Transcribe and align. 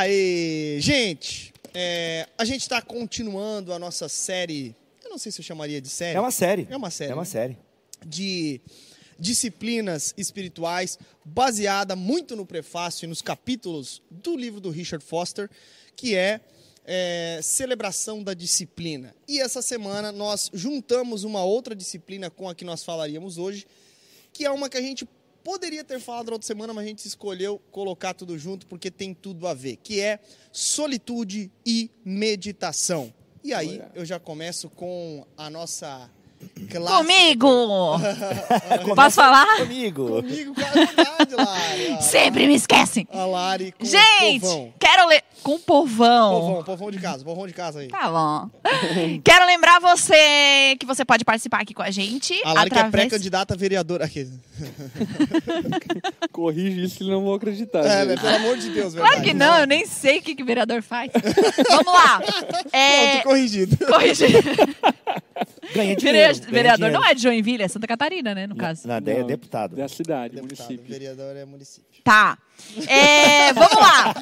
Aí, 0.00 0.78
gente, 0.80 1.52
é, 1.74 2.26
a 2.38 2.44
gente 2.46 2.62
está 2.62 2.80
continuando 2.80 3.70
a 3.70 3.78
nossa 3.78 4.08
série. 4.08 4.74
Eu 5.04 5.10
não 5.10 5.18
sei 5.18 5.30
se 5.30 5.42
eu 5.42 5.44
chamaria 5.44 5.78
de 5.78 5.90
série. 5.90 6.16
É 6.16 6.20
uma 6.20 6.30
série. 6.30 6.66
É 6.70 6.74
uma 6.74 6.90
série. 6.90 7.10
É 7.10 7.14
uma 7.14 7.20
né? 7.20 7.28
série. 7.28 7.58
De 8.06 8.62
disciplinas 9.18 10.14
espirituais, 10.16 10.98
baseada 11.22 11.94
muito 11.94 12.34
no 12.34 12.46
prefácio 12.46 13.04
e 13.04 13.08
nos 13.08 13.20
capítulos 13.20 14.00
do 14.10 14.34
livro 14.38 14.58
do 14.58 14.70
Richard 14.70 15.04
Foster, 15.04 15.50
que 15.94 16.16
é, 16.16 16.40
é, 16.86 17.40
Celebração 17.42 18.22
da 18.22 18.32
Disciplina. 18.32 19.14
E 19.28 19.38
essa 19.38 19.60
semana 19.60 20.10
nós 20.10 20.50
juntamos 20.54 21.24
uma 21.24 21.44
outra 21.44 21.74
disciplina 21.74 22.30
com 22.30 22.48
a 22.48 22.54
que 22.54 22.64
nós 22.64 22.82
falaríamos 22.82 23.36
hoje, 23.36 23.66
que 24.32 24.46
é 24.46 24.50
uma 24.50 24.70
que 24.70 24.78
a 24.78 24.82
gente 24.82 25.06
poderia 25.42 25.84
ter 25.84 26.00
falado 26.00 26.26
na 26.26 26.32
outra 26.32 26.46
semana, 26.46 26.72
mas 26.72 26.84
a 26.84 26.88
gente 26.88 27.06
escolheu 27.06 27.60
colocar 27.70 28.14
tudo 28.14 28.38
junto 28.38 28.66
porque 28.66 28.90
tem 28.90 29.14
tudo 29.14 29.46
a 29.46 29.54
ver, 29.54 29.76
que 29.76 30.00
é 30.00 30.18
solitude 30.52 31.50
e 31.64 31.90
meditação. 32.04 33.12
E 33.42 33.54
aí 33.54 33.82
eu 33.94 34.04
já 34.04 34.20
começo 34.20 34.68
com 34.68 35.26
a 35.36 35.48
nossa 35.48 36.10
clássica... 36.66 36.98
Comigo! 36.98 37.98
Posso 38.94 39.16
falar? 39.16 39.56
Comigo. 39.58 40.22
Comigo, 40.22 40.54
cara, 40.54 40.80
é 40.80 40.86
verdade, 40.86 41.34
Lari. 41.34 42.02
Sempre 42.02 42.46
me 42.46 42.54
esquecem. 42.54 43.06
A 43.12 43.24
Lari 43.24 43.72
com 43.78 43.84
Gente, 43.84 44.44
o 44.44 44.48
povão. 44.48 44.72
quero 44.78 45.06
ler. 45.08 45.22
Com 45.42 45.54
o 45.54 45.58
povão. 45.58 46.40
Povão, 46.40 46.64
povão 46.64 46.90
de 46.90 46.98
casa, 46.98 47.24
povão 47.24 47.46
de 47.46 47.54
casa 47.54 47.80
aí. 47.80 47.88
Tá 47.88 48.10
bom. 48.10 48.50
Quero 49.24 49.46
lembrar 49.46 49.80
você 49.80 50.76
que 50.78 50.84
você 50.84 51.02
pode 51.02 51.24
participar 51.24 51.62
aqui 51.62 51.72
com 51.72 51.82
a 51.82 51.90
gente. 51.90 52.38
A 52.44 52.52
Lari 52.52 52.70
que 52.70 52.76
é 52.76 52.80
através... 52.80 53.08
pré-candidata 53.08 53.54
a 53.54 53.56
vereadora. 53.56 54.04
Aqui. 54.04 54.28
Corrige 56.30 56.84
isso 56.84 56.96
que 56.98 57.02
eles 57.04 57.12
não 57.14 57.24
vão 57.24 57.34
acreditar. 57.34 57.80
É, 57.84 58.04
né, 58.04 58.16
pelo 58.16 58.36
amor 58.36 58.58
de 58.58 58.68
Deus, 58.68 58.92
Claro 58.94 59.08
verdade. 59.08 59.28
que 59.30 59.34
não, 59.34 59.58
eu 59.58 59.66
nem 59.66 59.86
sei 59.86 60.18
o 60.18 60.22
que, 60.22 60.34
que 60.34 60.42
o 60.42 60.46
vereador 60.46 60.82
faz. 60.82 61.10
Vamos 61.70 61.92
lá. 61.92 62.20
É, 62.72 63.12
Pronto, 63.12 63.24
corrigido. 63.24 63.86
corrigir. 63.86 64.30
Ganha 65.74 65.96
dinheiro. 65.96 66.34
Vere- 66.34 66.49
vereador 66.50 66.76
dinheiro. 66.88 67.00
não 67.00 67.08
é 67.10 67.14
de 67.14 67.22
Joinville, 67.22 67.62
é 67.62 67.68
Santa 67.68 67.86
Catarina, 67.86 68.34
né, 68.34 68.46
no 68.46 68.56
caso. 68.56 68.86
Não, 68.86 68.96
é 68.96 69.00
Não, 69.00 69.26
deputado. 69.26 69.76
Da 69.76 69.88
cidade, 69.88 70.34
Deputado, 70.36 70.66
município. 70.68 70.90
vereador 70.92 71.36
é 71.36 71.44
município. 71.44 71.90
Tá. 72.02 72.38
É, 72.88 73.52
vamos 73.52 73.74
lá. 73.76 74.14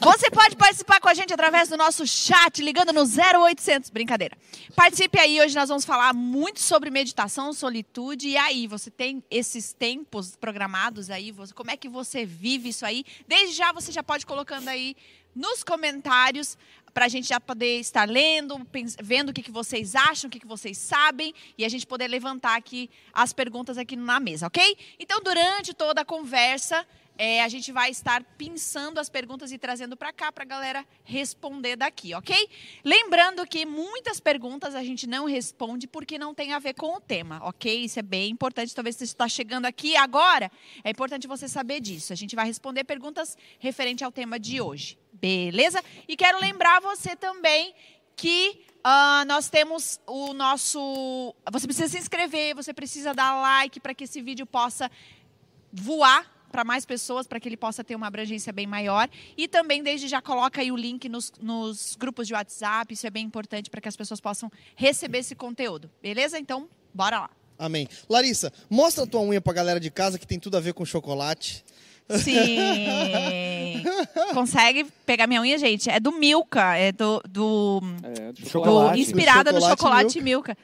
Você 0.00 0.30
pode 0.30 0.56
participar 0.56 1.00
com 1.00 1.08
a 1.08 1.14
gente 1.14 1.32
através 1.32 1.68
do 1.68 1.76
nosso 1.76 2.06
chat, 2.06 2.62
ligando 2.62 2.92
no 2.92 3.04
0800. 3.04 3.90
Brincadeira. 3.90 4.36
Participe 4.74 5.18
aí. 5.18 5.40
Hoje 5.40 5.54
nós 5.54 5.68
vamos 5.68 5.84
falar 5.84 6.12
muito 6.14 6.60
sobre 6.60 6.90
meditação, 6.90 7.52
solitude. 7.52 8.28
E 8.28 8.36
aí, 8.36 8.66
você 8.66 8.90
tem 8.90 9.22
esses 9.30 9.72
tempos 9.72 10.36
programados 10.36 11.10
aí? 11.10 11.32
Você- 11.32 11.54
Como 11.54 11.70
é 11.70 11.76
que 11.76 11.88
você 11.88 12.24
vive 12.26 12.68
isso 12.70 12.84
aí? 12.84 13.04
Desde 13.26 13.54
já, 13.56 13.72
você 13.72 13.90
já 13.92 14.02
pode 14.02 14.24
ir 14.24 14.26
colocando 14.26 14.68
aí 14.68 14.94
nos 15.34 15.62
comentários 15.64 16.56
para 16.96 17.04
a 17.04 17.08
gente 17.08 17.28
já 17.28 17.38
poder 17.38 17.78
estar 17.78 18.08
lendo, 18.08 18.66
vendo 19.02 19.28
o 19.28 19.32
que, 19.34 19.42
que 19.42 19.50
vocês 19.50 19.94
acham, 19.94 20.28
o 20.28 20.30
que, 20.30 20.40
que 20.40 20.46
vocês 20.46 20.78
sabem 20.78 21.34
e 21.58 21.62
a 21.62 21.68
gente 21.68 21.86
poder 21.86 22.08
levantar 22.08 22.56
aqui 22.56 22.88
as 23.12 23.34
perguntas 23.34 23.76
aqui 23.76 23.94
na 23.96 24.18
mesa, 24.18 24.46
ok? 24.46 24.78
Então, 24.98 25.20
durante 25.22 25.74
toda 25.74 26.00
a 26.00 26.04
conversa, 26.06 26.86
é, 27.18 27.42
a 27.42 27.48
gente 27.48 27.70
vai 27.70 27.90
estar 27.90 28.24
pensando 28.38 28.98
as 28.98 29.10
perguntas 29.10 29.52
e 29.52 29.58
trazendo 29.58 29.94
para 29.94 30.10
cá 30.10 30.32
para 30.32 30.44
a 30.44 30.46
galera 30.46 30.86
responder 31.04 31.76
daqui, 31.76 32.14
ok? 32.14 32.48
Lembrando 32.82 33.46
que 33.46 33.66
muitas 33.66 34.18
perguntas 34.18 34.74
a 34.74 34.82
gente 34.82 35.06
não 35.06 35.26
responde 35.26 35.86
porque 35.86 36.18
não 36.18 36.34
tem 36.34 36.54
a 36.54 36.58
ver 36.58 36.72
com 36.72 36.96
o 36.96 37.00
tema, 37.00 37.40
ok? 37.42 37.84
Isso 37.84 37.98
é 37.98 38.02
bem 38.02 38.30
importante. 38.30 38.74
Talvez 38.74 38.96
você 38.96 39.04
está 39.04 39.28
chegando 39.28 39.66
aqui 39.66 39.96
agora, 39.96 40.50
é 40.82 40.88
importante 40.88 41.26
você 41.26 41.46
saber 41.46 41.80
disso. 41.80 42.14
A 42.14 42.16
gente 42.16 42.34
vai 42.34 42.46
responder 42.46 42.84
perguntas 42.84 43.36
referente 43.58 44.02
ao 44.02 44.10
tema 44.10 44.38
de 44.38 44.62
hoje, 44.62 44.98
beleza? 45.20 45.82
E 46.06 46.16
quero 46.16 46.38
lembrar 46.40 46.80
você 46.80 47.16
também 47.16 47.74
que 48.14 48.64
ah, 48.82 49.24
nós 49.26 49.48
temos 49.48 50.00
o 50.06 50.32
nosso. 50.32 51.34
Você 51.50 51.66
precisa 51.66 51.88
se 51.88 51.98
inscrever, 51.98 52.54
você 52.54 52.72
precisa 52.72 53.12
dar 53.12 53.40
like 53.40 53.80
para 53.80 53.94
que 53.94 54.04
esse 54.04 54.22
vídeo 54.22 54.46
possa 54.46 54.90
voar 55.72 56.36
para 56.50 56.64
mais 56.64 56.86
pessoas, 56.86 57.26
para 57.26 57.38
que 57.38 57.48
ele 57.48 57.56
possa 57.56 57.84
ter 57.84 57.94
uma 57.94 58.06
abrangência 58.06 58.52
bem 58.52 58.66
maior. 58.66 59.10
E 59.36 59.48
também, 59.48 59.82
desde 59.82 60.08
já, 60.08 60.22
coloca 60.22 60.60
aí 60.60 60.70
o 60.70 60.76
link 60.76 61.08
nos, 61.08 61.32
nos 61.40 61.96
grupos 61.96 62.26
de 62.26 62.34
WhatsApp. 62.34 62.94
Isso 62.94 63.06
é 63.06 63.10
bem 63.10 63.26
importante 63.26 63.68
para 63.68 63.80
que 63.80 63.88
as 63.88 63.96
pessoas 63.96 64.20
possam 64.20 64.50
receber 64.74 65.18
esse 65.18 65.34
conteúdo. 65.34 65.90
Beleza? 66.00 66.38
Então, 66.38 66.68
bora 66.94 67.20
lá. 67.20 67.30
Amém. 67.58 67.88
Larissa, 68.08 68.52
mostra 68.70 69.04
a 69.04 69.06
tua 69.06 69.20
unha 69.20 69.40
pra 69.40 69.52
galera 69.52 69.80
de 69.80 69.90
casa 69.90 70.18
que 70.18 70.26
tem 70.26 70.38
tudo 70.38 70.56
a 70.56 70.60
ver 70.60 70.74
com 70.74 70.84
chocolate. 70.84 71.64
Sim. 72.08 73.82
Consegue 74.34 74.86
pegar 75.04 75.26
minha 75.26 75.40
unha, 75.40 75.58
gente? 75.58 75.88
É 75.90 75.98
do 76.00 76.12
Milka, 76.12 76.76
é 76.76 76.92
do, 76.92 77.22
do, 77.28 77.80
É, 78.02 78.32
de 78.32 78.42
do 78.42 78.48
Chocolate. 78.48 79.00
inspirada 79.00 79.52
no 79.52 79.60
Chocolate 79.60 79.80
chocolate 79.80 80.20
Milka. 80.20 80.56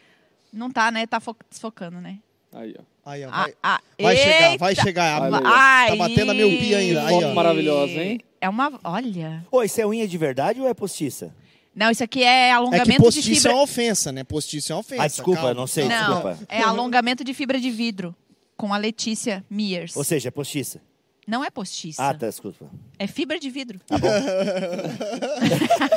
Não 0.52 0.70
tá, 0.70 0.90
né? 0.90 1.06
Tá 1.06 1.20
fo- 1.20 1.36
desfocando, 1.50 2.00
né? 2.00 2.18
Aí, 2.52 2.74
ó. 2.78 2.82
Aí, 3.04 3.24
ó, 3.24 3.28
Ah, 3.32 3.42
vai, 3.42 3.54
ah, 3.62 3.80
vai 4.00 4.16
chegar, 4.16 4.42
eita! 4.52 4.58
vai 4.58 4.74
chegar. 4.76 5.22
Olha 5.22 5.36
aí, 5.38 5.42
ó. 5.44 5.48
Ai, 5.48 5.88
Tá 5.88 5.96
batendo 5.96 6.30
a 6.30 6.34
miopia 6.34 6.78
ainda. 6.78 7.04
Aí, 7.06 7.14
Foto 7.14 7.26
ó. 7.26 7.34
maravilhosa, 7.34 7.92
hein? 7.94 8.20
É 8.40 8.48
uma. 8.48 8.78
Olha. 8.84 9.44
Ô, 9.50 9.62
isso 9.62 9.80
é 9.80 9.86
unha 9.86 10.06
de 10.06 10.18
verdade 10.18 10.60
ou 10.60 10.68
é 10.68 10.74
postiça? 10.74 11.34
Não, 11.74 11.90
isso 11.90 12.04
aqui 12.04 12.22
é 12.22 12.26
É 12.26 12.46
que 12.48 12.52
alongamento 12.52 12.92
de 12.92 12.98
postiço 12.98 13.34
fibra. 13.34 13.50
é 13.50 13.54
uma 13.54 13.62
ofensa, 13.62 14.12
né? 14.12 14.24
Postiço 14.24 14.72
é 14.72 14.74
uma 14.74 14.80
ofensa. 14.82 15.02
Ah, 15.02 15.06
desculpa, 15.06 15.40
calma. 15.40 15.54
não 15.54 15.66
sei, 15.66 15.88
Não, 15.88 15.96
desculpa. 15.98 16.38
é 16.48 16.60
alongamento 16.62 17.24
de 17.24 17.32
fibra 17.32 17.58
de 17.58 17.70
vidro. 17.70 18.14
Com 18.56 18.72
a 18.74 18.76
Letícia 18.76 19.42
Mears. 19.50 19.96
Ou 19.96 20.04
seja, 20.04 20.28
é 20.28 20.30
postiça. 20.30 20.80
Não 21.26 21.44
é 21.44 21.50
postiça. 21.50 22.02
Ah, 22.02 22.12
tá, 22.14 22.26
desculpa. 22.26 22.66
É 22.98 23.06
fibra 23.06 23.38
de 23.38 23.48
vidro. 23.50 23.80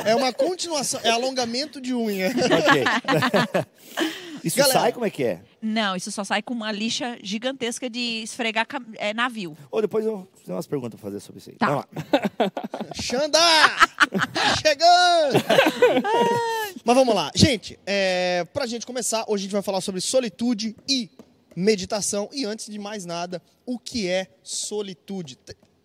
É 0.04 0.14
uma 0.14 0.32
continuação, 0.32 1.00
é 1.02 1.10
alongamento 1.10 1.80
de 1.80 1.92
unha. 1.94 2.28
Ok. 2.28 3.64
Isso 4.44 4.56
Galera. 4.58 4.78
sai? 4.80 4.92
Como 4.92 5.04
é 5.04 5.10
que 5.10 5.24
é? 5.24 5.40
Não, 5.60 5.96
isso 5.96 6.12
só 6.12 6.22
sai 6.22 6.40
com 6.40 6.54
uma 6.54 6.70
lixa 6.70 7.18
gigantesca 7.20 7.90
de 7.90 8.22
esfregar 8.22 8.64
cam- 8.64 8.84
é, 8.94 9.12
navio. 9.12 9.58
Ou 9.72 9.80
depois 9.82 10.04
eu 10.06 10.28
tenho 10.44 10.54
umas 10.56 10.68
perguntas 10.68 11.00
pra 11.00 11.10
fazer 11.10 11.18
sobre 11.18 11.38
isso 11.40 11.50
aí. 11.50 11.56
Tá. 11.56 11.66
Vamos 11.66 11.84
lá. 12.38 12.52
Xanda! 12.94 13.38
Tá 14.32 14.56
chegando! 14.62 15.44
Mas 16.84 16.94
vamos 16.96 17.12
lá. 17.12 17.32
Gente, 17.34 17.76
é, 17.84 18.46
pra 18.52 18.66
gente 18.66 18.86
começar, 18.86 19.24
hoje 19.26 19.42
a 19.42 19.44
gente 19.46 19.52
vai 19.52 19.62
falar 19.62 19.80
sobre 19.80 20.00
solitude 20.00 20.76
e 20.88 21.10
meditação. 21.56 22.28
E 22.32 22.44
antes 22.44 22.70
de 22.70 22.78
mais 22.78 23.04
nada, 23.06 23.42
o 23.64 23.78
que 23.78 24.06
é 24.06 24.28
solitude? 24.42 25.38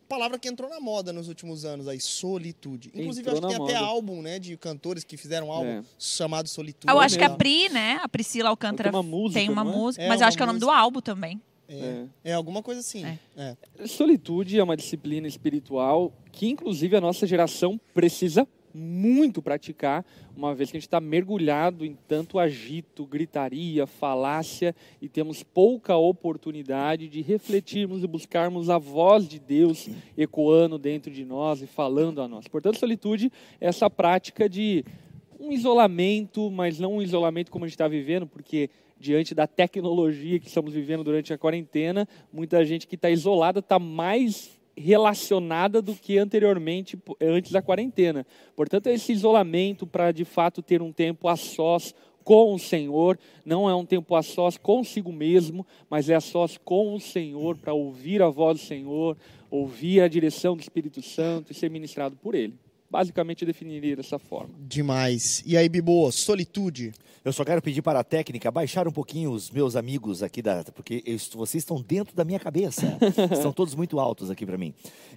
Palavra 0.10 0.38
que 0.38 0.50
entrou 0.50 0.70
na 0.70 0.82
moda 0.82 1.14
nos 1.14 1.30
últimos 1.30 1.64
anos 1.64 1.88
aí, 1.88 1.98
solitude. 2.02 2.92
Inclusive, 2.94 3.30
Entrou 3.30 3.50
acho 3.50 3.58
que 3.60 3.64
tem 3.66 3.76
até 3.76 3.80
moda. 3.80 3.92
álbum, 3.92 4.22
né, 4.22 4.38
de 4.40 4.58
cantores 4.58 5.06
que 5.06 5.16
fizeram 5.16 5.48
um 5.48 5.52
álbum 5.54 5.70
É. 5.80 5.84
chamado 5.98 6.50
Solitude. 6.50 6.92
Eu 6.92 7.00
acho 7.00 7.18
que 7.18 7.24
a? 7.24 7.30
Pri, 7.30 7.70
né? 7.70 7.98
A 8.04 8.10
Priscila 8.10 8.50
Alcântara 8.50 8.92
Tem 8.92 9.00
uma 9.00 9.04
música, 9.10 9.40
tem 9.40 9.50
uma 9.50 9.62
é? 9.62 9.64
música, 9.64 10.04
É 10.04 10.10
mas 10.10 10.20
eu 10.20 10.26
uma 10.26 10.28
acho 10.28 10.36
que 10.38 10.44
é 10.44 10.46
o 10.46 10.48
nome 10.48 10.60
do 10.60 10.70
álbum 10.70 11.00
também. 11.00 11.42
É, 11.70 12.06
é 12.26 12.34
alguma 12.34 12.62
coisa 12.62 12.82
assim. 12.82 13.06
É. 13.06 13.18
É. 13.38 13.88
Solitude 13.88 14.60
é 14.60 14.64
uma 14.64 14.76
disciplina 14.76 15.26
espiritual 15.26 16.12
que, 16.30 16.50
inclusive, 16.50 16.98
a 16.98 17.00
nossa 17.00 17.26
geração 17.26 17.80
precisa 17.94 18.46
muito 18.74 19.42
praticar, 19.42 20.06
uma 20.36 20.54
vez 20.56 20.72
que 20.72 20.78
a 20.78 20.80
gente 20.80 20.88
está 20.88 21.00
mergulhado 21.00 21.86
em 21.86 21.98
tanto 22.08 22.40
agito, 22.40 23.06
gritaria, 23.06 23.86
falácia 23.88 24.76
e 25.02 25.08
temos 25.08 25.44
pouca 25.44 25.96
oportunidade 25.96 27.08
de 27.08 27.22
refletirmos 27.22 28.04
e 28.04 28.08
buscarmos 28.08 28.70
a 28.70 28.78
voz 28.78 29.28
de 29.28 29.40
Deus 29.40 29.90
ecoando 30.18 30.78
dentro 30.78 31.12
de 31.12 31.26
nós 31.26 31.62
e 31.62 31.68
falando 31.68 32.22
a 32.22 32.28
nós. 32.28 32.48
Portanto, 32.48 32.80
solitude 32.80 33.32
é 33.60 33.68
essa 33.68 33.90
prática 33.90 34.48
de 34.50 34.86
um 35.40 35.52
isolamento, 35.52 36.52
mas 36.52 36.80
não 36.80 36.96
um 36.98 37.02
isolamento 37.02 37.52
como 37.52 37.66
a 37.66 37.68
gente 37.68 37.74
está 37.74 37.88
vivendo, 37.88 38.28
porque 38.28 38.70
diante 39.00 39.34
da 39.34 39.48
tecnologia 39.48 40.40
que 40.40 40.48
estamos 40.48 40.74
vivendo 40.74 41.04
durante 41.04 41.34
a 41.34 41.38
quarentena, 41.38 42.08
muita 42.32 42.64
gente 42.64 42.86
que 42.86 42.96
está 42.96 43.10
isolada 43.10 43.60
está 43.60 43.80
mais 43.80 44.61
relacionada 44.82 45.82
do 45.82 45.96
que 45.96 46.18
anteriormente, 46.18 46.98
po- 46.98 47.16
antes 47.22 47.52
da 47.52 47.62
quarentena. 47.62 48.26
Portanto, 48.56 48.88
esse 48.88 49.12
isolamento 49.12 49.88
para 49.88 50.12
de 50.12 50.26
fato 50.26 50.62
ter 50.62 50.82
um 50.82 50.92
tempo 50.92 51.28
a 51.28 51.36
sós 51.36 51.94
com 52.24 52.54
o 52.54 52.60
Senhor, 52.60 53.18
não 53.44 53.70
é 53.70 53.76
um 53.76 53.86
tempo 53.86 54.16
a 54.16 54.22
sós 54.22 54.58
consigo 54.58 55.12
mesmo, 55.12 55.66
mas 55.90 56.10
é 56.10 56.16
a 56.16 56.22
sós 56.22 56.58
com 56.58 56.94
o 56.94 57.00
Senhor 57.00 57.58
para 57.58 57.74
ouvir 57.74 58.22
a 58.22 58.30
voz 58.30 58.60
do 58.60 58.66
Senhor, 58.66 59.18
ouvir 59.50 60.02
a 60.02 60.08
direção 60.08 60.56
do 60.56 60.62
Espírito 60.62 61.02
Santo 61.02 61.52
e 61.52 61.56
ser 61.56 61.70
ministrado 61.70 62.16
por 62.16 62.36
Ele. 62.36 62.54
Basicamente, 62.92 63.46
definiria 63.46 63.96
dessa 63.96 64.20
forma. 64.20 64.54
Demais. 64.60 65.42
E 65.46 65.56
aí, 65.56 65.70
Bibo, 65.70 66.12
solitude? 66.12 66.92
Eu 67.24 67.32
só 67.32 67.46
quero 67.46 67.62
pedir 67.62 67.82
para 67.82 68.02
a 68.02 68.04
técnica 68.04 68.52
baixar 68.52 68.86
um 68.86 68.92
pouquinho 68.92 69.32
os 69.32 69.50
meus 69.50 69.78
amigos 69.78 70.22
aqui, 70.22 70.42
da, 70.42 70.62
porque 70.76 71.02
eu 71.06 71.18
vocês 71.36 71.62
estão 71.62 71.82
dentro 71.82 72.14
da 72.14 72.26
minha 72.26 72.38
cabeça. 72.38 72.98
Estão 73.32 73.54
todos 73.54 73.76
muito 73.76 73.98
altos 73.98 74.30
aqui 74.30 74.46
para 74.46 74.58
mim. 74.58 74.74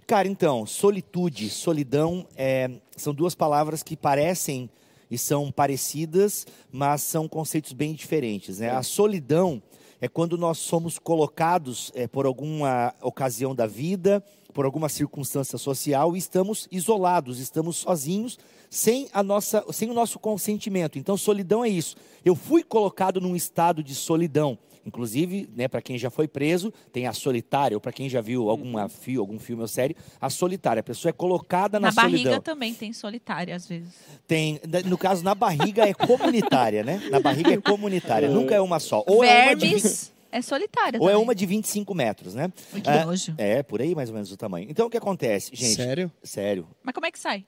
Cara, 0.06 0.28
então, 0.28 0.64
solitude, 0.64 1.50
solidão, 1.50 2.24
é, 2.36 2.70
são 2.96 3.12
duas 3.12 3.34
palavras 3.34 3.82
que 3.82 3.96
parecem 3.96 4.70
e 5.10 5.18
são 5.18 5.50
parecidas, 5.50 6.46
mas 6.70 7.02
são 7.02 7.26
conceitos 7.26 7.72
bem 7.72 7.92
diferentes. 7.92 8.60
Né? 8.60 8.70
A 8.70 8.84
solidão 8.84 9.60
é 10.00 10.06
quando 10.06 10.38
nós 10.38 10.58
somos 10.58 10.96
colocados 10.96 11.90
é, 11.94 12.06
por 12.06 12.24
alguma 12.24 12.94
ocasião 13.02 13.52
da 13.52 13.66
vida, 13.66 14.22
por 14.54 14.64
alguma 14.64 14.88
circunstância 14.88 15.58
social 15.58 16.14
e 16.14 16.18
estamos 16.18 16.68
isolados, 16.70 17.40
estamos 17.40 17.76
sozinhos, 17.76 18.38
sem, 18.70 19.08
a 19.12 19.22
nossa, 19.22 19.64
sem 19.72 19.90
o 19.90 19.94
nosso 19.94 20.18
consentimento. 20.18 20.98
Então, 20.98 21.16
solidão 21.16 21.64
é 21.64 21.68
isso. 21.68 21.96
Eu 22.24 22.36
fui 22.36 22.62
colocado 22.62 23.20
num 23.20 23.36
estado 23.36 23.82
de 23.82 23.94
solidão. 23.94 24.56
Inclusive, 24.86 25.48
né, 25.56 25.66
para 25.66 25.80
quem 25.80 25.96
já 25.96 26.10
foi 26.10 26.28
preso, 26.28 26.72
tem 26.92 27.06
a 27.06 27.12
solitária, 27.12 27.74
ou 27.74 27.80
para 27.80 27.90
quem 27.90 28.06
já 28.08 28.20
viu 28.20 28.50
alguma 28.50 28.86
fio, 28.88 29.20
algum 29.20 29.38
filme 29.38 29.62
ou 29.62 29.68
série, 29.68 29.96
a 30.20 30.28
solitária. 30.28 30.80
A 30.80 30.84
pessoa 30.84 31.10
é 31.10 31.12
colocada 31.12 31.80
na, 31.80 31.88
Na 31.88 31.92
solidão. 31.92 32.24
barriga 32.24 32.40
também 32.42 32.74
tem 32.74 32.92
solitária, 32.92 33.56
às 33.56 33.66
vezes. 33.66 33.88
Tem, 34.26 34.60
no 34.84 34.98
caso, 34.98 35.24
na 35.24 35.34
barriga 35.34 35.88
é 35.88 35.94
comunitária, 35.94 36.84
né? 36.84 37.02
Na 37.10 37.18
barriga 37.18 37.52
é 37.52 37.56
comunitária, 37.56 38.28
nunca 38.30 38.54
é 38.54 38.60
uma 38.60 38.78
só. 38.78 39.02
Ou 39.06 39.24
é 39.24 39.46
uma 39.46 39.56
de, 39.56 39.66
Vermes 39.68 40.13
é 40.34 40.42
solitária 40.42 41.00
ou 41.00 41.08
é 41.08 41.12
também. 41.12 41.24
uma 41.24 41.34
de 41.34 41.46
25 41.46 41.94
metros, 41.94 42.34
né? 42.34 42.52
Que 42.82 42.90
É, 42.90 43.04
nojo. 43.04 43.34
É, 43.38 43.62
por 43.62 43.80
aí 43.80 43.94
mais 43.94 44.08
ou 44.08 44.14
menos 44.14 44.32
o 44.32 44.36
tamanho. 44.36 44.66
Então, 44.68 44.86
o 44.86 44.90
que 44.90 44.96
acontece, 44.96 45.50
gente? 45.54 45.76
Sério? 45.76 46.10
Sério. 46.22 46.66
Mas 46.82 46.92
como 46.94 47.06
é 47.06 47.10
que 47.10 47.18
sai? 47.18 47.44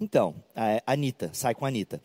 Então, 0.00 0.34
a 0.56 0.92
Anitta, 0.92 1.30
sai 1.32 1.54
com 1.54 1.64
a 1.64 1.68
Anitta. 1.68 2.02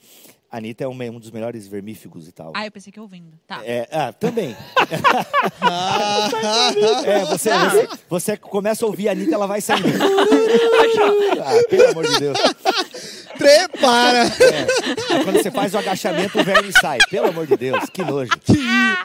A 0.51 0.57
Anitta 0.57 0.83
é 0.83 0.87
um, 0.87 0.93
um 0.93 1.19
dos 1.19 1.31
melhores 1.31 1.67
vermífugos 1.67 2.27
e 2.27 2.31
tal. 2.31 2.53
Ah, 2.55 2.65
eu 2.65 2.71
pensei 2.71 2.91
que 2.91 2.99
ouvindo. 2.99 3.37
Tá. 3.47 3.61
É, 3.63 3.87
ah, 3.91 4.13
também. 4.13 4.55
Ah, 5.61 6.29
É, 7.05 7.25
você, 7.25 7.49
você, 7.57 7.87
você 8.09 8.37
começa 8.37 8.83
a 8.85 8.87
ouvir 8.87 9.09
a 9.09 9.11
Anitta, 9.11 9.33
ela 9.35 9.47
vai 9.47 9.61
saindo. 9.61 9.87
ah, 11.43 11.69
pelo 11.69 11.89
amor 11.89 12.07
de 12.07 12.19
Deus. 12.19 12.37
Prepara! 13.39 14.23
Aí 15.09 15.23
quando 15.23 15.41
você 15.41 15.49
faz 15.49 15.73
o 15.73 15.77
agachamento, 15.77 16.37
o 16.37 16.43
verme 16.43 16.71
sai. 16.73 16.97
Pelo 17.09 17.29
amor 17.29 17.47
de 17.47 17.55
Deus, 17.55 17.89
que 17.91 18.03
nojo. 18.03 18.31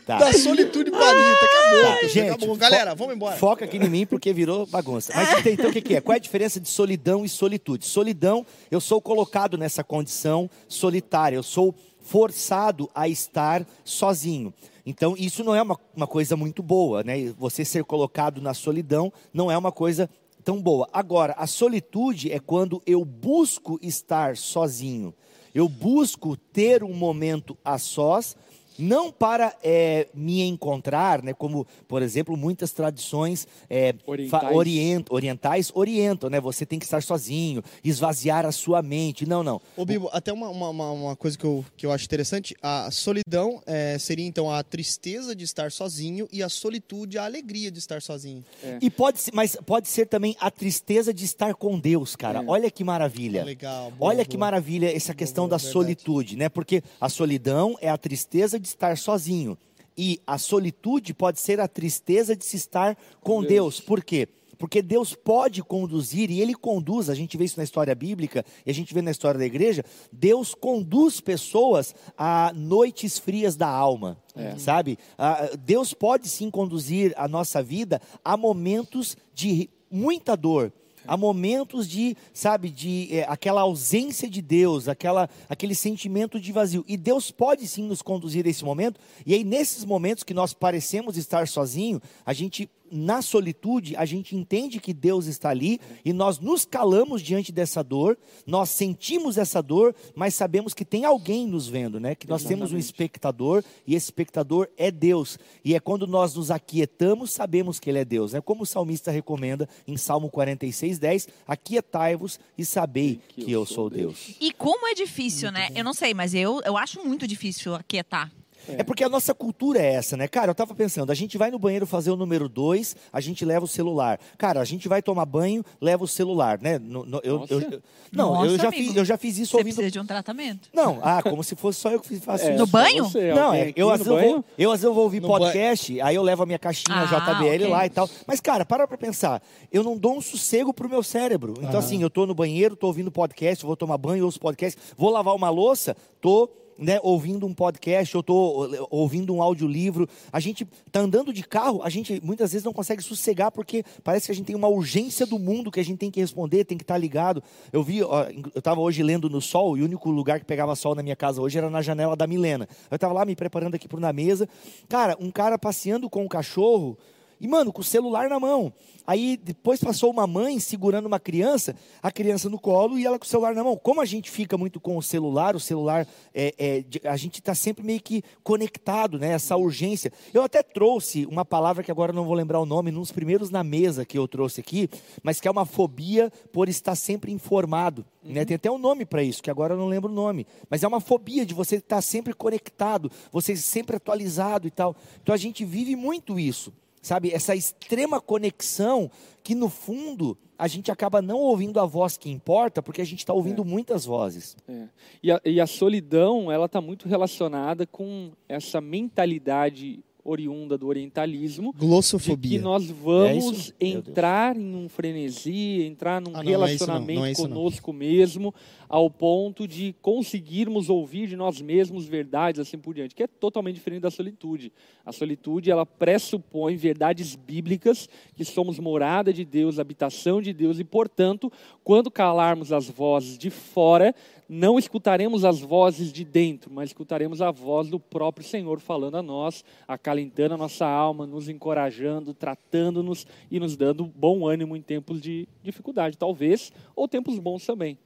Tá. 0.04 0.18
Da 0.18 0.32
solitude 0.32 0.90
pra 0.90 1.00
Anitta. 1.08 1.44
Acabou, 1.44 1.84
Tá, 1.84 2.08
gente, 2.08 2.30
acabou. 2.30 2.56
Galera, 2.56 2.94
vamos 2.94 3.14
embora. 3.14 3.36
Foca 3.36 3.64
aqui 3.64 3.76
em 3.76 3.88
mim 3.88 4.04
porque 4.04 4.32
virou 4.32 4.66
bagunça. 4.66 5.12
Mas 5.14 5.38
então, 5.38 5.52
então 5.52 5.70
o 5.70 5.72
que, 5.72 5.80
que 5.80 5.96
é? 5.96 6.00
Qual 6.00 6.12
é 6.12 6.16
a 6.16 6.20
diferença 6.20 6.58
de 6.60 6.68
solidão 6.68 7.24
e 7.24 7.28
solitude? 7.28 7.86
Solidão, 7.86 8.44
eu 8.70 8.80
sou 8.80 9.00
colocado 9.00 9.56
nessa 9.56 9.84
condição 9.84 10.50
solitária, 10.68 11.36
eu 11.36 11.42
sou 11.42 11.74
forçado 12.00 12.90
a 12.94 13.08
estar 13.08 13.64
sozinho. 13.84 14.52
Então, 14.86 15.14
isso 15.16 15.42
não 15.42 15.54
é 15.54 15.62
uma, 15.62 15.78
uma 15.96 16.06
coisa 16.06 16.36
muito 16.36 16.62
boa, 16.62 17.02
né? 17.02 17.32
Você 17.38 17.64
ser 17.64 17.84
colocado 17.84 18.42
na 18.42 18.52
solidão 18.52 19.10
não 19.32 19.50
é 19.50 19.56
uma 19.56 19.72
coisa 19.72 20.10
tão 20.44 20.60
boa. 20.60 20.88
Agora, 20.92 21.34
a 21.38 21.46
solitude 21.46 22.30
é 22.30 22.38
quando 22.38 22.82
eu 22.86 23.04
busco 23.04 23.78
estar 23.82 24.36
sozinho. 24.36 25.14
Eu 25.54 25.68
busco 25.68 26.36
ter 26.36 26.84
um 26.84 26.92
momento 26.92 27.56
a 27.64 27.78
sós, 27.78 28.36
não 28.78 29.10
para 29.12 29.54
eh, 29.62 30.08
me 30.14 30.42
encontrar, 30.42 31.22
né, 31.22 31.32
como, 31.32 31.66
por 31.88 32.02
exemplo, 32.02 32.36
muitas 32.36 32.72
tradições 32.72 33.46
eh, 33.70 33.94
Orientais. 34.06 34.54
orient- 34.56 35.06
orientais 35.10 35.70
orientam, 35.74 36.28
né? 36.30 36.40
Você 36.40 36.64
tem 36.66 36.78
que 36.78 36.84
estar 36.84 37.02
sozinho, 37.02 37.62
esvaziar 37.82 38.44
a 38.46 38.52
sua 38.52 38.82
mente. 38.82 39.26
Não, 39.26 39.42
não. 39.42 39.60
Ô, 39.76 39.84
Bibo, 39.84 40.08
até 40.12 40.32
uma, 40.32 40.48
uma, 40.48 40.90
uma- 40.90 41.16
coisa 41.16 41.36
que 41.38 41.44
eu, 41.44 41.64
que 41.76 41.86
eu 41.86 41.92
acho 41.92 42.04
interessante, 42.04 42.54
a 42.62 42.90
solidão 42.90 43.62
é, 43.66 43.98
seria 43.98 44.26
então 44.26 44.50
a 44.50 44.62
tristeza 44.62 45.34
de 45.34 45.44
estar 45.44 45.70
sozinho 45.70 46.28
e 46.32 46.42
a 46.42 46.48
solitude 46.48 47.18
a 47.18 47.24
alegria 47.24 47.70
de 47.70 47.78
estar 47.78 48.02
sozinho. 48.02 48.44
E 48.80 48.90
pode 48.90 49.20
ser, 49.20 49.30
mas 49.34 49.56
pode 49.66 49.88
ser 49.88 50.06
também 50.06 50.36
a 50.40 50.50
tristeza 50.50 51.12
de 51.14 51.24
estar 51.24 51.54
com 51.54 51.78
Deus, 51.78 52.16
cara. 52.16 52.40
É. 52.40 52.44
Olha 52.46 52.70
que 52.70 52.82
maravilha. 52.84 53.44
Legal. 53.44 53.90
boa, 53.92 54.10
Olha 54.10 54.24
que 54.24 54.36
boa. 54.36 54.46
maravilha 54.46 54.94
essa 54.94 55.14
questão 55.14 55.44
boa, 55.44 55.50
da 55.50 55.56
verdade. 55.56 55.72
solitude, 55.72 56.36
né? 56.36 56.48
Porque 56.48 56.82
a 57.00 57.08
solidão 57.08 57.76
é 57.80 57.88
a 57.88 57.96
tristeza 57.96 58.58
de 58.64 58.68
estar 58.70 58.96
sozinho. 58.98 59.56
E 59.96 60.20
a 60.26 60.38
solitude 60.38 61.14
pode 61.14 61.40
ser 61.40 61.60
a 61.60 61.68
tristeza 61.68 62.34
de 62.34 62.44
se 62.44 62.56
estar 62.56 62.96
com 63.20 63.40
Deus. 63.40 63.50
Deus. 63.50 63.80
Por 63.80 64.02
quê? 64.02 64.28
Porque 64.58 64.80
Deus 64.82 65.14
pode 65.14 65.62
conduzir, 65.62 66.30
e 66.30 66.40
Ele 66.40 66.54
conduz, 66.54 67.10
a 67.10 67.14
gente 67.14 67.36
vê 67.36 67.44
isso 67.44 67.58
na 67.58 67.64
história 67.64 67.94
bíblica, 67.94 68.44
e 68.64 68.70
a 68.70 68.74
gente 68.74 68.94
vê 68.94 69.02
na 69.02 69.10
história 69.10 69.38
da 69.38 69.44
igreja, 69.44 69.84
Deus 70.12 70.54
conduz 70.54 71.20
pessoas 71.20 71.94
a 72.16 72.52
noites 72.54 73.18
frias 73.18 73.56
da 73.56 73.68
alma, 73.68 74.16
sabe? 74.56 74.96
Ah, 75.18 75.50
Deus 75.58 75.92
pode 75.92 76.28
sim 76.28 76.50
conduzir 76.50 77.12
a 77.16 77.28
nossa 77.28 77.62
vida 77.62 78.00
a 78.24 78.36
momentos 78.36 79.16
de 79.34 79.68
muita 79.90 80.36
dor, 80.36 80.72
Há 81.06 81.16
momentos 81.16 81.88
de, 81.88 82.16
sabe, 82.32 82.70
de 82.70 83.08
é, 83.10 83.24
aquela 83.28 83.62
ausência 83.62 84.28
de 84.28 84.40
Deus, 84.40 84.88
aquela, 84.88 85.28
aquele 85.48 85.74
sentimento 85.74 86.40
de 86.40 86.52
vazio. 86.52 86.84
E 86.88 86.96
Deus 86.96 87.30
pode 87.30 87.66
sim 87.66 87.84
nos 87.84 88.02
conduzir 88.02 88.46
a 88.46 88.48
esse 88.48 88.64
momento. 88.64 89.00
E 89.24 89.34
aí, 89.34 89.44
nesses 89.44 89.84
momentos 89.84 90.24
que 90.24 90.34
nós 90.34 90.52
parecemos 90.52 91.16
estar 91.16 91.46
sozinhos, 91.48 92.00
a 92.24 92.32
gente, 92.32 92.70
na 92.94 93.20
solitude, 93.20 93.96
a 93.96 94.04
gente 94.04 94.36
entende 94.36 94.78
que 94.78 94.94
Deus 94.94 95.26
está 95.26 95.50
ali 95.50 95.80
e 96.04 96.12
nós 96.12 96.38
nos 96.38 96.64
calamos 96.64 97.20
diante 97.20 97.50
dessa 97.50 97.82
dor, 97.82 98.16
nós 98.46 98.70
sentimos 98.70 99.36
essa 99.36 99.60
dor, 99.60 99.94
mas 100.14 100.34
sabemos 100.34 100.72
que 100.72 100.84
tem 100.84 101.04
alguém 101.04 101.46
nos 101.46 101.66
vendo, 101.66 101.98
né? 101.98 102.14
Que 102.14 102.28
nós 102.28 102.42
temos 102.42 102.72
um 102.72 102.76
Exatamente. 102.76 102.84
espectador 102.84 103.64
e 103.86 103.94
esse 103.94 104.06
espectador 104.06 104.68
é 104.76 104.90
Deus. 104.90 105.38
E 105.64 105.74
é 105.74 105.80
quando 105.80 106.06
nós 106.06 106.34
nos 106.34 106.50
aquietamos, 106.50 107.32
sabemos 107.32 107.80
que 107.80 107.90
Ele 107.90 107.98
é 107.98 108.04
Deus. 108.04 108.32
É 108.32 108.40
como 108.40 108.62
o 108.62 108.66
salmista 108.66 109.10
recomenda 109.10 109.68
em 109.88 109.96
Salmo 109.96 110.30
46, 110.30 110.98
10: 110.98 111.28
Aquietai-vos 111.48 112.38
e 112.56 112.64
sabei 112.64 113.20
que, 113.28 113.50
eu 113.50 113.66
sou 113.66 113.90
Deus. 113.90 114.36
E 114.40 114.52
como 114.52 114.86
é 114.86 114.94
difícil, 114.94 115.50
né? 115.50 115.68
Eu 115.74 115.82
não 115.82 115.92
sei, 115.92 116.14
mas 116.14 116.32
eu, 116.32 116.60
eu 116.64 116.76
acho 116.76 117.04
muito 117.04 117.26
difícil 117.26 117.74
aquietar. 117.74 118.30
É. 118.68 118.82
porque 118.82 119.04
a 119.04 119.08
nossa 119.08 119.34
cultura 119.34 119.78
é 119.80 119.94
essa, 119.94 120.16
né? 120.16 120.26
Cara, 120.28 120.50
eu 120.50 120.54
tava 120.54 120.74
pensando, 120.74 121.10
a 121.10 121.14
gente 121.14 121.36
vai 121.38 121.50
no 121.50 121.58
banheiro 121.58 121.86
fazer 121.86 122.10
o 122.10 122.16
número 122.16 122.48
dois, 122.48 122.94
a 123.12 123.20
gente 123.20 123.44
leva 123.44 123.64
o 123.64 123.68
celular. 123.68 124.18
Cara, 124.38 124.60
a 124.60 124.64
gente 124.64 124.88
vai 124.88 125.02
tomar 125.02 125.24
banho, 125.26 125.64
leva 125.80 126.04
o 126.04 126.08
celular, 126.08 126.58
né? 126.60 126.78
No- 126.78 127.04
no- 127.04 127.20
eu, 127.22 127.40
Nossa. 127.40 127.54
eu- 127.54 127.82
não, 128.12 128.32
Nossa, 128.34 128.46
eu, 128.46 128.56
já 128.58 128.68
amigo. 128.68 128.82
fiz, 128.84 128.96
eu 128.96 129.04
já 129.04 129.16
fiz 129.16 129.38
isso 129.38 129.50
Você 129.52 129.56
ouvindo. 129.58 129.74
precisa 129.74 129.90
de 129.90 130.00
um 130.00 130.06
tratamento. 130.06 130.68
Não, 130.72 130.98
ah, 131.02 131.22
como 131.22 131.42
se 131.42 131.54
fosse 131.56 131.80
só 131.80 131.90
eu 131.90 132.00
que 132.00 132.16
faço 132.20 132.44
É, 132.44 132.50
isso. 132.50 132.58
No 132.58 132.66
banho? 132.66 133.04
você, 133.04 133.32
Não, 133.34 133.52
é, 133.52 133.72
eu, 133.76 133.86
no 133.88 133.92
às 133.92 133.98
vezes 133.98 134.06
eu, 134.12 134.16
banho? 134.18 134.30
vou, 134.36 134.44
eu 134.58 134.70
às 134.70 134.80
vezes 134.80 134.84
eu 134.84 134.94
vou 134.94 135.04
ouvir 135.04 135.20
No 135.20 135.28
podcast, 135.28 136.00
aí 136.00 136.14
eu 136.14 136.22
levo 136.22 136.42
a 136.42 136.46
minha 136.46 136.58
caixinha 136.58 136.96
Ah, 136.96 137.04
JBL 137.06 137.54
ok. 137.64 137.68
lá 137.68 137.86
e 137.86 137.90
tal. 137.90 138.08
Mas, 138.26 138.40
cara, 138.40 138.64
para 138.64 138.86
pra 138.86 138.96
pensar. 138.96 139.42
Eu 139.72 139.82
não 139.82 139.96
dou 139.96 140.16
um 140.16 140.20
sossego 140.20 140.72
pro 140.72 140.88
meu 140.88 141.02
cérebro. 141.02 141.54
Então, 141.60 141.78
assim, 141.80 142.00
eu 142.02 142.08
tô 142.10 142.26
no 142.26 142.34
banheiro, 142.34 142.76
tô 142.76 142.86
ouvindo 142.86 143.10
podcast, 143.10 143.64
vou 143.64 143.76
tomar 143.76 143.98
banho, 143.98 144.24
ouço 144.24 144.38
podcast, 144.40 144.78
vou 144.96 145.10
lavar 145.10 145.34
uma 145.34 145.50
louça, 145.50 145.96
tô. 146.20 146.48
Né, 146.76 146.98
ouvindo 147.04 147.46
um 147.46 147.54
podcast, 147.54 148.12
eu 148.14 148.22
tô 148.22 148.68
eh, 148.74 148.84
ouvindo 148.90 149.32
um 149.32 149.40
audiolivro. 149.40 150.08
A 150.32 150.40
gente 150.40 150.66
tá 150.90 151.00
andando 151.00 151.32
de 151.32 151.44
carro, 151.44 151.80
a 151.84 151.88
gente 151.88 152.20
muitas 152.20 152.50
vezes 152.50 152.64
não 152.64 152.72
consegue 152.72 153.00
sossegar 153.00 153.52
porque 153.52 153.84
parece 154.02 154.26
que 154.26 154.32
a 154.32 154.34
gente 154.34 154.46
tem 154.46 154.56
uma 154.56 154.66
urgência 154.66 155.24
do 155.24 155.38
mundo 155.38 155.70
que 155.70 155.78
a 155.78 155.84
gente 155.84 155.98
tem 155.98 156.10
que 156.10 156.20
responder, 156.20 156.64
tem 156.64 156.76
que 156.76 156.82
estar 156.82 156.98
ligado. 156.98 157.42
Eu 157.72 157.82
vi, 157.82 158.02
ó, 158.02 158.24
eu 158.24 158.58
estava 158.58 158.80
hoje 158.80 159.04
lendo 159.04 159.30
no 159.30 159.40
sol 159.40 159.78
e 159.78 159.82
o 159.82 159.84
único 159.84 160.10
lugar 160.10 160.40
que 160.40 160.46
pegava 160.46 160.74
sol 160.74 160.96
na 160.96 161.02
minha 161.02 161.14
casa 161.14 161.40
hoje 161.40 161.56
era 161.56 161.70
na 161.70 161.80
janela 161.80 162.16
da 162.16 162.26
Milena. 162.26 162.68
Eu 162.90 162.96
estava 162.96 163.14
lá 163.14 163.24
me 163.24 163.36
preparando 163.36 163.76
aqui 163.76 163.86
por 163.86 164.00
na 164.00 164.12
mesa. 164.12 164.48
Cara, 164.88 165.16
um 165.20 165.30
cara 165.30 165.56
passeando 165.56 166.10
com 166.10 166.24
um 166.24 166.28
cachorro 166.28 166.98
e, 167.40 167.48
mano, 167.48 167.72
com 167.72 167.80
o 167.80 167.84
celular 167.84 168.28
na 168.28 168.38
mão. 168.38 168.72
Aí 169.06 169.36
depois 169.36 169.80
passou 169.80 170.10
uma 170.10 170.26
mãe 170.26 170.58
segurando 170.58 171.04
uma 171.04 171.20
criança, 171.20 171.76
a 172.02 172.10
criança 172.10 172.48
no 172.48 172.58
colo 172.58 172.98
e 172.98 173.04
ela 173.04 173.18
com 173.18 173.26
o 173.26 173.28
celular 173.28 173.54
na 173.54 173.62
mão. 173.62 173.76
Como 173.76 174.00
a 174.00 174.04
gente 174.06 174.30
fica 174.30 174.56
muito 174.56 174.80
com 174.80 174.96
o 174.96 175.02
celular, 175.02 175.54
o 175.54 175.60
celular, 175.60 176.06
é, 176.34 176.54
é, 176.58 177.08
a 177.08 177.16
gente 177.16 177.38
está 177.38 177.54
sempre 177.54 177.84
meio 177.84 178.00
que 178.00 178.22
conectado, 178.42 179.18
né? 179.18 179.32
Essa 179.32 179.56
urgência. 179.56 180.10
Eu 180.32 180.42
até 180.42 180.62
trouxe 180.62 181.26
uma 181.26 181.44
palavra 181.44 181.82
que 181.82 181.90
agora 181.90 182.14
não 182.14 182.24
vou 182.24 182.34
lembrar 182.34 182.60
o 182.60 182.66
nome, 182.66 182.90
nos 182.90 183.12
primeiros 183.12 183.50
na 183.50 183.62
mesa 183.62 184.06
que 184.06 184.16
eu 184.16 184.26
trouxe 184.26 184.60
aqui, 184.60 184.88
mas 185.22 185.38
que 185.38 185.46
é 185.46 185.50
uma 185.50 185.66
fobia 185.66 186.32
por 186.50 186.68
estar 186.70 186.94
sempre 186.94 187.30
informado. 187.30 188.06
Né? 188.22 188.42
Tem 188.46 188.54
até 188.54 188.70
um 188.70 188.78
nome 188.78 189.04
para 189.04 189.22
isso, 189.22 189.42
que 189.42 189.50
agora 189.50 189.74
eu 189.74 189.78
não 189.78 189.86
lembro 189.86 190.10
o 190.10 190.14
nome. 190.14 190.46
Mas 190.70 190.82
é 190.82 190.88
uma 190.88 191.00
fobia 191.00 191.44
de 191.44 191.52
você 191.52 191.76
estar 191.76 192.00
sempre 192.00 192.32
conectado, 192.32 193.10
você 193.30 193.54
sempre 193.54 193.96
atualizado 193.96 194.66
e 194.66 194.70
tal. 194.70 194.96
Então 195.22 195.34
a 195.34 195.38
gente 195.38 195.62
vive 195.62 195.94
muito 195.94 196.38
isso 196.38 196.72
sabe? 197.04 197.30
Essa 197.32 197.54
extrema 197.54 198.20
conexão 198.20 199.10
que 199.42 199.54
no 199.54 199.68
fundo 199.68 200.36
a 200.58 200.66
gente 200.66 200.90
acaba 200.90 201.20
não 201.20 201.38
ouvindo 201.38 201.78
a 201.78 201.84
voz 201.84 202.16
que 202.16 202.30
importa, 202.30 202.82
porque 202.82 203.02
a 203.02 203.04
gente 203.04 203.18
está 203.18 203.32
ouvindo 203.32 203.64
muitas 203.64 204.04
vozes. 204.04 204.56
É. 204.68 204.88
E, 205.22 205.30
a, 205.30 205.40
e 205.44 205.60
a 205.60 205.66
solidão, 205.66 206.50
ela 206.50 206.66
está 206.66 206.80
muito 206.80 207.08
relacionada 207.08 207.86
com 207.86 208.32
essa 208.48 208.80
mentalidade 208.80 210.02
oriunda 210.24 210.78
do 210.78 210.86
orientalismo, 210.86 211.72
de 211.72 211.78
que 211.80 211.86
Glossofobia. 211.86 212.60
nós 212.60 212.88
É 212.88 212.92
vamos 212.92 213.50
Deus. 213.50 213.74
entrar 213.78 214.56
em 214.56 214.74
um 214.74 214.88
frenesi, 214.88 215.82
entrar 215.82 216.20
num 216.20 216.30
Ah, 216.34 216.42
não, 216.42 216.44
não 216.44 216.66
é 216.66 216.74
isso 216.74 216.86
não, 216.86 216.94
relacionamento 216.94 217.20
não 217.20 217.26
é 217.26 217.30
não. 217.32 217.36
conosco 217.36 217.92
mesmo, 217.92 218.54
ao 218.88 219.10
ponto 219.10 219.68
de 219.68 219.94
conseguirmos 220.00 220.88
ouvir 220.88 221.26
de 221.28 221.36
nós 221.36 221.60
mesmos 221.60 222.06
verdades 222.06 222.60
assim 222.60 222.78
por 222.78 222.94
diante, 222.94 223.14
que 223.14 223.22
é 223.22 223.26
totalmente 223.26 223.74
diferente 223.74 224.02
da 224.02 224.10
solitude. 224.10 224.72
A 225.04 225.12
solitude, 225.12 225.70
ela 225.70 225.84
pressupõe 225.84 226.76
verdades 226.76 227.34
bíblicas, 227.34 228.08
que 228.34 228.44
somos 228.44 228.78
morada 228.78 229.32
de 229.32 229.44
Deus, 229.44 229.78
habitação 229.78 230.40
de 230.40 230.52
Deus, 230.54 230.78
e, 230.78 230.84
portanto, 230.84 231.52
quando 231.82 232.10
calarmos 232.10 232.72
as 232.72 232.88
vozes 232.88 233.36
de 233.36 233.50
fora, 233.50 234.14
não 234.48 234.78
escutaremos 234.78 235.44
as 235.44 235.60
vozes 235.60 236.12
de 236.12 236.24
dentro, 236.24 236.70
mas 236.70 236.90
escutaremos 236.90 237.40
a 237.40 237.50
voz 237.50 237.88
do 237.88 237.98
próprio 237.98 238.46
Senhor 238.46 238.80
falando 238.80 239.16
a 239.16 239.22
nós, 239.22 239.64
acalentando 239.88 240.54
a 240.54 240.58
nossa 240.58 240.86
alma, 240.86 241.26
nos 241.26 241.48
encorajando, 241.48 242.34
tratando-nos 242.34 243.26
e 243.50 243.58
nos 243.58 243.76
dando 243.76 244.04
bom 244.06 244.46
ânimo 244.46 244.76
em 244.76 244.82
tempos 244.82 245.20
de 245.20 245.48
dificuldade, 245.62 246.18
talvez, 246.18 246.72
ou 246.94 247.08
tempos 247.08 247.38
bons 247.38 247.64
também. 247.64 247.98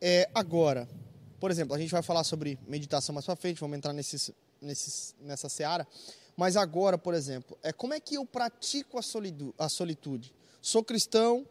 É, 0.00 0.28
agora, 0.34 0.88
por 1.38 1.50
exemplo, 1.50 1.74
a 1.74 1.78
gente 1.78 1.90
vai 1.90 2.02
falar 2.02 2.24
sobre 2.24 2.58
meditação 2.66 3.14
mais 3.14 3.24
pra 3.24 3.36
frente, 3.36 3.60
vamos 3.60 3.76
entrar 3.76 3.92
nesses, 3.92 4.30
nesses, 4.60 5.14
nessa 5.20 5.48
seara. 5.48 5.86
Mas 6.36 6.56
agora, 6.56 6.98
por 6.98 7.14
exemplo, 7.14 7.56
é 7.62 7.72
como 7.72 7.94
é 7.94 8.00
que 8.00 8.16
eu 8.16 8.26
pratico 8.26 8.98
a, 8.98 9.02
solidu, 9.02 9.54
a 9.56 9.68
solitude? 9.68 10.34
Sou 10.60 10.82
cristão, 10.82 11.46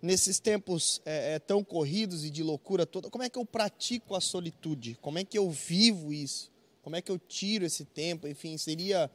nesses 0.00 0.38
tempos 0.38 1.00
é, 1.04 1.34
é, 1.34 1.38
tão 1.38 1.62
corridos 1.62 2.24
e 2.24 2.30
de 2.30 2.42
loucura 2.42 2.86
toda, 2.86 3.10
como 3.10 3.24
é 3.24 3.28
que 3.28 3.38
eu 3.38 3.44
pratico 3.44 4.14
a 4.14 4.20
solitude? 4.20 4.96
Como 5.00 5.18
é 5.18 5.24
que 5.24 5.38
eu 5.38 5.50
vivo 5.50 6.12
isso? 6.12 6.50
Como 6.82 6.96
é 6.96 7.02
que 7.02 7.10
eu 7.10 7.18
tiro 7.18 7.64
esse 7.64 7.84
tempo? 7.84 8.26
Enfim, 8.26 8.56
seria. 8.56 9.10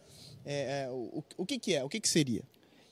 é, 0.46 0.84
é, 0.84 0.90
o, 0.92 1.24
o 1.38 1.46
que, 1.46 1.58
que 1.58 1.74
é? 1.74 1.84
O 1.84 1.90
que, 1.90 2.00
que 2.00 2.10
seria? 2.10 2.44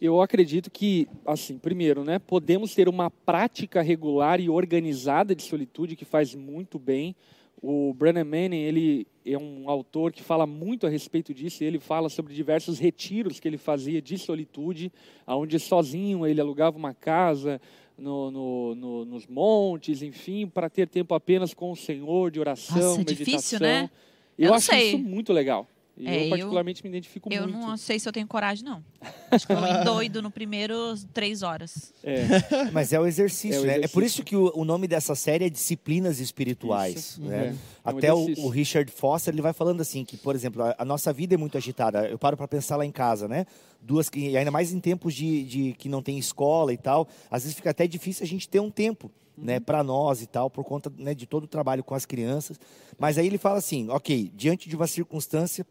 Eu 0.01 0.19
acredito 0.19 0.71
que, 0.71 1.07
assim, 1.23 1.59
primeiro, 1.59 2.03
né, 2.03 2.17
podemos 2.17 2.73
ter 2.73 2.89
uma 2.89 3.11
prática 3.11 3.83
regular 3.83 4.39
e 4.39 4.49
organizada 4.49 5.35
de 5.35 5.43
solitude 5.43 5.95
que 5.95 6.05
faz 6.05 6.33
muito 6.33 6.79
bem. 6.79 7.15
O 7.61 7.93
Brennan 7.93 8.23
Manning, 8.23 8.61
ele 8.61 9.07
é 9.23 9.37
um 9.37 9.69
autor 9.69 10.11
que 10.11 10.23
fala 10.23 10.47
muito 10.47 10.87
a 10.87 10.89
respeito 10.89 11.31
disso. 11.31 11.63
Ele 11.63 11.79
fala 11.79 12.09
sobre 12.09 12.33
diversos 12.33 12.79
retiros 12.79 13.39
que 13.39 13.47
ele 13.47 13.59
fazia 13.59 14.01
de 14.01 14.17
solitude, 14.17 14.91
onde 15.27 15.59
sozinho 15.59 16.25
ele 16.25 16.41
alugava 16.41 16.75
uma 16.75 16.95
casa 16.95 17.61
no, 18.01 18.31
no, 18.31 18.75
no, 18.75 19.05
nos 19.05 19.27
montes, 19.27 20.01
enfim, 20.01 20.47
para 20.47 20.69
ter 20.69 20.87
tempo 20.87 21.13
apenas 21.13 21.53
com 21.53 21.71
o 21.71 21.75
Senhor, 21.75 22.31
de 22.31 22.39
oração, 22.39 22.75
Nossa, 22.75 22.95
é 23.01 23.05
meditação. 23.05 23.25
difícil, 23.35 23.59
né? 23.59 23.89
Eu, 24.37 24.47
Eu 24.47 24.53
acho 24.55 24.65
sei. 24.67 24.89
isso 24.89 24.97
muito 24.97 25.31
legal. 25.31 25.67
E 25.97 26.07
É, 26.07 26.17
eu 26.19 26.23
eu- 26.23 26.29
particularmente 26.29 26.81
me 26.83 26.89
identifico 26.89 27.31
Eu 27.31 27.43
muito. 27.43 27.57
não 27.59 27.77
sei 27.77 27.99
se 27.99 28.07
eu 28.07 28.13
tenho 28.13 28.25
coragem, 28.25 28.63
não. 28.65 28.83
Acho 29.29 29.45
que 29.45 29.53
eu 29.53 29.59
endoido 29.67 30.21
no 30.21 30.31
primeiro 30.31 30.73
três 31.13 31.43
horas. 31.43 31.93
É. 32.03 32.23
Mas 32.71 32.91
é 32.93 32.99
o 32.99 33.05
exercício, 33.05 33.59
É 33.59 33.61
o 33.61 33.65
né? 33.65 33.79
É 33.83 33.87
por 33.87 34.01
isso 34.01 34.23
que 34.23 34.35
o, 34.35 34.51
o 34.55 34.63
nome 34.65 34.87
dessa 34.87 35.13
série 35.15 35.45
é 35.45 35.49
Disciplinas 35.49 36.19
Espirituais. 36.19 36.95
Isso, 36.95 37.21
né? 37.21 37.47
é. 37.47 37.47
É 37.49 37.93
um 37.93 37.97
Até 37.97 38.13
o, 38.13 38.19
exercício. 38.23 38.45
o 38.45 38.49
Richard 38.49 38.91
Foster 38.91 39.33
ele 39.33 39.41
vai 39.41 39.53
falando 39.53 39.81
assim 39.81 40.03
que, 40.05 40.15
por 40.17 40.33
exemplo, 40.35 40.63
a, 40.63 40.75
a 40.77 40.85
nossa 40.85 41.11
vida 41.11 41.35
é 41.35 41.37
muito 41.37 41.57
agitada. 41.57 42.07
Eu 42.07 42.17
paro 42.17 42.37
para 42.37 42.47
pensar 42.47 42.77
lá 42.77 42.85
em 42.85 42.91
casa, 42.91 43.27
né? 43.27 43.45
Duas 43.81 44.09
que 44.09 44.29
e 44.29 44.37
ainda 44.37 44.51
mais 44.51 44.71
em 44.71 44.79
tempos 44.79 45.13
de, 45.13 45.43
de 45.43 45.73
que 45.73 45.89
não 45.89 46.01
tem 46.01 46.17
escola 46.17 46.73
e 46.73 46.77
tal, 46.77 47.07
às 47.29 47.43
vezes 47.43 47.55
fica 47.55 47.69
até 47.71 47.85
difícil 47.85 48.23
a 48.23 48.27
gente 48.27 48.47
ter 48.47 48.59
um 48.59 48.71
tempo. 48.71 49.11
Né, 49.37 49.55
Uhum. 49.55 49.61
para 49.61 49.81
nós 49.83 50.21
e 50.21 50.27
tal, 50.27 50.49
por 50.51 50.63
conta 50.63 50.91
né, 50.97 51.15
de 51.15 51.25
todo 51.25 51.45
o 51.45 51.47
trabalho 51.47 51.83
com 51.83 51.95
as 51.95 52.05
crianças. 52.05 52.59
Mas 52.99 53.17
aí 53.17 53.25
ele 53.25 53.37
fala 53.39 53.57
assim: 53.57 53.89
ok, 53.89 54.29
diante 54.35 54.67
de 54.69 54.75
uma 54.75 54.85
circunstância 54.85 55.65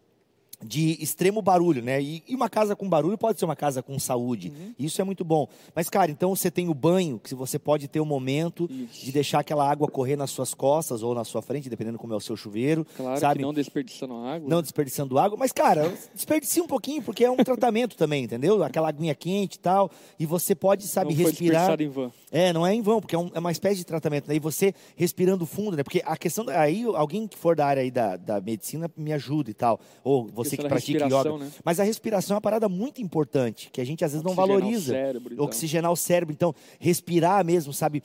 de 0.62 1.02
extremo 1.02 1.40
barulho, 1.40 1.82
né? 1.82 2.00
E, 2.02 2.22
e 2.28 2.34
uma 2.34 2.48
casa 2.48 2.76
com 2.76 2.88
barulho 2.88 3.16
pode 3.16 3.38
ser 3.38 3.44
uma 3.46 3.56
casa 3.56 3.82
com 3.82 3.98
saúde. 3.98 4.52
Uhum. 4.54 4.74
Isso 4.78 5.00
é 5.00 5.04
muito 5.04 5.24
bom. 5.24 5.48
Mas, 5.74 5.88
cara, 5.88 6.10
então 6.10 6.34
você 6.36 6.50
tem 6.50 6.68
o 6.68 6.74
banho, 6.74 7.18
que 7.18 7.34
você 7.34 7.58
pode 7.58 7.88
ter 7.88 8.00
o 8.00 8.04
momento 8.04 8.68
Isso. 8.70 9.04
de 9.04 9.12
deixar 9.12 9.40
aquela 9.40 9.68
água 9.70 9.88
correr 9.88 10.16
nas 10.16 10.30
suas 10.30 10.52
costas 10.52 11.02
ou 11.02 11.14
na 11.14 11.24
sua 11.24 11.40
frente, 11.40 11.68
dependendo 11.70 11.98
como 11.98 12.12
é 12.12 12.16
o 12.16 12.20
seu 12.20 12.36
chuveiro. 12.36 12.86
Claro 12.96 13.18
sabe? 13.18 13.36
que 13.36 13.42
não 13.42 13.54
desperdiçando 13.54 14.14
água. 14.16 14.48
Não 14.48 14.60
desperdiçando 14.60 15.18
água, 15.18 15.38
mas, 15.38 15.50
cara, 15.52 15.92
desperdicia 16.14 16.62
um 16.62 16.66
pouquinho, 16.66 17.02
porque 17.02 17.24
é 17.24 17.30
um 17.30 17.36
tratamento 17.36 17.96
também, 17.96 18.24
entendeu? 18.24 18.62
Aquela 18.62 18.88
aguinha 18.88 19.14
quente 19.14 19.54
e 19.54 19.58
tal. 19.60 19.90
E 20.18 20.26
você 20.26 20.54
pode, 20.54 20.86
sabe, 20.86 21.10
não 21.10 21.16
foi 21.16 21.30
respirar. 21.30 21.80
em 21.80 21.88
vão. 21.88 22.12
É, 22.30 22.52
não 22.52 22.66
é 22.66 22.74
em 22.74 22.82
vão, 22.82 23.00
porque 23.00 23.14
é, 23.14 23.18
um- 23.18 23.30
é 23.34 23.38
uma 23.38 23.50
espécie 23.52 23.76
de 23.76 23.84
tratamento. 23.86 24.26
Daí 24.26 24.38
você 24.38 24.74
respirando 24.94 25.46
fundo, 25.46 25.76
né? 25.76 25.82
Porque 25.82 26.02
a 26.04 26.16
questão. 26.16 26.44
Aí, 26.48 26.84
alguém 26.94 27.26
que 27.26 27.38
for 27.38 27.56
da 27.56 27.66
área 27.66 27.82
aí 27.82 27.90
da, 27.90 28.16
da 28.16 28.40
medicina 28.40 28.90
me 28.96 29.12
ajuda 29.12 29.50
e 29.50 29.54
tal. 29.54 29.80
Ou 30.04 30.26
você 30.26 30.49
Questão 30.56 30.56
que 30.56 30.62
da 30.62 30.68
pratica 30.68 31.06
yoga. 31.06 31.44
né? 31.44 31.50
Mas 31.64 31.80
a 31.80 31.84
respiração 31.84 32.34
é 32.34 32.36
uma 32.36 32.40
parada 32.40 32.68
muito 32.68 33.00
importante, 33.02 33.70
que 33.72 33.80
a 33.80 33.84
gente 33.84 34.04
às 34.04 34.12
vezes 34.12 34.24
não 34.24 34.32
Oxigenar 34.32 34.56
o 34.56 34.60
valoriza. 34.60 34.92
cérebro, 34.92 35.32
então. 35.34 35.44
Oxigenar 35.44 35.92
o 35.92 35.96
cérebro. 35.96 36.32
Então, 36.32 36.54
respirar 36.78 37.44
mesmo, 37.44 37.72
sabe? 37.72 38.02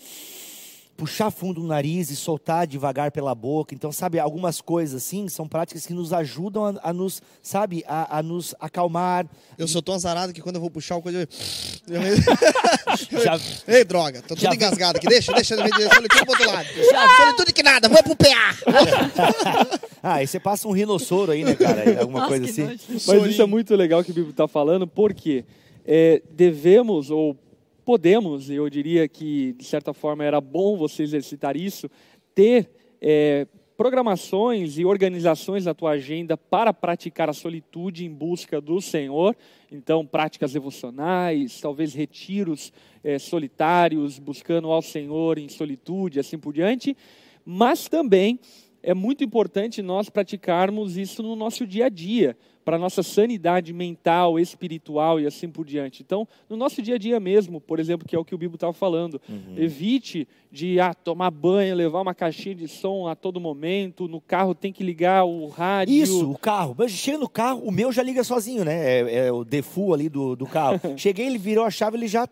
Puxar 0.98 1.30
fundo 1.30 1.60
no 1.60 1.68
nariz 1.68 2.10
e 2.10 2.16
soltar 2.16 2.66
devagar 2.66 3.12
pela 3.12 3.36
boca. 3.36 3.76
Então, 3.76 3.92
sabe, 3.92 4.18
algumas 4.18 4.62
coisas 4.62 5.04
assim 5.04 5.28
são 5.28 5.46
práticas 5.46 5.86
que 5.86 5.92
nos 5.94 6.14
ajudam 6.14 6.68
a, 6.68 6.90
a 6.90 6.94
nos, 6.94 7.22
sabe, 7.44 7.84
a, 7.86 8.20
a 8.20 8.24
nos 8.24 8.56
acalmar. 8.62 9.26
Eu 9.58 9.68
sou 9.68 9.82
tão 9.82 9.94
azarado 9.94 10.32
que 10.32 10.40
quando 10.42 10.56
eu 10.56 10.62
vou 10.62 10.72
puxar 10.72 10.96
uma 10.96 11.02
coisa. 11.02 11.28
Eu... 11.90 12.02
eu- 13.12 13.22
Já- 13.26 13.38
Ei, 13.68 13.84
droga, 13.84 14.22
tô 14.22 14.36
Já- 14.38 14.44
tudo 14.52 14.56
engasgado 14.56 14.98
aqui. 14.98 15.08
Deixa, 15.08 15.34
deixa, 15.34 15.58
deixa 15.58 15.94
solitude 15.94 16.24
pro 16.24 16.32
outro 16.32 16.48
lado. 16.48 16.68
Solitude 17.18 17.52
que 17.52 17.62
nada, 17.64 17.90
vou 17.90 18.02
pro 18.02 18.16
PA. 18.16 18.56
Ah, 20.08 20.18
aí 20.18 20.28
você 20.28 20.40
passa 20.40 20.68
um 20.68 20.72
rinossoro 20.72 21.32
aí, 21.32 21.44
né, 21.44 21.56
cara? 21.56 22.02
Alguma 22.02 22.20
Nossa, 22.20 22.30
coisa 22.30 22.46
assim. 22.46 22.64
nojo. 22.64 22.80
Mas 22.90 23.02
Sorinho. 23.02 23.28
isso 23.28 23.42
é 23.42 23.46
muito 23.48 23.76
legal 23.76 24.04
que 24.04 24.12
o 24.12 24.14
Bíblia 24.14 24.30
está 24.30 24.48
falando, 24.48 24.86
porque 24.86 25.44
é, 25.84 26.22
devemos, 26.32 27.10
ou 27.10 27.36
podemos, 27.84 28.52
e 28.52 28.54
eu 28.54 28.70
diria 28.70 29.08
que, 29.08 29.54
de 29.54 29.64
certa 29.64 29.94
forma, 29.94 30.24
era 30.24 30.40
bom 30.40 30.78
você 30.78 31.02
exercitar 31.02 31.58
isso, 31.58 31.90
ter 32.36 32.70
é, 33.02 33.48
programações 33.76 34.78
e 34.78 34.86
organizações 34.86 35.66
na 35.66 35.74
tua 35.74 35.92
agenda 35.92 36.38
para 36.38 36.72
praticar 36.72 37.28
a 37.28 37.34
solitude 37.34 38.06
em 38.06 38.10
busca 38.10 38.62
do 38.62 38.80
Senhor. 38.80 39.36
Então, 39.72 40.06
práticas 40.06 40.54
devocionais, 40.54 41.60
talvez 41.60 41.96
retiros 41.96 42.72
é, 43.04 43.18
solitários, 43.18 44.20
buscando 44.20 44.72
ao 44.72 44.84
Senhor 44.84 45.40
em 45.40 45.50
solitude, 45.50 46.20
assim 46.20 46.38
por 46.38 46.54
diante. 46.54 46.96
Mas 47.44 47.88
também 47.88 48.40
é 48.86 48.94
muito 48.94 49.24
importante 49.24 49.82
nós 49.82 50.10
praticarmos 50.10 50.96
isso 50.96 51.24
no 51.24 51.36
nosso 51.36 51.66
dia 51.66 51.88
a 51.88 51.90
dia, 51.90 52.38
para 52.64 52.76
a 52.78 52.80
nossa 52.80 53.02
sanidade 53.02 53.74
mental, 53.74 54.40
espiritual 54.40 55.20
e 55.20 55.26
assim 55.26 55.50
por 55.50 55.66
diante. 55.66 56.04
Então, 56.04 56.28
no 56.48 56.56
nosso 56.56 56.82
dia 56.82 56.96
a 56.96 56.98
dia 56.98 57.20
mesmo, 57.20 57.60
por 57.60 57.80
exemplo, 57.80 58.08
que 58.08 58.16
é 58.16 58.20
o 58.20 58.24
que 58.24 58.34
o 58.34 58.38
Bíblia 58.38 58.58
estava 58.58 58.74
falando, 58.74 59.20
evite 59.58 60.28
de 60.52 60.80
ah, 60.80 60.94
tomar 60.94 61.32
banho, 61.32 61.76
levar 61.76 62.02
uma 62.02 62.14
caixinha 62.14 62.56
de 62.56 62.68
som 62.68 63.08
a 63.08 63.16
todo 63.16 63.40
momento, 63.40 64.08
no 64.08 64.22
carro 64.22 64.54
tem 64.56 64.72
que 64.72 64.84
ligar 64.84 65.26
o 65.26 65.48
rádio. 65.48 65.94
Isso, 65.94 66.32
o 66.32 66.38
carro. 66.38 66.76
Mas 66.78 66.92
Chega 66.92 67.18
no 67.18 67.30
carro, 67.30 67.62
o 67.64 67.72
meu 67.72 67.92
já 67.92 68.02
liga 68.02 68.24
sozinho, 68.24 68.64
né? 68.64 69.02
É, 69.02 69.28
é 69.28 69.32
o 69.32 69.44
default 69.44 69.94
ali 69.94 70.10
do, 70.10 70.36
do 70.36 70.46
carro. 70.46 70.80
Cheguei, 70.98 71.26
ele 71.26 71.38
virou 71.38 71.66
a 71.66 71.72
chave, 71.72 71.98
ele 71.98 72.08
já 72.08 72.28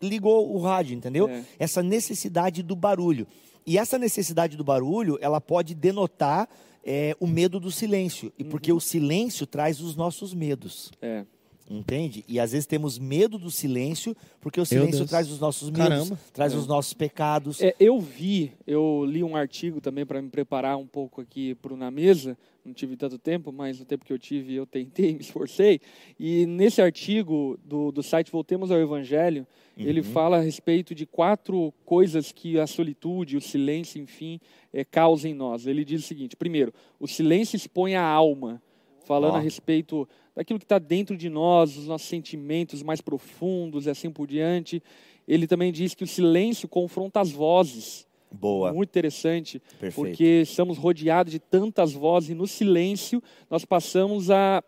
ligou 0.00 0.52
o 0.52 0.58
rádio, 0.58 0.96
entendeu? 0.96 1.28
É. 1.28 1.42
Essa 1.58 1.82
necessidade 1.82 2.62
do 2.62 2.76
barulho. 2.76 3.26
E 3.66 3.76
essa 3.78 3.98
necessidade 3.98 4.56
do 4.56 4.62
barulho, 4.64 5.18
ela 5.20 5.40
pode 5.40 5.74
denotar 5.74 6.48
é, 6.84 7.16
o 7.18 7.26
medo 7.26 7.58
do 7.58 7.70
silêncio. 7.72 8.32
E 8.38 8.44
porque 8.44 8.70
Uhum. 8.70 8.78
o 8.78 8.80
silêncio 8.80 9.44
traz 9.46 9.80
os 9.80 9.96
nossos 9.96 10.32
medos. 10.32 10.92
É. 11.02 11.24
Entende? 11.68 12.24
E 12.28 12.38
às 12.38 12.52
vezes 12.52 12.64
temos 12.64 12.96
medo 12.96 13.38
do 13.38 13.50
silêncio, 13.50 14.16
porque 14.40 14.60
o 14.60 14.64
silêncio 14.64 15.04
traz 15.06 15.28
os 15.28 15.40
nossos 15.40 15.68
medos, 15.68 15.88
Caramba. 15.88 16.18
traz 16.32 16.54
os 16.54 16.64
nossos 16.66 16.94
pecados. 16.94 17.60
É, 17.60 17.74
eu 17.80 17.98
vi, 18.00 18.52
eu 18.64 19.04
li 19.04 19.24
um 19.24 19.34
artigo 19.34 19.80
também 19.80 20.06
para 20.06 20.22
me 20.22 20.28
preparar 20.28 20.76
um 20.76 20.86
pouco 20.86 21.20
aqui 21.20 21.56
para 21.56 21.74
o 21.74 21.76
Na 21.76 21.90
Mesa. 21.90 22.38
Não 22.64 22.72
tive 22.72 22.96
tanto 22.96 23.18
tempo, 23.18 23.52
mas 23.52 23.80
no 23.80 23.84
tempo 23.84 24.04
que 24.04 24.12
eu 24.12 24.18
tive 24.18 24.54
eu 24.54 24.64
tentei, 24.64 25.14
me 25.14 25.20
esforcei. 25.20 25.80
E 26.18 26.46
nesse 26.46 26.80
artigo 26.80 27.58
do, 27.64 27.90
do 27.90 28.02
site 28.02 28.30
Voltemos 28.30 28.70
ao 28.70 28.78
Evangelho, 28.78 29.44
ele 29.76 30.02
fala 30.02 30.38
a 30.38 30.40
respeito 30.40 30.94
de 30.94 31.04
quatro 31.04 31.72
coisas 31.84 32.32
que 32.32 32.58
a 32.58 32.66
solitude, 32.66 33.36
o 33.36 33.40
silêncio, 33.40 34.00
enfim, 34.00 34.40
é, 34.72 34.84
causa 34.84 35.28
em 35.28 35.34
nós. 35.34 35.66
Ele 35.66 35.84
diz 35.84 36.04
o 36.04 36.06
seguinte: 36.06 36.36
primeiro, 36.36 36.72
o 36.98 37.06
silêncio 37.06 37.56
expõe 37.56 37.94
a 37.94 38.02
alma, 38.02 38.62
falando 39.04 39.34
Ó. 39.34 39.36
a 39.36 39.40
respeito 39.40 40.08
daquilo 40.36 40.58
que 40.58 40.66
está 40.66 40.78
dentro 40.78 41.16
de 41.16 41.30
nós, 41.30 41.78
os 41.78 41.86
nossos 41.86 42.06
sentimentos 42.06 42.82
mais 42.82 43.00
profundos 43.00 43.86
e 43.86 43.90
assim 43.90 44.10
por 44.10 44.26
diante. 44.26 44.82
Ele 45.26 45.46
também 45.46 45.72
diz 45.72 45.94
que 45.94 46.04
o 46.04 46.06
silêncio 46.06 46.68
confronta 46.68 47.20
as 47.20 47.30
vozes. 47.30 48.06
Boa. 48.30 48.72
Muito 48.72 48.90
interessante, 48.90 49.58
Perfeito. 49.80 49.94
porque 49.94 50.42
estamos 50.42 50.76
rodeados 50.76 51.32
de 51.32 51.38
tantas 51.38 51.92
vozes 51.94 52.30
e 52.30 52.34
no 52.34 52.46
silêncio 52.46 53.22
nós 53.48 53.64
passamos 53.64 54.30
a 54.30 54.62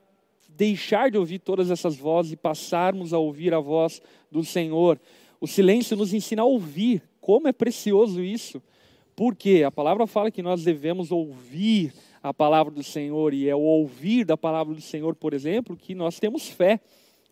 deixar 0.48 1.10
de 1.10 1.18
ouvir 1.18 1.38
todas 1.38 1.70
essas 1.70 1.96
vozes 1.96 2.32
e 2.32 2.36
passarmos 2.36 3.12
a 3.12 3.18
ouvir 3.18 3.52
a 3.52 3.60
voz 3.60 4.00
do 4.32 4.42
Senhor. 4.42 4.98
O 5.40 5.46
silêncio 5.46 5.96
nos 5.96 6.14
ensina 6.14 6.42
a 6.42 6.46
ouvir. 6.46 7.02
Como 7.20 7.46
é 7.46 7.52
precioso 7.52 8.22
isso. 8.22 8.62
Porque 9.14 9.62
a 9.64 9.70
palavra 9.70 10.06
fala 10.06 10.30
que 10.30 10.42
nós 10.42 10.64
devemos 10.64 11.12
ouvir 11.12 11.92
a 12.28 12.34
palavra 12.34 12.70
do 12.70 12.82
Senhor 12.82 13.32
e 13.32 13.48
é 13.48 13.56
o 13.56 13.60
ouvir 13.60 14.22
da 14.22 14.36
palavra 14.36 14.74
do 14.74 14.82
Senhor, 14.82 15.14
por 15.14 15.32
exemplo, 15.32 15.74
que 15.74 15.94
nós 15.94 16.20
temos 16.20 16.46
fé. 16.46 16.78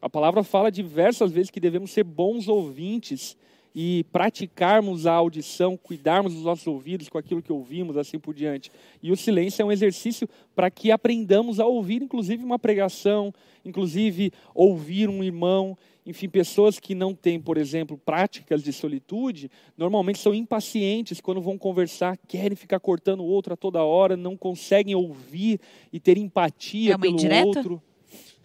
A 0.00 0.08
palavra 0.08 0.42
fala 0.42 0.72
diversas 0.72 1.30
vezes 1.30 1.50
que 1.50 1.60
devemos 1.60 1.90
ser 1.90 2.02
bons 2.02 2.48
ouvintes 2.48 3.36
e 3.74 4.04
praticarmos 4.10 5.06
a 5.06 5.12
audição, 5.12 5.76
cuidarmos 5.76 6.32
dos 6.32 6.44
nossos 6.44 6.66
ouvidos 6.66 7.10
com 7.10 7.18
aquilo 7.18 7.42
que 7.42 7.52
ouvimos, 7.52 7.98
assim 7.98 8.18
por 8.18 8.34
diante. 8.34 8.72
E 9.02 9.12
o 9.12 9.16
silêncio 9.18 9.60
é 9.60 9.66
um 9.66 9.72
exercício 9.72 10.26
para 10.54 10.70
que 10.70 10.90
aprendamos 10.90 11.60
a 11.60 11.66
ouvir, 11.66 12.00
inclusive 12.00 12.42
uma 12.42 12.58
pregação, 12.58 13.34
inclusive 13.66 14.32
ouvir 14.54 15.10
um 15.10 15.22
irmão. 15.22 15.76
Enfim, 16.06 16.28
pessoas 16.28 16.78
que 16.78 16.94
não 16.94 17.12
têm, 17.14 17.40
por 17.40 17.58
exemplo, 17.58 17.98
práticas 17.98 18.62
de 18.62 18.72
solitude, 18.72 19.50
normalmente 19.76 20.20
são 20.20 20.32
impacientes 20.32 21.20
quando 21.20 21.40
vão 21.40 21.58
conversar, 21.58 22.16
querem 22.28 22.54
ficar 22.56 22.78
cortando 22.78 23.20
o 23.20 23.26
outro 23.26 23.52
a 23.54 23.56
toda 23.56 23.82
hora, 23.82 24.16
não 24.16 24.36
conseguem 24.36 24.94
ouvir 24.94 25.58
e 25.92 25.98
ter 25.98 26.16
empatia 26.16 26.92
É 26.92 26.94
uma 26.96 27.00
pelo 27.02 27.14
indireta? 27.14 27.46
outro. 27.46 27.82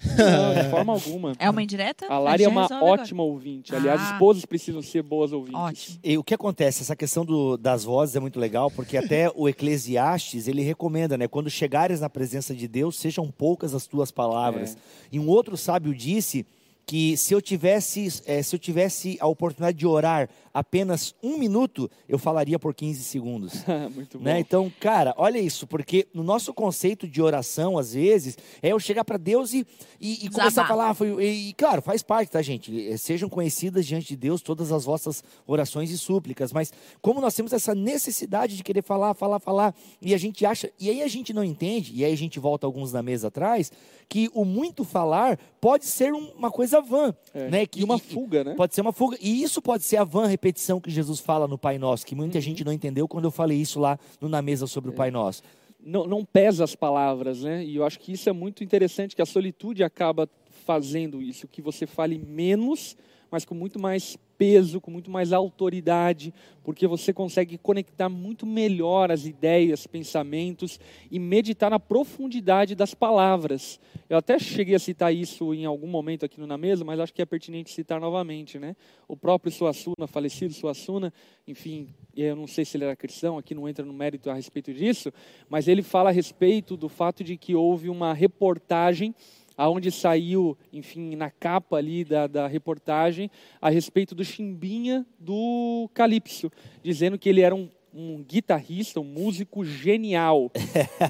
Não, 0.03 0.63
de 0.63 0.69
forma 0.71 0.93
alguma. 0.93 1.33
É 1.37 1.47
uma 1.47 1.61
indireta? 1.61 2.07
A 2.11 2.17
Lari 2.17 2.43
é 2.43 2.47
uma 2.47 2.63
resolve 2.63 2.83
agora. 2.83 3.01
ótima 3.03 3.21
ouvinte. 3.21 3.75
Aliás, 3.75 4.01
Ah. 4.01 4.13
esposas 4.13 4.43
precisam 4.45 4.81
ser 4.81 5.03
boas 5.03 5.31
ouvintes. 5.31 5.59
Ótimo. 5.61 5.99
E 6.03 6.17
o 6.17 6.23
que 6.23 6.33
acontece? 6.33 6.81
Essa 6.81 6.95
questão 6.95 7.23
do- 7.23 7.55
das 7.55 7.83
vozes 7.83 8.15
é 8.15 8.19
muito 8.19 8.39
legal, 8.39 8.71
porque 8.71 8.97
até 8.97 9.31
o 9.35 9.47
Eclesiastes, 9.47 10.47
ele 10.47 10.63
recomenda, 10.63 11.15
né? 11.19 11.27
Quando 11.27 11.51
chegares 11.51 11.99
na 12.01 12.09
presença 12.09 12.55
de 12.55 12.67
Deus, 12.67 12.97
sejam 12.97 13.29
poucas 13.29 13.75
as 13.75 13.85
tuas 13.85 14.09
palavras. 14.09 14.75
E 15.11 15.19
um 15.19 15.27
outro 15.29 15.55
sábio 15.55 15.93
disse 15.93 16.47
que 16.91 17.15
se 17.15 17.33
eu 17.33 17.41
tivesse, 17.41 18.21
eh, 18.25 18.43
se 18.43 18.53
eu 18.53 18.60
tivesse 18.60 19.15
a 19.21 19.25
oportunidade 19.25 19.77
de 19.77 19.88
orar 19.88 20.27
apenas 20.53 21.15
um 21.24 21.38
minuto, 21.38 21.89
eu 22.05 22.19
falaria 22.19 22.60
por 22.60 22.75
15 22.75 23.01
segundos. 23.01 23.53
Muito 23.95 24.17
bom. 24.17 24.25
Né? 24.25 24.41
Então, 24.41 24.69
cara, 24.77 25.13
olha 25.17 25.39
isso, 25.39 25.65
porque 25.65 26.05
no 26.13 26.21
nosso 26.21 26.53
conceito 26.53 27.07
de 27.07 27.21
oração, 27.21 27.77
às 27.77 27.93
vezes, 27.93 28.38
é 28.62 28.74
eu 28.74 28.79
chegar 28.79 29.05
para 29.05 29.15
Deus 29.15 29.53
e, 29.53 29.65
e, 30.01 30.25
e 30.25 30.29
começar 30.29 30.63
a 30.63 30.67
falar. 30.67 30.93
Foi, 30.93 31.07
e, 31.24 31.51
e, 31.51 31.53
claro, 31.53 31.81
faz 31.81 32.03
parte, 32.03 32.29
tá, 32.29 32.41
gente? 32.41 32.89
Eh, 32.89 32.98
Sejam 32.98 33.29
conhecidas 33.29 33.86
diante 33.86 34.10
de 34.10 34.17
Deus 34.17 34.41
todas 34.41 34.69
as 34.74 34.83
vossas 34.83 35.24
orações 35.48 35.91
e 35.91 35.98
súplicas, 35.98 36.51
mas 36.51 36.74
como 37.01 37.21
nós 37.21 37.33
temos 37.33 37.53
essa 37.53 37.74
necessidade 37.74 38.57
de 38.57 38.63
querer 38.63 38.83
falar, 38.83 39.13
falar, 39.13 39.39
falar, 39.39 39.74
e 40.01 40.13
a 40.13 40.17
gente 40.17 40.45
acha, 40.45 40.69
e 40.77 40.89
aí 40.89 41.01
a 41.01 41.07
gente 41.07 41.31
não 41.31 41.43
entende, 41.45 41.93
e 41.95 42.03
aí 42.03 42.12
a 42.12 42.17
gente 42.17 42.38
volta 42.38 42.67
alguns 42.67 42.91
na 42.91 43.01
mesa 43.01 43.29
atrás, 43.29 43.71
que 44.10 44.29
o 44.33 44.43
muito 44.43 44.83
falar 44.83 45.39
pode 45.62 45.86
ser 45.86 46.13
um- 46.13 46.31
uma 46.31 46.51
coisa 46.51 46.80
vã, 46.81 47.13
É, 47.33 47.50
né? 47.50 47.65
Que, 47.65 47.81
e 47.81 47.83
uma 47.83 47.97
fuga, 47.97 48.43
né? 48.43 48.53
Pode 48.55 48.75
ser 48.75 48.81
uma 48.81 48.91
fuga. 48.91 49.17
E 49.21 49.41
isso 49.43 49.61
pode 49.61 49.83
ser 49.83 49.97
a 49.97 50.03
vã 50.03 50.25
repetição 50.25 50.79
que 50.81 50.89
Jesus 50.91 51.19
fala 51.19 51.47
no 51.47 51.57
Pai 51.57 51.77
Nosso, 51.77 52.05
que 52.05 52.13
Uhum. 52.13 52.21
muita 52.21 52.41
gente 52.41 52.63
não 52.63 52.73
entendeu 52.73 53.07
quando 53.07 53.25
eu 53.25 53.31
falei 53.31 53.57
isso 53.59 53.79
lá 53.79 53.97
no 54.19 54.27
Na 54.27 54.41
Mesa 54.41 54.67
sobre 54.67 54.89
É. 54.89 54.93
o 54.93 54.95
Pai 54.95 55.09
Nosso. 55.11 55.41
não, 55.83 56.05
não 56.05 56.23
pesa 56.23 56.63
as 56.63 56.75
palavras, 56.75 57.41
né? 57.41 57.63
E 57.65 57.75
eu 57.77 57.83
acho 57.83 58.00
que 58.00 58.11
isso 58.11 58.29
é 58.29 58.33
muito 58.33 58.63
interessante, 58.63 59.15
que 59.15 59.21
a 59.21 59.25
solitude 59.25 59.83
acaba 59.83 60.29
fazendo 60.65 61.21
isso, 61.21 61.47
que 61.47 61.59
você 61.61 61.88
fale 61.88 62.19
menos, 62.19 62.95
mas 63.31 63.45
com 63.45 63.55
muito 63.55 63.79
mais 63.79 64.15
peso, 64.41 64.81
com 64.81 64.89
muito 64.89 65.12
mais 65.12 65.31
autoridade, 65.31 66.33
porque 66.63 66.88
você 66.88 67.13
consegue 67.13 67.60
conectar 67.60 68.10
muito 68.10 68.43
melhor 68.43 69.12
as 69.12 69.27
ideias, 69.27 69.86
pensamentos 69.86 70.79
e 71.12 71.19
meditar 71.19 71.69
na 71.69 71.79
profundidade 71.79 72.74
das 72.74 72.95
palavras. 72.95 73.79
Eu 74.10 74.17
até 74.17 74.39
cheguei 74.39 74.74
a 74.74 74.79
citar 74.79 75.13
isso 75.13 75.53
em 75.53 75.63
algum 75.63 75.86
momento 75.86 76.25
aqui 76.25 76.41
Na 76.41 76.57
Mesa, 76.57 76.83
mas 76.83 77.00
acho 77.00 77.13
que 77.13 77.21
é 77.21 77.25
pertinente 77.25 77.69
citar 77.69 78.01
novamente, 78.01 78.57
né? 78.57 78.75
O 79.07 79.15
próprio 79.15 79.51
Suassuna, 79.51 80.07
falecido 80.07 80.55
Suassuna, 80.55 81.13
enfim, 81.48 81.93
eu 82.17 82.36
não 82.36 82.48
sei 82.48 82.65
se 82.65 82.77
ele 82.77 82.86
era 82.86 82.95
cristão, 82.95 83.38
aqui 83.38 83.53
não 83.53 83.69
entra 83.69 83.86
no 83.86 83.93
mérito 83.93 84.27
a 84.31 84.33
respeito 84.33 84.74
disso, 84.74 85.13
mas 85.48 85.67
ele 85.67 85.83
fala 85.83 86.10
a 86.10 86.12
respeito 86.12 86.75
do 86.75 86.89
fato 86.89 87.24
de 87.24 87.38
que 87.38 87.53
houve 87.53 87.89
uma 87.89 88.12
reportagem 88.12 89.13
aonde 89.61 89.91
saiu, 89.91 90.57
enfim, 90.73 91.15
na 91.15 91.29
capa 91.29 91.77
ali 91.77 92.03
da, 92.03 92.25
da 92.25 92.47
reportagem, 92.47 93.29
a 93.61 93.69
respeito 93.69 94.15
do 94.15 94.25
Chimbinha 94.25 95.05
do 95.19 95.87
Calypso, 95.93 96.51
dizendo 96.81 97.15
que 97.15 97.29
ele 97.29 97.41
era 97.41 97.53
um, 97.53 97.69
um 97.93 98.23
guitarrista, 98.23 98.99
um 98.99 99.03
músico 99.03 99.63
genial. 99.63 100.51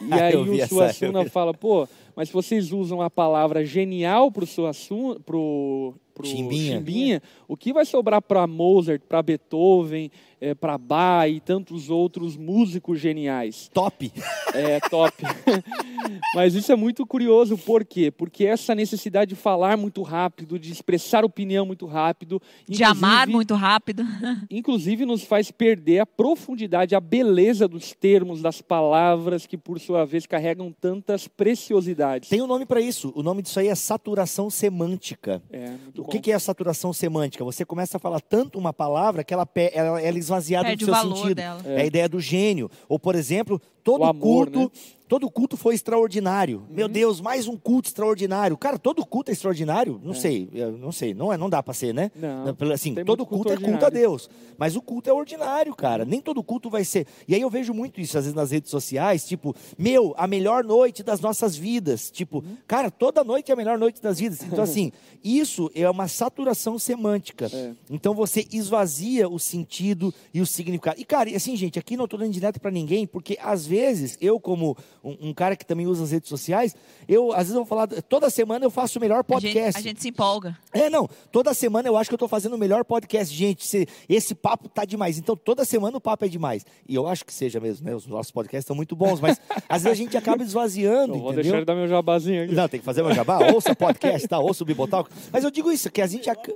E 0.05 0.13
aí 0.13 0.35
o 0.35 0.67
Suassuna 0.67 1.23
fala, 1.29 1.53
pô, 1.53 1.87
mas 2.13 2.27
se 2.27 2.33
vocês 2.33 2.73
usam 2.73 3.01
a 3.01 3.09
palavra 3.09 3.63
genial 3.63 4.29
pro 4.29 4.45
Suassuna, 4.45 5.17
pro, 5.21 5.93
pro 6.13 6.27
Chimbinha. 6.27 6.77
Chimbinha, 6.77 7.21
o 7.47 7.55
que 7.55 7.71
vai 7.71 7.85
sobrar 7.85 8.21
para 8.21 8.45
Mozart, 8.45 9.01
para 9.07 9.23
Beethoven, 9.23 10.11
é, 10.41 10.55
para 10.55 10.77
Bach 10.77 11.29
e 11.29 11.39
tantos 11.39 11.89
outros 11.89 12.35
músicos 12.35 12.99
geniais? 12.99 13.69
Top! 13.73 14.11
É 14.53 14.79
top. 14.81 15.13
Mas 16.35 16.55
isso 16.55 16.71
é 16.71 16.75
muito 16.75 17.05
curioso, 17.05 17.57
por 17.57 17.85
quê? 17.85 18.11
Porque 18.11 18.45
essa 18.45 18.73
necessidade 18.73 19.29
de 19.29 19.35
falar 19.35 19.77
muito 19.77 20.01
rápido, 20.01 20.57
de 20.57 20.71
expressar 20.71 21.23
opinião 21.23 21.65
muito 21.65 21.85
rápido, 21.85 22.41
De 22.67 22.83
amar 22.83 23.27
muito 23.27 23.53
rápido. 23.53 24.03
inclusive 24.49 25.05
nos 25.05 25.23
faz 25.23 25.51
perder 25.51 25.99
a 25.99 26.05
profundidade, 26.05 26.95
a 26.95 26.99
beleza 26.99 27.67
dos 27.67 27.93
termos, 27.93 28.41
das 28.41 28.61
palavras 28.61 29.45
que 29.45 29.57
por 29.57 29.79
sua 29.79 30.05
vez 30.05 30.25
carregam 30.25 30.71
tantas 30.71 31.27
preciosidades. 31.27 32.29
Tem 32.29 32.41
um 32.41 32.47
nome 32.47 32.65
para 32.65 32.81
isso. 32.81 33.13
O 33.15 33.21
nome 33.21 33.41
disso 33.41 33.59
aí 33.59 33.67
é 33.67 33.75
saturação 33.75 34.49
semântica. 34.49 35.41
É, 35.51 35.69
muito 35.69 36.01
O 36.01 36.03
bom. 36.05 36.09
que, 36.09 36.19
que 36.19 36.31
é 36.31 36.35
a 36.35 36.39
saturação 36.39 36.91
semântica? 36.91 37.43
Você 37.43 37.63
começa 37.63 37.97
a 37.97 37.99
falar 37.99 38.21
tanto 38.21 38.57
uma 38.57 38.73
palavra 38.73 39.23
que 39.23 39.33
ela, 39.33 39.47
ela, 39.73 40.01
ela 40.01 40.17
é 40.35 40.37
esvaziada 40.37 40.67
Perde 40.69 40.85
do 40.85 40.91
o 40.91 40.93
seu 40.95 41.03
valor 41.03 41.15
sentido. 41.17 41.35
dela. 41.35 41.61
É. 41.65 41.81
a 41.81 41.85
ideia 41.85 42.09
do 42.09 42.19
gênio. 42.19 42.69
Ou, 42.87 42.97
por 42.99 43.15
exemplo, 43.15 43.61
todo 43.83 44.01
O 44.01 44.05
amor, 44.05 44.49
culto. 44.49 44.59
né? 44.59 44.69
Todo 45.11 45.29
culto 45.29 45.57
foi 45.57 45.75
extraordinário. 45.75 46.63
Meu 46.69 46.85
Uhum. 46.87 46.91
Deus, 46.93 47.19
mais 47.19 47.45
um 47.45 47.57
culto 47.57 47.89
extraordinário. 47.89 48.55
Cara, 48.57 48.79
todo 48.79 49.05
culto 49.05 49.29
é 49.29 49.33
extraordinário? 49.33 49.99
Não 50.01 50.13
sei, 50.13 50.47
eu 50.53 50.71
não 50.77 50.89
sei. 50.93 51.13
Não, 51.13 51.33
é, 51.33 51.35
não 51.37 51.49
dá 51.49 51.61
para 51.61 51.73
ser, 51.73 51.93
né? 51.93 52.09
Não, 52.15 52.55
Assim, 52.71 52.95
todo 52.95 53.25
culto, 53.25 53.49
culto 53.49 53.51
é 53.51 53.57
culto 53.57 53.85
a. 53.85 53.89
Deus. 53.89 54.29
Mas 54.57 54.73
o 54.77 54.81
culto 54.81 55.09
é 55.09 55.13
ordinário, 55.13 55.75
cara. 55.75 56.05
Nem 56.05 56.21
todo 56.21 56.41
culto 56.41 56.69
vai 56.69 56.85
ser. 56.85 57.05
E 57.27 57.35
aí 57.35 57.41
eu 57.41 57.49
vejo 57.49 57.73
muito 57.73 57.99
isso, 57.99 58.17
às 58.17 58.23
vezes, 58.23 58.33
nas 58.33 58.51
redes 58.51 58.71
sociais, 58.71 59.25
tipo, 59.25 59.53
meu, 59.77 60.13
a 60.17 60.25
melhor 60.27 60.63
noite 60.63 61.03
das 61.03 61.19
nossas 61.19 61.57
vidas. 61.57 62.09
Tipo, 62.09 62.37
Uhum. 62.37 62.55
cara, 62.65 62.89
toda 62.89 63.21
noite 63.21 63.51
é 63.51 63.53
a 63.53 63.57
melhor 63.57 63.77
noite 63.77 64.01
das 64.01 64.17
vidas. 64.17 64.41
Então, 64.41 64.63
assim, 64.63 64.93
isso 65.21 65.69
é 65.75 65.89
uma 65.89 66.07
saturação 66.07 66.79
semântica. 66.79 67.49
É. 67.53 67.73
Então 67.89 68.13
você 68.13 68.47
esvazia 68.49 69.27
o 69.27 69.37
sentido 69.37 70.13
e 70.33 70.39
o 70.39 70.45
significado. 70.45 71.01
E, 71.01 71.03
cara, 71.03 71.29
e 71.29 71.35
assim, 71.35 71.57
gente, 71.57 71.77
aqui 71.77 71.97
não 71.97 72.05
estou 72.05 72.17
dando 72.17 72.31
direto 72.31 72.61
para 72.61 72.71
ninguém, 72.71 73.05
porque 73.05 73.37
às 73.41 73.65
vezes, 73.65 74.17
eu, 74.21 74.39
como 74.39 74.77
um, 75.03 75.29
um 75.29 75.33
cara 75.33 75.55
que 75.55 75.65
também 75.65 75.87
usa 75.87 76.03
as 76.03 76.11
redes 76.11 76.29
sociais, 76.29 76.75
eu, 77.07 77.31
às 77.31 77.39
vezes, 77.39 77.53
eu 77.55 77.63
vou 77.63 77.65
falar, 77.65 77.87
toda 77.87 78.29
semana 78.29 78.65
eu 78.65 78.69
faço 78.69 78.97
o 78.99 79.01
melhor 79.01 79.15
A 79.19 79.21
gente, 79.21 79.27
podcast. 79.27 79.79
a 79.79 79.81
gente 79.81 80.01
se 80.01 80.09
empolga. 80.09 80.57
É, 80.73 80.89
não. 80.89 81.09
Toda 81.31 81.53
semana 81.53 81.87
eu 81.87 81.97
acho 81.97 82.09
que 82.09 82.13
eu 82.13 82.17
tô 82.19 82.27
fazendo 82.27 82.53
o 82.53 82.57
melhor 82.57 82.83
podcast. 82.85 83.33
Gente, 83.35 83.65
se- 83.65 83.87
esse 84.07 84.35
papo 84.35 84.69
tá 84.69 84.85
demais. 84.85 85.17
Então, 85.17 85.35
toda 85.35 85.65
semana 85.65 85.97
o 85.97 86.01
papo 86.01 86.25
é 86.25 86.27
demais. 86.27 86.65
E 86.87 86.95
eu 86.95 87.07
acho 87.07 87.25
que 87.25 87.33
seja 87.33 87.59
mesmo, 87.59 87.85
né? 87.87 87.95
Os 87.95 88.05
nossos 88.07 88.31
podcasts 88.31 88.63
estão 88.63 88.75
muito 88.75 88.95
bons, 88.95 89.19
mas 89.19 89.39
às 89.67 89.83
vezes 89.83 89.99
a 89.99 90.03
gente 90.03 90.15
acaba 90.17 90.43
esvaziando, 90.43 91.13
Não 91.13 91.19
vou 91.19 91.27
entendeu? 91.31 91.43
deixar 91.43 91.57
ele 91.57 91.65
dar 91.65 91.75
meu 91.75 91.87
jabazinho 91.87 92.43
aqui. 92.43 92.53
Não, 92.53 92.67
tem 92.67 92.79
que 92.79 92.85
fazer 92.85 93.03
meu 93.03 93.13
jabá. 93.13 93.39
Ouça 93.53 93.75
podcast, 93.75 94.27
tá? 94.27 94.39
Ouça 94.39 94.63
o 94.63 94.65
Bibotal. 94.65 95.07
Mas 95.31 95.43
eu 95.43 95.51
digo 95.51 95.71
isso, 95.71 95.89
que 95.91 96.01
a 96.01 96.07
gente... 96.07 96.29
ac- 96.29 96.55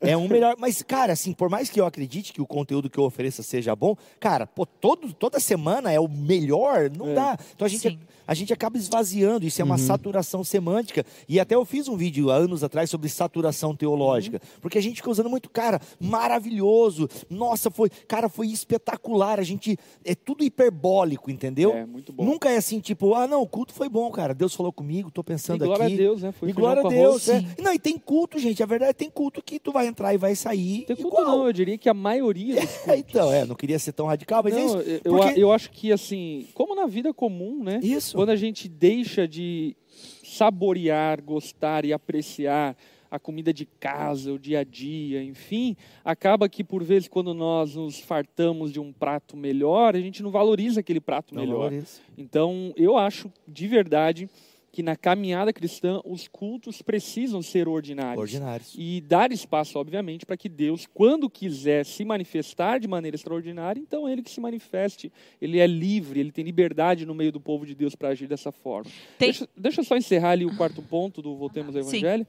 É 0.00 0.16
um 0.16 0.28
melhor. 0.28 0.54
Mas, 0.58 0.82
cara, 0.82 1.12
assim, 1.12 1.32
por 1.32 1.48
mais 1.48 1.70
que 1.70 1.80
eu 1.80 1.86
acredite 1.86 2.32
que 2.32 2.40
o 2.42 2.46
conteúdo 2.46 2.88
que 2.90 2.98
eu 2.98 3.04
ofereça 3.04 3.42
seja 3.42 3.74
bom, 3.74 3.96
cara, 4.20 4.46
pô, 4.46 4.64
todo, 4.66 5.12
toda 5.12 5.38
semana 5.40 5.92
é 5.92 5.98
o 6.00 6.08
melhor, 6.08 6.90
não 6.90 7.08
É. 7.10 7.14
dá. 7.14 7.38
Então 7.54 7.64
a 7.66 7.68
gente, 7.68 7.98
a 8.26 8.34
gente 8.34 8.52
acaba 8.52 8.76
esvaziando, 8.76 9.46
isso 9.46 9.60
é 9.60 9.64
uma 9.64 9.78
saturação 9.78 10.42
semântica. 10.44 11.04
E 11.28 11.38
até 11.40 11.54
eu 11.54 11.64
fiz 11.64 11.88
um 11.88 11.96
vídeo 11.96 12.30
há 12.30 12.34
anos 12.36 12.62
atrás 12.64 12.90
sobre 12.90 13.08
saturação 13.08 13.74
teológica. 13.74 14.40
Porque 14.60 14.78
a 14.78 14.82
gente 14.82 14.96
fica 14.96 15.10
usando 15.10 15.30
muito, 15.30 15.48
cara, 15.50 15.80
maravilhoso. 16.00 17.08
Nossa, 17.30 17.70
foi, 17.70 17.88
cara, 18.08 18.28
foi 18.28 18.48
espetacular. 18.48 19.38
A 19.38 19.42
gente. 19.42 19.76
É 20.04 20.14
tudo 20.14 20.44
hiperbólico, 20.44 21.30
entendeu? 21.30 21.72
É, 21.72 21.86
muito 21.86 22.12
bom. 22.12 22.24
Nunca 22.24 22.50
é 22.50 22.56
assim, 22.56 22.80
tipo, 22.80 23.14
ah, 23.14 23.26
não, 23.26 23.42
o 23.42 23.46
culto 23.46 23.72
foi 23.72 23.88
bom, 23.88 24.10
cara. 24.10 24.34
Deus 24.34 24.54
falou 24.54 24.72
comigo, 24.72 25.10
tô 25.10 25.20
E 25.22 25.24
pensando 25.24 25.64
glória 25.64 25.84
aqui. 25.86 25.94
a 25.94 25.96
Deus, 25.96 26.22
né? 26.22 26.32
Foi 26.32 26.50
e 26.50 26.52
glória 26.52 26.82
a 26.84 26.88
Deus. 26.88 27.28
arroz. 27.28 27.44
É. 27.58 27.62
Não, 27.62 27.72
e 27.72 27.78
tem 27.78 27.98
culto, 27.98 28.38
gente. 28.38 28.62
A 28.62 28.66
verdade 28.66 28.90
é 28.90 28.92
que 28.92 28.98
tem 28.98 29.10
culto 29.10 29.42
que 29.42 29.58
tu 29.58 29.72
vai 29.72 29.85
entrar 29.86 30.12
e 30.12 30.18
vai 30.18 30.34
sair. 30.34 30.84
Tem 30.86 30.96
igual. 30.98 31.24
não, 31.24 31.46
eu 31.46 31.52
diria 31.52 31.78
que 31.78 31.88
a 31.88 31.94
maioria 31.94 32.60
dos 32.60 32.86
É, 32.88 32.96
então, 32.98 33.32
é, 33.32 33.44
não 33.46 33.54
queria 33.54 33.78
ser 33.78 33.92
tão 33.92 34.06
radical, 34.06 34.42
mas 34.44 34.54
é 34.54 34.58
Não, 34.58 34.66
isso. 34.80 35.00
eu, 35.04 35.12
Porque- 35.16 35.40
eu 35.42 35.52
acho 35.52 35.70
que 35.70 35.90
assim, 35.92 36.46
como 36.54 36.74
na 36.74 36.86
vida 36.86 37.12
comum, 37.14 37.62
né? 37.64 37.80
Isso. 37.82 38.16
Quando 38.16 38.30
a 38.30 38.36
gente 38.36 38.68
deixa 38.68 39.26
de 39.26 39.74
saborear, 40.22 41.22
gostar 41.22 41.84
e 41.84 41.92
apreciar 41.92 42.76
a 43.10 43.18
comida 43.18 43.52
de 43.54 43.64
casa, 43.64 44.32
o 44.32 44.38
dia 44.38 44.60
a 44.60 44.64
dia, 44.64 45.22
enfim, 45.22 45.76
acaba 46.04 46.48
que 46.48 46.64
por 46.64 46.82
vezes 46.82 47.08
quando 47.08 47.32
nós 47.32 47.74
nos 47.76 48.00
fartamos 48.00 48.72
de 48.72 48.80
um 48.80 48.92
prato 48.92 49.36
melhor, 49.36 49.94
a 49.94 50.00
gente 50.00 50.22
não 50.22 50.30
valoriza 50.30 50.80
aquele 50.80 51.00
prato 51.00 51.34
Não 51.34 51.42
melhor. 51.42 51.58
valoriza. 51.70 52.00
Então, 52.18 52.72
eu 52.76 52.98
acho 52.98 53.32
de 53.46 53.66
verdade 53.68 54.28
que 54.76 54.82
na 54.82 54.94
caminhada 54.94 55.54
cristã 55.54 56.02
os 56.04 56.28
cultos 56.28 56.82
precisam 56.82 57.40
ser 57.40 57.66
ordinários. 57.66 58.20
Ordinários. 58.20 58.74
E 58.76 59.00
dar 59.00 59.32
espaço, 59.32 59.78
obviamente, 59.78 60.26
para 60.26 60.36
que 60.36 60.50
Deus, 60.50 60.86
quando 60.92 61.30
quiser 61.30 61.86
se 61.86 62.04
manifestar 62.04 62.78
de 62.78 62.86
maneira 62.86 63.14
extraordinária, 63.14 63.80
então 63.80 64.06
ele 64.06 64.20
que 64.22 64.30
se 64.30 64.38
manifeste. 64.38 65.10
Ele 65.40 65.60
é 65.60 65.66
livre, 65.66 66.20
ele 66.20 66.30
tem 66.30 66.44
liberdade 66.44 67.06
no 67.06 67.14
meio 67.14 67.32
do 67.32 67.40
povo 67.40 67.64
de 67.64 67.74
Deus 67.74 67.94
para 67.94 68.10
agir 68.10 68.26
dessa 68.28 68.52
forma. 68.52 68.90
Tem- 69.18 69.28
Deixa, 69.28 69.48
deixa 69.56 69.80
eu 69.80 69.84
só 69.86 69.96
encerrar 69.96 70.32
ali 70.32 70.44
o 70.44 70.54
quarto 70.54 70.82
ponto 70.82 71.22
do 71.22 71.34
Voltemos 71.36 71.74
ao 71.74 71.82
Sim. 71.82 71.96
Evangelho. 71.96 72.26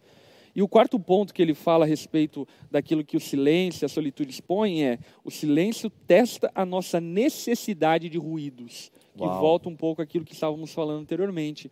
E 0.55 0.61
o 0.61 0.69
quarto 0.69 0.97
ponto 0.97 1.33
que 1.33 1.41
ele 1.41 1.53
fala 1.53 1.83
a 1.83 1.87
respeito 1.87 2.47
daquilo 2.71 3.03
que 3.03 3.17
o 3.17 3.19
silêncio, 3.19 3.85
a 3.85 3.89
solitude 3.89 4.31
expõe 4.31 4.83
é: 4.85 4.99
o 5.21 5.29
silêncio 5.29 5.89
testa 5.89 6.49
a 6.55 6.65
nossa 6.65 7.01
necessidade 7.01 8.07
de 8.07 8.17
ruídos, 8.17 8.89
que 9.17 9.21
Uau. 9.21 9.37
volta 9.41 9.67
um 9.67 9.75
pouco 9.75 10.01
àquilo 10.01 10.23
que 10.23 10.33
estávamos 10.33 10.71
falando 10.73 11.01
anteriormente. 11.01 11.69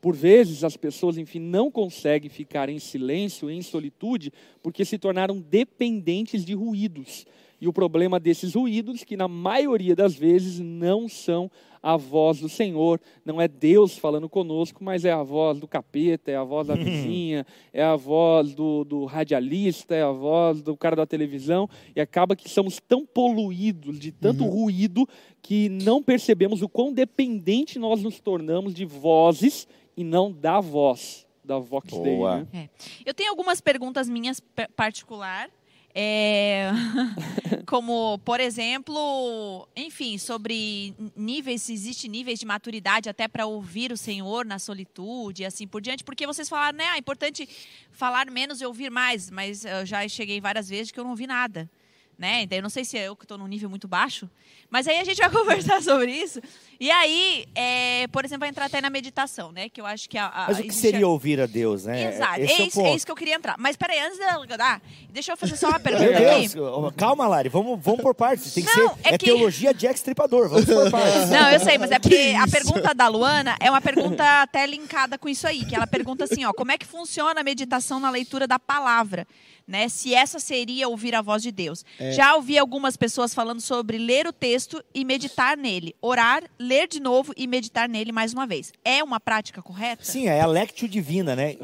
Por 0.00 0.14
vezes 0.14 0.62
as 0.62 0.76
pessoas, 0.76 1.18
enfim, 1.18 1.40
não 1.40 1.70
conseguem 1.70 2.30
ficar 2.30 2.68
em 2.68 2.78
silêncio, 2.78 3.50
em 3.50 3.62
solitude, 3.62 4.32
porque 4.62 4.84
se 4.84 4.98
tornaram 4.98 5.40
dependentes 5.40 6.44
de 6.44 6.54
ruídos. 6.54 7.26
E 7.60 7.66
o 7.66 7.72
problema 7.72 8.20
desses 8.20 8.54
ruídos, 8.54 9.02
que 9.02 9.16
na 9.16 9.26
maioria 9.26 9.96
das 9.96 10.14
vezes 10.14 10.60
não 10.60 11.08
são 11.08 11.50
a 11.82 11.96
voz 11.96 12.38
do 12.40 12.48
Senhor, 12.48 13.00
não 13.24 13.40
é 13.40 13.48
Deus 13.48 13.96
falando 13.96 14.28
conosco, 14.28 14.82
mas 14.82 15.04
é 15.04 15.10
a 15.10 15.22
voz 15.22 15.58
do 15.58 15.66
capeta, 15.66 16.30
é 16.30 16.36
a 16.36 16.44
voz 16.44 16.68
da 16.68 16.74
vizinha, 16.74 17.44
é 17.72 17.82
a 17.82 17.96
voz 17.96 18.54
do, 18.54 18.84
do 18.84 19.04
radialista, 19.04 19.94
é 19.94 20.02
a 20.02 20.10
voz 20.10 20.62
do 20.62 20.76
cara 20.76 20.94
da 20.94 21.06
televisão, 21.06 21.68
e 21.94 22.00
acaba 22.00 22.36
que 22.36 22.48
somos 22.48 22.80
tão 22.80 23.04
poluídos 23.04 23.98
de 23.98 24.12
tanto 24.12 24.44
ruído 24.44 25.08
que 25.42 25.68
não 25.68 26.02
percebemos 26.02 26.62
o 26.62 26.68
quão 26.68 26.92
dependente 26.92 27.78
nós 27.78 28.02
nos 28.02 28.20
tornamos 28.20 28.74
de 28.74 28.84
vozes 28.84 29.66
e 29.98 30.04
não 30.04 30.30
da 30.30 30.60
voz, 30.60 31.26
da 31.44 31.58
Vox. 31.58 31.90
Boa. 31.90 32.46
Né? 32.52 32.70
Eu 33.04 33.12
tenho 33.12 33.30
algumas 33.30 33.60
perguntas 33.60 34.08
minhas 34.08 34.40
particular. 34.76 35.50
é, 35.92 36.70
como, 37.66 38.16
por 38.20 38.38
exemplo, 38.38 39.68
enfim, 39.74 40.16
sobre 40.16 40.94
níveis, 41.16 41.62
se 41.62 41.72
existe 41.72 42.06
níveis 42.06 42.38
de 42.38 42.46
maturidade 42.46 43.08
até 43.08 43.26
para 43.26 43.44
ouvir 43.44 43.90
o 43.90 43.96
Senhor 43.96 44.46
na 44.46 44.60
solitude 44.60 45.42
e 45.42 45.46
assim 45.46 45.66
por 45.66 45.80
diante, 45.80 46.04
porque 46.04 46.28
vocês 46.28 46.48
falaram, 46.48 46.78
né, 46.78 46.84
ah, 46.90 46.94
é 46.94 47.00
importante 47.00 47.48
falar 47.90 48.30
menos 48.30 48.60
e 48.60 48.66
ouvir 48.66 48.92
mais, 48.92 49.28
mas 49.32 49.64
eu 49.64 49.84
já 49.84 50.06
cheguei 50.06 50.40
várias 50.40 50.68
vezes 50.68 50.92
que 50.92 51.00
eu 51.00 51.02
não 51.02 51.10
ouvi 51.10 51.26
nada. 51.26 51.68
Né? 52.16 52.42
Então, 52.42 52.58
eu 52.58 52.62
não 52.62 52.70
sei 52.70 52.84
se 52.84 52.98
é 52.98 53.06
eu 53.06 53.14
que 53.14 53.24
estou 53.24 53.38
num 53.38 53.46
nível 53.46 53.70
muito 53.70 53.86
baixo, 53.86 54.28
mas 54.68 54.86
aí 54.86 54.98
a 54.98 55.04
gente 55.04 55.18
vai 55.18 55.30
conversar 55.34 55.82
sobre 55.82 56.12
isso. 56.12 56.40
E 56.80 56.92
aí, 56.92 57.44
é, 57.56 58.06
por 58.12 58.24
exemplo, 58.24 58.40
vai 58.40 58.50
entrar 58.50 58.66
até 58.66 58.80
na 58.80 58.88
meditação, 58.88 59.50
né? 59.50 59.68
Que 59.68 59.80
eu 59.80 59.86
acho 59.86 60.08
que 60.08 60.16
a, 60.16 60.26
a, 60.28 60.46
Mas 60.46 60.60
o 60.60 60.62
que 60.62 60.72
seria 60.72 61.08
ouvir 61.08 61.40
a 61.40 61.46
Deus, 61.46 61.84
né? 61.86 62.14
Exato, 62.14 62.40
Esse 62.40 62.52
é, 62.52 62.56
é 62.60 62.62
o 62.62 62.66
isso, 62.68 62.80
é 62.82 62.94
isso 62.94 63.04
que 63.06 63.10
eu 63.10 63.16
queria 63.16 63.34
entrar. 63.34 63.56
Mas 63.58 63.76
peraí, 63.76 63.98
antes 63.98 64.16
de 64.16 64.52
eu 64.52 64.56
dar, 64.58 64.80
deixa 65.10 65.32
eu 65.32 65.36
fazer 65.36 65.56
só 65.56 65.66
uma 65.68 65.78
Meu 65.78 65.82
pergunta 65.82 66.18
Deus, 66.18 66.54
aqui. 66.54 66.96
calma, 66.96 67.26
Lari, 67.26 67.48
vamos, 67.48 67.80
vamos 67.82 68.00
por 68.00 68.14
partes. 68.14 68.54
Tem 68.54 68.64
que 68.64 68.76
Não, 68.76 68.88
ser. 68.94 69.00
é 69.02 69.14
É, 69.14 69.18
que- 69.18 69.24
teologia 69.26 69.74
Jack 69.74 69.96
Stripador, 69.96 70.48
vamos 70.48 70.66
por 70.66 70.88
partes. 70.90 71.28
Não, 71.30 71.50
eu 71.50 71.58
sei, 71.58 71.78
mas 71.78 71.90
é 71.90 71.98
porque 71.98 72.34
a 72.40 72.46
pergunta 72.46 72.94
da 72.94 73.08
Luana 73.08 73.56
é 73.58 73.68
uma 73.68 73.80
pergunta 73.80 74.42
até 74.42 74.64
linkada 74.64 75.18
com 75.18 75.28
isso 75.28 75.48
aí, 75.48 75.64
que 75.64 75.74
ela 75.74 75.86
pergunta 75.86 76.24
assim, 76.24 76.44
ó, 76.44 76.52
como 76.52 76.70
é 76.70 76.78
que 76.78 76.86
funciona 76.86 77.40
a 77.40 77.44
meditação 77.44 77.98
na 77.98 78.08
leitura 78.10 78.46
da 78.46 78.58
palavra? 78.58 79.26
Né, 79.66 79.86
se 79.90 80.14
essa 80.14 80.38
seria 80.38 80.88
ouvir 80.88 81.14
a 81.14 81.20
voz 81.20 81.42
de 81.42 81.52
Deus. 81.52 81.84
É. 81.98 82.12
Já 82.12 82.34
ouvi 82.36 82.56
algumas 82.56 82.96
pessoas 82.96 83.34
falando 83.34 83.60
sobre 83.60 83.98
ler 83.98 84.26
o 84.26 84.32
texto 84.32 84.82
e 84.94 85.04
meditar 85.04 85.58
nele. 85.58 85.94
Orar, 86.00 86.42
ler 86.58 86.67
de 86.88 87.00
novo 87.00 87.32
e 87.36 87.46
meditar 87.46 87.88
nele 87.88 88.12
mais 88.12 88.32
uma 88.32 88.46
vez. 88.46 88.72
É 88.84 89.02
uma 89.02 89.18
prática 89.20 89.62
correta? 89.62 90.04
Sim, 90.04 90.26
é 90.26 90.40
a 90.40 90.46
Lectio 90.46 90.88
Divina, 90.88 91.34
né? 91.36 91.56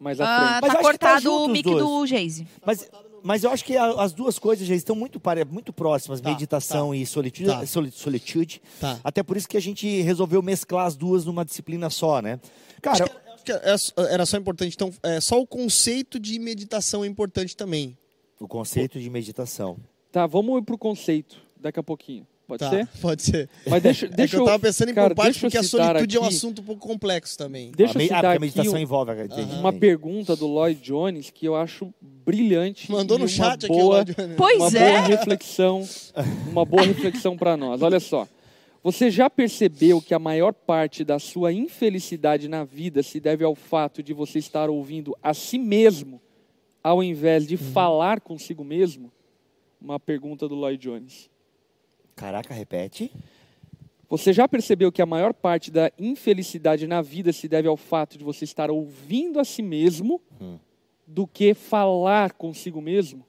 Mais 0.00 0.20
à 0.20 0.24
Ah, 0.24 0.60
tá 0.60 0.66
acho 0.66 0.76
que 0.76 0.76
tá 0.76 0.82
cortado 0.82 1.20
junto 1.22 1.44
o 1.44 1.48
mic 1.48 1.62
dois. 1.64 1.82
do 1.84 2.06
Geise. 2.06 2.46
Mas, 2.64 2.88
mas 3.22 3.42
eu 3.44 3.50
acho 3.50 3.64
que 3.64 3.76
a- 3.76 4.00
as 4.02 4.12
duas 4.12 4.38
coisas 4.38 4.66
já 4.66 4.74
estão 4.74 4.94
muito, 4.94 5.18
pare- 5.18 5.44
muito 5.44 5.72
próximas, 5.72 6.20
Tá, 6.20 6.30
meditação 6.30 6.94
e 6.94 7.04
solitude, 7.06 7.48
Tá. 7.48 7.66
soli- 7.66 7.90
solitude. 7.90 8.62
Tá. 8.80 8.98
Até 9.02 9.22
por 9.22 9.36
isso 9.36 9.48
que 9.48 9.56
a 9.56 9.60
gente 9.60 10.00
resolveu 10.02 10.40
mesclar 10.42 10.86
as 10.86 10.96
duas 10.96 11.24
numa 11.24 11.44
disciplina 11.44 11.90
só, 11.90 12.20
né? 12.22 12.38
Cara, 12.80 13.04
Acho 13.04 13.44
que 13.44 13.52
era- 13.52 14.12
era 14.12 14.26
só 14.26 14.36
importante, 14.36 14.74
então, 14.74 14.92
é, 15.02 15.20
só 15.20 15.40
o 15.40 15.46
conceito 15.46 16.18
de 16.20 16.38
meditação 16.38 17.02
é 17.04 17.06
importante 17.08 17.56
também. 17.56 17.96
o 18.40 18.46
conceito 18.46 19.00
de 19.00 19.10
meditação. 19.10 19.76
Tá, 20.12 20.24
vamos 20.24 20.62
para 20.64 20.72
o 20.74 20.78
conceito 20.78 21.38
daqui 21.60 21.80
a 21.80 21.82
pouquinho. 21.82 22.24
Pode 22.48 22.60
tá, 22.60 22.70
ser? 22.70 22.88
pode 23.02 23.22
ser. 23.22 23.48
Mas 23.66 23.82
deixa, 23.82 24.06
É 24.08 24.08
deixa 24.08 24.36
que 24.36 24.40
eu 24.40 24.46
tava 24.46 24.58
pensando 24.58 24.90
em 24.90 24.94
cara, 24.94 25.14
parte 25.14 25.36
eu 25.36 25.40
porque 25.42 25.58
a 25.58 25.62
solitude 25.62 26.16
é 26.16 26.20
um 26.20 26.24
aqui- 26.24 26.34
assunto 26.34 26.62
um 26.62 26.64
pouco 26.64 26.88
complexo 26.88 27.36
também. 27.36 27.70
Deixa 27.76 27.98
a, 27.98 28.00
eu 28.02 28.04
ah, 28.04 28.08
citar 28.08 28.16
porque 28.20 28.26
a 28.26 28.30
aqui 28.32 28.40
meditação 28.40 28.72
um- 28.72 28.78
envolve. 28.78 29.12
entendi, 29.22 29.54
uma 29.56 29.72
pergunta 29.72 30.34
do 30.34 30.46
Lloyd 30.46 30.80
Jones 30.80 31.28
que 31.30 31.44
eu 31.46 31.54
acho 31.54 31.92
brilhante. 32.00 32.90
Mandou 32.90 33.18
no 33.18 33.28
chat 33.28 33.66
aqui, 33.66 33.68
boa, 33.68 33.96
Lorde. 33.96 34.16
Pois 34.36 34.56
uma 34.58 34.68
é. 34.78 34.88
boa 34.92 35.00
reflexão, 35.06 35.86
uma 36.50 36.64
boa 36.64 36.82
reflexão 36.82 37.36
para 37.36 37.54
nós. 37.56 37.82
Olha 37.82 38.00
só. 38.00 38.26
Você 38.82 39.10
já 39.10 39.28
percebeu 39.28 40.00
que 40.00 40.14
a 40.14 40.18
maior 40.18 40.54
parte 40.54 41.04
da 41.04 41.18
sua 41.18 41.52
infelicidade 41.52 42.48
na 42.48 42.64
vida 42.64 43.02
se 43.02 43.20
deve 43.20 43.44
ao 43.44 43.54
fato 43.54 44.02
de 44.02 44.14
você 44.14 44.38
estar 44.38 44.70
ouvindo 44.70 45.14
a 45.22 45.34
si 45.34 45.58
mesmo, 45.58 46.18
ao 46.82 47.02
invés 47.02 47.46
de 47.46 47.56
Uhum. 47.56 47.72
falar 47.72 48.20
consigo 48.20 48.64
mesmo? 48.64 49.12
Uma 49.80 50.00
pergunta 50.00 50.48
do 50.48 50.54
Lloyd 50.54 50.80
Jones. 50.82 51.28
Caraca, 52.18 52.52
repete. 52.52 53.12
Você 54.10 54.32
já 54.32 54.48
percebeu 54.48 54.90
que 54.90 55.00
a 55.00 55.06
maior 55.06 55.32
parte 55.32 55.70
da 55.70 55.92
infelicidade 55.98 56.86
na 56.86 57.00
vida 57.00 57.32
se 57.32 57.46
deve 57.46 57.68
ao 57.68 57.76
fato 57.76 58.18
de 58.18 58.24
você 58.24 58.44
estar 58.44 58.70
ouvindo 58.70 59.38
a 59.38 59.44
si 59.44 59.62
mesmo 59.62 60.20
Hum. 60.40 60.58
do 61.06 61.26
que 61.26 61.54
falar 61.54 62.32
consigo 62.32 62.80
mesmo? 62.80 63.24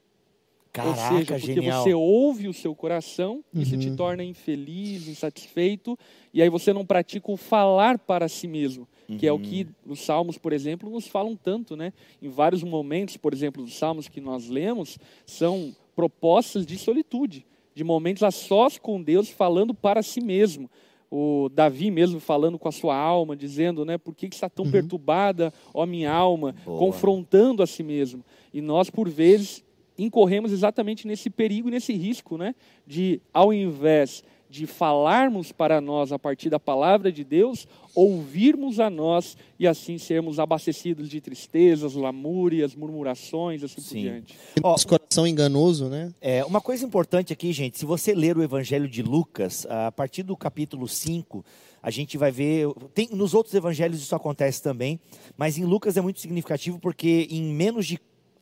Caraca, 0.71 0.89
Ou 1.11 1.17
seja, 1.17 1.33
porque 1.39 1.53
genial. 1.55 1.83
você 1.83 1.93
ouve 1.93 2.47
o 2.47 2.53
seu 2.53 2.73
coração, 2.75 3.43
isso 3.53 3.73
Uhum. 3.73 3.79
te 3.79 3.91
torna 3.91 4.23
infeliz, 4.23 5.07
insatisfeito, 5.07 5.97
e 6.33 6.41
aí 6.41 6.49
você 6.49 6.71
não 6.71 6.85
pratica 6.85 7.31
o 7.31 7.35
falar 7.37 7.99
para 7.99 8.27
si 8.29 8.47
mesmo, 8.47 8.87
que 9.17 9.27
é 9.27 9.31
o 9.31 9.39
que 9.39 9.63
Uhum. 9.85 9.91
os 9.93 9.99
salmos, 9.99 10.37
por 10.37 10.53
exemplo, 10.53 10.89
nos 10.89 11.07
falam 11.07 11.35
tanto, 11.35 11.75
né? 11.75 11.91
Em 12.21 12.29
vários 12.29 12.63
momentos, 12.63 13.17
por 13.17 13.33
exemplo, 13.33 13.63
os 13.63 13.75
salmos 13.77 14.07
que 14.07 14.21
nós 14.21 14.47
lemos 14.47 14.97
são 15.25 15.75
propostas 15.95 16.65
de 16.65 16.77
solitude, 16.77 17.45
de 17.79 17.83
momentos 17.85 18.23
a 18.23 18.29
sós 18.29 18.77
com 18.77 19.01
Deus, 19.01 19.29
falando 19.29 19.73
para 19.73 20.03
si 20.03 20.19
mesmo. 20.19 20.69
O 21.09 21.47
Davi 21.47 21.89
mesmo 21.89 22.19
falando 22.19 22.59
com 22.59 22.67
a 22.67 22.73
sua 22.73 22.93
alma, 22.93 23.37
dizendo, 23.37 23.85
né, 23.85 23.97
por 23.97 24.13
que, 24.13 24.27
que 24.27 24.35
está 24.35 24.49
tão 24.49 24.69
perturbada, 24.69 25.53
ó 25.73 25.85
minha 25.85 26.11
alma, 26.11 26.53
Boa. 26.65 26.77
confrontando 26.77 27.63
a 27.63 27.65
si 27.65 27.81
mesmo. 27.81 28.21
E 28.53 28.59
nós, 28.59 28.89
por 28.89 29.07
vezes, 29.07 29.63
incorremos 29.97 30.51
exatamente 30.51 31.07
nesse 31.07 31.29
perigo, 31.29 31.69
nesse 31.69 31.93
risco, 31.93 32.37
né? 32.37 32.53
De, 32.85 33.21
ao 33.33 33.53
invés 33.53 34.25
de 34.49 34.65
falarmos 34.65 35.51
para 35.51 35.79
nós 35.79 36.11
a 36.11 36.17
partir 36.17 36.49
da 36.49 36.59
palavra 36.59 37.11
de 37.11 37.23
Deus, 37.23 37.67
ouvirmos 37.93 38.79
a 38.79 38.89
nós 38.89 39.37
e 39.59 39.67
assim 39.67 39.97
sermos 39.97 40.39
abastecidos 40.39 41.07
de 41.07 41.21
tristezas, 41.21 41.93
lamúrias, 41.93 42.73
murmurações, 42.73 43.63
assim 43.63 43.75
por 43.75 43.83
Sim. 43.83 44.01
diante. 44.01 44.37
Ó, 44.63 44.71
Nosso 44.71 44.87
coração 44.87 45.27
enganoso, 45.27 45.87
né? 45.87 46.11
É, 46.19 46.43
uma 46.43 46.59
coisa 46.59 46.83
importante 46.83 47.31
aqui, 47.31 47.53
gente, 47.53 47.77
se 47.77 47.85
você 47.85 48.15
ler 48.15 48.35
o 48.37 48.43
Evangelho 48.43 48.87
de 48.87 49.03
Lucas, 49.03 49.67
a 49.69 49.91
partir 49.91 50.23
do 50.23 50.35
capítulo 50.35 50.87
5, 50.87 51.45
a 51.81 51.91
gente 51.91 52.17
vai 52.17 52.31
ver. 52.31 52.67
Tem, 52.93 53.07
nos 53.11 53.33
outros 53.33 53.53
evangelhos 53.53 54.01
isso 54.01 54.15
acontece 54.15 54.61
também, 54.61 54.99
mas 55.37 55.57
em 55.57 55.63
Lucas 55.63 55.95
é 55.95 56.01
muito 56.01 56.19
significativo 56.19 56.79
porque 56.79 57.27
em 57.29 57.53
menos 57.53 57.85
de 57.85 57.99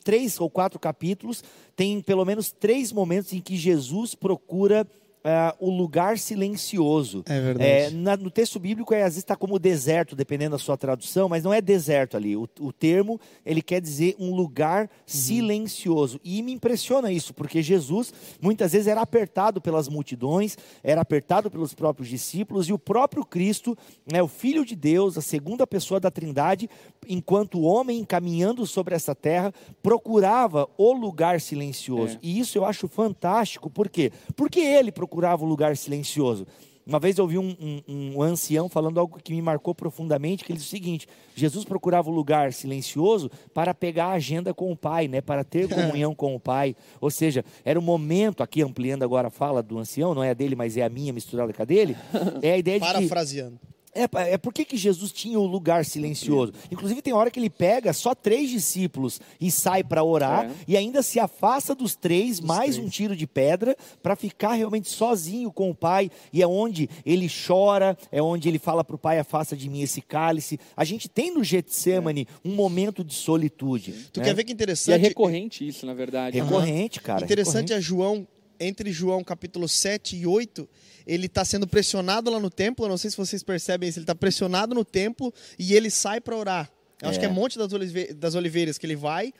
três 0.08 0.40
ou 0.40 0.48
quatro 0.48 0.78
capítulos, 0.78 1.44
tem 1.76 2.00
pelo 2.00 2.24
menos 2.24 2.50
três 2.50 2.92
momentos 2.92 3.32
em 3.34 3.40
que 3.40 3.56
Jesus 3.56 4.14
procura. 4.14 4.86
Ah, 5.24 5.54
o 5.58 5.70
lugar 5.70 6.18
silencioso. 6.18 7.22
É 7.26 7.40
verdade. 7.40 7.70
É, 7.70 7.90
na- 7.90 8.16
no 8.16 8.30
texto 8.30 8.58
bíblico, 8.58 8.94
é, 8.94 8.98
às 9.02 9.10
vezes 9.10 9.18
está 9.18 9.36
como 9.36 9.58
deserto, 9.58 10.16
dependendo 10.16 10.52
da 10.52 10.58
sua 10.58 10.76
tradução, 10.76 11.28
mas 11.28 11.44
não 11.44 11.52
é 11.52 11.60
deserto 11.60 12.16
ali. 12.16 12.36
O, 12.36 12.48
o 12.60 12.72
termo, 12.72 13.20
ele 13.44 13.60
quer 13.60 13.80
dizer 13.80 14.16
um 14.18 14.34
lugar 14.34 14.88
silencioso. 15.06 16.20
E 16.24 16.42
me 16.42 16.52
impressiona 16.52 17.12
isso, 17.12 17.34
porque 17.34 17.62
Jesus, 17.62 18.12
muitas 18.40 18.72
vezes, 18.72 18.86
era 18.86 19.00
apertado 19.00 19.60
pelas 19.60 19.88
multidões, 19.88 20.56
era 20.82 21.00
apertado 21.00 21.50
pelos 21.50 21.74
próprios 21.74 22.08
discípulos, 22.08 22.68
e 22.68 22.72
o 22.72 22.78
próprio 22.78 23.24
Cristo, 23.24 23.76
né, 24.10 24.22
o 24.22 24.28
Filho 24.28 24.64
de 24.64 24.74
Deus, 24.74 25.18
a 25.18 25.20
segunda 25.22 25.66
pessoa 25.66 26.00
da 26.00 26.10
Trindade, 26.10 26.68
enquanto 27.08 27.60
homem 27.62 28.04
caminhando 28.04 28.66
sobre 28.66 28.94
essa 28.94 29.14
terra, 29.14 29.52
procurava 29.82 30.68
o 30.76 30.92
lugar 30.92 31.40
silencioso. 31.40 32.14
É. 32.16 32.18
E 32.22 32.38
isso 32.38 32.56
eu 32.56 32.64
acho 32.64 32.88
fantástico, 32.88 33.68
por 33.68 33.88
quê? 33.88 34.12
Porque 34.36 34.60
ele 34.60 34.90
procurava 34.92 35.17
o 35.26 35.44
lugar 35.44 35.76
silencioso. 35.76 36.46
Uma 36.86 36.98
vez 36.98 37.18
eu 37.18 37.24
ouvi 37.24 37.36
um, 37.36 37.54
um- 37.60 38.14
um 38.16 38.22
ancião 38.22 38.66
falando 38.66 38.98
algo 38.98 39.18
que 39.22 39.34
me 39.34 39.42
marcou 39.42 39.74
profundamente, 39.74 40.42
que 40.42 40.50
ele 40.52 40.58
disse 40.58 40.68
o 40.68 40.70
seguinte, 40.70 41.06
Jesus 41.34 41.62
procurava 41.62 42.08
o 42.08 42.12
lugar 42.14 42.50
silencioso 42.50 43.30
para 43.52 43.74
pegar 43.74 44.06
a 44.06 44.12
agenda 44.12 44.54
com 44.54 44.72
o 44.72 44.76
Pai, 44.76 45.06
né? 45.06 45.20
para 45.20 45.44
ter 45.44 45.68
comunhão 45.68 46.14
com 46.14 46.34
o 46.34 46.40
Pai. 46.40 46.74
Ou 46.98 47.10
seja, 47.10 47.44
era 47.62 47.78
o 47.78 47.82
momento, 47.82 48.42
aqui 48.42 48.62
ampliando 48.62 49.02
agora 49.02 49.28
a 49.28 49.30
fala 49.30 49.62
do 49.62 49.78
ancião, 49.78 50.14
não 50.14 50.24
é 50.24 50.30
a 50.30 50.34
dele, 50.34 50.56
mas 50.56 50.78
é 50.78 50.82
a 50.82 50.88
minha 50.88 51.12
misturada 51.12 51.52
com 51.52 51.60
a 51.60 51.64
dele, 51.66 51.94
é 52.40 52.52
a 52.52 52.56
ideia 52.58 52.80
de 52.80 52.86
que 52.86 52.92
Parafraseando. 52.94 53.58
É, 54.04 54.32
é 54.34 54.38
por 54.38 54.52
que 54.52 54.76
Jesus 54.76 55.10
tinha 55.12 55.38
o 55.38 55.46
lugar 55.46 55.84
silencioso? 55.84 56.52
Inclusive 56.70 57.02
tem 57.02 57.12
hora 57.12 57.30
que 57.30 57.38
ele 57.40 57.50
pega 57.50 57.92
só 57.92 58.14
três 58.14 58.48
discípulos 58.50 59.20
e 59.40 59.50
sai 59.50 59.82
para 59.82 60.02
orar 60.04 60.46
É. 60.46 60.50
e 60.68 60.76
ainda 60.76 61.02
se 61.02 61.18
afasta 61.18 61.74
dos 61.74 61.94
três, 61.96 62.40
mais 62.40 62.74
três. 62.74 62.78
um 62.78 62.88
tiro 62.88 63.16
de 63.16 63.26
pedra 63.26 63.76
para 64.02 64.14
ficar 64.14 64.52
realmente 64.52 64.88
sozinho 64.88 65.50
com 65.52 65.70
o 65.70 65.74
pai 65.74 66.10
e 66.32 66.42
é 66.42 66.46
onde 66.46 66.88
ele 67.04 67.28
chora, 67.28 67.96
é 68.12 68.22
onde 68.22 68.48
ele 68.48 68.58
fala 68.58 68.84
para 68.84 68.96
o 68.96 68.98
pai 68.98 69.18
afasta 69.18 69.56
de 69.56 69.68
mim 69.68 69.80
esse 69.82 70.00
cálice. 70.00 70.58
A 70.76 70.84
gente 70.84 71.08
tem 71.08 71.34
no 71.34 71.42
Getsemane 71.42 72.26
um 72.44 72.54
momento 72.54 73.02
de 73.02 73.14
solitude. 73.14 73.92
Tu 74.12 74.20
né? 74.20 74.26
quer 74.26 74.34
ver 74.34 74.44
que 74.44 74.50
E 74.50 74.52
é 74.52 74.54
interessante? 74.54 75.00
recorrente 75.02 75.66
isso, 75.66 75.84
na 75.86 75.94
verdade. 75.94 76.38
recorrente, 76.38 77.00
cara. 77.00 77.24
Interessante 77.24 77.70
recorrente. 77.70 77.72
é 77.74 77.80
João, 77.80 78.26
entre 78.60 78.92
João 78.92 79.22
capítulo 79.22 79.68
7 79.68 80.16
e 80.16 80.26
8, 80.26 80.68
ele 81.06 81.26
está 81.26 81.44
sendo 81.44 81.66
pressionado 81.66 82.30
lá 82.30 82.38
no 82.38 82.50
templo. 82.50 82.84
Eu 82.84 82.90
não 82.90 82.98
sei 82.98 83.10
se 83.10 83.16
vocês 83.16 83.42
percebem 83.42 83.88
isso. 83.88 83.98
Ele 83.98 84.04
está 84.04 84.14
pressionado 84.14 84.74
no 84.74 84.84
templo 84.84 85.32
e 85.58 85.74
ele 85.74 85.90
sai 85.90 86.20
para 86.20 86.36
orar. 86.36 86.77
Eu 87.00 87.08
acho 87.08 87.18
É. 87.18 87.20
que 87.20 87.26
é 87.26 87.28
Monte 87.28 87.56
das, 87.56 87.72
Olive- 87.72 88.12
das 88.12 88.34
Oliveiras 88.34 88.76
que 88.76 88.84
ele 88.84 88.96
vai 88.96 89.32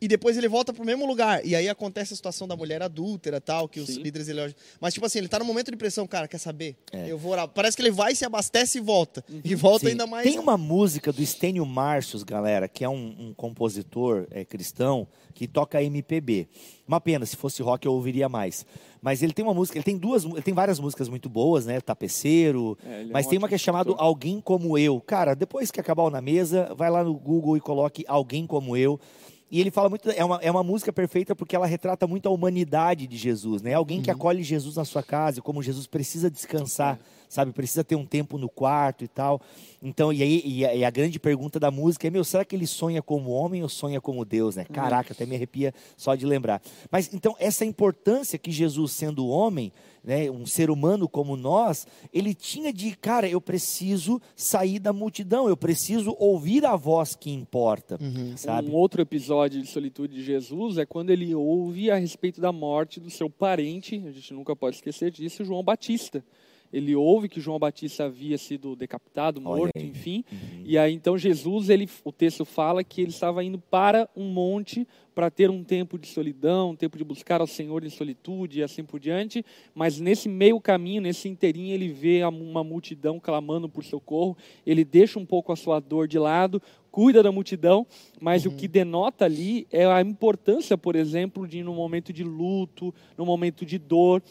e 0.00 0.06
depois 0.06 0.36
ele 0.36 0.48
volta 0.48 0.72
pro 0.72 0.84
mesmo 0.84 1.06
lugar. 1.06 1.44
E 1.46 1.54
aí 1.56 1.66
acontece 1.68 2.12
a 2.12 2.16
situação 2.16 2.46
da 2.46 2.54
mulher 2.54 2.82
adúltera 2.82 3.40
tal, 3.40 3.66
que 3.68 3.80
os 3.80 3.88
Sim. 3.88 4.02
líderes 4.02 4.28
elogiam. 4.28 4.54
Mas, 4.80 4.92
tipo 4.92 5.06
assim, 5.06 5.18
ele 5.18 5.28
tá 5.28 5.38
no 5.38 5.44
momento 5.46 5.70
de 5.70 5.76
pressão, 5.78 6.06
cara, 6.06 6.28
quer 6.28 6.36
saber? 6.38 6.76
É. 6.92 7.10
Eu 7.10 7.16
vou 7.16 7.32
orar. 7.32 7.48
Parece 7.48 7.74
que 7.76 7.82
ele 7.82 7.90
vai, 7.90 8.14
se 8.14 8.24
abastece 8.24 8.76
e 8.78 8.80
volta. 8.82 9.24
E 9.42 9.54
volta 9.54 9.86
Sim. 9.86 9.92
ainda 9.92 10.06
mais. 10.06 10.28
Tem 10.28 10.38
uma 10.38 10.58
música 10.58 11.10
do 11.10 11.24
Stênio 11.24 11.64
Marcius, 11.64 12.22
galera, 12.22 12.68
que 12.68 12.84
é 12.84 12.88
um, 12.88 13.14
um 13.28 13.34
compositor 13.34 14.26
é, 14.30 14.44
cristão 14.44 15.08
que 15.34 15.46
toca 15.48 15.82
MPB. 15.82 16.46
Uma 16.86 17.00
pena, 17.00 17.24
se 17.26 17.36
fosse 17.36 17.62
rock 17.62 17.86
eu 17.86 17.92
ouviria 17.92 18.28
mais. 18.28 18.64
Mas 19.06 19.22
ele 19.22 19.32
tem 19.32 19.44
uma 19.44 19.54
música, 19.54 19.78
ele 19.78 19.84
tem 19.84 19.96
duas, 19.96 20.24
ele 20.24 20.42
tem 20.42 20.52
várias 20.52 20.80
músicas 20.80 21.08
muito 21.08 21.28
boas, 21.28 21.64
né? 21.64 21.80
Tapeceiro. 21.80 22.76
É, 22.84 23.02
ele 23.02 23.10
é 23.10 23.12
mas 23.12 23.24
um 23.24 23.28
tem 23.28 23.38
uma 23.38 23.46
que 23.46 23.54
é 23.54 23.58
cantor. 23.58 23.94
Alguém 24.00 24.40
Como 24.40 24.76
Eu. 24.76 25.00
Cara, 25.00 25.32
depois 25.32 25.70
que 25.70 25.78
acabar 25.78 26.02
o 26.02 26.10
na 26.10 26.20
mesa, 26.20 26.74
vai 26.76 26.90
lá 26.90 27.04
no 27.04 27.14
Google 27.14 27.56
e 27.56 27.60
coloque 27.60 28.04
Alguém 28.08 28.48
Como 28.48 28.76
Eu. 28.76 28.98
E 29.48 29.60
ele 29.60 29.70
fala 29.70 29.88
muito, 29.88 30.10
é 30.10 30.24
uma, 30.24 30.40
é 30.42 30.50
uma 30.50 30.64
música 30.64 30.92
perfeita 30.92 31.34
porque 31.36 31.54
ela 31.54 31.66
retrata 31.66 32.04
muito 32.06 32.28
a 32.28 32.32
humanidade 32.32 33.06
de 33.06 33.16
Jesus, 33.16 33.62
né? 33.62 33.74
Alguém 33.74 34.02
que 34.02 34.10
acolhe 34.10 34.42
Jesus 34.42 34.74
na 34.74 34.84
sua 34.84 35.04
casa, 35.04 35.40
como 35.40 35.62
Jesus 35.62 35.86
precisa 35.86 36.28
descansar, 36.28 36.98
sabe? 37.28 37.52
Precisa 37.52 37.84
ter 37.84 37.94
um 37.94 38.04
tempo 38.04 38.38
no 38.38 38.48
quarto 38.48 39.04
e 39.04 39.08
tal. 39.08 39.40
Então, 39.80 40.12
e 40.12 40.20
aí, 40.20 40.42
e 40.44 40.66
a, 40.66 40.74
e 40.74 40.84
a 40.84 40.90
grande 40.90 41.20
pergunta 41.20 41.60
da 41.60 41.70
música 41.70 42.08
é, 42.08 42.10
meu, 42.10 42.24
será 42.24 42.44
que 42.44 42.56
ele 42.56 42.66
sonha 42.66 43.00
como 43.00 43.30
homem 43.30 43.62
ou 43.62 43.68
sonha 43.68 44.00
como 44.00 44.24
Deus, 44.24 44.56
né? 44.56 44.64
Caraca, 44.64 45.12
até 45.12 45.24
me 45.24 45.36
arrepia 45.36 45.72
só 45.96 46.16
de 46.16 46.26
lembrar. 46.26 46.60
Mas, 46.90 47.14
então, 47.14 47.36
essa 47.38 47.64
importância 47.64 48.38
que 48.38 48.50
Jesus, 48.50 48.90
sendo 48.92 49.28
homem, 49.28 49.72
né, 50.06 50.30
um 50.30 50.46
ser 50.46 50.70
humano 50.70 51.08
como 51.08 51.36
nós, 51.36 51.84
ele 52.14 52.32
tinha 52.32 52.72
de, 52.72 52.96
cara, 52.96 53.28
eu 53.28 53.40
preciso 53.40 54.22
sair 54.36 54.78
da 54.78 54.92
multidão, 54.92 55.48
eu 55.48 55.56
preciso 55.56 56.14
ouvir 56.18 56.64
a 56.64 56.76
voz 56.76 57.16
que 57.16 57.28
importa, 57.30 57.98
sabe? 58.36 58.70
Um 58.70 58.74
outro 58.74 59.02
episódio 59.02 59.60
de 59.60 59.66
solitude 59.68 60.14
de 60.14 60.22
Jesus 60.22 60.78
é 60.78 60.86
quando 60.86 61.10
ele 61.10 61.34
ouve 61.34 61.90
a 61.90 61.96
respeito 61.96 62.40
da 62.40 62.52
morte 62.52 63.00
do 63.00 63.10
seu 63.10 63.28
parente, 63.28 63.96
a 64.06 64.12
gente 64.12 64.32
nunca 64.32 64.54
pode 64.54 64.76
esquecer 64.76 65.10
disso, 65.10 65.44
João 65.44 65.64
Batista. 65.64 66.24
Ele 66.72 66.94
ouve 66.94 67.28
que 67.28 67.40
João 67.40 67.58
Batista 67.58 68.04
havia 68.04 68.38
sido 68.38 68.76
decapitado, 68.76 69.40
morto, 69.40 69.70
aí. 69.76 69.84
Uhum. 69.84 69.90
enfim. 69.90 70.24
E 70.64 70.76
aí 70.76 70.92
então 70.92 71.16
Jesus, 71.16 71.68
ele, 71.68 71.88
o 72.04 72.12
texto 72.12 72.44
fala 72.44 72.82
que 72.82 73.00
ele 73.00 73.10
estava 73.10 73.42
indo 73.42 73.58
para 73.58 74.08
um 74.16 74.28
monte 74.28 74.86
para 75.16 75.30
ter 75.30 75.48
um 75.48 75.64
tempo 75.64 75.98
de 75.98 76.06
solidão, 76.06 76.72
um 76.72 76.76
tempo 76.76 76.98
de 76.98 77.02
buscar 77.02 77.40
ao 77.40 77.46
Senhor 77.46 77.82
em 77.82 77.88
solitude 77.88 78.60
e 78.60 78.62
assim 78.62 78.84
por 78.84 79.00
diante. 79.00 79.42
Mas 79.74 79.98
nesse 79.98 80.28
meio 80.28 80.60
caminho, 80.60 81.00
nesse 81.00 81.26
inteirinho, 81.26 81.72
ele 81.72 81.88
vê 81.88 82.22
uma 82.22 82.62
multidão 82.62 83.18
clamando 83.18 83.66
por 83.66 83.82
socorro. 83.82 84.36
Ele 84.66 84.84
deixa 84.84 85.18
um 85.18 85.24
pouco 85.24 85.50
a 85.52 85.56
sua 85.56 85.80
dor 85.80 86.06
de 86.06 86.18
lado, 86.18 86.60
cuida 86.90 87.22
da 87.22 87.32
multidão, 87.32 87.86
mas 88.20 88.44
o 88.44 88.50
que 88.50 88.68
denota 88.68 89.24
ali 89.24 89.66
é 89.70 89.86
a 89.86 90.02
importância, 90.02 90.76
por 90.76 90.94
exemplo, 90.94 91.48
de 91.48 91.62
no 91.62 91.72
momento 91.72 92.12
de 92.12 92.22
luto, 92.22 92.94
no 93.16 93.24
momento 93.24 93.64
de 93.64 93.78
dor, 93.78 94.22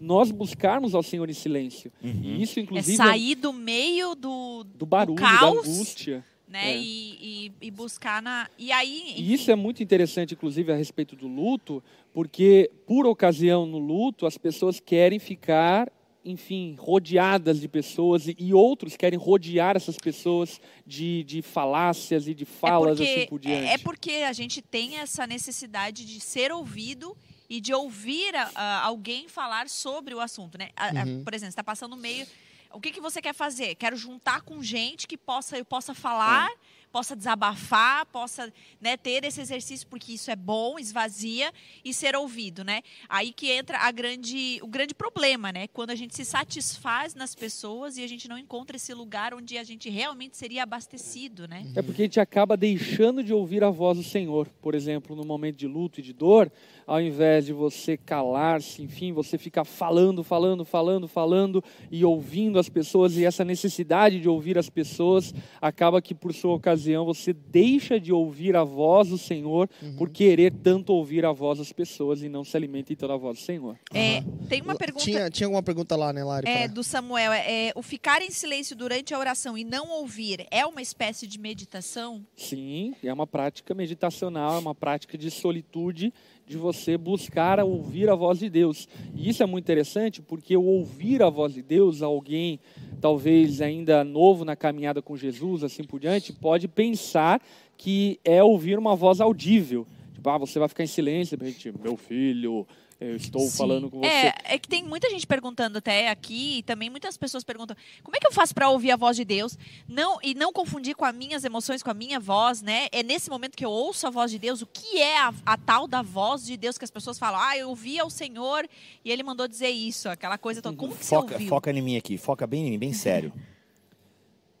nós 0.00 0.30
buscarmos 0.30 0.94
ao 0.94 1.02
Senhor 1.02 1.28
em 1.30 1.34
silêncio. 1.34 1.92
E 2.02 2.42
isso, 2.42 2.58
É 2.58 2.62
inclusive, 2.62 2.96
sair 2.96 3.34
do 3.34 3.52
meio 3.52 4.14
do, 4.14 4.64
do 4.64 4.84
barulho, 4.86 5.16
caos, 5.16 5.62
da 5.64 5.70
angústia. 5.70 6.24
né? 6.48 6.72
É. 6.72 6.76
E, 6.78 7.18
e, 7.20 7.52
e 7.66 7.70
buscar 7.70 8.20
na. 8.22 8.48
E 8.58 8.70
aí. 8.72 9.14
E 9.16 9.32
isso 9.32 9.50
é 9.50 9.54
muito 9.54 9.82
interessante, 9.82 10.34
inclusive, 10.34 10.70
a 10.72 10.76
respeito 10.76 11.16
do 11.16 11.26
luto, 11.26 11.82
porque, 12.12 12.70
por 12.86 13.06
ocasião 13.06 13.66
no 13.66 13.78
luto, 13.78 14.26
as 14.26 14.36
pessoas 14.38 14.78
querem 14.80 15.18
ficar, 15.18 15.90
enfim, 16.24 16.74
rodeadas 16.78 17.60
de 17.60 17.68
pessoas 17.68 18.28
e, 18.28 18.36
e 18.38 18.54
outros 18.54 18.96
querem 18.96 19.18
rodear 19.18 19.76
essas 19.76 19.96
pessoas 19.96 20.60
de, 20.86 21.22
de 21.24 21.42
falácias 21.42 22.26
e 22.28 22.34
de 22.34 22.44
falas 22.44 23.00
é 23.00 23.04
porque, 23.04 23.18
assim 23.20 23.26
por 23.28 23.38
diante. 23.40 23.66
É 23.68 23.78
porque 23.78 24.10
a 24.26 24.32
gente 24.32 24.62
tem 24.62 24.96
essa 24.98 25.26
necessidade 25.26 26.04
de 26.06 26.20
ser 26.20 26.52
ouvido 26.52 27.16
e 27.48 27.60
de 27.60 27.72
ouvir 27.74 28.34
a- 28.34 28.50
a- 28.54 28.80
alguém 28.84 29.28
falar 29.28 29.68
sobre 29.68 30.14
o 30.14 30.20
assunto, 30.20 30.56
né? 30.58 30.70
A- 30.76 30.88
a- 30.88 31.24
por 31.24 31.34
exemplo, 31.34 31.50
está 31.50 31.64
passando 31.64 31.96
meio. 31.96 32.26
O 32.72 32.80
que, 32.80 32.90
que 32.90 33.00
você 33.00 33.22
quer 33.22 33.34
fazer? 33.34 33.74
Quero 33.76 33.96
juntar 33.96 34.40
com 34.42 34.62
gente 34.62 35.06
que 35.06 35.16
possa 35.16 35.56
eu 35.56 35.64
possa 35.64 35.94
falar, 35.94 36.50
possa 36.94 37.16
desabafar, 37.16 38.06
possa 38.06 38.52
né, 38.80 38.96
ter 38.96 39.24
esse 39.24 39.40
exercício 39.40 39.84
porque 39.88 40.12
isso 40.12 40.30
é 40.30 40.36
bom, 40.36 40.78
esvazia 40.78 41.50
e 41.84 41.92
ser 41.92 42.14
ouvido, 42.14 42.62
né? 42.62 42.82
Aí 43.08 43.32
que 43.32 43.50
entra 43.50 43.78
a 43.78 43.90
grande, 43.90 44.60
o 44.62 44.68
grande 44.68 44.94
problema, 44.94 45.50
né? 45.50 45.66
Quando 45.66 45.90
a 45.90 45.96
gente 45.96 46.14
se 46.14 46.24
satisfaz 46.24 47.12
nas 47.16 47.34
pessoas 47.34 47.98
e 47.98 48.04
a 48.04 48.06
gente 48.06 48.28
não 48.28 48.38
encontra 48.38 48.76
esse 48.76 48.94
lugar 48.94 49.34
onde 49.34 49.58
a 49.58 49.64
gente 49.64 49.90
realmente 49.90 50.36
seria 50.36 50.62
abastecido, 50.62 51.48
né? 51.48 51.66
É 51.74 51.82
porque 51.82 52.02
a 52.02 52.04
gente 52.04 52.20
acaba 52.20 52.56
deixando 52.56 53.24
de 53.24 53.32
ouvir 53.32 53.64
a 53.64 53.70
voz 53.70 53.98
do 53.98 54.04
Senhor. 54.04 54.46
Por 54.62 54.72
exemplo, 54.72 55.16
no 55.16 55.24
momento 55.24 55.56
de 55.56 55.66
luto 55.66 55.98
e 55.98 56.02
de 56.02 56.12
dor, 56.12 56.48
ao 56.86 57.00
invés 57.00 57.46
de 57.46 57.52
você 57.52 57.96
calar-se, 57.96 58.80
enfim, 58.82 59.12
você 59.12 59.36
fica 59.36 59.64
falando, 59.64 60.22
falando, 60.22 60.64
falando, 60.64 61.08
falando 61.08 61.64
e 61.90 62.04
ouvindo 62.04 62.56
as 62.56 62.68
pessoas, 62.68 63.16
e 63.16 63.24
essa 63.24 63.44
necessidade 63.44 64.20
de 64.20 64.28
ouvir 64.28 64.56
as 64.56 64.70
pessoas 64.70 65.34
acaba 65.60 66.00
que, 66.00 66.14
por 66.14 66.32
sua 66.32 66.54
ocasião, 66.54 66.83
você 67.04 67.32
deixa 67.32 67.98
de 67.98 68.12
ouvir 68.12 68.56
a 68.56 68.64
voz 68.64 69.08
do 69.08 69.18
Senhor 69.18 69.68
por 69.96 70.10
querer 70.10 70.52
tanto 70.52 70.92
ouvir 70.92 71.24
a 71.24 71.32
voz 71.32 71.58
das 71.58 71.72
pessoas 71.72 72.22
e 72.22 72.28
não 72.28 72.44
se 72.44 72.56
alimenta 72.56 72.92
então 72.92 73.08
da 73.08 73.16
voz 73.16 73.38
do 73.38 73.44
Senhor. 73.44 73.78
É, 73.92 74.22
tem 74.48 74.60
uma 74.62 74.74
pergunta. 74.74 75.04
Tinha, 75.04 75.30
tinha 75.30 75.46
alguma 75.46 75.62
pergunta 75.62 75.96
lá, 75.96 76.12
né, 76.12 76.22
Lari? 76.24 76.48
É, 76.48 76.64
pra- 76.64 76.74
do 76.74 76.82
Samuel, 76.84 77.32
é, 77.32 77.68
é, 77.68 77.72
o 77.74 77.82
ficar 77.82 78.22
em 78.22 78.30
silêncio 78.30 78.74
durante 78.76 79.14
a 79.14 79.18
oração 79.18 79.56
e 79.56 79.64
não 79.64 79.90
ouvir 79.90 80.46
é 80.50 80.64
uma 80.66 80.82
espécie 80.82 81.26
de 81.26 81.38
meditação? 81.38 82.24
Sim, 82.36 82.94
é 83.02 83.12
uma 83.12 83.26
prática 83.26 83.74
meditacional, 83.74 84.56
é 84.56 84.58
uma 84.58 84.74
prática 84.74 85.16
de 85.16 85.30
solitude, 85.30 86.12
de 86.46 86.56
você 86.56 86.98
buscar 86.98 87.58
ouvir 87.60 88.10
a 88.10 88.14
voz 88.14 88.38
de 88.38 88.48
Deus. 88.48 88.88
E 89.14 89.28
isso 89.28 89.42
é 89.42 89.46
muito 89.46 89.64
interessante 89.64 90.20
porque 90.20 90.56
ouvir 90.56 91.22
a 91.22 91.30
voz 91.30 91.54
de 91.54 91.62
Deus, 91.62 92.02
alguém 92.02 92.60
talvez 93.00 93.60
ainda 93.60 94.04
novo 94.04 94.44
na 94.44 94.54
caminhada 94.54 95.00
com 95.00 95.16
Jesus, 95.16 95.64
assim 95.64 95.84
por 95.84 95.98
diante, 95.98 96.32
pode 96.32 96.68
pensar 96.68 97.40
que 97.76 98.18
é 98.24 98.42
ouvir 98.42 98.78
uma 98.78 98.94
voz 98.94 99.20
audível. 99.20 99.86
Tipo, 100.14 100.30
ah, 100.30 100.38
você 100.38 100.58
vai 100.58 100.68
ficar 100.68 100.84
em 100.84 100.88
silêncio, 100.88 101.38
meu 101.82 101.96
filho, 101.96 102.66
eu 103.10 103.16
estou 103.16 103.40
Sim. 103.42 103.56
falando 103.56 103.90
com 103.90 104.00
você. 104.00 104.06
É, 104.06 104.34
é 104.44 104.58
que 104.58 104.68
tem 104.68 104.82
muita 104.82 105.10
gente 105.10 105.26
perguntando 105.26 105.78
até 105.78 106.08
aqui, 106.08 106.58
e 106.58 106.62
também 106.62 106.88
muitas 106.90 107.16
pessoas 107.16 107.44
perguntam: 107.44 107.76
como 108.02 108.16
é 108.16 108.20
que 108.20 108.26
eu 108.26 108.32
faço 108.32 108.54
para 108.54 108.68
ouvir 108.68 108.90
a 108.90 108.96
voz 108.96 109.16
de 109.16 109.24
Deus? 109.24 109.58
Não 109.88 110.18
e 110.22 110.34
não 110.34 110.52
confundir 110.52 110.94
com 110.94 111.04
as 111.04 111.14
minhas 111.14 111.44
emoções, 111.44 111.82
com 111.82 111.90
a 111.90 111.94
minha 111.94 112.18
voz, 112.18 112.62
né? 112.62 112.88
É 112.92 113.02
nesse 113.02 113.30
momento 113.30 113.56
que 113.56 113.64
eu 113.64 113.70
ouço 113.70 114.06
a 114.06 114.10
voz 114.10 114.30
de 114.30 114.38
Deus, 114.38 114.62
o 114.62 114.66
que 114.66 114.98
é 114.98 115.20
a, 115.20 115.34
a 115.44 115.56
tal 115.56 115.86
da 115.86 116.02
voz 116.02 116.44
de 116.44 116.56
Deus 116.56 116.78
que 116.78 116.84
as 116.84 116.90
pessoas 116.90 117.18
falam: 117.18 117.40
ah, 117.40 117.56
eu 117.56 117.68
ouvi 117.68 117.98
ao 117.98 118.10
Senhor 118.10 118.68
e 119.04 119.10
ele 119.10 119.22
mandou 119.22 119.46
dizer 119.46 119.70
isso, 119.70 120.08
aquela 120.08 120.38
coisa 120.38 120.62
toda. 120.62 120.76
Como 120.76 120.96
que 120.96 121.04
você 121.04 121.14
Foca, 121.14 121.34
ouviu? 121.34 121.48
foca 121.48 121.70
em 121.70 121.82
mim 121.82 121.96
aqui, 121.96 122.16
foca 122.18 122.46
bem 122.46 122.66
em 122.66 122.70
mim, 122.70 122.78
bem 122.78 122.92
sério. 122.92 123.32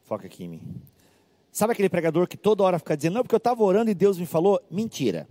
Foca 0.02 0.26
aqui 0.26 0.44
em 0.44 0.48
mim. 0.48 0.82
Sabe 1.50 1.72
aquele 1.72 1.88
pregador 1.88 2.26
que 2.26 2.36
toda 2.36 2.64
hora 2.64 2.78
fica 2.80 2.96
dizendo, 2.96 3.14
não, 3.14 3.22
porque 3.22 3.34
eu 3.34 3.38
estava 3.38 3.62
orando 3.62 3.88
e 3.88 3.94
Deus 3.94 4.18
me 4.18 4.26
falou? 4.26 4.60
Mentira. 4.68 5.28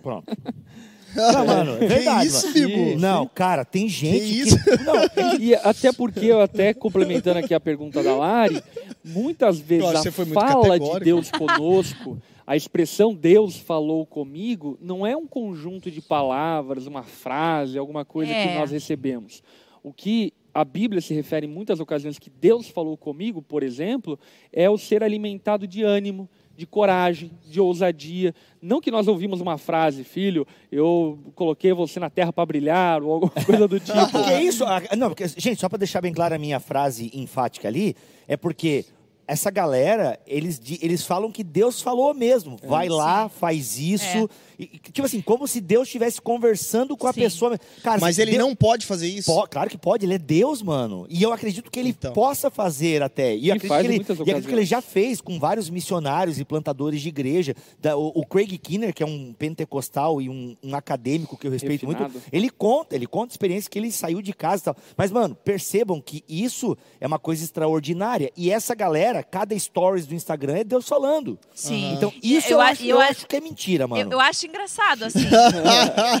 Pronto. 0.00 0.26
Não, 1.16 1.46
mano, 1.46 1.74
é 1.76 1.78
Que 1.78 1.86
verdade. 1.86 2.26
isso, 2.28 2.46
mano. 2.46 2.68
Bibo? 2.68 2.98
Não, 3.00 3.26
cara, 3.26 3.64
tem 3.64 3.88
gente 3.88 4.20
que. 4.26 4.40
isso? 4.40 4.56
Não, 4.84 5.40
E 5.40 5.54
até 5.54 5.92
porque, 5.92 6.26
eu 6.26 6.40
até 6.40 6.72
complementando 6.74 7.38
aqui 7.38 7.54
a 7.54 7.60
pergunta 7.60 8.02
da 8.02 8.14
Lari, 8.14 8.62
muitas 9.04 9.58
vezes 9.58 9.84
Nossa, 9.84 10.08
a 10.08 10.12
fala 10.12 10.78
de. 10.78 11.00
Deus 11.00 11.30
conosco, 11.30 12.20
a 12.46 12.56
expressão 12.56 13.14
Deus 13.14 13.56
falou 13.56 14.04
comigo, 14.06 14.78
não 14.80 15.06
é 15.06 15.16
um 15.16 15.26
conjunto 15.26 15.90
de 15.90 16.00
palavras, 16.00 16.86
uma 16.86 17.02
frase, 17.02 17.78
alguma 17.78 18.04
coisa 18.04 18.32
que 18.32 18.38
É. 18.38 18.58
nós 18.58 18.70
recebemos. 18.70 19.42
O 19.82 19.92
que 19.92 20.32
a 20.54 20.64
Bíblia 20.64 21.00
se 21.02 21.12
refere 21.12 21.46
em 21.46 21.50
muitas 21.50 21.80
ocasiões 21.80 22.18
que 22.18 22.30
Deus 22.30 22.68
falou 22.68 22.96
comigo, 22.96 23.42
por 23.42 23.62
exemplo, 23.62 24.18
é 24.52 24.70
o 24.70 24.78
ser 24.78 25.02
alimentado 25.02 25.66
de 25.66 25.82
ânimo, 25.82 26.28
de 26.56 26.66
coragem, 26.66 27.30
de 27.48 27.60
ousadia. 27.60 28.34
Não 28.60 28.80
que 28.80 28.90
nós 28.90 29.06
ouvimos 29.06 29.40
uma 29.40 29.58
frase, 29.58 30.02
filho, 30.02 30.46
eu 30.72 31.18
coloquei 31.34 31.72
você 31.72 32.00
na 32.00 32.08
terra 32.08 32.32
para 32.32 32.46
brilhar, 32.46 33.02
ou 33.02 33.12
alguma 33.12 33.44
coisa 33.44 33.68
do 33.68 33.78
tipo. 33.80 34.24
que 34.24 34.30
é 34.30 34.42
isso? 34.42 34.64
Ah, 34.64 34.82
Não, 34.96 35.08
porque, 35.08 35.28
gente, 35.28 35.60
só 35.60 35.68
para 35.68 35.78
deixar 35.78 36.00
bem 36.00 36.12
clara 36.12 36.36
a 36.36 36.38
minha 36.38 36.58
frase 36.58 37.10
enfática 37.14 37.68
ali, 37.68 37.94
é 38.26 38.36
porque 38.36 38.86
essa 39.28 39.50
galera, 39.50 40.18
eles, 40.26 40.60
eles 40.80 41.04
falam 41.04 41.32
que 41.32 41.42
Deus 41.42 41.82
falou 41.82 42.14
mesmo. 42.14 42.56
É. 42.62 42.66
Vai 42.66 42.88
lá, 42.88 43.28
faz 43.28 43.78
isso. 43.78 44.30
E, 44.55 44.55
e, 44.58 44.66
tipo 44.92 45.04
assim, 45.06 45.20
como 45.20 45.46
se 45.46 45.60
Deus 45.60 45.86
estivesse 45.88 46.20
conversando 46.20 46.96
com 46.96 47.06
a 47.06 47.12
Sim. 47.12 47.20
pessoa. 47.20 47.58
Cara, 47.82 48.00
Mas 48.00 48.18
ele 48.18 48.32
Deus- 48.32 48.42
não 48.42 48.54
pode 48.54 48.86
fazer 48.86 49.08
isso. 49.08 49.32
Po- 49.32 49.46
claro 49.48 49.68
que 49.70 49.78
pode, 49.78 50.04
ele 50.06 50.14
é 50.14 50.18
Deus, 50.18 50.62
mano. 50.62 51.06
E 51.08 51.22
eu 51.22 51.32
acredito 51.32 51.70
que 51.70 51.78
ele 51.78 51.90
Então. 51.90 52.12
possa 52.12 52.50
fazer 52.50 53.02
até. 53.02 53.34
E, 53.36 53.50
acredito, 53.50 53.68
faz 53.68 53.82
que 53.82 53.92
ele, 53.92 53.96
e 53.98 54.00
acredito 54.02 54.48
que 54.48 54.54
ele 54.54 54.64
já 54.64 54.80
fez 54.80 55.20
com 55.20 55.38
vários 55.38 55.68
missionários 55.70 56.38
e 56.38 56.44
plantadores 56.44 57.00
de 57.00 57.08
igreja. 57.08 57.54
Da- 57.80 57.96
o, 57.96 58.08
o 58.14 58.26
Craig 58.26 58.56
Kinner, 58.58 58.94
que 58.94 59.02
é 59.02 59.06
um 59.06 59.32
pentecostal 59.32 60.20
e 60.20 60.28
um, 60.28 60.56
um 60.62 60.74
acadêmico 60.74 61.36
que 61.36 61.46
eu 61.46 61.50
respeito 61.50 61.86
Refinado. 61.86 62.12
muito, 62.12 62.26
ele 62.32 62.50
conta, 62.50 62.94
ele 62.94 63.06
conta 63.06 63.32
a 63.32 63.34
experiência 63.34 63.70
que 63.70 63.78
ele 63.78 63.90
saiu 63.92 64.20
de 64.22 64.32
casa 64.32 64.62
e 64.62 64.64
tal. 64.66 64.76
Mas, 64.96 65.10
mano, 65.10 65.34
percebam 65.34 66.00
que 66.00 66.22
isso 66.28 66.76
é 67.00 67.06
uma 67.06 67.18
coisa 67.18 67.42
extraordinária. 67.44 68.30
E 68.36 68.50
essa 68.50 68.74
galera, 68.74 69.22
cada 69.22 69.58
stories 69.58 70.06
do 70.06 70.14
Instagram 70.14 70.58
é 70.58 70.64
Deus 70.64 70.86
falando. 70.88 71.38
Sim. 71.54 71.94
Então, 71.94 72.12
isso 72.22 72.48
Eu 72.48 72.56
eu, 72.56 72.60
acho, 72.60 72.84
eu 72.84 73.00
acho 73.00 73.26
que 73.26 73.36
é 73.36 73.40
mentira, 73.40 73.86
mano. 73.86 74.02
Eu, 74.02 74.10
eu 74.12 74.20
acho 74.20 74.45
engraçado, 74.46 75.04
assim. 75.04 75.26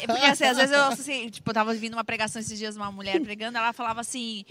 É, 0.02 0.06
Porque, 0.06 0.24
assim, 0.26 0.44
às 0.44 0.56
vezes 0.56 0.72
eu, 0.74 0.82
assim, 0.84 1.28
tipo, 1.28 1.50
eu 1.50 1.54
tava 1.54 1.70
ouvindo 1.70 1.94
uma 1.94 2.04
pregação 2.04 2.40
esses 2.40 2.58
dias, 2.58 2.76
uma 2.76 2.90
mulher 2.92 3.20
pregando, 3.20 3.56
ela 3.58 3.72
falava 3.72 4.00
assim, 4.00 4.44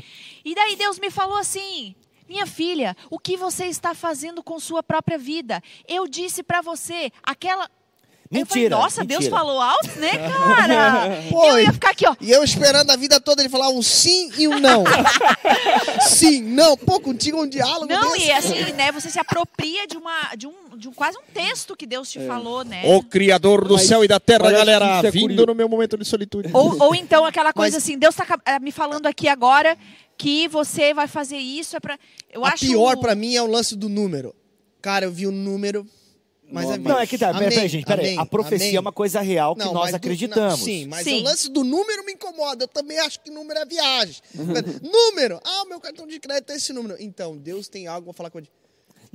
e 0.43 0.55
daí 0.55 0.75
Deus 0.75 0.97
me 0.99 1.09
falou 1.11 1.37
assim, 1.37 1.95
minha 2.27 2.45
filha, 2.47 2.95
o 3.09 3.19
que 3.19 3.37
você 3.37 3.65
está 3.65 3.93
fazendo 3.93 4.41
com 4.43 4.59
sua 4.59 4.81
própria 4.81 5.17
vida? 5.17 5.61
Eu 5.87 6.07
disse 6.07 6.41
pra 6.43 6.61
você, 6.61 7.11
aquela... 7.23 7.69
Eu 8.31 8.43
falei, 8.45 8.63
Mentira, 8.63 8.75
Nossa, 8.81 9.03
Deus 9.05 9.19
mentira. 9.25 9.37
falou 9.37 9.61
alto, 9.61 9.99
né, 9.99 10.09
cara? 10.17 11.21
Pô, 11.29 11.45
eu 11.51 11.59
e- 11.59 11.63
ia 11.65 11.71
ficar 11.73 11.91
aqui, 11.91 12.07
ó. 12.07 12.15
E 12.19 12.31
eu 12.31 12.43
esperando 12.43 12.89
a 12.89 12.95
vida 12.95 13.19
toda 13.21 13.41
ele 13.43 13.49
falar 13.49 13.69
um 13.69 13.83
sim 13.83 14.31
e 14.35 14.47
um 14.47 14.59
não. 14.59 14.83
sim, 16.09 16.41
não. 16.41 16.75
Pô, 16.75 16.99
contigo 16.99 17.41
um 17.41 17.47
diálogo 17.47 17.85
Não, 17.87 18.13
desse. 18.13 18.25
e 18.27 18.31
assim, 18.31 18.73
né, 18.73 18.91
você 18.91 19.09
se 19.11 19.19
apropria 19.19 19.85
de 19.87 19.95
uma, 19.95 20.35
de 20.35 20.47
um, 20.47 20.53
de 20.75 20.87
um 20.89 20.93
quase 20.93 21.17
um 21.17 21.21
texto 21.33 21.75
que 21.75 21.85
Deus 21.85 22.09
te 22.11 22.19
falou, 22.25 22.63
né? 22.63 22.83
O 22.95 23.03
Criador 23.03 23.67
do 23.67 23.75
Mas 23.75 23.83
céu 23.87 24.03
e 24.03 24.07
da 24.07 24.19
terra, 24.19 24.51
galera, 24.51 24.99
é 25.05 25.11
vindo 25.11 25.21
curioso. 25.27 25.45
no 25.47 25.55
meu 25.55 25.67
momento 25.69 25.97
de 25.97 26.05
solitude. 26.05 26.49
Ou, 26.53 26.81
ou 26.83 26.95
então 26.95 27.25
aquela 27.25 27.51
coisa 27.53 27.77
Mas- 27.77 27.83
assim, 27.83 27.97
Deus 27.97 28.15
está 28.17 28.59
me 28.59 28.71
falando 28.71 29.05
aqui 29.07 29.27
agora 29.27 29.77
que 30.17 30.47
você 30.47 30.93
vai 30.93 31.07
fazer 31.07 31.37
isso, 31.37 31.75
é 31.75 31.79
pra... 31.79 31.97
Eu 32.31 32.45
a 32.45 32.49
acho... 32.49 32.65
pior 32.65 32.97
pra 32.97 33.15
mim 33.15 33.35
é 33.35 33.41
o 33.41 33.47
lance 33.47 33.75
do 33.75 33.89
número. 33.89 34.33
Cara, 34.81 35.05
eu 35.05 35.11
vi 35.11 35.25
o 35.27 35.31
número, 35.31 35.85
mas 36.51 36.69
é 36.69 36.77
Não, 36.77 36.99
é 36.99 37.07
que 37.07 37.17
tá, 37.17 37.27
peraí, 37.27 37.39
Amém, 37.45 37.49
peraí, 37.49 37.67
gente, 37.67 37.85
peraí. 37.85 38.05
amém, 38.09 38.19
A 38.19 38.25
profecia 38.25 38.67
amém. 38.67 38.75
é 38.77 38.79
uma 38.79 38.91
coisa 38.93 39.19
real 39.19 39.55
que 39.55 39.65
Não, 39.65 39.73
nós 39.73 39.83
mas 39.85 39.91
do- 39.91 39.95
acreditamos. 39.95 40.59
não, 40.59 40.65
sim, 40.65 40.85
mas 40.87 41.03
Sim. 41.03 41.21
o 41.21 41.23
lance 41.23 41.49
do 41.49 41.63
número 41.63 42.05
me 42.05 42.13
incomoda. 42.13 42.63
Eu 42.65 42.67
também 42.67 42.99
acho 42.99 43.19
que 43.21 43.31
número 43.31 43.59
é 43.59 43.65
viagem. 43.65 44.15
número! 44.81 45.39
Ah, 45.43 45.65
meu 45.67 45.79
cartão 45.79 46.05
de 46.07 46.19
crédito 46.19 46.51
é 46.51 46.55
esse 46.55 46.71
número. 46.71 46.95
Então, 46.99 47.35
Deus 47.37 47.67
tem 47.67 47.87
algo, 47.87 48.05
vou 48.05 48.13
falar 48.13 48.29
com 48.29 48.37
ele. 48.37 48.49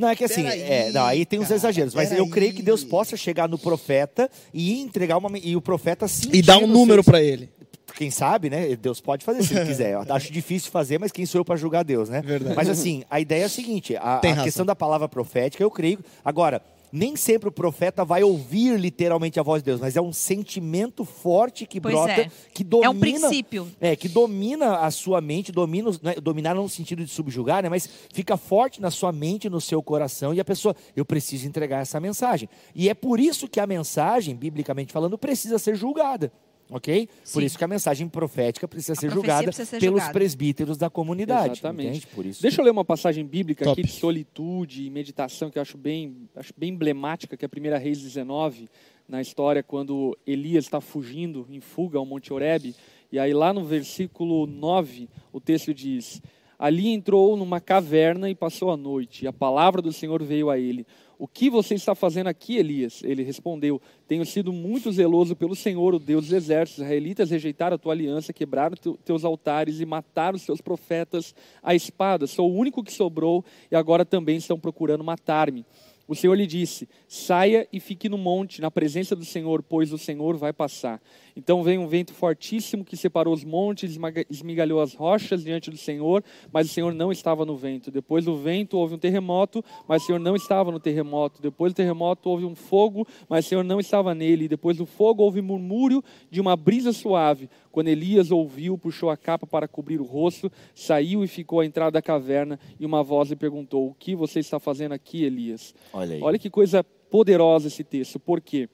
Não, 0.01 0.09
é 0.09 0.17
que 0.17 0.25
assim, 0.25 0.45
Peraí, 0.45 0.63
é, 0.63 0.91
não, 0.93 1.05
aí 1.05 1.27
tem 1.27 1.39
uns 1.39 1.45
cara, 1.49 1.57
exageros, 1.57 1.95
mas 1.95 2.11
eu 2.11 2.17
peraí. 2.19 2.31
creio 2.31 2.55
que 2.55 2.63
Deus 2.63 2.83
possa 2.83 3.19
chegar 3.19 3.47
no 3.47 3.59
profeta 3.59 4.31
e 4.53 4.81
entregar 4.81 5.19
uma. 5.19 5.31
E 5.39 5.55
o 5.55 5.61
profeta 5.61 6.09
sim. 6.09 6.31
E 6.33 6.41
dar 6.41 6.57
um 6.57 6.67
número 6.67 7.05
pra 7.05 7.23
ele. 7.23 7.51
Quem 7.95 8.11
sabe, 8.11 8.49
né? 8.49 8.75
Deus 8.77 8.99
pode 8.99 9.27
fazer 9.27 9.43
se 9.43 9.55
ele 9.55 9.67
quiser. 9.69 9.93
Eu 9.93 10.15
acho 10.15 10.33
difícil 10.33 10.71
fazer, 10.71 10.99
mas 10.99 11.13
quem 11.13 11.27
sou 11.27 11.43
eu 11.43 11.45
para 11.45 11.57
julgar 11.57 11.85
Deus, 11.85 12.09
né? 12.09 12.23
Verdade. 12.23 12.57
Mas 12.57 12.69
assim, 12.71 13.05
a 13.11 13.21
ideia 13.21 13.43
é 13.43 13.45
a 13.45 13.49
seguinte: 13.51 13.95
a, 13.95 14.17
a 14.21 14.43
questão 14.43 14.65
da 14.65 14.75
palavra 14.75 15.07
profética, 15.07 15.63
eu 15.63 15.71
creio. 15.71 15.99
Agora, 16.25 16.63
nem 16.93 17.17
sempre 17.17 17.49
o 17.49 17.53
profeta 17.53 18.05
vai 18.05 18.23
ouvir 18.23 18.79
literalmente 18.79 19.39
a 19.39 19.43
voz 19.43 19.63
de 19.63 19.67
Deus, 19.67 19.81
mas 19.81 19.97
é 19.97 20.01
um 20.01 20.13
sentimento 20.13 21.05
forte 21.05 21.67
que 21.67 21.81
Pois 21.81 21.95
brota, 21.95 22.13
é. 22.13 22.31
que 22.53 22.65
domina. 22.65 22.87
É 22.87 22.91
um 22.91 22.99
princípio. 22.99 23.69
É, 23.81 23.97
que 23.97 24.09
domina 24.09 24.79
a 24.79 24.91
sua 24.91 25.21
mente, 25.21 25.53
domina, 25.53 25.91
né, 26.03 26.15
dominar 26.15 26.55
não 26.55 26.65
no 26.65 26.69
sentido 26.69 27.05
de 27.05 27.11
subjugar, 27.11 27.63
né, 27.63 27.69
mas 27.69 27.89
fica 28.13 28.37
forte 28.37 28.81
na 28.81 28.91
sua 28.91 29.13
mente, 29.13 29.49
no 29.49 29.61
seu 29.61 29.83
coração, 29.83 30.35
e 30.35 30.41
a 30.41 30.45
pessoa, 30.45 30.75
eu 30.97 31.05
preciso 31.05 31.47
entregar 31.47 31.81
essa 31.81 32.01
mensagem. 32.01 32.49
E 32.75 32.89
é 32.89 32.95
por 32.95 33.21
isso 33.21 33.49
que 33.49 33.61
a 33.61 33.67
mensagem, 33.67 34.35
biblicamente 34.35 34.93
falando, 34.93 35.17
precisa 35.19 35.59
ser 35.59 35.75
julgada. 35.77 36.33
Ok? 36.71 37.07
Por 37.07 37.41
Sim. 37.41 37.45
isso 37.45 37.59
que 37.59 37.65
a 37.65 37.69
mensagem 37.69 38.09
profética 38.09 38.69
precisa 38.69 38.95
ser 38.95 39.11
julgada 39.11 39.43
precisa 39.45 39.65
ser 39.69 39.81
pelos 39.81 39.99
julgada. 39.99 40.13
presbíteros 40.13 40.79
da 40.79 40.89
comunidade. 40.89 41.55
Exatamente. 41.55 41.89
entende? 41.89 42.07
Por 42.15 42.25
isso. 42.25 42.41
Deixa 42.41 42.61
eu 42.61 42.65
ler 42.65 42.71
uma 42.71 42.85
passagem 42.85 43.27
bíblica 43.27 43.65
Top. 43.65 43.81
aqui 43.81 43.89
de 43.89 43.93
solitude 43.93 44.85
e 44.87 44.91
meditação 44.91 45.51
que 45.51 45.59
eu 45.59 45.63
acho 45.63 45.77
bem, 45.77 46.29
acho 46.37 46.53
bem 46.57 46.71
emblemática, 46.71 47.37
que 47.37 47.45
é 47.45 47.47
a 47.47 47.49
primeira 47.49 47.77
Reis 47.77 48.01
19, 48.01 48.69
na 49.09 49.21
história 49.21 49.63
quando 49.63 50.17
Elias 50.25 50.65
está 50.65 50.81
fugindo 50.81 51.45
em 51.51 51.61
fuga 51.61 51.99
ao 51.99 52.07
Monte 52.07 52.33
Horebe. 52.33 52.77
E 53.11 53.19
aí 53.19 53.35
lá 53.35 53.53
no 53.53 53.65
versículo 53.65 54.47
9, 54.47 55.09
o 55.33 55.41
texto 55.41 55.75
diz: 55.75 56.23
Ali 56.57 56.89
entrou 56.89 57.37
numa 57.37 57.61
caverna 57.61 58.31
e 58.31 58.35
passou 58.35 58.71
a 58.71 58.77
noite. 58.77 59.25
E 59.25 59.29
a 59.29 59.33
palavra 59.33 59.83
do 59.83 59.93
Senhor 59.93 60.23
veio 60.23 60.49
a 60.49 60.57
ele. 60.57 60.87
O 61.21 61.29
que 61.29 61.51
você 61.51 61.75
está 61.75 61.95
fazendo 61.95 62.29
aqui, 62.29 62.57
Elias? 62.57 63.03
Ele 63.05 63.23
respondeu: 63.23 63.79
Tenho 64.09 64.25
sido 64.25 64.55
muito 64.55 64.91
zeloso 64.91 65.37
pelo 65.37 65.55
Senhor, 65.55 65.95
o 65.95 65.99
Deus 65.99 66.25
dos 66.25 66.33
exércitos. 66.33 66.79
Os 66.79 66.87
israelitas 66.87 67.31
rejeitaram 67.31 67.75
a 67.75 67.79
tua 67.79 67.93
aliança, 67.93 68.33
quebraram 68.33 68.75
teu- 68.75 68.97
teus 69.05 69.23
altares 69.23 69.81
e 69.81 69.85
mataram 69.85 70.37
os 70.37 70.47
teus 70.47 70.63
profetas 70.63 71.35
à 71.63 71.75
espada. 71.75 72.27
Sou 72.27 72.51
o 72.51 72.57
único 72.57 72.83
que 72.83 72.91
sobrou 72.91 73.45
e 73.71 73.77
agora 73.77 74.03
também 74.03 74.39
estão 74.39 74.59
procurando 74.59 75.05
matar-me. 75.05 75.67
O 76.09 76.17
Senhor 76.17 76.33
lhe 76.35 76.47
disse: 76.47 76.89
Saia 77.07 77.69
e 77.71 77.79
fique 77.81 78.09
no 78.09 78.17
monte, 78.17 78.63
na 78.63 78.71
presença 78.71 79.15
do 79.15 79.25
Senhor, 79.25 79.63
pois 79.63 79.93
o 79.93 79.99
Senhor 79.99 80.39
vai 80.39 80.55
passar. 80.55 81.03
Então 81.37 81.63
veio 81.63 81.81
um 81.81 81.87
vento 81.87 82.13
fortíssimo 82.13 82.85
que 82.85 82.97
separou 82.97 83.33
os 83.33 83.45
montes, 83.45 83.99
esmigalhou 84.29 84.81
as 84.81 84.95
rochas 84.95 85.45
diante 85.45 85.71
do 85.71 85.77
Senhor, 85.77 86.23
mas 86.53 86.71
o 86.71 86.73
Senhor 86.73 86.95
não 86.95 87.11
estava 87.13 87.45
no 87.45 87.57
vento. 87.57 87.91
Depois 87.91 88.25
do 88.25 88.37
vento 88.37 88.77
houve 88.77 88.95
um 88.95 88.99
terremoto, 88.99 89.65
mas 89.87 90.03
o 90.03 90.07
Senhor 90.07 90.19
não 90.19 90.37
estava 90.37 90.71
no 90.71 90.81
terremoto. 90.81 91.41
Depois 91.41 91.73
do 91.73 91.77
terremoto 91.77 92.29
houve 92.29 92.45
um 92.45 92.55
fogo, 92.55 93.07
mas 93.29 93.47
o 93.47 93.49
Senhor 93.49 93.65
não 93.65 93.81
estava 93.81 94.15
nele. 94.15 94.45
E 94.45 94.49
depois 94.49 94.77
do 94.77 94.87
fogo 94.87 95.23
houve 95.23 95.41
murmúrio 95.41 96.03
de 96.31 96.41
uma 96.41 96.57
brisa 96.57 96.93
suave. 96.93 97.49
Quando 97.71 97.89
Elias 97.89 98.31
ouviu, 98.31 98.77
puxou 98.77 99.11
a 99.11 99.17
capa 99.17 99.47
para 99.47 99.69
cobrir 99.69 100.01
o 100.01 100.05
rosto, 100.05 100.51
saiu 100.75 101.23
e 101.23 101.29
ficou 101.29 101.61
à 101.61 101.67
entrada 101.67 101.93
da 101.93 102.03
caverna, 102.03 102.59
e 102.79 102.87
uma 102.87 103.03
voz 103.03 103.31
lhe 103.31 103.37
perguntou: 103.37 103.89
O 103.89 103.95
que 103.95 104.15
você 104.15 104.41
está 104.41 104.59
fazendo 104.59 104.93
aqui, 104.93 105.25
Elias? 105.25 105.75
Olha 105.93 106.15
aí. 106.17 106.23
Olha 106.23 106.39
que 106.39 106.51
coisa 106.51 106.83
poderosa 106.83 107.69
esse 107.69 107.83
texto, 107.83 108.19
por 108.19 108.41
quê? 108.41 108.69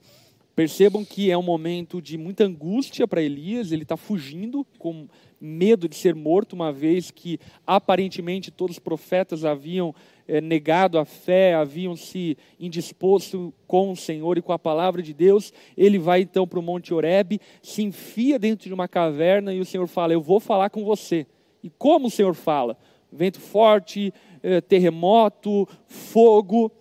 Percebam 0.57 1.05
que 1.05 1.29
é 1.29 1.37
um 1.37 1.43
momento 1.43 2.01
de 2.01 2.17
muita 2.17 2.43
angústia 2.43 3.07
para 3.07 3.21
Elias, 3.21 3.71
ele 3.71 3.83
está 3.83 3.95
fugindo 3.95 4.65
com 4.79 5.07
medo 5.39 5.87
de 5.87 5.95
ser 5.95 6.15
morto, 6.15 6.53
uma 6.53 6.71
vez 6.71 7.11
que 7.11 7.39
aparentemente 7.63 8.49
todos 8.49 8.77
os 8.77 8.79
profetas 8.79 9.45
haviam 9.45 9.93
eh, 10.27 10.41
negado 10.41 10.97
a 10.97 11.05
fé, 11.05 11.53
haviam 11.53 11.95
se 11.95 12.35
indisposto 12.59 13.53
com 13.67 13.91
o 13.91 13.95
Senhor 13.95 14.35
e 14.35 14.41
com 14.41 14.51
a 14.51 14.57
palavra 14.57 15.03
de 15.03 15.13
Deus. 15.13 15.53
Ele 15.77 15.99
vai 15.99 16.21
então 16.21 16.47
para 16.47 16.57
o 16.57 16.63
Monte 16.63 16.91
Horebe, 16.91 17.39
se 17.61 17.83
enfia 17.83 18.39
dentro 18.39 18.67
de 18.67 18.73
uma 18.73 18.87
caverna 18.87 19.53
e 19.53 19.59
o 19.59 19.65
Senhor 19.65 19.85
fala: 19.85 20.13
Eu 20.13 20.21
vou 20.21 20.39
falar 20.39 20.71
com 20.71 20.83
você. 20.83 21.27
E 21.61 21.69
como 21.69 22.07
o 22.07 22.11
Senhor 22.11 22.33
fala? 22.33 22.75
Vento 23.11 23.39
forte, 23.39 24.11
eh, 24.41 24.59
terremoto, 24.59 25.69
fogo. 25.85 26.71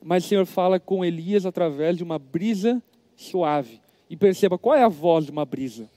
Mas 0.00 0.24
o 0.24 0.28
Senhor 0.28 0.46
fala 0.46 0.78
com 0.78 1.04
Elias 1.04 1.44
através 1.44 1.96
de 1.96 2.04
uma 2.04 2.16
brisa 2.16 2.80
suave. 3.16 3.80
E 4.08 4.16
perceba 4.16 4.58
qual 4.58 4.76
é 4.76 4.82
a 4.82 4.88
voz 4.88 5.26
de 5.26 5.30
uma 5.30 5.44
brisa? 5.44 5.88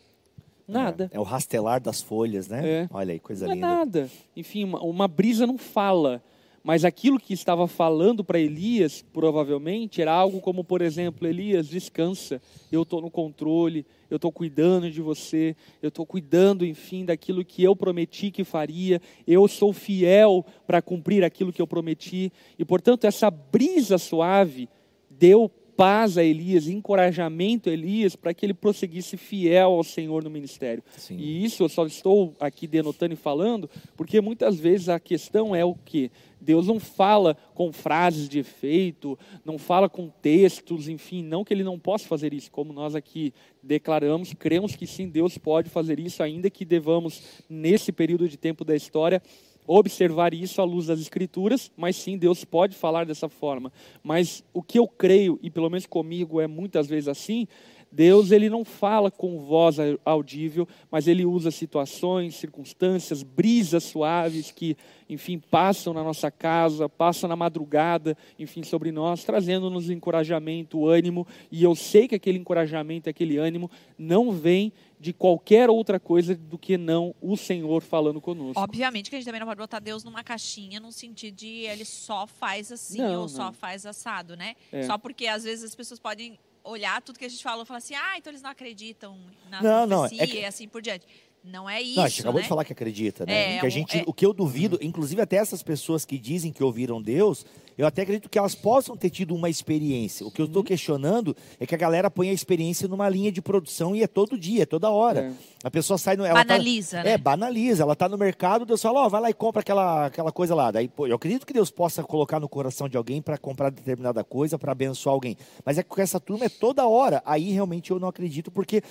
Nada. 0.67 1.09
É 1.13 1.19
o 1.19 1.23
rastelar 1.23 1.79
das 1.79 2.01
folhas, 2.01 2.47
né? 2.47 2.67
É. 2.67 2.89
Olha 2.91 3.13
aí, 3.13 3.19
coisa 3.19 3.45
Não 3.45 3.53
é 3.53 3.55
linda. 3.55 3.67
nada. 3.67 4.09
Enfim, 4.35 4.65
uma, 4.65 4.81
uma 4.81 5.07
brisa 5.07 5.47
não 5.47 5.57
fala. 5.57 6.21
Mas 6.67 6.83
aquilo 6.83 7.17
que 7.17 7.33
estava 7.33 7.65
falando 7.65 8.25
para 8.25 8.37
Elias, 8.37 9.01
provavelmente, 9.13 10.01
era 10.01 10.11
algo 10.11 10.41
como, 10.41 10.65
por 10.65 10.81
exemplo, 10.81 11.25
Elias, 11.25 11.69
descansa, 11.69 12.41
eu 12.69 12.81
estou 12.81 12.99
no 13.01 13.09
controle, 13.09 13.85
eu 14.09 14.17
estou 14.17 14.33
cuidando 14.33 14.91
de 14.91 15.01
você, 15.01 15.55
eu 15.81 15.87
estou 15.87 16.05
cuidando, 16.05 16.65
enfim, 16.65 17.05
daquilo 17.05 17.45
que 17.45 17.63
eu 17.63 17.73
prometi 17.73 18.31
que 18.31 18.43
faria, 18.43 19.01
eu 19.25 19.47
sou 19.47 19.71
fiel 19.71 20.45
para 20.65 20.81
cumprir 20.81 21.23
aquilo 21.23 21.53
que 21.53 21.61
eu 21.61 21.67
prometi. 21.67 22.33
E, 22.59 22.65
portanto, 22.65 23.05
essa 23.05 23.31
brisa 23.31 23.97
suave 23.97 24.67
deu 25.09 25.49
paz 25.77 26.17
a 26.17 26.23
Elias, 26.23 26.67
encorajamento 26.67 27.69
a 27.69 27.73
Elias 27.73 28.15
para 28.15 28.33
que 28.33 28.43
ele 28.43 28.53
prosseguisse 28.55 29.15
fiel 29.15 29.73
ao 29.73 29.83
Senhor 29.83 30.23
no 30.23 30.29
ministério. 30.29 30.83
Sim. 30.97 31.15
E 31.17 31.45
isso 31.45 31.63
eu 31.63 31.69
só 31.69 31.85
estou 31.85 32.33
aqui 32.39 32.65
denotando 32.65 33.13
e 33.13 33.17
falando, 33.17 33.69
porque 33.95 34.19
muitas 34.19 34.57
vezes 34.59 34.89
a 34.89 34.99
questão 34.99 35.55
é 35.55 35.63
o 35.63 35.75
que? 35.75 36.09
Deus 36.41 36.65
não 36.65 36.79
fala 36.79 37.35
com 37.53 37.71
frases 37.71 38.27
de 38.27 38.39
efeito, 38.39 39.17
não 39.45 39.57
fala 39.57 39.87
com 39.87 40.09
textos, 40.09 40.87
enfim, 40.87 41.23
não 41.23 41.43
que 41.43 41.53
ele 41.53 41.63
não 41.63 41.77
possa 41.77 42.07
fazer 42.07 42.33
isso, 42.33 42.51
como 42.51 42.73
nós 42.73 42.95
aqui 42.95 43.33
declaramos, 43.61 44.33
cremos 44.33 44.75
que 44.75 44.87
sim, 44.87 45.07
Deus 45.07 45.37
pode 45.37 45.69
fazer 45.69 45.99
isso, 45.99 46.23
ainda 46.23 46.49
que 46.49 46.65
devamos, 46.65 47.21
nesse 47.49 47.91
período 47.91 48.27
de 48.27 48.37
tempo 48.37 48.65
da 48.65 48.75
história, 48.75 49.21
observar 49.67 50.33
isso 50.33 50.61
à 50.61 50.63
luz 50.63 50.87
das 50.87 50.99
escrituras, 50.99 51.69
mas 51.75 51.97
sim, 51.97 52.17
Deus 52.17 52.45
pode 52.45 52.75
falar 52.75 53.05
dessa 53.05 53.27
forma. 53.27 53.71
Mas 54.01 54.43
o 54.53 54.63
que 54.63 54.79
eu 54.79 54.87
creio, 54.87 55.37
e 55.43 55.49
pelo 55.49 55.69
menos 55.69 55.85
comigo 55.85 56.39
é 56.39 56.47
muitas 56.47 56.87
vezes 56.87 57.09
assim, 57.09 57.47
Deus 57.91 58.31
ele 58.31 58.49
não 58.49 58.65
fala 58.65 59.09
com 59.09 59.39
voz 59.39 59.77
audível, 60.03 60.67
mas 60.91 61.07
ele 61.07 61.25
usa 61.25 61.51
situações, 61.51 62.35
circunstâncias, 62.35 63.23
brisas 63.23 63.83
suaves 63.83 64.51
que, 64.51 64.75
enfim, 65.09 65.39
passam 65.39 65.93
na 65.93 66.03
nossa 66.03 66.29
casa, 66.29 66.89
passam 66.89 67.29
na 67.29 67.35
madrugada, 67.35 68.17
enfim, 68.37 68.61
sobre 68.61 68.91
nós, 68.91 69.23
trazendo-nos 69.23 69.89
encorajamento, 69.89 70.85
ânimo. 70.85 71.25
E 71.51 71.63
eu 71.63 71.75
sei 71.75 72.07
que 72.07 72.15
aquele 72.15 72.37
encorajamento, 72.37 73.09
aquele 73.09 73.37
ânimo, 73.37 73.71
não 73.97 74.31
vem 74.31 74.71
de 74.99 75.13
qualquer 75.13 75.69
outra 75.69 75.99
coisa 75.99 76.35
do 76.35 76.57
que 76.57 76.77
não 76.77 77.13
o 77.21 77.37
Senhor 77.37 77.81
falando 77.83 78.19
conosco. 78.19 78.59
Obviamente 78.59 79.09
que 79.09 79.15
a 79.15 79.19
gente 79.19 79.25
também 79.25 79.39
não 79.39 79.47
pode 79.47 79.59
botar 79.59 79.79
Deus 79.79 80.03
numa 80.03 80.23
caixinha 80.23 80.79
no 80.79 80.91
sentido 80.91 81.35
de 81.35 81.47
ele 81.65 81.85
só 81.85 82.25
faz 82.25 82.71
assim 82.71 82.97
Não, 82.99 83.13
ou 83.13 83.21
não. 83.21 83.27
só 83.27 83.53
faz 83.53 83.85
assado, 83.85 84.35
né? 84.35 84.55
É. 84.71 84.83
Só 84.83 84.97
porque 84.97 85.27
às 85.27 85.43
vezes 85.43 85.63
as 85.65 85.75
pessoas 85.75 85.99
podem 85.99 86.39
olhar 86.63 87.01
tudo 87.01 87.19
que 87.19 87.25
a 87.25 87.29
gente 87.29 87.43
falou 87.43 87.63
e 87.63 87.65
falar 87.65 87.77
assim, 87.77 87.93
ah, 87.95 88.17
então 88.17 88.31
eles 88.31 88.41
não 88.41 88.49
acreditam 88.49 89.17
na 89.49 89.61
Não, 89.61 89.85
não, 89.87 90.05
é 90.05 90.09
que- 90.09 90.39
e 90.39 90.45
assim 90.45 90.67
por 90.67 90.81
diante. 90.81 91.05
Não 91.43 91.69
é 91.69 91.81
isso, 91.81 91.95
Não, 91.97 92.03
a 92.03 92.09
gente 92.09 92.21
acabou 92.21 92.39
né? 92.39 92.43
de 92.43 92.49
falar 92.49 92.65
que 92.65 92.73
acredita, 92.73 93.25
né? 93.25 93.55
É, 93.55 93.59
que 93.61 93.65
a 93.65 93.69
gente, 93.69 93.99
é- 93.99 94.03
O 94.05 94.11
que 94.11 94.25
eu 94.25 94.33
duvido, 94.33 94.77
inclusive 94.81 95.21
até 95.21 95.37
essas 95.37 95.63
pessoas 95.63 96.03
que 96.03 96.17
dizem 96.17 96.51
que 96.51 96.61
ouviram 96.63 97.01
Deus, 97.01 97.45
eu 97.77 97.85
até 97.85 98.01
acredito 98.01 98.29
que 98.29 98.39
elas 98.39 98.55
possam 98.55 98.97
ter 98.97 99.09
tido 99.09 99.35
uma 99.35 99.49
experiência. 99.49 100.25
O 100.25 100.31
que 100.31 100.41
eu 100.41 100.45
Uhum. 100.45 100.49
estou 100.49 100.63
questionando 100.63 101.35
é 101.59 101.65
que 101.65 101.75
a 101.75 101.77
galera 101.77 102.09
põe 102.09 102.29
a 102.29 102.33
experiência 102.33 102.87
numa 102.87 103.07
linha 103.07 103.31
de 103.31 103.41
produção 103.41 103.95
e 103.95 104.01
é 104.03 104.07
todo 104.07 104.37
dia, 104.37 104.63
é 104.63 104.65
toda 104.65 104.89
hora. 104.89 105.19
É. 105.19 105.31
A 105.63 105.71
pessoa 105.71 105.97
sai 105.97 106.15
no. 106.15 106.25
Ela 106.25 106.43
tá- 106.43 106.53
Banaliza, 106.53 107.03
né? 107.03 107.11
É, 107.11 107.17
banaliza. 107.17 107.83
Ela 107.83 107.95
tá 107.95 108.07
no 108.09 108.17
mercado, 108.17 108.65
Deus 108.65 108.81
fala, 108.81 109.05
ó, 109.05 109.09
vai 109.09 109.21
lá 109.21 109.29
e 109.29 109.33
compra 109.33 109.61
aquela, 109.61 110.05
aquela 110.07 110.31
coisa 110.31 110.55
lá. 110.55 110.71
Daí, 110.71 110.87
pô, 110.87 111.07
eu 111.07 111.15
acredito 111.15 111.45
que 111.45 111.53
Deus 111.53 111.69
possa 111.69 112.03
colocar 112.03 112.39
no 112.39 112.49
coração 112.49 112.87
de 112.89 112.97
alguém 112.97 113.21
para 113.21 113.37
comprar 113.37 113.69
determinada 113.69 114.23
coisa, 114.23 114.57
para 114.57 114.71
abençoar 114.71 115.13
alguém. 115.13 115.37
Mas 115.65 115.77
é 115.77 115.83
que 115.83 115.89
com 115.89 116.01
essa 116.01 116.19
turma 116.19 116.45
é 116.45 116.49
toda 116.49 116.87
hora. 116.87 117.21
Aí 117.25 117.51
realmente 117.51 117.91
eu 117.91 117.99
não 117.99 118.07
acredito, 118.07 118.49
porque, 118.51 118.81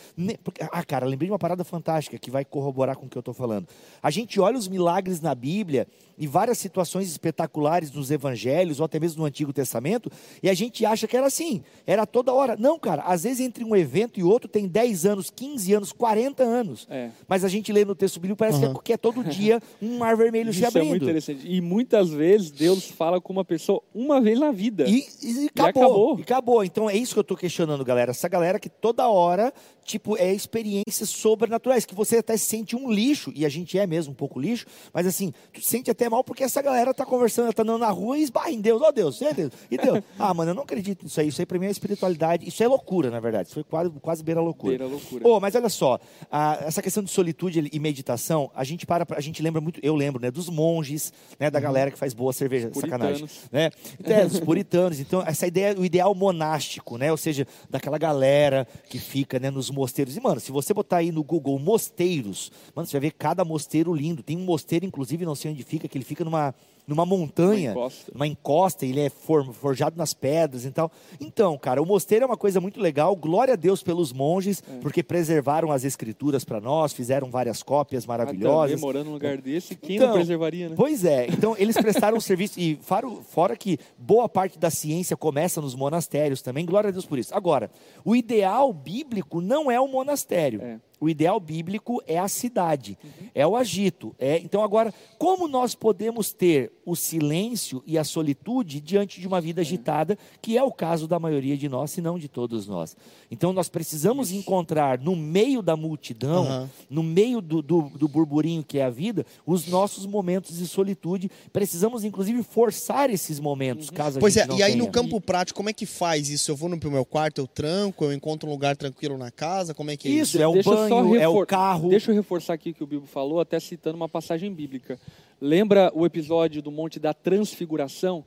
porque- 0.45 0.62
Ah, 0.72 0.84
cara, 0.84 1.07
lembrei 1.07 1.26
de 1.28 1.32
uma 1.32 1.39
parada 1.39 1.64
fantástica 1.64 2.18
que 2.18 2.30
vai 2.30 2.45
corroborar 2.45 2.97
com 2.97 3.07
o 3.07 3.09
que 3.09 3.16
eu 3.16 3.22
tô 3.22 3.32
falando. 3.32 3.66
A 4.03 4.11
gente 4.11 4.39
olha 4.41 4.57
os 4.59 4.68
milagres 4.68 5.20
na 5.20 5.34
Bíblia 5.34 5.87
e 6.19 6.27
várias 6.27 6.59
situações 6.59 7.09
espetaculares 7.11 7.91
nos 7.93 8.11
evangelhos, 8.11 8.81
ou 8.81 8.87
até 8.87 8.99
mesmo 8.99 9.21
no 9.21 9.27
Antigo 9.27 9.53
Testamento, 9.53 10.11
e 10.43 10.49
a 10.49 10.55
gente 10.55 10.85
acha 10.87 11.07
que 11.07 11.17
era 11.17 11.27
assim, 11.27 11.62
era 11.87 12.07
toda 12.07 12.33
hora. 12.33 12.57
Não, 12.59 12.79
cara, 12.79 13.03
às 13.03 13.25
vezes 13.25 13.41
entre 13.41 13.64
um 13.64 13.75
evento 13.77 14.19
e 14.19 14.23
outro 14.23 14.49
tem 14.49 14.67
10 14.67 15.07
anos, 15.07 15.31
15 15.31 15.73
anos, 15.75 15.93
40 15.93 16.43
anos. 16.43 16.87
É. 16.91 17.11
Mas 17.29 17.45
a 17.45 17.49
gente 17.49 17.73
lê 17.73 17.85
no 17.85 17.95
texto 17.95 18.21
bíblico, 18.21 18.39
parece 18.39 18.59
que 18.61 18.64
é- 18.67 18.75
que 18.85 18.93
é 18.93 18.97
todo 18.97 19.23
dia 19.25 19.61
um 19.83 19.99
mar 19.99 20.17
vermelho 20.17 20.53
se 20.53 20.59
Isso 20.64 20.67
é 20.79 20.81
muito 20.83 20.87
abrindo. 20.89 21.03
interessante. 21.05 21.47
E 21.47 21.61
muitas 21.61 22.11
vezes 22.11 22.51
Deus 22.51 22.85
fala 22.91 23.21
com 23.21 23.33
uma 23.33 23.45
pessoa 23.45 23.83
uma 23.95 24.21
vez 24.21 24.39
na 24.39 24.51
vida. 24.53 24.85
E, 24.89 25.05
e 25.23 25.51
acabou, 25.55 25.83
acabou. 25.85 26.19
e 26.19 26.23
acabou. 26.23 26.64
Então 26.64 26.89
é 26.91 26.97
isso 26.97 27.12
que 27.14 27.19
eu 27.19 27.23
estou 27.23 27.37
questionando, 27.37 27.85
galera. 27.85 28.11
Essa 28.12 28.29
galera 28.29 28.59
que 28.59 28.69
toda 28.69 29.09
hora, 29.09 29.53
tipo, 29.87 30.16
é 30.16 30.32
experiências 30.34 31.09
sobrenaturais, 31.11 31.84
que 31.87 31.95
você 31.95 32.16
até 32.18 32.37
se 32.37 32.47
sente 32.47 32.74
um 32.76 32.91
lixo, 32.91 33.32
e 33.34 33.47
a 33.47 33.49
gente 33.49 33.78
é 33.78 33.87
mesmo 33.87 34.12
um 34.12 34.14
pouco 34.16 34.39
lixo, 34.41 34.66
mas 34.93 35.07
assim, 35.07 35.32
tu 35.53 35.61
se 35.61 35.68
sente 35.68 35.91
até 35.91 36.09
mal 36.09 36.24
porque 36.24 36.43
essa 36.45 36.61
galera 36.61 36.93
tá 36.93 37.07
conversando, 37.07 37.53
tá 37.53 37.62
andando 37.62 37.78
na 37.80 37.91
rua 37.91 38.18
e 38.18 38.22
esbarra 38.22 38.51
em 38.51 38.61
Deus, 38.61 38.82
ó 38.82 38.91
Deus, 38.91 39.22
é 39.22 39.32
Deus, 39.32 39.53
e 39.70 39.76
Deus. 39.78 40.01
Ah, 40.18 40.32
mano, 40.34 40.51
eu 40.51 40.55
não 40.55 40.62
acredito 40.64 41.05
nisso 41.05 41.20
aí, 41.20 41.28
isso 41.28 41.41
aí 41.41 41.47
pra 41.47 41.59
mim 41.59 41.66
é 41.66 41.70
espiritualidade, 41.70 42.49
isso 42.49 42.62
é 42.62 42.66
loucura, 42.66 43.11
na 43.11 43.20
verdade, 43.20 43.49
isso 43.49 43.55
foi 43.55 43.64
quase, 43.64 43.91
quase 44.01 44.24
beira 44.24 44.41
loucura. 44.41 44.70
Beira 44.78 44.87
loucura. 44.87 45.26
Ô, 45.28 45.39
mas 45.39 45.55
olha 45.55 45.68
só, 45.68 45.99
a- 46.30 46.59
essa 46.62 46.82
questão 46.82 47.03
de 47.03 47.11
solitude 47.11 47.68
e 47.72 47.78
meditação, 47.78 48.51
a 48.55 48.64
gente 48.64 48.84
para, 48.87 49.07
a 49.11 49.20
gente 49.20 49.43
lembra 49.43 49.61
muito, 49.61 49.78
eu 49.82 49.95
lembro, 49.95 50.20
né, 50.20 50.30
dos 50.30 50.49
monges, 50.49 51.12
né, 51.39 51.51
da 51.51 51.61
galera 51.61 51.91
que 51.91 51.99
faz 51.99 52.12
boa 52.14 52.32
cerveja, 52.32 52.70
sacanagem, 52.74 53.22
Uhum. 53.22 53.28
Né? 53.53 53.70
É, 54.05 54.24
dos 54.26 54.41
puritanos. 54.41 54.99
Então, 55.01 55.22
essa 55.22 55.47
ideia, 55.47 55.78
o 55.78 55.84
ideal 55.84 56.14
monástico, 56.14 56.97
né? 56.99 57.11
Ou 57.11 57.16
seja, 57.16 57.47
daquela 57.70 57.99
galera 57.99 58.66
que 58.89 58.99
fica, 58.99 59.39
né, 59.39 59.51
nos 59.51 59.70
mosteiros. 59.77 60.16
E, 60.16 60.20
mano, 60.20 60.41
se 60.41 60.51
você 60.51 60.72
botar 60.72 60.97
aí 60.99 61.12
no 61.12 61.22
Google 61.22 61.59
mosteiros, 61.59 62.51
mano, 62.74 62.87
você 62.87 62.93
vai 62.93 63.09
ver 63.09 63.12
cada 63.12 63.45
mosteiro 63.45 63.95
lindo. 63.95 64.22
Tem 64.22 64.37
um 64.37 64.45
mosteiro, 64.45 64.87
inclusive, 64.87 65.24
não 65.24 65.35
sei 65.35 65.53
onde 65.53 65.62
fica, 65.62 65.87
que 65.87 65.97
ele 65.97 66.05
fica 66.05 66.24
numa, 66.24 66.55
numa 66.87 67.05
montanha, 67.05 67.72
Uma 67.72 67.80
encosta. 67.80 68.12
uma 68.14 68.26
encosta, 68.26 68.87
ele 68.87 69.01
é 69.01 69.11
for- 69.11 69.53
forjado 69.53 69.97
nas 69.97 70.14
pedras 70.14 70.64
e 70.64 70.70
tal. 70.70 70.91
Então, 71.20 71.59
cara, 71.59 71.82
o 71.82 71.87
mosteiro 71.87 72.22
é 72.24 72.26
uma 72.26 72.37
coisa 72.37 72.61
muito 72.61 72.80
legal. 72.80 73.16
Glória 73.16 73.55
a 73.55 73.57
Deus 73.57 73.82
pelos 73.82 74.12
monges, 74.12 74.62
É. 74.70 74.78
porque 74.78 75.03
preservaram 75.03 75.72
as 75.72 75.84
escrituras 75.84 76.45
para 76.45 76.61
nós, 76.61 76.93
fizeram 76.93 77.28
várias 77.30 77.62
cópias 77.62 78.05
Mas 78.07 78.18
maravilhosas. 78.18 78.70
também 78.72 78.80
morando 78.84 79.07
num 79.07 79.12
lugar 79.14 79.37
desse, 79.39 79.74
quem 79.74 79.97
Então, 79.97 80.09
não 80.09 80.14
preservaria, 80.14 80.68
né? 80.68 80.74
Pois 80.76 81.05
é, 81.05 81.26
então 81.26 81.57
eles 81.59 81.76
prestaram 81.76 82.16
um 82.16 82.20
serviço, 82.20 82.61
e 82.61 82.76
fora, 82.82 83.09
fora 83.28 83.57
que 83.57 83.78
boa 83.99 84.28
parte 84.28 84.59
da 84.59 84.70
ciência 84.70 85.16
começa 85.16 85.61
nos 85.61 85.74
monastérios 85.74 86.41
também, 86.41 86.64
glória 86.64 86.89
a 86.89 86.93
Deus 86.93 87.05
por 87.07 87.18
isso. 87.18 87.34
Agora, 87.34 87.70
o 88.05 88.14
ideal 88.14 88.72
bíblico 88.72 89.41
não 89.41 89.70
é 89.70 89.80
o 89.80 89.89
monastério. 89.89 90.62
É. 90.62 90.78
O 90.99 91.11
ideal 91.11 91.39
bíblico 91.39 92.03
é 92.07 92.19
a 92.19 92.27
cidade, 92.27 92.97
é 93.35 93.47
o 93.47 93.55
agito. 93.55 94.15
É, 94.19 94.39
então, 94.39 94.63
agora, 94.63 94.95
como 95.19 95.47
nós 95.47 95.75
podemos 95.75 96.33
ter 96.33 96.73
o 96.87 96.97
silêncio 96.97 97.83
e 97.87 97.99
a 97.99 98.05
solitude 98.05 98.81
diante 98.81 99.21
de 99.21 99.27
uma 99.27 99.39
vida 99.39 99.61
agitada, 99.61 100.17
que 100.41 100.57
é 100.57 100.63
o 100.63 100.73
caso 100.73 101.07
da 101.07 101.19
maioria 101.19 101.55
de 101.55 101.69
nós, 101.69 101.91
se 101.91 102.01
não 102.01 102.19
de 102.19 102.29
todos 102.29 102.67
nós? 102.67 102.97
Então, 103.31 103.53
nós 103.53 103.69
precisamos 103.69 104.33
encontrar 104.33 104.99
no 104.99 105.15
meio 105.15 105.61
da 105.61 105.77
multidão, 105.77 106.45
Aham. 106.45 106.71
no 106.89 107.03
meio 107.03 107.43
do, 107.43 107.61
do, 107.61 107.83
do 107.91 108.09
burburinho 108.09 108.65
que 108.65 108.79
é 108.79 108.85
a 108.85 108.91
vida, 108.91 109.27
os 109.45 109.67
nossos 109.67 110.07
momentos 110.07 110.57
de 110.57 110.67
solitude. 110.67 111.31
Precisamos, 111.53 112.05
inclusive, 112.05 112.43
forçar 112.43 113.11
esses 113.11 113.39
momentos, 113.39 113.91
caso 113.91 114.17
a 114.17 114.21
Pois 114.21 114.33
gente 114.33 114.45
é, 114.45 114.47
não 114.47 114.59
e 114.59 114.63
aí 114.63 114.73
tenha. 114.73 114.83
no 114.85 114.91
campo 114.91 115.21
prático, 115.21 115.59
como 115.59 115.69
é 115.69 115.75
que 115.75 115.85
faz 115.85 116.31
isso? 116.31 116.51
Eu 116.51 116.57
vou 116.57 116.71
no 116.71 116.79
meu 116.91 117.05
quarto, 117.05 117.39
eu 117.39 117.47
tranco, 117.47 118.05
eu 118.05 118.15
encontro 118.15 118.49
um 118.49 118.53
lugar 118.53 118.77
tranquilo 118.77 119.19
na 119.19 119.31
casa, 119.31 119.75
como 119.75 119.91
é 119.91 119.97
que 119.97 120.09
é 120.09 120.11
isso? 120.13 120.37
Isso, 120.37 120.43
é 120.43 120.49
o 120.49 120.53
Deixa 120.55 120.86
banho, 120.89 121.14
é 121.16 121.28
o 121.28 121.32
refor- 121.32 121.47
carro. 121.47 121.89
Deixa 121.89 122.11
eu 122.11 122.14
reforçar 122.14 122.55
aqui 122.55 122.70
o 122.70 122.74
que 122.74 122.84
o 122.84 122.87
Bibo 122.87 123.07
falou, 123.07 123.41
até 123.41 123.59
citando 123.61 123.97
uma 123.97 124.09
passagem 124.09 124.53
bíblica. 124.53 124.99
Lembra 125.41 125.91
o 125.95 126.07
episódio 126.07 126.62
do 126.62 126.70
Monte 126.70 126.99
da 126.99 127.12
Transfiguração? 127.12 128.24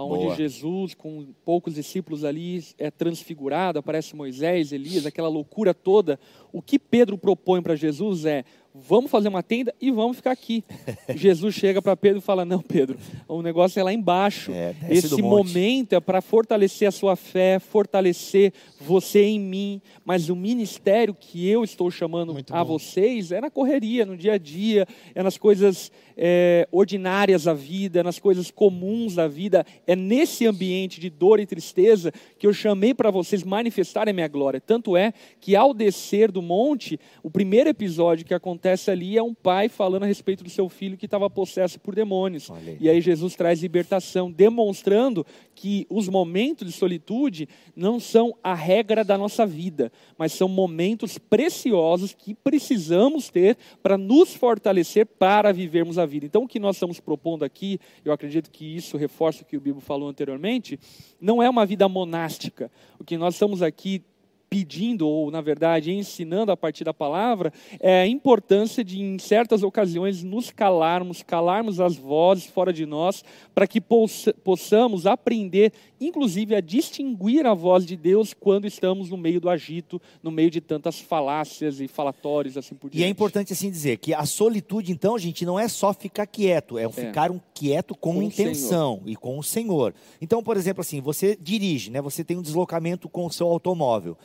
Onde 0.00 0.26
Boa. 0.26 0.36
Jesus, 0.36 0.94
com 0.94 1.26
poucos 1.44 1.74
discípulos 1.74 2.22
ali, 2.22 2.64
é 2.78 2.88
transfigurado, 2.88 3.80
aparece 3.80 4.14
Moisés, 4.14 4.70
Elias, 4.70 5.04
aquela 5.04 5.26
loucura 5.28 5.74
toda. 5.74 6.20
O 6.52 6.62
que 6.62 6.78
Pedro 6.78 7.18
propõe 7.18 7.60
para 7.60 7.74
Jesus 7.74 8.24
é: 8.24 8.44
vamos 8.86 9.10
fazer 9.10 9.28
uma 9.28 9.42
tenda 9.42 9.74
e 9.80 9.90
vamos 9.90 10.18
ficar 10.18 10.30
aqui. 10.30 10.64
Jesus 11.14 11.54
chega 11.54 11.82
para 11.82 11.96
Pedro 11.96 12.18
e 12.18 12.22
fala: 12.22 12.44
Não, 12.44 12.60
Pedro, 12.60 12.98
o 13.26 13.42
negócio 13.42 13.80
é 13.80 13.82
lá 13.82 13.92
embaixo. 13.92 14.52
É, 14.52 14.74
Esse 14.88 15.08
do 15.08 15.18
monte." 15.18 15.48
momento 15.48 15.92
é 15.94 16.00
para 16.00 16.20
fortalecer 16.20 16.88
a 16.88 16.92
sua 16.92 17.16
fé, 17.16 17.58
fortalecer 17.58 18.52
você 18.80 19.22
em 19.24 19.40
mim. 19.40 19.82
Mas 20.04 20.28
o 20.28 20.36
ministério 20.36 21.14
que 21.18 21.48
eu 21.48 21.64
estou 21.64 21.90
chamando 21.90 22.32
Muito 22.32 22.54
a 22.54 22.64
bom. 22.64 22.78
vocês 22.78 23.32
é 23.32 23.40
na 23.40 23.50
correria, 23.50 24.06
no 24.06 24.16
dia 24.16 24.34
a 24.34 24.38
dia, 24.38 24.86
é 25.14 25.22
nas 25.22 25.36
coisas 25.36 25.90
é, 26.16 26.68
ordinárias 26.70 27.44
da 27.44 27.54
vida, 27.54 28.00
é 28.00 28.02
nas 28.02 28.18
coisas 28.18 28.50
comuns 28.50 29.14
da 29.14 29.26
vida. 29.26 29.64
É 29.86 29.96
nesse 29.96 30.46
ambiente 30.46 31.00
de 31.00 31.10
dor 31.10 31.40
e 31.40 31.46
tristeza 31.46 32.12
que 32.38 32.46
eu 32.46 32.52
chamei 32.52 32.94
para 32.94 33.10
vocês 33.10 33.42
manifestarem 33.42 34.12
a 34.12 34.14
minha 34.14 34.28
glória. 34.28 34.60
Tanto 34.60 34.96
é 34.96 35.12
que 35.40 35.56
ao 35.56 35.72
descer 35.72 36.30
do 36.30 36.42
monte, 36.42 36.98
o 37.22 37.30
primeiro 37.30 37.68
episódio 37.68 38.26
que 38.26 38.34
acontece 38.34 38.67
ali 38.88 39.16
é 39.16 39.22
um 39.22 39.34
pai 39.34 39.68
falando 39.68 40.02
a 40.02 40.06
respeito 40.06 40.44
do 40.44 40.50
seu 40.50 40.68
filho 40.68 40.96
que 40.96 41.04
estava 41.04 41.28
possesso 41.28 41.78
por 41.80 41.94
demônios. 41.94 42.50
E 42.80 42.88
aí 42.88 43.00
Jesus 43.00 43.34
traz 43.34 43.60
libertação, 43.60 44.30
demonstrando 44.30 45.24
que 45.54 45.86
os 45.90 46.08
momentos 46.08 46.66
de 46.66 46.72
solitude 46.72 47.48
não 47.74 47.98
são 47.98 48.36
a 48.42 48.54
regra 48.54 49.02
da 49.02 49.18
nossa 49.18 49.44
vida, 49.44 49.90
mas 50.16 50.32
são 50.32 50.48
momentos 50.48 51.18
preciosos 51.18 52.14
que 52.14 52.34
precisamos 52.34 53.28
ter 53.28 53.56
para 53.82 53.98
nos 53.98 54.34
fortalecer 54.34 55.06
para 55.06 55.52
vivermos 55.52 55.98
a 55.98 56.06
vida. 56.06 56.26
Então, 56.26 56.44
o 56.44 56.48
que 56.48 56.60
nós 56.60 56.76
estamos 56.76 57.00
propondo 57.00 57.44
aqui, 57.44 57.80
eu 58.04 58.12
acredito 58.12 58.50
que 58.50 58.64
isso 58.76 58.96
reforça 58.96 59.42
o 59.42 59.44
que 59.46 59.56
o 59.56 59.60
Bibo 59.60 59.80
falou 59.80 60.08
anteriormente, 60.08 60.78
não 61.20 61.42
é 61.42 61.48
uma 61.48 61.66
vida 61.66 61.88
monástica. 61.88 62.70
O 62.98 63.04
que 63.04 63.16
nós 63.16 63.34
estamos 63.34 63.62
aqui 63.62 64.02
pedindo, 64.50 65.06
ou 65.06 65.30
na 65.30 65.40
verdade 65.40 65.92
ensinando 65.92 66.50
a 66.50 66.56
partir 66.56 66.84
da 66.84 66.94
palavra, 66.94 67.52
é 67.80 68.00
a 68.02 68.06
importância 68.06 68.82
de, 68.82 69.00
em 69.00 69.18
certas 69.18 69.62
ocasiões, 69.62 70.22
nos 70.22 70.50
calarmos, 70.50 71.22
calarmos 71.22 71.80
as 71.80 71.96
vozes 71.96 72.46
fora 72.46 72.72
de 72.72 72.86
nós, 72.86 73.22
para 73.54 73.66
que 73.66 73.80
possa- 73.80 74.32
possamos 74.44 75.06
aprender, 75.06 75.72
inclusive, 76.00 76.54
a 76.54 76.60
distinguir 76.60 77.46
a 77.46 77.54
voz 77.54 77.84
de 77.84 77.96
Deus 77.96 78.32
quando 78.32 78.66
estamos 78.66 79.10
no 79.10 79.16
meio 79.16 79.40
do 79.40 79.50
agito, 79.50 80.00
no 80.22 80.30
meio 80.30 80.50
de 80.50 80.60
tantas 80.60 80.98
falácias 81.00 81.80
e 81.80 81.88
falatórios, 81.88 82.56
assim 82.56 82.74
por 82.74 82.88
E 82.88 82.90
diante. 82.92 83.04
é 83.06 83.08
importante 83.10 83.52
assim 83.52 83.70
dizer 83.70 83.98
que 83.98 84.14
a 84.14 84.24
solitude, 84.24 84.92
então, 84.92 85.18
gente, 85.18 85.44
não 85.44 85.58
é 85.58 85.68
só 85.68 85.92
ficar 85.92 86.26
quieto, 86.26 86.78
é 86.78 86.86
um 86.88 86.92
ficar 86.92 87.30
um 87.30 87.40
quieto 87.52 87.94
com, 87.94 88.14
Com 88.14 88.22
intenção 88.22 89.02
e 89.06 89.14
com 89.16 89.38
o 89.38 89.42
Senhor. 89.42 89.94
Então, 90.20 90.42
por 90.42 90.56
exemplo, 90.56 90.80
assim, 90.80 91.00
você 91.00 91.36
dirige, 91.40 91.90
né? 91.90 92.00
Você 92.00 92.24
tem 92.24 92.36
um 92.36 92.42
deslocamento 92.42 93.08
com 93.08 93.26
o 93.26 93.30
seu 93.30 93.46
automóvel. 93.48 94.16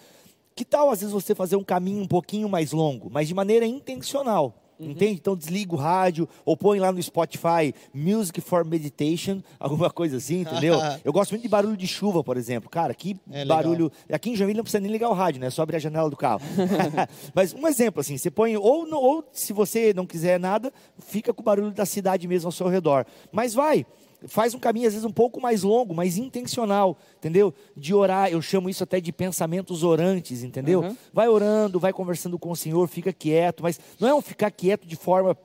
Que 0.56 0.64
tal, 0.66 0.90
às 0.90 1.00
vezes, 1.00 1.14
você 1.14 1.34
fazer 1.34 1.56
um 1.56 1.64
caminho 1.64 2.02
um 2.02 2.08
pouquinho 2.08 2.48
mais 2.48 2.72
longo, 2.72 3.10
mas 3.12 3.28
de 3.28 3.34
maneira 3.34 3.66
intencional? 3.66 4.56
Entende? 4.80 5.14
Então 5.14 5.36
desliga 5.36 5.74
o 5.74 5.78
rádio 5.78 6.28
ou 6.44 6.58
põe 6.58 6.80
lá 6.80 6.92
no 6.92 7.02
Spotify 7.02 7.74
Music 7.94 8.42
for 8.42 8.66
Meditation, 8.66 9.42
alguma 9.60 9.90
coisa 9.90 10.18
assim, 10.18 10.42
entendeu? 10.42 10.78
Eu 11.06 11.14
gosto 11.14 11.32
muito 11.32 11.44
de 11.44 11.48
barulho 11.48 11.78
de 11.78 11.88
chuva, 11.88 12.24
por 12.24 12.38
exemplo. 12.38 12.70
Cara, 12.70 12.94
que 12.94 13.16
É 13.32 13.46
barulho. 13.46 13.92
Aqui 14.12 14.32
em 14.32 14.36
Joinville 14.36 14.58
não 14.58 14.64
precisa 14.64 14.82
nem 14.82 14.92
ligar 14.92 15.10
o 15.10 15.14
rádio, 15.14 15.40
né? 15.40 15.48
É 15.48 15.50
só 15.50 15.62
abrir 15.62 15.78
a 15.78 15.80
janela 15.80 16.10
do 16.10 16.18
carro. 16.18 16.42
Mas 17.34 17.54
um 17.54 17.68
exemplo, 17.68 18.02
assim, 18.02 18.18
você 18.18 18.32
põe, 18.32 18.58
ou, 18.58 18.88
ou 18.94 19.24
se 19.32 19.54
você 19.54 19.94
não 19.94 20.06
quiser 20.06 20.40
nada, 20.40 20.74
fica 20.98 21.34
com 21.34 21.42
o 21.42 21.46
barulho 21.46 21.72
da 21.72 21.86
cidade 21.86 22.28
mesmo 22.28 22.48
ao 22.48 22.52
seu 22.52 22.68
redor. 22.68 23.06
Mas 23.32 23.54
vai. 23.54 23.86
Faz 24.28 24.54
um 24.54 24.60
caminho, 24.60 24.88
às 24.88 24.94
vezes, 24.94 25.06
um 25.06 25.12
pouco 25.12 25.42
mais 25.42 25.64
longo, 25.64 25.94
mais 25.94 26.18
intencional, 26.18 26.98
entendeu? 27.18 27.54
De 27.76 27.94
orar, 27.94 28.32
eu 28.32 28.42
chamo 28.42 28.70
isso 28.70 28.84
até 28.84 29.00
de 29.00 29.12
pensamentos 29.12 29.84
orantes, 29.84 30.44
entendeu? 30.44 30.82
Uhum. 30.82 30.98
Vai 31.12 31.28
orando, 31.28 31.80
vai 31.80 31.92
conversando 31.92 32.40
com 32.40 32.52
o 32.52 32.56
Senhor, 32.56 32.88
fica 32.88 33.12
quieto, 33.12 33.64
mas 33.64 33.80
não 34.00 34.08
é 34.08 34.14
um 34.14 34.22
ficar 34.22 34.52
quieto 34.52 34.88
de 34.88 34.96
forma 34.96 35.38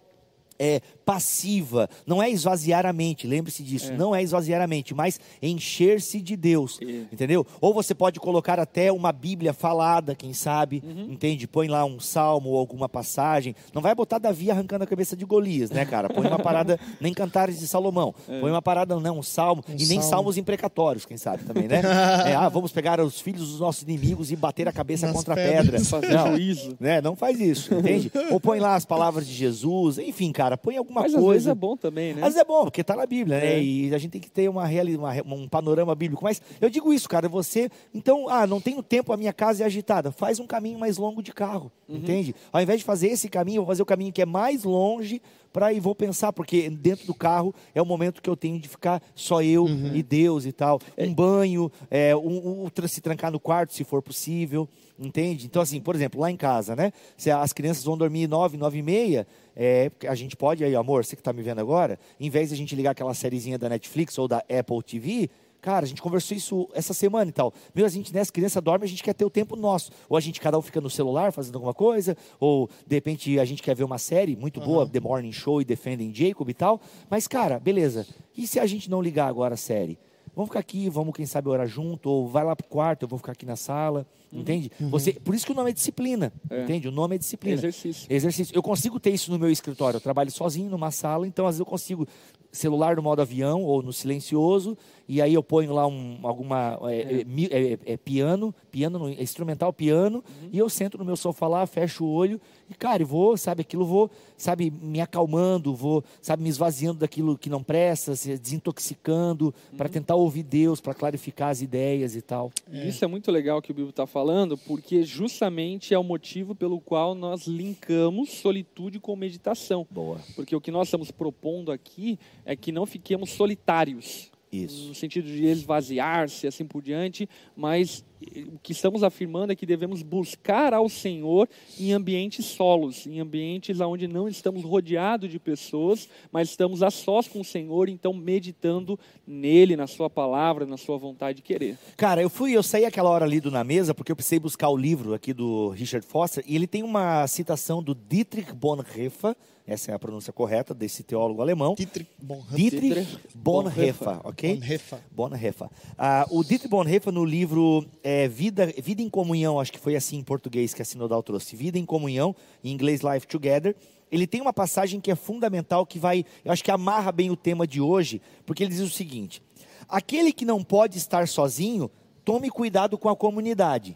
é, 0.59 0.81
passiva, 1.13 1.89
não 2.07 2.23
é 2.23 2.31
esvaziar 2.31 2.85
a 2.87 2.93
mente, 2.93 3.27
lembre-se 3.27 3.63
disso, 3.63 3.93
não 3.95 4.15
é 4.15 4.23
esvaziar 4.23 4.61
a 4.61 4.67
mente, 4.67 4.95
mas 4.95 5.19
encher-se 5.43 6.21
de 6.21 6.37
Deus, 6.37 6.79
E- 6.83 7.07
entendeu? 7.11 7.47
Ou 7.61 7.73
você 7.73 7.95
pode 7.95 8.21
colocar 8.21 8.61
até 8.61 8.93
uma 8.93 9.11
Bíblia 9.11 9.55
falada, 9.55 10.15
quem 10.15 10.33
sabe, 10.33 10.83
Uhum. 10.87 11.09
entende? 11.13 11.49
Põe 11.49 11.67
lá 11.67 11.85
um 11.85 11.99
salmo 11.99 12.51
ou 12.51 12.59
alguma 12.59 12.89
passagem, 12.89 13.55
não 13.75 13.83
vai 13.83 13.95
botar 13.95 14.19
Davi 14.19 14.51
arrancando 14.51 14.85
a 14.85 14.87
cabeça 14.87 15.17
de 15.17 15.25
Golias, 15.25 15.71
né, 15.71 15.85
cara? 15.85 16.09
Põe 16.09 16.27
uma 16.27 16.39
parada, 16.39 16.79
nem 17.01 17.13
Cantares 17.13 17.59
de 17.59 17.67
Salomão, 17.67 18.15
É. 18.29 18.39
põe 18.41 18.51
uma 18.51 18.63
parada, 18.63 18.99
não, 19.01 19.19
um 19.19 19.23
salmo, 19.23 19.65
e 19.67 19.73
nem 19.87 19.87
salmo. 19.87 20.03
salmos 20.03 20.37
imprecatórios, 20.39 21.05
quem 21.05 21.17
sabe 21.17 21.43
também, 21.45 21.67
né? 21.67 21.81
É, 22.27 22.35
ah, 22.35 22.49
vamos 22.49 22.71
pegar 22.71 23.01
os 23.01 23.21
filhos 23.21 23.49
dos 23.51 23.61
nossos 23.61 23.83
inimigos 23.83 24.31
e 24.31 24.37
bater 24.37 24.69
a 24.69 24.73
cabeça 24.73 25.07
Nas 25.07 25.17
contra 25.17 25.35
a 25.35 25.37
pedras. 25.37 25.89
pedra. 25.89 26.09
Fazer 26.09 26.15
Não, 26.15 26.77
né? 26.79 27.01
Não 27.01 27.17
faz 27.17 27.41
isso, 27.41 27.75
entende? 27.75 28.13
Ou 28.31 28.39
põe 28.39 28.61
lá 28.61 28.75
as 28.75 28.85
palavras 28.85 29.27
de 29.27 29.33
Jesus, 29.33 29.99
enfim, 29.99 30.31
cara, 30.33 30.57
põe 30.57 30.77
alguma 30.77 30.98
Mas 31.03 31.15
às 31.15 31.21
coisa. 31.21 31.33
vezes 31.33 31.47
é 31.49 31.55
bom 31.55 31.77
também, 31.77 32.15
né? 32.15 32.21
Às 32.23 32.29
vezes 32.29 32.41
é 32.41 32.45
bom, 32.45 32.65
porque 32.65 32.83
tá 32.85 32.95
na 32.97 33.07
Bíblia, 33.07 33.39
né? 33.39 33.55
É. 33.55 33.63
E 33.63 33.95
a 33.95 33.99
gente 33.99 34.13
tem 34.13 34.21
que 34.21 34.31
ter 34.31 34.49
uma, 34.49 34.67
reali- 34.67 34.97
uma 34.97 35.13
um 35.35 35.49
panorama 35.49 35.95
bíblico. 35.95 36.23
Mas 36.25 36.41
eu 36.61 36.69
digo 36.71 36.93
isso, 36.93 37.09
cara, 37.09 37.29
você. 37.29 37.71
Então, 37.95 38.29
ah, 38.29 38.47
não 38.47 38.61
tenho 38.61 38.83
tempo, 38.83 39.13
a 39.13 39.17
minha 39.17 39.33
casa 39.33 39.63
é 39.63 39.67
agitada. 39.67 40.11
Faz 40.13 40.39
um 40.41 40.47
caminho 40.47 40.79
mais 40.79 40.97
longo 40.99 41.23
de 41.23 41.33
carro, 41.33 41.71
entende? 41.89 42.35
Ao 42.53 42.61
invés 42.61 42.79
de 42.81 42.85
fazer 42.85 43.09
esse 43.09 43.29
caminho, 43.29 43.57
eu 43.59 43.63
vou 43.63 43.69
fazer 43.69 43.83
o 43.83 43.87
caminho 43.87 44.13
que 44.13 44.23
é 44.23 44.27
mais 44.27 44.65
longe 44.65 45.21
para 45.53 45.73
e 45.73 45.81
vou 45.81 45.95
pensar, 45.95 46.33
porque 46.33 46.69
dentro 46.71 47.07
do 47.07 47.15
carro 47.15 47.55
é 47.75 47.83
o 47.83 47.87
momento 47.87 48.23
que 48.23 48.29
eu 48.29 48.37
tenho 48.37 48.59
de 48.59 48.69
ficar 48.69 49.03
só 49.15 49.43
eu 49.43 49.67
e 49.93 50.03
Deus 50.03 50.47
e 50.47 50.53
tal. 50.53 50.81
Um 50.97 51.13
banho, 51.13 51.71
é, 51.91 52.15
um, 52.15 52.65
um 52.65 52.89
se 52.89 53.01
trancar 53.01 53.31
no 53.31 53.41
quarto, 53.41 53.75
se 53.75 53.85
for 53.85 54.03
possível, 54.03 54.69
entende? 54.99 55.47
Então, 55.47 55.63
assim, 55.63 55.81
por 55.81 55.95
exemplo, 55.95 56.21
lá 56.21 56.31
em 56.31 56.37
casa, 56.37 56.75
né? 56.75 56.93
Se 57.17 57.31
as 57.31 57.53
crianças 57.53 57.85
vão 57.85 57.97
dormir 57.97 58.29
nove, 58.29 58.57
nove 58.57 58.79
e 58.79 58.83
meia, 58.83 59.27
é, 59.57 59.91
a 60.07 60.15
gente 60.15 60.37
pode 60.37 60.63
aí, 60.65 60.75
amor, 60.75 61.05
você 61.05 61.17
que 61.17 61.21
está 61.21 61.33
me 61.33 61.43
vendo 61.43 61.61
agora, 61.61 61.99
em 62.19 62.31
vez 62.31 62.49
de 62.49 62.55
a 62.55 62.57
gente 62.57 62.75
ligar 62.77 62.93
aquela 62.93 63.15
sériezinha 63.15 63.59
da 63.59 63.69
Netflix 63.69 64.17
ou 64.19 64.29
da 64.29 64.39
Apple 64.39 64.83
TV, 64.83 65.31
cara, 65.61 65.85
a 65.85 65.89
gente 65.89 66.01
conversou 66.03 66.37
isso 66.37 66.69
essa 66.73 66.95
semana 66.95 67.29
e 67.29 67.33
tal. 67.33 67.53
Meu, 67.75 67.85
a 67.85 67.89
gente, 67.89 68.13
né, 68.15 68.21
as 68.21 68.31
crianças 68.31 68.63
dormem, 68.63 68.85
a 68.87 68.89
gente 68.89 69.03
quer 69.03 69.15
ter 69.15 69.25
o 69.25 69.31
tempo 69.31 69.57
nosso. 69.57 69.91
Ou 70.09 70.17
a 70.17 70.21
gente, 70.21 70.41
cada 70.41 70.59
um 70.59 70.63
fica 70.63 70.81
no 70.81 70.89
celular 70.91 71.33
fazendo 71.33 71.57
alguma 71.57 71.75
coisa, 71.75 72.17
ou 72.39 72.69
de 72.87 72.95
repente 72.97 73.39
a 73.39 73.45
gente 73.45 73.63
quer 73.63 73.75
ver 73.75 73.85
uma 73.85 73.99
série 73.99 74.37
muito 74.37 74.61
boa, 74.61 74.87
The 74.89 75.01
Morning 75.01 75.33
Show 75.33 75.61
e 75.61 75.65
Defending 75.65 76.15
Jacob 76.15 76.49
e 76.49 76.55
tal. 76.55 76.81
Mas, 77.11 77.27
cara, 77.29 77.59
beleza. 77.59 78.07
E 78.37 78.47
se 78.47 78.59
a 78.61 78.67
gente 78.67 78.91
não 78.91 79.03
ligar 79.03 79.29
agora 79.29 79.55
a 79.55 79.57
série? 79.57 79.99
Vamos 80.37 80.51
ficar 80.51 80.61
aqui, 80.61 80.89
vamos, 80.89 81.13
quem 81.17 81.27
sabe, 81.27 81.49
orar 81.49 81.67
junto, 81.67 82.09
ou 82.09 82.29
vai 82.29 82.45
lá 82.45 82.55
pro 82.55 82.65
quarto, 82.69 83.03
eu 83.03 83.09
vou 83.09 83.19
ficar 83.19 83.33
aqui 83.33 83.45
na 83.45 83.57
sala, 83.57 84.07
entende? 84.33 84.71
Você, 84.79 85.13
por 85.15 85.35
isso 85.35 85.45
que 85.45 85.51
o 85.51 85.55
nome 85.55 85.71
é 85.71 85.73
disciplina, 85.73 86.33
É. 86.49 86.63
entende? 86.63 86.87
O 86.87 86.93
nome 86.93 87.17
é 87.17 87.19
disciplina. 87.19 87.57
Exercício. 87.57 88.07
Exercício. 88.09 88.55
Eu 88.55 88.63
consigo 88.63 89.01
ter 89.01 89.11
isso 89.11 89.33
no 89.33 89.39
meu 89.39 89.51
escritório. 89.51 89.97
Eu 89.97 90.01
trabalho 90.01 90.31
sozinho 90.31 90.71
numa 90.71 90.93
sala, 90.93 91.27
então 91.27 91.45
às 91.45 91.55
vezes 91.57 91.61
eu 91.61 91.67
consigo 91.67 92.07
celular 92.53 92.95
no 92.95 93.03
modo 93.03 93.21
avião 93.21 93.65
ou 93.65 93.83
no 93.83 93.93
silencioso, 93.93 94.79
e 95.09 95.23
aí 95.23 95.33
eu 95.33 95.43
ponho 95.43 95.73
lá 95.73 95.87
um, 95.87 96.19
alguma 96.23 96.79
é, 96.91 97.21
é, 97.21 97.25
mi- 97.25 97.49
é, 97.51 97.79
é, 97.87 97.97
piano, 97.97 98.55
piano 98.71 98.99
no- 98.99 99.09
é 99.09 99.23
instrumental 99.23 99.73
piano, 99.73 100.23
e 100.53 100.59
eu 100.59 100.69
sento 100.69 100.99
no 100.99 101.05
meu 101.05 101.17
sofá 101.17 101.49
lá, 101.49 101.67
fecho 101.67 102.05
o 102.05 102.13
olho 102.13 102.41
e 102.71 102.75
cara, 102.75 103.03
vou, 103.05 103.37
sabe, 103.37 103.63
aquilo 103.63 103.87
vou, 103.87 104.11
sabe, 104.37 104.71
me 104.71 105.01
acalmando, 105.01 105.75
vou, 105.75 106.05
sabe, 106.21 106.43
me 106.43 106.49
esvaziando 106.51 106.99
daquilo 106.99 107.39
que 107.39 107.49
não 107.49 107.63
presta, 107.63 108.15
se 108.15 108.37
desintoxicando 108.39 109.55
para 109.77 109.89
tentar 109.89 110.15
ouvir 110.17 110.43
Deus, 110.43 110.81
para 110.81 110.93
clarificar 110.95 111.49
as 111.51 111.63
ideias 111.63 112.15
e 112.15 112.21
tal. 112.23 112.51
E 112.71 112.89
Isso 112.89 113.05
é 113.05 113.09
muito 113.09 113.31
legal 113.31 113.63
que 113.63 113.71
o 113.71 113.75
Bíblia 113.75 113.91
está 113.91 114.07
falando, 114.07 114.57
porque 114.59 115.03
justamente 115.03 115.95
é 115.95 115.99
o 115.99 116.05
motivo 116.05 116.55
pelo 116.55 116.79
qual 116.81 117.15
nós 117.15 117.47
linkamos 117.47 118.31
solitude 118.33 119.01
com 119.01 119.17
meditação. 119.17 119.87
Boa. 119.91 120.21
Porque 120.37 120.55
o 120.55 120.61
que 120.61 120.71
nós 120.71 120.89
estamos 120.89 121.11
propondo 121.11 121.73
aqui 121.73 122.19
é 122.45 122.55
que 122.55 122.71
não 122.71 122.85
fiquemos 122.85 123.31
solitários. 123.31 124.31
Isso. 124.51 124.89
No 124.89 124.95
sentido 124.95 125.27
de 125.27 125.45
esvaziar-se, 125.45 126.47
assim 126.47 126.65
por 126.65 126.83
diante, 126.83 127.29
mas 127.57 128.05
o 128.53 128.59
que 128.59 128.73
estamos 128.73 129.03
afirmando 129.03 129.53
é 129.53 129.57
que 129.57 129.67
devemos 129.67 130.03
buscar 130.03 130.75
ao 130.75 130.89
Senhor 130.89 131.49
em 131.79 131.93
ambientes 131.93 132.47
solos, 132.47 133.07
em 133.07 133.21
ambientes 133.21 133.81
onde 133.81 134.09
não 134.09 134.29
estamos 134.29 134.65
rodeados 134.65 135.31
de 135.31 135.39
pessoas, 135.39 136.09
mas 136.33 136.51
estamos 136.51 136.83
a 136.83 136.91
sós 136.91 137.29
com 137.29 137.41
o 137.41 137.45
Senhor, 137.45 137.89
então 137.89 138.13
meditando 138.13 138.99
nele, 139.27 139.77
na 139.77 139.87
Sua 139.87 140.11
palavra, 140.11 140.67
na 140.67 140.77
Sua 140.77 140.99
vontade 140.99 141.37
de 141.37 141.43
querer. 141.43 141.79
Cara, 141.97 142.21
eu 142.21 142.31
fui, 142.31 142.53
eu 142.53 142.63
saí 142.63 142.85
aquela 142.85 143.11
hora 143.11 143.25
ali 143.25 143.41
do 143.41 143.51
na 143.51 143.63
mesa 143.65 143.95
porque 143.95 144.11
eu 144.11 144.17
precisei 144.17 144.39
buscar 144.39 144.69
o 144.69 144.77
livro 144.77 145.15
aqui 145.15 145.33
do 145.33 145.69
Richard 145.71 146.07
Foster 146.07 146.45
e 146.47 146.55
ele 146.57 146.67
tem 146.67 146.83
uma 146.83 147.27
citação 147.27 147.83
do 147.83 147.95
Dietrich 147.95 148.53
Bonhoeffer, 148.53 149.35
essa 149.69 149.93
é 149.93 149.95
a 149.95 149.99
pronúncia 149.99 150.33
correta 150.33 150.73
desse 150.73 151.03
teólogo 151.03 151.43
alemão. 151.43 151.75
Dietrich 151.75 152.11
Bonhoeffer. 152.19 152.57
Dietrich 152.57 152.95
Dietrich 152.95 153.19
Bonhoeffer, 153.35 154.21
ok? 154.25 154.55
Bonhoeffer. 154.55 154.99
Bonhoeffer. 155.11 155.69
Ah, 155.99 156.27
o 156.31 156.43
Dietrich 156.43 156.71
Bonhoeffer 156.71 157.13
no 157.13 157.23
livro 157.23 157.85
é, 158.09 158.27
Vida, 158.27 158.73
Vida 158.79 159.03
em 159.03 159.11
Comunhão, 159.11 159.61
acho 159.61 159.71
que 159.71 159.79
foi 159.79 159.95
assim 159.95 160.17
em 160.17 160.25
português 160.25 160.73
que 160.73 160.81
a 160.81 160.85
Sinodal 160.85 161.23
trouxe, 161.23 161.55
Vida 161.55 161.79
em 161.79 161.85
Comunhão, 161.85 162.35
em 162.65 162.73
inglês 162.73 163.03
Life 163.03 163.27
Together. 163.27 163.77
Ele 164.11 164.27
tem 164.27 164.41
uma 164.41 164.53
passagem 164.53 164.99
que 164.99 165.11
é 165.11 165.15
fundamental, 165.15 165.85
que 165.85 165.99
vai, 165.99 166.25
eu 166.43 166.51
acho 166.51 166.65
que 166.65 166.71
amarra 166.71 167.13
bem 167.13 167.31
o 167.31 167.37
tema 167.37 167.67
de 167.67 167.83
hoje, 167.83 168.23
porque 168.47 168.63
ele 168.63 168.71
diz 168.71 168.81
o 168.81 168.89
seguinte: 168.89 169.43
aquele 169.87 170.33
que 170.33 170.47
não 170.47 170.65
pode 170.65 170.97
estar 170.97 171.29
sozinho, 171.29 171.91
tome 172.25 172.49
cuidado 172.49 172.97
com 172.97 173.11
a 173.11 173.17
comunidade. 173.17 173.95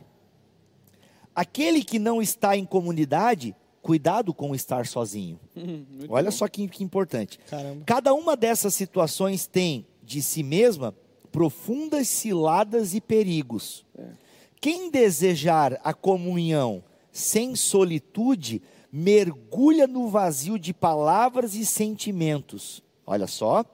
Aquele 1.34 1.82
que 1.82 1.98
não 1.98 2.20
está 2.20 2.54
em 2.54 2.66
comunidade, 2.66 3.56
cuidado 3.80 4.34
com 4.34 4.54
estar 4.54 4.86
sozinho. 4.86 5.40
Olha 6.10 6.30
bom. 6.30 6.36
só 6.36 6.46
que, 6.48 6.68
que 6.68 6.84
importante. 6.84 7.38
Caramba. 7.48 7.82
Cada 7.86 8.12
uma 8.12 8.36
dessas 8.36 8.74
situações 8.74 9.46
tem 9.46 9.86
de 10.02 10.20
si 10.20 10.42
mesma 10.42 10.94
profundas 11.32 12.06
ciladas 12.06 12.94
e 12.94 13.00
perigos. 13.00 13.84
Quem 14.60 14.90
desejar 14.90 15.80
a 15.82 15.92
comunhão 15.92 16.84
sem 17.10 17.56
solitude, 17.56 18.62
mergulha 18.92 19.86
no 19.86 20.08
vazio 20.08 20.58
de 20.58 20.72
palavras 20.72 21.54
e 21.54 21.66
sentimentos. 21.66 22.82
Olha 23.06 23.26
só. 23.26 23.64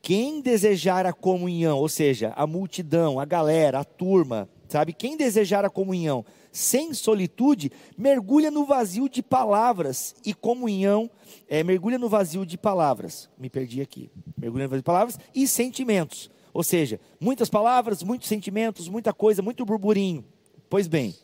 Quem 0.00 0.40
desejar 0.40 1.06
a 1.06 1.12
comunhão, 1.12 1.78
ou 1.78 1.88
seja, 1.88 2.32
a 2.34 2.44
multidão, 2.44 3.20
a 3.20 3.24
galera, 3.24 3.78
a 3.78 3.84
turma, 3.84 4.48
sabe? 4.68 4.92
Quem 4.92 5.16
desejar 5.16 5.64
a 5.64 5.70
comunhão 5.70 6.24
sem 6.50 6.92
solitude, 6.92 7.70
mergulha 7.96 8.50
no 8.50 8.64
vazio 8.64 9.08
de 9.08 9.22
palavras 9.22 10.14
e 10.24 10.34
comunhão, 10.34 11.08
é, 11.48 11.62
mergulha 11.62 11.98
no 11.98 12.08
vazio 12.08 12.44
de 12.44 12.58
palavras. 12.58 13.28
Me 13.38 13.48
perdi 13.48 13.80
aqui. 13.80 14.10
Mergulha 14.36 14.64
no 14.64 14.70
vazio 14.70 14.82
de 14.82 14.86
palavras 14.86 15.18
e 15.34 15.46
sentimentos. 15.46 16.30
Ou 16.52 16.62
seja, 16.62 17.00
muitas 17.20 17.48
palavras, 17.48 18.02
muitos 18.02 18.28
sentimentos, 18.28 18.88
muita 18.88 19.12
coisa, 19.12 19.42
muito 19.42 19.64
burburinho. 19.64 20.24
Pois 20.68 20.86
bem, 20.86 21.14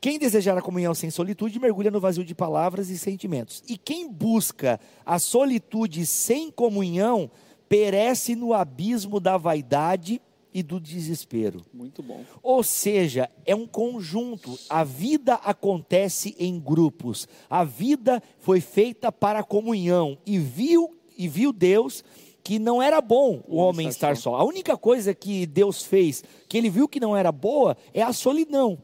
quem 0.00 0.18
desejar 0.18 0.56
a 0.56 0.62
comunhão 0.62 0.94
sem 0.94 1.10
solitude, 1.10 1.60
mergulha 1.60 1.90
no 1.90 2.00
vazio 2.00 2.24
de 2.24 2.34
palavras 2.34 2.88
e 2.88 2.98
sentimentos. 2.98 3.62
E 3.68 3.76
quem 3.76 4.10
busca 4.10 4.80
a 5.04 5.18
solitude 5.18 6.06
sem 6.06 6.50
comunhão, 6.50 7.30
perece 7.68 8.34
no 8.34 8.52
abismo 8.52 9.20
da 9.20 9.36
vaidade 9.36 10.20
e 10.52 10.62
do 10.62 10.80
desespero. 10.80 11.62
Muito 11.72 12.02
bom. 12.02 12.24
Ou 12.42 12.62
seja, 12.62 13.30
é 13.46 13.54
um 13.54 13.66
conjunto. 13.66 14.58
A 14.68 14.82
vida 14.82 15.34
acontece 15.34 16.34
em 16.38 16.58
grupos. 16.58 17.28
A 17.48 17.62
vida 17.62 18.22
foi 18.38 18.60
feita 18.60 19.12
para 19.12 19.40
a 19.40 19.44
comunhão 19.44 20.18
e 20.26 20.38
viu 20.38 20.96
e 21.16 21.28
viu 21.28 21.52
Deus 21.52 22.02
que 22.50 22.58
não 22.58 22.82
era 22.82 23.00
bom 23.00 23.44
o 23.46 23.58
homem 23.58 23.86
estar 23.86 24.10
estar 24.10 24.16
só. 24.16 24.34
A 24.34 24.42
única 24.42 24.76
coisa 24.76 25.14
que 25.14 25.46
Deus 25.46 25.84
fez, 25.84 26.24
que 26.48 26.58
ele 26.58 26.68
viu 26.68 26.88
que 26.88 26.98
não 26.98 27.16
era 27.16 27.30
boa, 27.30 27.76
é 27.94 28.02
a 28.02 28.12
solidão. 28.12 28.76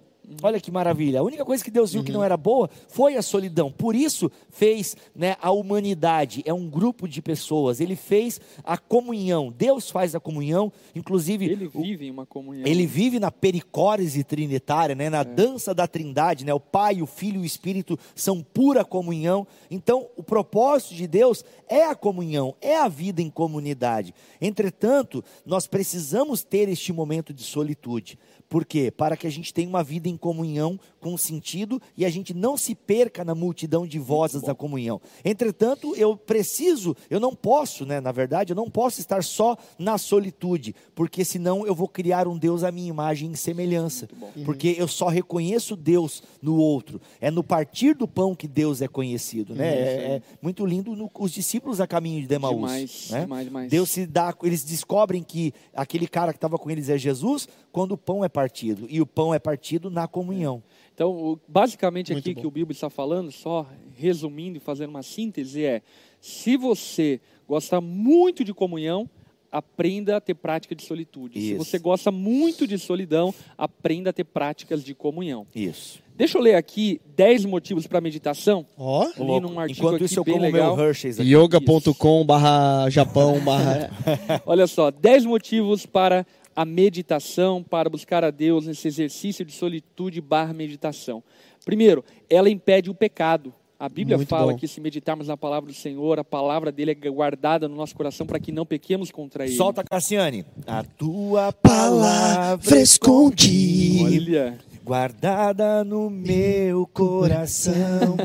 Olha 0.43 0.61
que 0.61 0.71
maravilha. 0.71 1.21
A 1.21 1.23
única 1.23 1.45
coisa 1.45 1.63
que 1.63 1.71
Deus 1.71 1.93
viu 1.93 2.03
que 2.03 2.11
não 2.11 2.23
era 2.25 2.37
boa 2.37 2.69
foi 2.89 3.17
a 3.17 3.23
solidão. 3.23 3.71
Por 3.71 3.95
isso 3.95 4.31
fez 4.51 4.97
né, 5.15 5.37
a 5.41 5.51
humanidade. 5.51 6.43
É 6.45 6.53
um 6.53 6.69
grupo 6.69 7.07
de 7.07 7.23
pessoas. 7.23 7.81
Ele 7.81 7.95
fez 7.95 8.41
a 8.65 8.77
comunhão. 8.77 9.55
Deus 9.57 9.89
faz 9.91 10.15
a 10.15 10.21
comunhão. 10.21 10.73
Inclusive, 10.95 11.45
Ele 11.47 11.67
o- 11.73 11.81
vive 11.83 12.07
em 12.07 12.11
uma 12.11 12.27
comunhão. 12.27 12.67
ele 12.67 12.87
vive 12.87 13.21
na 13.21 13.31
pericórese 13.31 14.25
trinitária, 14.25 14.95
né? 14.95 15.09
na 15.09 15.23
dança 15.23 15.73
da 15.73 15.87
trindade, 15.87 16.45
né? 16.45 16.53
o 16.53 16.59
Pai, 16.61 17.01
o 17.01 17.07
Filho 17.07 17.37
e 17.41 17.43
o 17.43 17.45
Espírito 17.47 17.97
são 18.15 18.43
pura 18.43 18.85
comunhão. 18.85 19.47
Então, 19.71 20.09
o 20.17 20.23
propósito 20.23 20.95
de 20.95 21.07
Deus 21.07 21.45
é 21.69 21.85
a 21.85 21.95
comunhão, 21.95 22.55
é 22.61 22.77
a 22.77 22.89
vida 22.89 23.23
em 23.23 23.31
comunidade. 23.31 24.13
Entretanto, 24.41 25.23
nós 25.45 25.67
precisamos 25.67 26.43
ter 26.43 26.69
este 26.69 26.93
momento 26.93 27.33
de 27.33 27.43
solitude. 27.43 28.19
Por 28.49 28.65
quê? 28.65 28.91
Para 28.91 29.17
que 29.17 29.27
a 29.27 29.31
gente 29.31 29.53
tenha 29.53 29.69
uma 29.69 29.83
vida 29.83 30.09
em 30.09 30.17
comunhão 30.17 30.79
com 31.07 31.17
sentido 31.17 31.81
e 31.97 32.05
a 32.05 32.11
gente 32.11 32.35
não 32.35 32.57
se 32.57 32.75
perca 32.75 33.25
na 33.25 33.33
multidão 33.33 33.87
de 33.87 33.97
vozes 33.97 34.43
da 34.43 34.57
comunhão. 34.57 35.01
Entretanto, 35.25 35.95
eu 35.95 36.17
preciso, 36.17 36.97
eu 37.09 37.21
não 37.21 37.33
posso, 37.33 37.87
né, 37.87 38.01
na 38.01 38.11
verdade, 38.11 38.53
eu 38.53 38.57
não 38.57 38.69
posso 38.69 38.99
estar 38.99 39.23
só 39.23 39.57
na 39.79 39.99
solitude, 39.99 40.75
porque 40.97 41.25
senão 41.25 41.65
eu 41.65 41.77
vou 41.77 41.87
criar 41.87 42.27
um 42.27 42.37
Deus 42.37 42.65
à 42.65 42.73
minha 42.73 42.89
imagem 42.89 43.31
e 43.31 43.37
semelhança. 43.37 44.09
Porque 44.45 44.75
eu 44.77 44.89
só 44.89 45.07
reconheço 45.07 45.77
Deus 45.77 46.25
no 46.43 46.57
outro. 46.57 47.01
É 47.21 47.31
no 47.31 47.45
partir 47.45 47.95
do 47.95 48.09
pão 48.09 48.35
que 48.35 48.49
Deus 48.49 48.83
é 48.83 48.89
conhecido, 48.89 49.55
né? 49.55 49.69
É, 49.69 50.17
é 50.17 50.23
muito 50.43 50.67
lindo 50.67 50.97
no, 50.97 51.09
os 51.21 51.31
discípulos 51.31 51.81
a 51.81 51.87
caminho 51.87 52.21
de 52.21 52.27
Demaús, 52.27 52.57
Demais, 52.57 53.11
né? 53.13 53.21
demais, 53.21 53.45
demais. 53.45 53.71
Deus 53.71 53.91
se 53.91 54.07
dá, 54.07 54.35
eles 54.43 54.65
descobrem 54.65 55.23
que 55.23 55.55
aquele 55.73 56.09
cara 56.09 56.33
que 56.33 56.39
estava 56.39 56.59
com 56.59 56.69
eles 56.69 56.89
é 56.89 56.99
Jesus 56.99 57.49
quando 57.71 57.93
o 57.93 57.99
pão 57.99 58.25
é 58.25 58.29
partido. 58.29 58.89
E 58.91 59.01
o 59.01 59.07
pão 59.07 59.33
é 59.33 59.39
partido 59.39 59.89
na 59.89 60.09
comunhão. 60.09 60.65
Então, 60.97 61.11
o- 61.11 61.39
basicamente 61.47 62.11
Muito 62.15 62.25
aqui 62.25 62.35
bom. 62.35 62.41
que 62.41 62.47
o 62.47 62.51
Bíblia 62.51 62.73
está 62.75 62.89
falando, 62.89 63.31
só 63.31 63.67
resumindo 63.99 64.57
e 64.57 64.61
fazendo 64.61 64.89
uma 64.89 65.03
síntese, 65.03 65.63
é: 65.63 65.83
se 66.23 66.57
você 66.57 67.21
gosta 67.47 67.83
muito 67.83 68.43
de 68.43 68.55
comunhão, 68.55 69.07
aprenda 69.53 70.17
a 70.17 70.21
ter 70.23 70.33
prática 70.33 70.75
de 70.75 70.83
solitude. 70.83 71.39
Se 71.39 71.51
Isso. 71.53 71.63
você 71.65 71.79
gosta 71.79 72.11
muito 72.11 72.67
de 72.67 72.79
solidão, 72.79 73.35
aprenda 73.59 74.09
a 74.09 74.13
ter 74.13 74.25
práticas 74.25 74.83
de 74.83 74.95
comunhão. 74.95 75.47
Isso. 75.55 76.01
Deixa 76.17 76.39
eu 76.39 76.43
ler 76.43 76.55
aqui 76.55 76.99
10 77.15 77.45
motivos 77.45 77.87
para 77.87 78.01
meditação. 78.01 78.65
Ó. 78.79 79.05
Eu 79.19 79.25
li 79.35 79.41
num 79.41 79.61
artigo 79.61 79.81
Enquanto 79.81 79.97
aqui 79.97 80.05
isso, 80.07 80.19
eu 80.21 80.25
como 80.25 80.39
legal. 80.41 80.75
meu 80.75 80.87
Hershey's 80.87 81.21
aqui. 81.21 81.29
yoga.com 81.37 82.25
barra 82.25 82.89
Japão 82.89 83.39
barra... 83.45 83.91
Olha 84.47 84.67
só, 84.67 84.91
10 84.91 85.27
motivos 85.27 85.85
para 85.85 86.27
a 86.57 86.65
meditação, 86.65 87.63
para 87.63 87.91
buscar 87.91 88.25
a 88.25 88.31
Deus 88.31 88.67
nesse 88.67 88.89
exercício 88.89 89.45
de 89.45 89.53
solitude 89.53 90.23
barra 90.23 90.55
meditação. 90.55 91.23
Primeiro, 91.67 92.03
ela 92.31 92.49
impede 92.49 92.89
o 92.89 92.95
pecado. 92.95 93.53
A 93.79 93.91
Bíblia 93.91 94.17
Muito 94.17 94.31
fala 94.31 94.53
bom. 94.53 94.59
que 94.59 94.67
se 94.67 94.81
meditarmos 94.81 95.29
na 95.29 95.37
palavra 95.37 95.71
do 95.71 95.77
Senhor, 95.77 96.19
a 96.19 96.25
palavra 96.25 96.73
dele 96.73 96.93
é 96.93 97.11
guardada 97.11 97.69
no 97.69 97.77
nosso 97.77 97.95
coração 97.95 98.27
para 98.27 98.41
que 98.41 98.51
não 98.51 98.65
pequemos 98.65 99.11
contra 99.11 99.45
ele. 99.45 99.55
Solta, 99.55 99.85
Cassiane. 99.85 100.47
A 100.67 100.83
tua 100.83 101.53
Palavra 101.53 102.57
palavra 102.57 102.81
escondi. 102.81 104.01
Olha, 104.03 104.59
guardada 104.83 105.85
no 105.85 106.09
meu 106.09 106.87
coração, 106.87 108.17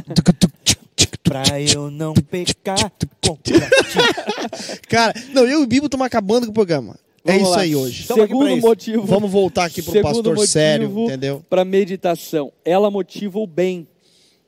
pra 1.21 1.43
eu 1.59 1.91
não 1.91 2.13
pecar 2.13 2.89
contra 3.21 3.59
ti. 3.59 4.79
Cara, 4.87 5.13
não, 5.33 5.43
eu 5.45 5.59
e 5.59 5.63
o 5.63 5.67
Bibo 5.67 5.87
estamos 5.87 6.05
acabando 6.07 6.45
com 6.45 6.51
o 6.51 6.55
programa. 6.55 6.97
É 7.25 7.31
vamos 7.33 7.41
isso 7.47 7.51
lá. 7.51 7.61
aí 7.61 7.75
hoje. 7.75 8.01
Estamos 8.01 8.23
aqui 8.23 8.33
pra 8.33 8.39
Segundo 8.39 8.57
isso. 8.57 8.67
motivo. 8.67 9.03
Vamos 9.05 9.31
voltar 9.31 9.65
aqui 9.65 9.81
pro 9.81 9.91
Segundo 9.91 10.13
pastor 10.13 10.35
motivo 10.35 10.47
sério, 10.47 10.99
entendeu? 11.05 11.45
Para 11.49 11.63
meditação, 11.65 12.51
ela 12.65 12.89
motiva 12.89 13.39
o 13.39 13.47
bem. 13.47 13.87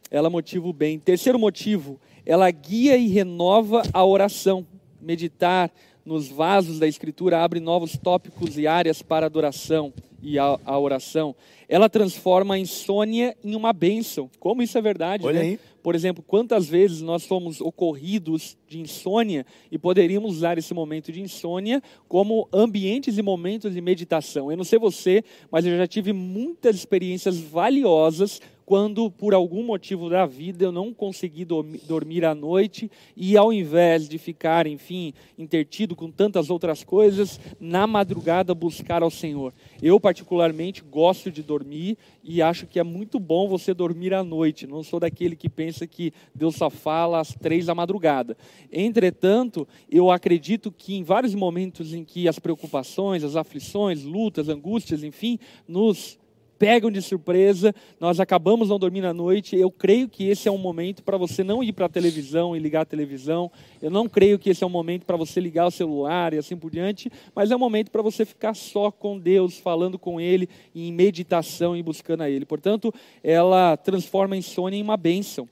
Ela 0.09 0.29
motiva 0.29 0.67
o 0.67 0.73
bem. 0.73 0.99
Terceiro 0.99 1.39
motivo, 1.39 1.99
ela 2.25 2.49
guia 2.51 2.97
e 2.97 3.07
renova 3.07 3.81
a 3.91 4.05
oração. 4.05 4.65
Meditar 5.01 5.71
nos 6.05 6.27
vasos 6.27 6.79
da 6.79 6.87
Escritura 6.87 7.43
abre 7.43 7.59
novos 7.59 7.97
tópicos 7.97 8.57
e 8.57 8.67
áreas 8.67 9.01
para 9.01 9.25
adoração 9.25 9.93
e 10.21 10.39
a, 10.39 10.57
a 10.65 10.79
oração. 10.79 11.35
Ela 11.67 11.89
transforma 11.89 12.55
a 12.55 12.59
insônia 12.59 13.35
em 13.43 13.55
uma 13.55 13.73
bênção. 13.73 14.29
Como 14.39 14.61
isso 14.61 14.77
é 14.77 14.81
verdade, 14.81 15.25
Olha 15.25 15.39
né? 15.39 15.45
aí. 15.45 15.59
Por 15.83 15.95
exemplo, 15.95 16.23
quantas 16.25 16.69
vezes 16.69 17.01
nós 17.01 17.23
somos 17.23 17.59
ocorridos 17.59 18.57
de 18.69 18.79
insônia 18.79 19.45
e 19.69 19.77
poderíamos 19.77 20.37
usar 20.37 20.57
esse 20.57 20.73
momento 20.73 21.11
de 21.11 21.21
insônia 21.21 21.83
como 22.07 22.47
ambientes 22.53 23.17
e 23.17 23.21
momentos 23.21 23.73
de 23.73 23.81
meditação. 23.81 24.49
Eu 24.49 24.55
não 24.55 24.63
sei 24.63 24.79
você, 24.79 25.25
mas 25.51 25.65
eu 25.65 25.77
já 25.77 25.85
tive 25.85 26.13
muitas 26.13 26.77
experiências 26.77 27.37
valiosas 27.37 28.39
quando, 28.65 29.11
por 29.11 29.33
algum 29.33 29.63
motivo 29.63 30.09
da 30.09 30.25
vida, 30.25 30.63
eu 30.65 30.71
não 30.71 30.93
consegui 30.93 31.43
dormi- 31.45 31.79
dormir 31.79 32.25
à 32.25 32.33
noite 32.33 32.89
e, 33.15 33.35
ao 33.35 33.51
invés 33.51 34.07
de 34.07 34.17
ficar, 34.17 34.67
enfim, 34.67 35.13
intertido 35.37 35.95
com 35.95 36.09
tantas 36.09 36.49
outras 36.49 36.83
coisas, 36.83 37.39
na 37.59 37.85
madrugada 37.85 38.53
buscar 38.55 39.03
ao 39.03 39.11
Senhor. 39.11 39.53
Eu, 39.81 39.99
particularmente, 39.99 40.81
gosto 40.81 41.29
de 41.29 41.43
dormir 41.43 41.97
e 42.23 42.41
acho 42.41 42.65
que 42.65 42.79
é 42.79 42.83
muito 42.83 43.19
bom 43.19 43.47
você 43.47 43.73
dormir 43.73 44.13
à 44.13 44.23
noite. 44.23 44.65
Não 44.65 44.81
sou 44.81 44.99
daquele 44.99 45.35
que 45.35 45.49
pensa 45.49 45.85
que 45.85 46.13
Deus 46.33 46.55
só 46.55 46.69
fala 46.69 47.19
às 47.19 47.33
três 47.33 47.65
da 47.65 47.75
madrugada. 47.75 48.37
Entretanto, 48.71 49.67
eu 49.89 50.09
acredito 50.09 50.71
que 50.71 50.95
em 50.95 51.03
vários 51.03 51.35
momentos 51.35 51.93
em 51.93 52.03
que 52.03 52.27
as 52.27 52.39
preocupações, 52.39 53.23
as 53.23 53.35
aflições, 53.35 54.03
lutas, 54.03 54.47
angústias, 54.47 55.03
enfim, 55.03 55.37
nos 55.67 56.17
pegam 56.63 56.89
de 56.89 57.01
surpresa, 57.01 57.75
nós 57.99 58.21
acabamos 58.21 58.69
não 58.69 58.79
dormindo 58.79 59.03
à 59.03 59.13
noite. 59.13 59.53
Eu 59.53 59.69
creio 59.69 60.07
que 60.07 60.29
esse 60.29 60.47
é 60.47 60.51
um 60.51 60.57
momento 60.57 61.03
para 61.03 61.17
você 61.17 61.43
não 61.43 61.61
ir 61.61 61.73
para 61.73 61.87
a 61.87 61.89
televisão 61.89 62.55
e 62.55 62.59
ligar 62.59 62.83
a 62.83 62.85
televisão. 62.85 63.51
Eu 63.81 63.91
não 63.91 64.07
creio 64.07 64.39
que 64.39 64.49
esse 64.49 64.63
é 64.63 64.67
um 64.67 64.69
momento 64.69 65.05
para 65.05 65.17
você 65.17 65.41
ligar 65.41 65.67
o 65.67 65.71
celular 65.71 66.33
e 66.33 66.37
assim 66.37 66.55
por 66.55 66.71
diante, 66.71 67.11
mas 67.35 67.51
é 67.51 67.55
um 67.57 67.59
momento 67.59 67.91
para 67.91 68.01
você 68.01 68.23
ficar 68.23 68.53
só 68.53 68.89
com 68.89 69.19
Deus, 69.19 69.57
falando 69.57 69.99
com 69.99 70.21
Ele, 70.21 70.47
em 70.73 70.89
meditação 70.93 71.75
e 71.75 71.83
buscando 71.83 72.21
a 72.21 72.29
Ele. 72.29 72.45
Portanto, 72.45 72.93
ela 73.21 73.75
transforma 73.75 74.35
a 74.35 74.37
insônia 74.37 74.77
em 74.77 74.83
uma 74.83 74.95
bênção. 74.95 75.49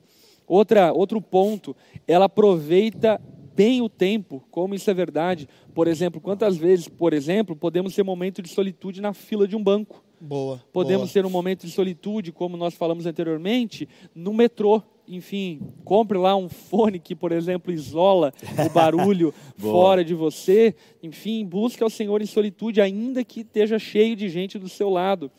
Outra, 0.48 0.94
outro 0.94 1.22
ponto, 1.22 1.76
ela 2.08 2.24
aproveita 2.24 3.20
bem 3.54 3.82
o 3.82 3.90
tempo, 3.90 4.42
como 4.50 4.76
isso 4.76 4.90
é 4.90 4.94
verdade. 4.94 5.50
Por 5.74 5.90
exemplo, 5.90 6.22
quantas 6.22 6.56
vezes, 6.56 6.88
por 6.88 7.12
exemplo, 7.12 7.54
podemos 7.54 7.94
ter 7.94 8.02
momento 8.02 8.42
de 8.42 8.48
solitude 8.48 9.02
na 9.02 9.14
fila 9.14 9.46
de 9.46 9.58
um 9.58 9.62
banco? 9.62 10.02
Boa. 10.22 10.64
Podemos 10.72 11.10
boa. 11.10 11.14
ter 11.14 11.26
um 11.26 11.32
momento 11.32 11.66
de 11.66 11.72
solitude, 11.72 12.32
como 12.32 12.56
nós 12.56 12.76
falamos 12.76 13.08
anteriormente, 13.08 13.90
no 14.14 14.32
metrô. 14.32 14.84
Enfim, 15.08 15.60
compre 15.84 16.16
lá 16.16 16.36
um 16.36 16.48
fone 16.48 17.00
que, 17.00 17.16
por 17.16 17.32
exemplo, 17.32 17.74
isola 17.74 18.32
o 18.64 18.70
barulho 18.70 19.34
fora 19.58 20.06
de 20.06 20.14
você. 20.14 20.76
Enfim, 21.02 21.44
busque 21.44 21.82
ao 21.82 21.90
Senhor 21.90 22.22
em 22.22 22.28
solitude, 22.28 22.80
ainda 22.80 23.24
que 23.24 23.42
esteja 23.42 23.80
cheio 23.80 24.16
de 24.16 24.30
gente 24.30 24.60
do 24.60 24.70
seu 24.70 24.92
lado. 24.92 25.32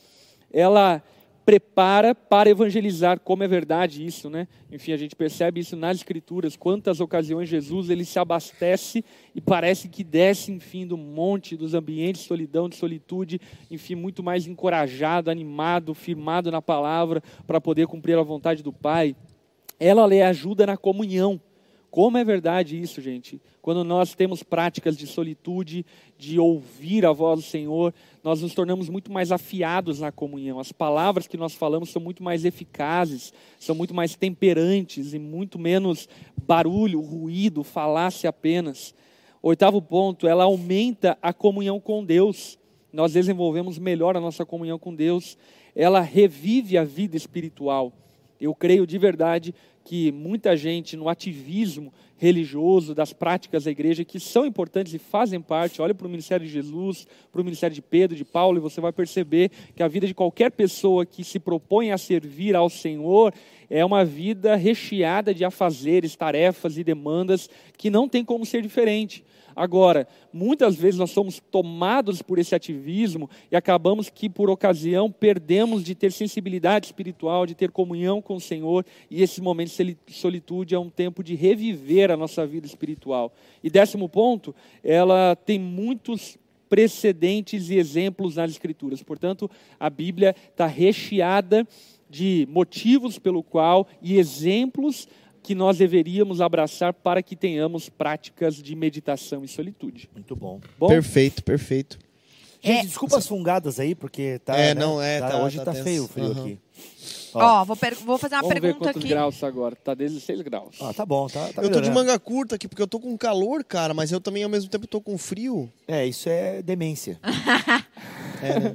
Ela 0.52 1.00
prepara 1.44 2.14
para 2.14 2.48
evangelizar, 2.48 3.18
como 3.20 3.42
é 3.42 3.48
verdade 3.48 4.04
isso, 4.04 4.30
né? 4.30 4.46
Enfim, 4.70 4.92
a 4.92 4.96
gente 4.96 5.16
percebe 5.16 5.60
isso 5.60 5.76
nas 5.76 5.98
escrituras, 5.98 6.56
quantas 6.56 7.00
ocasiões 7.00 7.48
Jesus 7.48 7.90
ele 7.90 8.04
se 8.04 8.18
abastece 8.18 9.04
e 9.34 9.40
parece 9.40 9.88
que 9.88 10.04
desce, 10.04 10.52
enfim, 10.52 10.86
do 10.86 10.96
monte, 10.96 11.56
dos 11.56 11.74
ambientes 11.74 12.22
de 12.22 12.28
solidão, 12.28 12.68
de 12.68 12.76
solitude, 12.76 13.40
enfim, 13.70 13.94
muito 13.94 14.22
mais 14.22 14.46
encorajado, 14.46 15.30
animado, 15.30 15.94
firmado 15.94 16.50
na 16.50 16.62
palavra 16.62 17.22
para 17.46 17.60
poder 17.60 17.86
cumprir 17.86 18.16
a 18.16 18.22
vontade 18.22 18.62
do 18.62 18.72
Pai. 18.72 19.16
Ela 19.80 20.06
lhe 20.06 20.22
ajuda 20.22 20.66
na 20.66 20.76
comunhão. 20.76 21.40
Como 21.92 22.16
é 22.16 22.24
verdade 22.24 22.80
isso, 22.80 23.02
gente? 23.02 23.38
Quando 23.60 23.84
nós 23.84 24.14
temos 24.14 24.42
práticas 24.42 24.96
de 24.96 25.06
solitude, 25.06 25.84
de 26.16 26.38
ouvir 26.40 27.04
a 27.04 27.12
voz 27.12 27.40
do 27.40 27.44
Senhor, 27.44 27.92
nós 28.24 28.40
nos 28.40 28.54
tornamos 28.54 28.88
muito 28.88 29.12
mais 29.12 29.30
afiados 29.30 30.00
na 30.00 30.10
comunhão. 30.10 30.58
As 30.58 30.72
palavras 30.72 31.26
que 31.26 31.36
nós 31.36 31.52
falamos 31.52 31.90
são 31.90 32.00
muito 32.00 32.22
mais 32.22 32.46
eficazes, 32.46 33.30
são 33.58 33.74
muito 33.74 33.92
mais 33.92 34.16
temperantes 34.16 35.12
e 35.12 35.18
muito 35.18 35.58
menos 35.58 36.08
barulho, 36.46 36.98
ruído, 36.98 37.62
falácia 37.62 38.30
apenas. 38.30 38.94
Oitavo 39.42 39.82
ponto, 39.82 40.26
ela 40.26 40.44
aumenta 40.44 41.18
a 41.20 41.30
comunhão 41.30 41.78
com 41.78 42.02
Deus. 42.02 42.58
Nós 42.90 43.12
desenvolvemos 43.12 43.78
melhor 43.78 44.16
a 44.16 44.20
nossa 44.20 44.46
comunhão 44.46 44.78
com 44.78 44.94
Deus. 44.94 45.36
Ela 45.76 46.00
revive 46.00 46.78
a 46.78 46.84
vida 46.84 47.18
espiritual. 47.18 47.92
Eu 48.40 48.54
creio 48.54 48.86
de 48.86 48.96
verdade 48.96 49.54
que 49.84 50.12
muita 50.12 50.56
gente 50.56 50.96
no 50.96 51.08
ativismo 51.08 51.92
religioso, 52.22 52.94
das 52.94 53.12
práticas 53.12 53.64
da 53.64 53.70
igreja, 53.72 54.04
que 54.04 54.20
são 54.20 54.46
importantes 54.46 54.94
e 54.94 54.98
fazem 54.98 55.40
parte. 55.40 55.82
Olha 55.82 55.92
para 55.92 56.06
o 56.06 56.10
ministério 56.10 56.46
de 56.46 56.52
Jesus, 56.52 57.04
para 57.32 57.40
o 57.40 57.44
ministério 57.44 57.74
de 57.74 57.82
Pedro, 57.82 58.16
de 58.16 58.24
Paulo, 58.24 58.58
e 58.58 58.60
você 58.60 58.80
vai 58.80 58.92
perceber 58.92 59.50
que 59.74 59.82
a 59.82 59.88
vida 59.88 60.06
de 60.06 60.14
qualquer 60.14 60.52
pessoa 60.52 61.04
que 61.04 61.24
se 61.24 61.40
propõe 61.40 61.90
a 61.90 61.98
servir 61.98 62.54
ao 62.54 62.70
Senhor 62.70 63.34
é 63.68 63.84
uma 63.84 64.04
vida 64.04 64.54
recheada 64.54 65.34
de 65.34 65.44
afazeres, 65.44 66.14
tarefas 66.14 66.78
e 66.78 66.84
demandas 66.84 67.50
que 67.76 67.90
não 67.90 68.08
tem 68.08 68.24
como 68.24 68.46
ser 68.46 68.62
diferente. 68.62 69.24
Agora, 69.54 70.06
muitas 70.32 70.76
vezes 70.76 70.98
nós 70.98 71.10
somos 71.10 71.40
tomados 71.50 72.22
por 72.22 72.38
esse 72.38 72.54
ativismo 72.54 73.28
e 73.50 73.56
acabamos 73.56 74.08
que, 74.08 74.28
por 74.28 74.50
ocasião, 74.50 75.10
perdemos 75.10 75.82
de 75.84 75.94
ter 75.94 76.12
sensibilidade 76.12 76.86
espiritual, 76.86 77.46
de 77.46 77.54
ter 77.54 77.70
comunhão 77.70 78.20
com 78.20 78.36
o 78.36 78.40
Senhor, 78.40 78.84
e 79.10 79.22
esse 79.22 79.40
momento 79.40 79.72
de 79.84 79.96
solitude 80.12 80.74
é 80.74 80.78
um 80.78 80.90
tempo 80.90 81.22
de 81.22 81.34
reviver 81.34 82.10
a 82.10 82.16
nossa 82.16 82.46
vida 82.46 82.66
espiritual. 82.66 83.32
E 83.62 83.70
décimo 83.70 84.08
ponto, 84.08 84.54
ela 84.82 85.36
tem 85.36 85.58
muitos 85.58 86.38
precedentes 86.72 87.68
e 87.68 87.76
exemplos 87.76 88.36
nas 88.36 88.50
Escrituras. 88.50 89.02
Portanto, 89.02 89.50
a 89.78 89.90
Bíblia 89.90 90.34
está 90.50 90.66
recheada 90.66 91.68
de 92.08 92.48
motivos 92.50 93.18
pelo 93.18 93.42
qual 93.42 93.86
e 94.00 94.18
exemplos 94.18 95.06
que 95.42 95.54
nós 95.54 95.78
deveríamos 95.78 96.40
abraçar 96.40 96.92
para 96.92 97.22
que 97.22 97.34
tenhamos 97.34 97.88
práticas 97.88 98.56
de 98.56 98.74
meditação 98.76 99.44
e 99.44 99.48
solitude. 99.48 100.08
Muito 100.12 100.36
bom. 100.36 100.60
bom? 100.78 100.88
Perfeito, 100.88 101.42
perfeito. 101.42 101.98
Gente, 102.62 102.78
é, 102.78 102.86
desculpa 102.86 103.18
as 103.18 103.26
fungadas 103.26 103.80
aí, 103.80 103.92
porque 103.92 104.38
tá. 104.44 104.56
É, 104.56 104.72
né, 104.72 104.80
não 104.80 105.02
é, 105.02 105.18
tá, 105.18 105.30
tá 105.30 105.42
hoje 105.42 105.58
tá, 105.58 105.64
tá 105.64 105.74
feio 105.74 106.04
o 106.04 106.08
frio 106.08 106.26
uhum. 106.26 106.40
aqui. 106.42 106.58
Ó, 107.34 107.62
oh, 107.62 107.64
vou, 107.64 107.76
vou, 108.04 108.18
fazer 108.18 108.34
uma 108.36 108.42
Vamos 108.42 108.60
pergunta 108.60 108.60
ver 108.60 108.74
quantos 108.78 109.00
aqui. 109.00 109.08
graus 109.08 109.42
agora. 109.42 109.74
Tá 109.74 109.94
16 109.94 110.42
graus. 110.42 110.76
Ah, 110.80 110.92
tá 110.92 111.04
bom, 111.04 111.26
tá, 111.26 111.48
tá 111.48 111.62
Eu 111.62 111.72
tô 111.72 111.80
de 111.80 111.90
manga 111.90 112.16
curta 112.18 112.54
aqui 112.54 112.68
porque 112.68 112.82
eu 112.82 112.86
tô 112.86 113.00
com 113.00 113.16
calor, 113.16 113.64
cara, 113.64 113.92
mas 113.94 114.12
eu 114.12 114.20
também 114.20 114.44
ao 114.44 114.50
mesmo 114.50 114.70
tempo 114.70 114.86
tô 114.86 115.00
com 115.00 115.18
frio. 115.18 115.72
É, 115.88 116.06
isso 116.06 116.28
é 116.28 116.62
demência. 116.62 117.18
é, 118.42 118.60
né? 118.60 118.74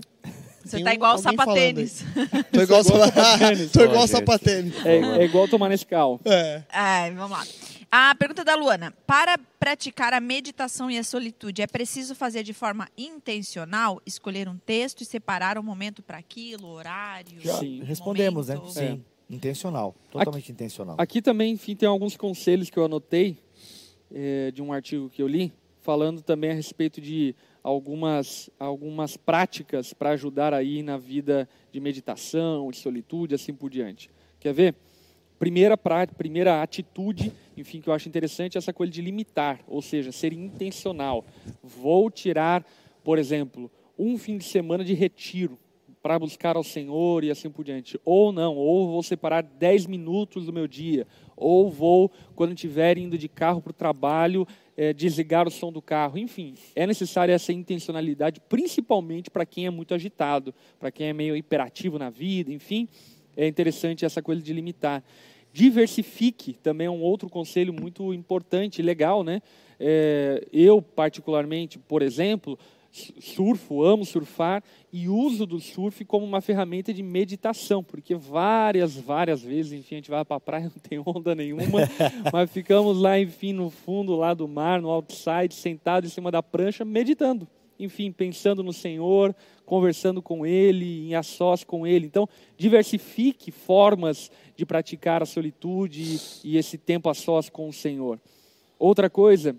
Você 0.68 0.84
tá 0.84 0.94
igual 0.94 1.16
o 1.16 1.18
sapatênis. 1.18 2.04
Tô 2.52 2.62
igual, 2.62 2.84
sapatênis. 2.84 3.72
Tô 3.74 3.84
igual 3.84 4.08
sapatênis. 4.08 4.86
É, 4.86 4.98
é 4.98 5.26
igual 5.26 5.48
tomar 5.48 5.70
Nescau. 5.70 6.20
É. 6.26 6.64
Ai, 6.70 7.12
vamos 7.14 7.32
lá. 7.32 7.46
A 7.90 8.14
pergunta 8.16 8.44
da 8.44 8.56
Luana. 8.56 8.94
Para 9.06 9.38
praticar 9.60 10.14
a 10.14 10.20
meditação 10.20 10.92
e 10.92 10.98
a 10.98 11.04
solitude, 11.04 11.62
é 11.62 11.68
preciso 11.68 12.14
fazer 12.14 12.44
de 12.44 12.54
forma 12.54 12.90
intencional, 12.98 14.02
escolher 14.06 14.50
um 14.50 14.58
texto 14.58 15.02
e 15.02 15.06
separar 15.06 15.58
o 15.58 15.62
um 15.62 15.64
momento 15.64 16.04
para 16.04 16.18
aquilo, 16.18 16.68
horário? 16.68 17.40
Já 17.40 17.58
Sim. 17.60 17.82
respondemos, 17.84 18.50
momento. 18.50 18.66
né? 18.66 18.72
Sim. 18.72 19.04
É. 19.30 19.36
Intencional. 19.36 19.96
Totalmente 20.12 20.44
aqui, 20.44 20.52
intencional. 20.52 20.96
Aqui 20.98 21.22
também, 21.22 21.54
enfim, 21.54 21.76
tem 21.76 21.88
alguns 21.88 22.16
conselhos 22.16 22.70
que 22.70 22.78
eu 22.78 22.86
anotei 22.86 23.38
é, 24.14 24.52
de 24.52 24.62
um 24.62 24.72
artigo 24.72 25.10
que 25.10 25.22
eu 25.22 25.28
li, 25.28 25.54
falando 25.82 26.22
também 26.22 26.52
a 26.52 26.54
respeito 26.54 27.02
de 27.02 27.36
algumas, 27.68 28.50
algumas 28.58 29.18
práticas 29.18 29.94
para 29.94 30.12
ajudar 30.12 30.54
aí 30.54 30.82
na 30.82 30.96
vida 30.96 31.50
de 31.70 31.82
meditação, 31.82 32.72
de 32.72 32.78
solitude, 32.78 33.36
assim 33.36 33.54
por 33.54 33.70
diante. 33.70 34.10
Quer 34.40 34.54
ver? 34.54 34.76
Primeira, 35.38 35.78
pra, 35.78 36.08
primeira 36.08 36.62
atitude, 36.62 37.32
enfim, 37.58 37.82
que 37.82 37.90
eu 37.90 37.94
acho 37.94 38.08
interessante 38.08 38.58
é 38.58 38.60
essa 38.60 38.72
coisa 38.72 38.92
de 38.92 39.02
limitar, 39.02 39.60
ou 39.68 39.82
seja, 39.82 40.14
ser 40.14 40.32
intencional. 40.32 41.26
Vou 41.62 42.10
tirar, 42.10 42.66
por 43.04 43.20
exemplo, 43.20 43.70
um 44.00 44.18
fim 44.18 44.38
de 44.38 44.46
semana 44.46 44.86
de 44.86 44.94
retiro 44.94 45.60
para 46.02 46.18
buscar 46.20 46.56
ao 46.56 46.64
Senhor 46.64 47.24
e 47.24 47.32
assim 47.32 47.50
por 47.50 47.64
diante. 47.64 48.00
Ou 48.06 48.32
não, 48.32 48.56
ou 48.56 48.88
vou 48.88 49.04
separar 49.04 49.44
10 49.44 49.86
minutos 49.86 50.46
do 50.46 50.54
meu 50.54 50.68
dia, 50.68 51.08
ou 51.36 51.70
vou, 51.70 52.12
quando 52.36 52.54
estiver 52.54 52.98
indo 52.98 53.18
de 53.18 53.28
carro 53.28 53.62
para 53.62 53.72
o 53.72 53.74
trabalho, 53.74 54.48
é, 54.76 54.94
desligar 54.94 55.48
o 55.48 55.52
som 55.52 55.72
do 55.72 55.82
carro. 55.82 56.18
Enfim, 56.18 56.56
é 56.76 56.86
necessária 56.86 57.34
essa 57.34 57.52
intencionalidade, 57.52 58.42
principalmente 58.48 59.30
para 59.30 59.46
quem 59.46 59.66
é 59.66 59.70
muito 59.70 59.94
agitado, 59.94 60.54
para 60.80 60.92
quem 60.92 61.08
é 61.08 61.14
meio 61.14 61.36
hiperativo 61.36 61.98
na 61.98 62.10
vida, 62.10 62.52
enfim, 62.52 62.88
é 63.36 63.48
interessante 63.48 64.06
essa 64.06 64.22
coisa 64.22 64.42
de 64.42 64.54
limitar. 64.54 65.04
Diversifique 65.54 66.54
também 66.54 66.88
é 66.88 66.92
um 66.92 67.02
outro 67.02 67.30
conselho 67.30 67.74
muito 67.74 68.14
importante, 68.14 68.82
legal, 68.82 69.24
né? 69.24 69.42
É, 69.80 70.46
eu, 70.52 70.82
particularmente, 70.82 71.80
por 71.80 72.02
exemplo, 72.02 72.58
surfo, 72.98 73.84
amo 73.84 74.06
surfar 74.06 74.64
e 74.92 75.08
uso 75.08 75.46
do 75.46 75.60
surf 75.60 76.04
como 76.06 76.26
uma 76.26 76.42
ferramenta 76.42 76.94
de 76.94 77.04
meditação, 77.04 77.84
porque 77.84 78.16
várias, 78.16 78.96
várias 78.96 79.42
vezes, 79.42 79.74
enfim, 79.74 79.96
a 79.96 79.98
gente 79.98 80.10
vai 80.10 80.26
para 80.26 80.38
a 80.38 80.40
praia, 80.40 80.64
não 80.74 80.82
tem 80.82 81.02
onda 81.06 81.36
nenhuma, 81.36 81.64
mas 82.32 82.52
ficamos 82.52 83.00
lá, 83.00 83.20
enfim, 83.20 83.54
no 83.54 83.70
fundo 83.70 84.16
lá 84.16 84.34
do 84.34 84.48
mar, 84.48 84.82
no 84.82 84.90
outside, 84.90 85.54
sentado 85.54 86.06
em 86.06 86.10
cima 86.10 86.32
da 86.32 86.42
prancha, 86.42 86.84
meditando. 86.84 87.48
Enfim, 87.80 88.12
pensando 88.12 88.64
no 88.64 88.74
Senhor, 88.74 89.36
conversando 89.64 90.22
com 90.22 90.46
Ele, 90.46 91.10
em 91.10 91.14
a 91.14 91.22
sós 91.22 91.64
com 91.64 91.86
Ele. 91.86 92.08
Então, 92.08 92.28
diversifique 92.58 93.52
formas 93.52 94.32
de 94.56 94.66
praticar 94.66 95.22
a 95.22 95.28
solitude 95.28 96.20
e 96.44 96.58
esse 96.58 96.78
tempo 96.78 97.08
a 97.08 97.14
sós 97.14 97.50
com 97.50 97.70
o 97.70 97.74
Senhor. 97.74 98.20
Outra 98.80 99.12
coisa, 99.12 99.56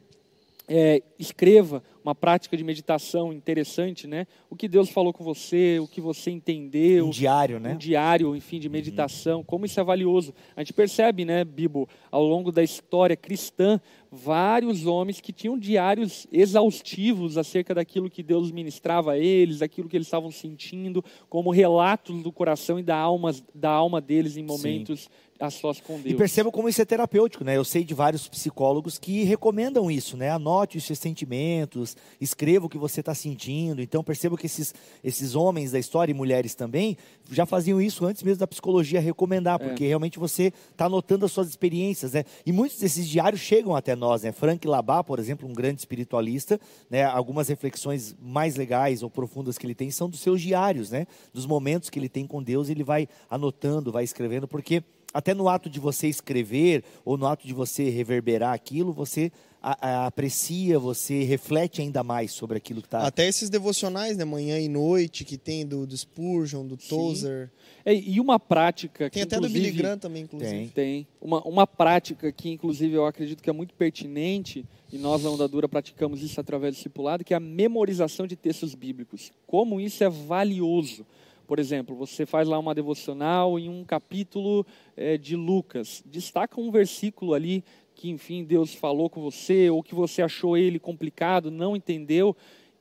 é, 0.68 1.02
escreva 1.18 1.82
uma 2.08 2.14
prática 2.14 2.56
de 2.56 2.64
meditação 2.64 3.32
interessante, 3.32 4.06
né? 4.06 4.26
O 4.48 4.56
que 4.56 4.66
Deus 4.66 4.88
falou 4.88 5.12
com 5.12 5.22
você, 5.22 5.78
o 5.78 5.86
que 5.86 6.00
você 6.00 6.30
entendeu. 6.30 7.06
Um 7.06 7.10
diário, 7.10 7.60
né? 7.60 7.74
Um 7.74 7.76
diário, 7.76 8.34
enfim, 8.34 8.58
de 8.58 8.66
uhum. 8.66 8.72
meditação. 8.72 9.38
Uhum. 9.38 9.44
Como 9.44 9.66
isso 9.66 9.78
é 9.78 9.84
valioso. 9.84 10.34
A 10.56 10.60
gente 10.60 10.72
percebe, 10.72 11.24
né, 11.24 11.44
Bibo, 11.44 11.86
ao 12.10 12.24
longo 12.24 12.50
da 12.50 12.62
história 12.62 13.14
cristã, 13.14 13.78
vários 14.10 14.86
homens 14.86 15.20
que 15.20 15.32
tinham 15.32 15.58
diários 15.58 16.26
exaustivos 16.32 17.36
acerca 17.36 17.74
daquilo 17.74 18.08
que 18.08 18.22
Deus 18.22 18.50
ministrava 18.50 19.12
a 19.12 19.18
eles, 19.18 19.58
daquilo 19.58 19.88
que 19.88 19.96
eles 19.96 20.06
estavam 20.06 20.30
sentindo, 20.30 21.04
como 21.28 21.50
relatos 21.50 22.22
do 22.22 22.32
coração 22.32 22.78
e 22.78 22.82
da 22.82 22.96
alma, 22.96 23.34
da 23.54 23.70
alma 23.70 24.00
deles 24.00 24.38
em 24.38 24.42
momentos 24.42 25.02
Sim 25.02 25.28
a 25.40 25.50
sós 25.50 25.80
com 25.80 26.00
Deus. 26.00 26.14
E 26.14 26.16
perceba 26.16 26.50
como 26.50 26.68
isso 26.68 26.82
é 26.82 26.84
terapêutico, 26.84 27.44
né? 27.44 27.56
Eu 27.56 27.64
sei 27.64 27.84
de 27.84 27.94
vários 27.94 28.28
psicólogos 28.28 28.98
que 28.98 29.22
recomendam 29.22 29.90
isso, 29.90 30.16
né? 30.16 30.30
Anote 30.30 30.78
os 30.78 30.84
seus 30.84 30.98
sentimentos, 30.98 31.96
escreva 32.20 32.66
o 32.66 32.68
que 32.68 32.78
você 32.78 33.00
está 33.00 33.14
sentindo. 33.14 33.80
Então 33.80 34.02
perceba 34.02 34.36
que 34.36 34.46
esses, 34.46 34.74
esses 35.02 35.34
homens 35.34 35.72
da 35.72 35.78
história 35.78 36.12
e 36.12 36.14
mulheres 36.14 36.54
também 36.54 36.96
já 37.30 37.46
faziam 37.46 37.80
isso 37.80 38.04
antes 38.04 38.22
mesmo 38.22 38.40
da 38.40 38.46
psicologia 38.46 39.00
recomendar, 39.00 39.58
porque 39.58 39.84
é. 39.84 39.88
realmente 39.88 40.18
você 40.18 40.52
está 40.70 40.86
anotando 40.86 41.24
as 41.24 41.32
suas 41.32 41.48
experiências, 41.48 42.12
né? 42.12 42.24
E 42.44 42.52
muitos 42.52 42.78
desses 42.78 43.08
diários 43.08 43.40
chegam 43.40 43.74
até 43.74 43.94
nós, 43.94 44.22
né? 44.22 44.32
Frank 44.32 44.66
Labat, 44.66 45.06
por 45.06 45.18
exemplo, 45.18 45.48
um 45.48 45.52
grande 45.52 45.80
espiritualista, 45.80 46.60
né? 46.90 47.04
Algumas 47.04 47.48
reflexões 47.48 48.16
mais 48.20 48.56
legais 48.56 49.02
ou 49.02 49.10
profundas 49.10 49.58
que 49.58 49.66
ele 49.66 49.74
tem 49.74 49.90
são 49.90 50.08
dos 50.08 50.20
seus 50.20 50.40
diários, 50.40 50.90
né? 50.90 51.06
Dos 51.32 51.46
momentos 51.46 51.90
que 51.90 51.98
ele 51.98 52.08
tem 52.08 52.26
com 52.26 52.42
Deus, 52.42 52.68
ele 52.68 52.84
vai 52.84 53.08
anotando, 53.30 53.92
vai 53.92 54.04
escrevendo, 54.04 54.48
porque 54.48 54.82
até 55.12 55.32
no 55.34 55.48
ato 55.48 55.70
de 55.70 55.80
você 55.80 56.06
escrever 56.06 56.84
ou 57.04 57.16
no 57.16 57.26
ato 57.26 57.46
de 57.46 57.54
você 57.54 57.88
reverberar 57.88 58.52
aquilo, 58.52 58.92
você 58.92 59.32
a, 59.62 59.88
a, 59.88 60.06
aprecia, 60.06 60.78
você 60.78 61.24
reflete 61.24 61.80
ainda 61.80 62.02
mais 62.04 62.32
sobre 62.32 62.56
aquilo 62.56 62.80
que 62.80 62.86
está. 62.86 63.06
Até 63.06 63.26
esses 63.26 63.50
devocionais, 63.50 64.16
né, 64.16 64.24
manhã 64.24 64.58
e 64.58 64.68
noite, 64.68 65.24
que 65.24 65.36
tem 65.36 65.66
do, 65.66 65.86
do 65.86 65.96
Spurgeon, 65.96 66.66
do 66.66 66.76
Tozer. 66.76 67.50
É, 67.84 67.94
e 67.94 68.20
uma 68.20 68.38
prática 68.38 69.10
tem 69.10 69.22
que. 69.22 69.34
até 69.34 69.40
do 69.40 69.48
Billy 69.48 69.70
Graham 69.72 69.98
também, 69.98 70.22
inclusive. 70.22 70.50
Tem. 70.50 70.68
tem. 70.68 71.06
Uma, 71.20 71.42
uma 71.42 71.66
prática 71.66 72.30
que, 72.30 72.50
inclusive, 72.50 72.94
eu 72.94 73.06
acredito 73.06 73.42
que 73.42 73.50
é 73.50 73.52
muito 73.52 73.74
pertinente, 73.74 74.64
e 74.92 74.98
nós 74.98 75.22
na 75.24 75.30
Ondadura 75.30 75.68
praticamos 75.68 76.22
isso 76.22 76.40
através 76.40 76.74
do 76.74 76.76
discipulado, 76.76 77.24
que 77.24 77.34
é 77.34 77.36
a 77.36 77.40
memorização 77.40 78.26
de 78.26 78.36
textos 78.36 78.74
bíblicos. 78.74 79.32
Como 79.46 79.80
isso 79.80 80.04
é 80.04 80.08
valioso. 80.08 81.04
Por 81.48 81.58
exemplo, 81.58 81.96
você 81.96 82.26
faz 82.26 82.46
lá 82.46 82.58
uma 82.58 82.74
devocional 82.74 83.58
em 83.58 83.70
um 83.70 83.82
capítulo 83.82 84.66
é, 84.94 85.16
de 85.16 85.34
Lucas, 85.34 86.02
destaca 86.04 86.60
um 86.60 86.70
versículo 86.70 87.32
ali 87.32 87.64
que, 87.98 88.08
enfim, 88.08 88.44
Deus 88.44 88.72
falou 88.72 89.10
com 89.10 89.20
você, 89.20 89.68
ou 89.68 89.82
que 89.82 89.92
você 89.92 90.22
achou 90.22 90.56
ele 90.56 90.78
complicado, 90.78 91.50
não 91.50 91.74
entendeu, 91.74 92.34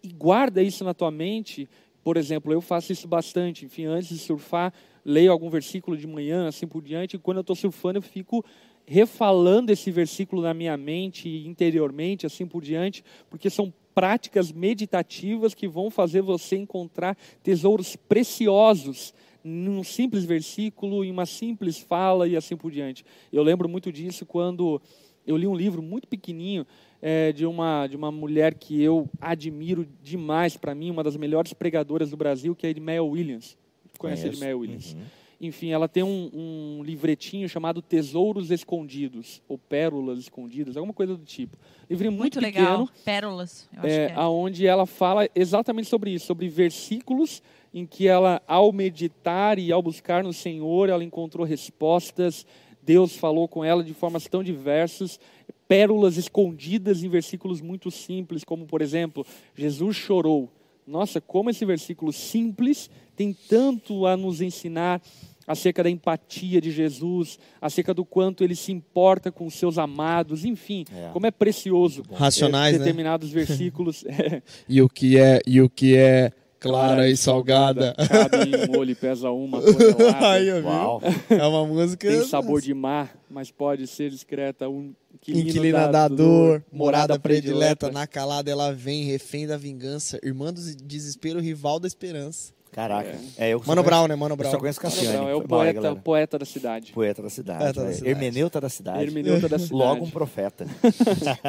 e 0.04 0.10
guarda 0.10 0.62
isso 0.62 0.84
na 0.84 0.94
tua 0.94 1.10
mente. 1.10 1.68
Por 2.04 2.18
exemplo, 2.18 2.54
eu 2.54 2.62
faço 2.62 2.92
isso 2.92 3.08
bastante, 3.08 3.66
enfim, 3.66 3.86
antes 3.86 4.10
de 4.10 4.20
surfar, 4.20 4.72
leio 5.04 5.32
algum 5.32 5.50
versículo 5.50 5.98
de 5.98 6.06
manhã, 6.06 6.48
assim 6.48 6.68
por 6.68 6.84
diante, 6.84 7.16
e 7.16 7.20
quando 7.20 7.38
eu 7.38 7.42
estou 7.42 7.56
surfando, 7.56 7.98
eu 7.98 8.04
fico 8.04 8.46
refalando 8.86 9.72
esse 9.72 9.90
versículo 9.90 10.44
na 10.44 10.54
minha 10.54 10.78
mente, 10.78 11.28
interiormente, 11.48 12.28
assim 12.28 12.46
por 12.46 12.62
diante, 12.62 13.04
porque 13.28 13.50
são 13.50 13.74
práticas 13.96 14.52
meditativas 14.52 15.56
que 15.56 15.68
vão 15.68 15.90
fazer 15.90 16.22
você 16.22 16.58
encontrar 16.58 17.18
tesouros 17.42 17.96
preciosos 17.96 19.16
num 19.48 19.84
simples 19.84 20.26
versículo, 20.26 21.06
em 21.06 21.12
uma 21.12 21.26
simples 21.26 21.78
fala 21.78 22.28
e 22.28 22.36
assim 22.36 22.58
por 22.58 22.70
diante. 22.70 23.06
Eu 23.32 23.42
lembro 23.44 23.70
muito 23.70 23.92
disso 23.92 24.26
quando 24.26 24.82
eu 25.28 25.38
li 25.38 25.46
um 25.46 25.56
livro 25.56 25.82
muito 25.82 26.08
pequenininho 26.08 26.66
é, 27.02 27.32
de, 27.32 27.46
uma, 27.46 27.86
de 27.86 27.96
uma 27.96 28.12
mulher 28.12 28.56
que 28.56 28.82
eu 28.82 29.10
admiro 29.22 29.88
demais 30.02 30.58
para 30.58 30.74
mim, 30.74 30.90
uma 30.90 31.04
das 31.04 31.18
melhores 31.18 31.54
pregadoras 31.54 32.10
do 32.10 32.18
Brasil, 32.18 32.56
que 32.56 32.66
é 32.66 32.70
a 32.70 32.72
Edmeia 32.72 33.04
Williams. 33.04 33.58
Conhece 34.00 34.28
a 34.28 34.56
Williams? 34.56 34.94
Uhum. 34.94 35.02
Enfim, 35.40 35.70
ela 35.70 35.88
tem 35.88 36.02
um, 36.02 36.32
um 36.34 36.84
livretinho 36.84 37.48
chamado 37.48 37.80
Tesouros 37.80 38.50
Escondidos, 38.50 39.42
ou 39.48 39.58
Pérolas 39.58 40.18
Escondidas, 40.18 40.76
alguma 40.76 40.94
coisa 40.94 41.16
do 41.16 41.24
tipo. 41.24 41.58
Livrinho 41.88 42.12
muito, 42.12 42.22
Muito 42.22 42.40
legal. 42.40 42.88
pequeno, 42.88 43.04
Pérolas. 43.06 43.70
Eu 43.72 43.80
acho 43.80 43.88
é, 43.88 44.08
que 44.08 44.14
é. 44.14 44.16
aonde 44.16 44.66
ela 44.66 44.86
fala 44.88 45.30
exatamente 45.36 45.88
sobre 45.88 46.12
isso, 46.12 46.26
sobre 46.26 46.50
versículos 46.50 47.44
em 47.72 47.86
que 47.86 48.08
ela, 48.08 48.42
ao 48.48 48.72
meditar 48.72 49.60
e 49.60 49.72
ao 49.72 49.82
buscar 49.82 50.24
no 50.24 50.34
Senhor, 50.34 50.90
ela 50.90 51.04
encontrou 51.04 51.46
respostas. 51.46 52.46
Deus 52.88 53.18
falou 53.18 53.50
com 53.50 53.66
ela 53.66 53.84
de 53.84 53.94
formas 53.94 54.26
tão 54.28 54.42
diversas, 54.42 55.20
pérolas 55.68 56.16
escondidas 56.16 57.04
em 57.04 57.10
versículos 57.10 57.60
muito 57.60 57.92
simples, 57.92 58.46
como 58.46 58.66
por 58.66 58.82
exemplo, 58.82 59.26
Jesus 59.54 59.98
chorou. 59.98 60.50
Nossa, 60.88 61.20
como 61.20 61.50
esse 61.50 61.66
versículo 61.66 62.14
simples 62.14 62.90
tem 63.14 63.36
tanto 63.50 64.06
a 64.06 64.16
nos 64.16 64.40
ensinar 64.40 65.02
acerca 65.46 65.84
da 65.84 65.90
empatia 65.90 66.62
de 66.62 66.72
Jesus, 66.72 67.38
acerca 67.60 67.94
do 67.94 68.06
quanto 68.06 68.42
ele 68.44 68.56
se 68.56 68.72
importa 68.72 69.32
com 69.32 69.46
os 69.46 69.54
seus 69.56 69.78
amados, 69.78 70.46
enfim, 70.46 70.86
É. 70.94 71.10
como 71.12 71.26
é 71.26 71.32
precioso 71.32 72.04
Racionais, 72.14 72.76
é, 72.76 72.78
né? 72.80 72.84
determinados 72.86 73.30
versículos. 73.32 74.06
é, 74.06 74.42
E 74.68 74.82
o 74.82 74.88
que 74.88 75.18
é, 75.20 75.42
e 75.46 75.62
o 75.62 75.70
que 75.70 75.96
é 75.96 76.32
clara 76.60 77.10
e 77.10 77.18
salgada. 77.18 77.96
Cabe 78.08 78.56
em 78.56 78.68
molho 78.68 78.92
e 78.92 78.96
pesa 78.96 79.30
uma 79.30 79.62
tonelada. 79.62 80.28
Aí? 80.32 80.52
Uau. 80.62 81.02
É 81.30 81.46
uma 81.46 81.66
música. 81.66 82.08
Tem 82.08 82.24
sabor 82.26 82.62
de 82.62 82.74
mar, 82.74 83.16
mas 83.30 83.52
pode 83.52 83.88
ser 83.88 84.10
discreta. 84.10 84.68
Um 84.70 84.94
inquilino, 85.16 85.50
Inquilina 85.50 85.88
da 85.88 86.08
dor, 86.08 86.18
dor, 86.18 86.64
morada 86.72 87.20
predileta, 87.20 87.92
na 87.92 88.06
calada 88.08 88.50
ela 88.50 88.72
vem, 88.72 89.04
refém 89.04 89.48
da 89.48 89.58
vingança, 89.58 90.20
irmã 90.24 90.54
do 90.54 90.62
desespero, 90.84 91.40
rival 91.40 91.80
da 91.80 91.88
esperança. 91.88 92.57
Caraca. 92.72 93.16
É, 93.38 93.50
eu 93.50 93.60
só 93.60 93.66
Mano 93.68 93.84
conheço- 93.84 93.84
Brown, 93.84 94.08
né? 94.08 94.16
Mano 94.16 94.34
Eu 94.34 94.38
Brown. 94.38 94.52
só 94.52 94.58
conheço 94.60 94.80
Cassiane. 94.80 95.18
Não, 95.18 95.30
é 95.30 95.36
o 95.36 95.40
mal 95.40 95.48
poeta, 95.48 95.96
poeta 95.96 96.40
da 96.40 96.46
cidade. 96.46 96.92
Poeta 96.92 97.22
da 97.24 97.30
cidade. 97.30 97.60
Poeta 97.64 97.82
da 97.84 97.90
é. 97.90 97.94
cidade. 97.94 98.10
Hermeneuta 98.12 98.62
da 98.62 98.70
cidade. 98.70 99.04
Hermeneuta 99.04 99.50
da 99.50 99.58
cidade. 99.60 99.74
Logo 99.74 100.06
um 100.06 100.10
profeta. 100.10 100.66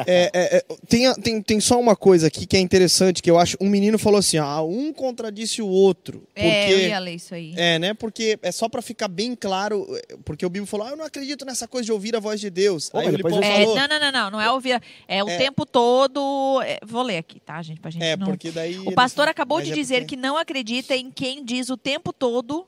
É, 0.05 0.29
é, 0.33 0.57
é, 0.57 0.65
tem, 0.87 1.13
tem, 1.15 1.41
tem 1.41 1.59
só 1.59 1.79
uma 1.79 1.95
coisa 1.95 2.27
aqui 2.27 2.45
que 2.45 2.55
é 2.57 2.59
interessante, 2.59 3.21
que 3.21 3.29
eu 3.29 3.37
acho. 3.37 3.57
Um 3.61 3.69
menino 3.69 3.97
falou 3.99 4.19
assim: 4.19 4.37
ah, 4.37 4.61
um 4.61 4.91
contradisse 4.93 5.61
o 5.61 5.67
outro. 5.67 6.23
Porque. 6.33 6.41
É, 6.47 6.71
eu 6.73 6.79
ia 6.79 6.99
ler 6.99 7.15
isso 7.15 7.33
aí. 7.33 7.53
É, 7.55 7.77
né? 7.79 7.93
Porque 7.93 8.39
é 8.41 8.51
só 8.51 8.67
pra 8.69 8.81
ficar 8.81 9.07
bem 9.07 9.35
claro, 9.35 9.85
porque 10.25 10.45
o 10.45 10.49
Bibo 10.49 10.65
falou: 10.65 10.87
ah, 10.87 10.91
eu 10.91 10.97
não 10.97 11.05
acredito 11.05 11.45
nessa 11.45 11.67
coisa 11.67 11.85
de 11.85 11.91
ouvir 11.91 12.15
a 12.15 12.19
voz 12.19 12.39
de 12.39 12.49
Deus. 12.49 12.89
Pô, 12.89 12.99
Aí 12.99 13.11
depois 13.11 13.35
eu- 13.35 13.43
É, 13.43 13.59
falou. 13.61 13.75
não, 13.75 13.87
não, 13.87 13.99
não, 13.99 14.11
não, 14.11 14.31
não 14.31 14.41
é 14.41 14.51
ouvir. 14.51 14.81
É 15.07 15.23
o 15.23 15.29
É. 15.29 15.37
tempo 15.37 15.65
todo. 15.65 16.61
é, 16.63 16.79
vou 16.85 17.03
ler 17.03 17.17
aqui, 17.17 17.39
tá, 17.39 17.61
gente? 17.61 17.79
Pra 17.79 17.91
gente 17.91 18.03
É, 18.03 18.15
não... 18.17 18.27
porque 18.27 18.51
daí. 18.51 18.79
O 18.79 18.91
pastor 18.93 19.27
acabou 19.27 19.61
de 19.61 19.71
é 19.71 19.75
dizer 19.75 20.01
porque- 20.01 20.15
que 20.15 20.21
não 20.21 20.37
acredita 20.37 20.95
em 20.95 21.11
quem 21.19 21.43
diz 21.43 21.69
o 21.69 21.75
tempo 21.75 22.13
todo 22.13 22.65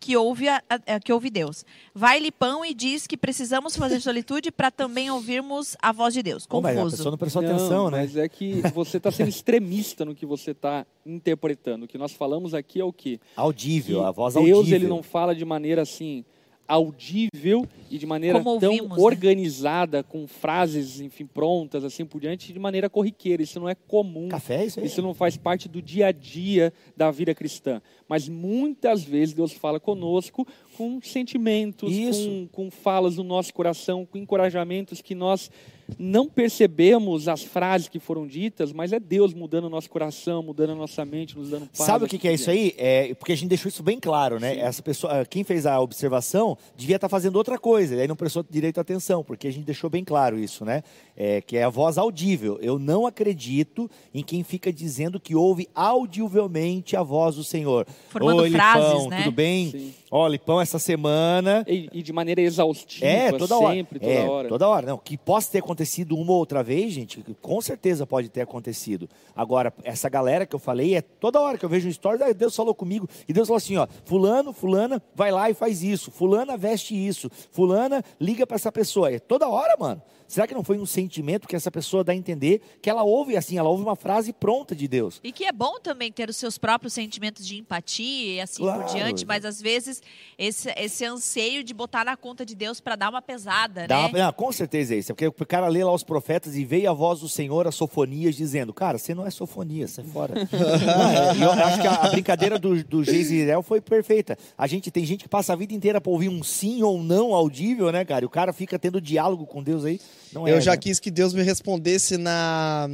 que 0.00 0.16
ouve, 0.16 0.48
a- 0.48 0.60
a- 0.68 0.98
que 0.98 1.12
ouve 1.12 1.30
Deus. 1.30 1.64
Vai 1.94 2.18
Lipão 2.18 2.64
e 2.64 2.74
diz 2.74 3.06
que 3.06 3.16
precisamos 3.16 3.76
fazer 3.76 4.00
solitude 4.00 4.50
para 4.50 4.72
também 4.72 5.08
ouvirmos 5.08 5.76
a 5.80 5.92
voz 5.92 6.12
de 6.12 6.20
Deus. 6.20 6.46
Pô, 6.48 6.60
mas 6.60 6.72
a 6.76 6.80
Confuso. 6.80 6.96
pessoa 6.96 7.10
não 7.12 7.18
prestou 7.18 7.42
Não, 7.42 7.48
atenção, 7.54 7.90
né? 7.90 7.98
Mas 8.00 8.16
é 8.16 8.28
que 8.28 8.60
você 8.74 8.96
está 8.96 9.12
sendo 9.12 9.28
extremista 9.28 10.04
no 10.04 10.16
que 10.16 10.26
você 10.26 10.50
está 10.50 10.84
interpretando. 11.06 11.84
O 11.84 11.88
que 11.88 11.96
nós 11.96 12.10
falamos 12.12 12.54
aqui 12.54 12.80
é 12.80 12.84
o 12.84 12.92
quê? 12.92 13.20
Audível, 13.36 14.00
Que 14.00 14.06
a 14.06 14.10
voz 14.10 14.34
Deus 14.34 14.50
audível. 14.58 14.76
ele 14.76 14.88
não 14.88 15.00
fala 15.02 15.32
de 15.34 15.44
maneira 15.44 15.82
assim 15.82 16.24
audível 16.66 17.66
e 17.90 17.98
de 17.98 18.06
maneira 18.06 18.38
Como 18.38 18.58
tão 18.58 18.72
ouvimos, 18.72 18.96
né? 18.96 19.04
organizada 19.04 20.02
com 20.02 20.26
frases, 20.26 21.00
enfim, 21.00 21.26
prontas 21.26 21.84
assim 21.84 22.04
por 22.04 22.20
diante 22.20 22.52
de 22.52 22.58
maneira 22.58 22.90
corriqueira. 22.90 23.42
Isso 23.42 23.60
não 23.60 23.68
é 23.68 23.74
comum. 23.74 24.28
Café, 24.28 24.64
isso 24.64 24.80
aí? 24.80 24.86
Isso 24.86 25.00
não 25.02 25.14
faz 25.14 25.36
parte 25.36 25.68
do 25.68 25.80
dia 25.80 26.08
a 26.08 26.12
dia 26.12 26.72
da 26.96 27.10
vida 27.10 27.34
cristã. 27.34 27.80
Mas 28.08 28.28
muitas 28.28 29.02
vezes 29.02 29.34
Deus 29.34 29.52
fala 29.52 29.78
conosco 29.78 30.46
com 30.76 31.00
sentimentos, 31.02 31.92
Isso. 31.92 32.28
com, 32.28 32.48
com 32.64 32.70
falas 32.70 33.16
no 33.16 33.24
nosso 33.24 33.52
coração, 33.54 34.04
com 34.04 34.18
encorajamentos 34.18 35.00
que 35.00 35.14
nós 35.14 35.50
não 35.98 36.28
percebemos 36.28 37.28
as 37.28 37.42
frases 37.42 37.88
que 37.88 37.98
foram 37.98 38.26
ditas, 38.26 38.72
mas 38.72 38.92
é 38.92 38.98
Deus 38.98 39.32
mudando 39.32 39.64
o 39.66 39.70
nosso 39.70 39.88
coração, 39.88 40.42
mudando 40.42 40.70
a 40.70 40.74
nossa 40.74 41.04
mente, 41.04 41.36
nos 41.36 41.50
dando 41.50 41.66
paz. 41.66 41.86
Sabe 41.86 42.04
o 42.04 42.08
que, 42.08 42.18
que 42.18 42.26
é 42.26 42.34
isso 42.34 42.50
aí? 42.50 42.74
É, 42.76 43.14
porque 43.14 43.32
a 43.32 43.36
gente 43.36 43.48
deixou 43.48 43.68
isso 43.68 43.82
bem 43.82 44.00
claro, 44.00 44.40
né? 44.40 44.58
Essa 44.58 44.82
pessoa, 44.82 45.24
quem 45.24 45.44
fez 45.44 45.64
a 45.64 45.80
observação 45.80 46.58
devia 46.76 46.96
estar 46.96 47.08
fazendo 47.08 47.36
outra 47.36 47.58
coisa, 47.58 47.94
e 47.94 48.00
aí 48.00 48.08
não 48.08 48.16
prestou 48.16 48.44
direito 48.48 48.80
atenção, 48.80 49.22
porque 49.22 49.46
a 49.46 49.50
gente 49.52 49.64
deixou 49.64 49.88
bem 49.88 50.04
claro 50.04 50.38
isso, 50.38 50.64
né? 50.64 50.82
É, 51.16 51.40
que 51.40 51.56
é 51.56 51.62
a 51.62 51.68
voz 51.68 51.96
audível. 51.98 52.58
Eu 52.60 52.78
não 52.78 53.06
acredito 53.06 53.88
em 54.12 54.22
quem 54.22 54.42
fica 54.42 54.72
dizendo 54.72 55.20
que 55.20 55.34
ouve 55.34 55.68
audivelmente 55.74 56.96
a 56.96 57.02
voz 57.02 57.36
do 57.36 57.44
Senhor. 57.44 57.86
Formando 58.08 58.42
Oi, 58.42 58.50
frases, 58.50 58.92
Lipão, 58.92 59.08
né? 59.08 59.18
tudo 59.22 59.32
bem? 59.32 59.70
Sim. 59.70 59.94
Ó, 60.10 60.26
Lipão, 60.26 60.60
essa 60.60 60.78
semana 60.78 61.64
E, 61.66 61.88
e 61.92 62.02
de 62.02 62.12
maneira 62.12 62.40
exaustiva, 62.40 63.06
É, 63.06 63.32
toda 63.32 63.56
hora. 63.56 63.74
sempre, 63.74 63.98
toda 63.98 64.12
é, 64.12 64.28
hora. 64.28 64.48
toda 64.48 64.68
hora. 64.68 64.86
Não, 64.86 64.98
que 64.98 65.16
possa 65.16 65.52
ter 65.52 65.58
acontecido 65.58 65.75
uma 66.14 66.32
ou 66.32 66.38
outra 66.38 66.62
vez, 66.62 66.92
gente, 66.92 67.22
com 67.40 67.60
certeza 67.60 68.06
pode 68.06 68.28
ter 68.28 68.40
acontecido. 68.40 69.08
Agora, 69.34 69.72
essa 69.82 70.08
galera 70.08 70.46
que 70.46 70.54
eu 70.54 70.58
falei, 70.58 70.94
é 70.94 71.02
toda 71.02 71.40
hora 71.40 71.58
que 71.58 71.64
eu 71.64 71.68
vejo 71.68 71.88
um 71.88 71.90
story, 71.90 72.22
ah, 72.22 72.32
Deus 72.32 72.54
falou 72.54 72.74
comigo. 72.74 73.08
E 73.28 73.32
Deus 73.32 73.48
falou 73.48 73.58
assim, 73.58 73.76
ó, 73.76 73.86
fulano, 74.04 74.52
fulana, 74.52 75.02
vai 75.14 75.30
lá 75.30 75.50
e 75.50 75.54
faz 75.54 75.82
isso. 75.82 76.10
Fulana 76.10 76.56
veste 76.56 76.94
isso. 76.94 77.30
Fulana 77.50 78.04
liga 78.20 78.46
pra 78.46 78.56
essa 78.56 78.70
pessoa. 78.72 79.12
É 79.12 79.18
toda 79.18 79.48
hora, 79.48 79.76
mano. 79.78 80.02
Será 80.28 80.46
que 80.46 80.54
não 80.54 80.64
foi 80.64 80.78
um 80.78 80.86
sentimento 80.86 81.46
que 81.48 81.54
essa 81.56 81.70
pessoa 81.70 82.02
dá 82.04 82.12
a 82.12 82.16
entender 82.16 82.60
que 82.82 82.90
ela 82.90 83.02
ouve 83.02 83.36
assim, 83.36 83.58
ela 83.58 83.68
ouve 83.68 83.82
uma 83.82 83.96
frase 83.96 84.32
pronta 84.32 84.74
de 84.74 84.88
Deus? 84.88 85.20
E 85.22 85.32
que 85.32 85.44
é 85.44 85.52
bom 85.52 85.78
também 85.80 86.10
ter 86.10 86.28
os 86.28 86.36
seus 86.36 86.58
próprios 86.58 86.92
sentimentos 86.92 87.46
de 87.46 87.58
empatia 87.58 88.34
e 88.34 88.40
assim 88.40 88.62
por 88.62 88.74
Claro. 88.74 88.92
diante, 88.94 89.24
mas 89.26 89.44
às 89.44 89.60
vezes 89.60 90.02
esse, 90.38 90.72
esse 90.76 91.04
anseio 91.04 91.62
de 91.62 91.72
botar 91.72 92.04
na 92.04 92.16
conta 92.16 92.44
de 92.44 92.54
Deus 92.54 92.80
para 92.80 92.96
dar 92.96 93.10
uma 93.10 93.22
pesada, 93.22 93.86
Dá 93.86 94.08
né? 94.08 94.22
não, 94.24 94.32
com 94.32 94.50
certeza 94.52 94.94
é 94.94 94.98
isso. 94.98 95.12
É 95.12 95.14
porque 95.14 95.26
o 95.26 95.46
cara 95.46 95.68
lê 95.68 95.82
lá 95.84 95.92
os 95.92 96.02
profetas 96.04 96.56
e 96.56 96.64
veio 96.64 96.90
a 96.90 96.92
voz 96.92 97.20
do 97.20 97.28
Senhor, 97.28 97.66
as 97.66 97.74
sofonias, 97.74 98.34
dizendo: 98.34 98.72
Cara, 98.74 98.98
você 98.98 99.14
não 99.14 99.26
é 99.26 99.30
sofonia, 99.30 99.86
sai 99.88 100.04
fora. 100.04 100.34
É, 100.56 101.44
eu 101.44 101.50
acho 101.52 101.80
que 101.80 101.86
a, 101.86 101.94
a 101.94 102.08
brincadeira 102.10 102.58
do, 102.58 102.82
do 102.84 103.04
Geisirel 103.04 103.62
foi 103.62 103.80
perfeita. 103.80 104.36
A 104.56 104.66
gente 104.66 104.90
tem 104.90 105.04
gente 105.04 105.22
que 105.24 105.28
passa 105.28 105.52
a 105.52 105.56
vida 105.56 105.72
inteira 105.74 106.00
pra 106.00 106.10
ouvir 106.10 106.28
um 106.28 106.42
sim 106.42 106.82
ou 106.82 107.02
não 107.02 107.34
audível, 107.34 107.90
né, 107.92 108.04
cara? 108.04 108.24
E 108.24 108.26
o 108.26 108.30
cara 108.30 108.52
fica 108.52 108.78
tendo 108.78 109.00
diálogo 109.00 109.46
com 109.46 109.62
Deus 109.62 109.84
aí. 109.84 110.00
Não 110.32 110.46
é, 110.46 110.52
Eu 110.52 110.60
já 110.60 110.72
né? 110.72 110.76
quis 110.76 110.98
que 110.98 111.10
Deus 111.10 111.32
me 111.32 111.42
respondesse 111.42 112.16
na. 112.16 112.88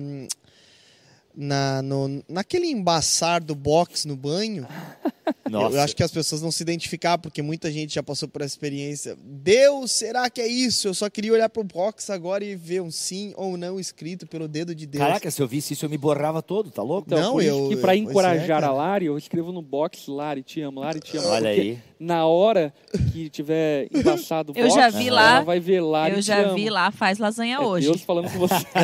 Na, 1.34 1.80
no, 1.80 2.22
naquele 2.28 2.66
embaçar 2.66 3.42
do 3.42 3.54
box 3.54 4.06
no 4.06 4.14
banho. 4.14 4.66
Nossa. 5.48 5.76
Eu 5.76 5.80
acho 5.82 5.94
que 5.96 6.02
as 6.02 6.10
pessoas 6.10 6.40
não 6.42 6.50
se 6.50 6.62
identificar, 6.62 7.18
porque 7.18 7.42
muita 7.42 7.70
gente 7.70 7.94
já 7.94 8.02
passou 8.02 8.28
por 8.28 8.42
essa 8.42 8.54
experiência. 8.54 9.16
Deus, 9.22 9.90
será 9.92 10.28
que 10.30 10.40
é 10.40 10.46
isso? 10.46 10.88
Eu 10.88 10.94
só 10.94 11.08
queria 11.10 11.32
olhar 11.32 11.48
pro 11.48 11.62
box 11.64 12.08
agora 12.10 12.44
e 12.44 12.54
ver 12.56 12.80
um 12.82 12.90
sim 12.90 13.32
ou 13.36 13.56
não 13.56 13.78
escrito 13.78 14.26
pelo 14.26 14.46
dedo 14.48 14.74
de 14.74 14.86
Deus. 14.86 15.02
Caraca, 15.04 15.30
se 15.30 15.40
eu 15.42 15.48
visse 15.48 15.72
isso, 15.74 15.84
eu 15.84 15.90
me 15.90 15.98
borrava 15.98 16.40
todo, 16.42 16.70
tá 16.70 16.82
louco? 16.82 17.06
Então, 17.08 17.18
Não, 17.20 17.40
eu- 17.40 17.70
eu- 17.72 17.78
pois 17.80 17.84
é, 17.94 17.96
encorajar 17.96 18.46
cara. 18.60 18.66
a 18.68 18.72
Lari, 18.72 19.06
eu 19.06 19.18
escrevo 19.18 19.52
no 19.52 19.62
box 19.62 20.08
Lari, 20.08 20.42
te 20.42 20.60
amo, 20.62 20.80
Lari, 20.80 21.00
te 21.00 21.16
amo. 21.16 21.28
Olha 21.28 21.50
aí. 21.50 21.78
Na 22.00 22.26
hora 22.26 22.72
que 23.12 23.28
tiver 23.30 23.86
embaçado 23.94 24.52
o 24.52 24.58
Eu 24.58 24.66
box, 24.68 24.74
já 24.74 24.88
vi 24.90 25.08
lá- 25.08 25.36
ela 25.36 25.44
vai 25.44 25.60
ver 25.60 25.80
Lari, 25.80 26.14
Eu 26.16 26.20
te 26.20 26.26
já 26.26 26.38
amo. 26.42 26.54
vi 26.56 26.68
lá, 26.68 26.90
faz 26.90 27.18
lasanha 27.18 27.56
É 27.56 27.60
hoje. 27.60 27.86
Deus 27.86 28.02
falando 28.02 28.28
com 28.30 28.38
você. 28.40 28.54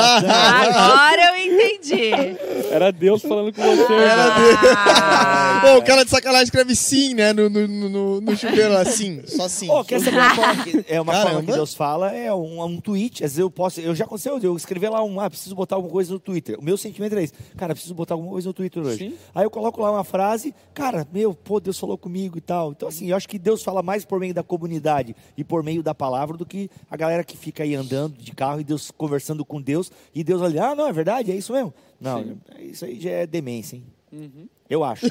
Agora 0.00 1.22
eu 1.30 1.36
entendi. 1.36 2.10
Era 2.70 2.90
Deus 2.90 3.20
falando 3.22 3.52
com 3.52 3.60
você. 3.62 3.92
Ah. 3.92 5.19
Pô, 5.60 5.78
o 5.78 5.82
cara 5.84 6.04
de 6.04 6.10
sacanagem 6.10 6.44
escreve 6.44 6.74
sim, 6.74 7.14
né? 7.14 7.32
No, 7.32 7.48
no, 7.48 7.66
no, 7.66 8.20
no 8.20 8.36
chuveiro 8.36 8.72
lá, 8.72 8.84
sim. 8.84 9.22
Só 9.26 9.48
sim. 9.48 9.70
Ô, 9.70 9.84
quer 9.84 10.00
saber 10.00 10.18
uma 10.18 10.34
forma 10.34 10.64
que, 10.64 10.84
é 10.88 11.00
uma 11.00 11.12
forma 11.12 11.28
Caramba. 11.30 11.46
que 11.46 11.52
Deus 11.52 11.74
fala? 11.74 12.12
É 12.14 12.32
um, 12.32 12.62
um 12.64 12.80
tweet. 12.80 13.24
Às 13.24 13.32
vezes 13.32 13.38
eu 13.38 13.50
posso. 13.50 13.80
Eu 13.80 13.94
já 13.94 14.04
aconteceu, 14.04 14.38
eu 14.42 14.56
escrever 14.56 14.88
lá 14.88 15.02
um. 15.02 15.20
Ah, 15.20 15.28
preciso 15.28 15.54
botar 15.54 15.76
alguma 15.76 15.92
coisa 15.92 16.12
no 16.12 16.18
Twitter. 16.18 16.58
O 16.58 16.64
meu 16.64 16.76
sentimento 16.76 17.16
é 17.16 17.22
esse. 17.22 17.32
Cara, 17.56 17.74
preciso 17.74 17.94
botar 17.94 18.14
alguma 18.14 18.32
coisa 18.32 18.48
no 18.48 18.52
Twitter 18.54 18.82
hoje. 18.82 19.10
Sim. 19.10 19.14
Aí 19.34 19.44
eu 19.44 19.50
coloco 19.50 19.80
lá 19.80 19.90
uma 19.90 20.04
frase, 20.04 20.54
cara, 20.74 21.06
meu, 21.12 21.34
pô, 21.34 21.60
Deus 21.60 21.78
falou 21.78 21.98
comigo 21.98 22.38
e 22.38 22.40
tal. 22.40 22.72
Então, 22.72 22.88
assim, 22.88 23.10
eu 23.10 23.16
acho 23.16 23.28
que 23.28 23.38
Deus 23.38 23.62
fala 23.62 23.82
mais 23.82 24.04
por 24.04 24.18
meio 24.20 24.34
da 24.34 24.42
comunidade 24.42 25.14
e 25.36 25.44
por 25.44 25.62
meio 25.62 25.82
da 25.82 25.94
palavra 25.94 26.36
do 26.36 26.46
que 26.46 26.70
a 26.90 26.96
galera 26.96 27.24
que 27.24 27.36
fica 27.36 27.62
aí 27.62 27.74
andando 27.74 28.16
de 28.16 28.32
carro 28.32 28.60
e 28.60 28.64
Deus 28.64 28.90
conversando 28.90 29.44
com 29.44 29.60
Deus 29.60 29.90
e 30.14 30.24
Deus 30.24 30.42
ali, 30.42 30.58
ah, 30.58 30.74
não, 30.74 30.86
é 30.86 30.92
verdade, 30.92 31.30
é 31.30 31.36
isso 31.36 31.52
mesmo. 31.52 31.72
Não, 32.00 32.22
Sim. 32.22 32.38
isso 32.60 32.84
aí 32.84 32.98
já 32.98 33.10
é 33.10 33.26
demência, 33.26 33.76
hein? 33.76 33.84
Uhum. 34.12 34.48
Eu 34.70 34.84
acho. 34.84 35.06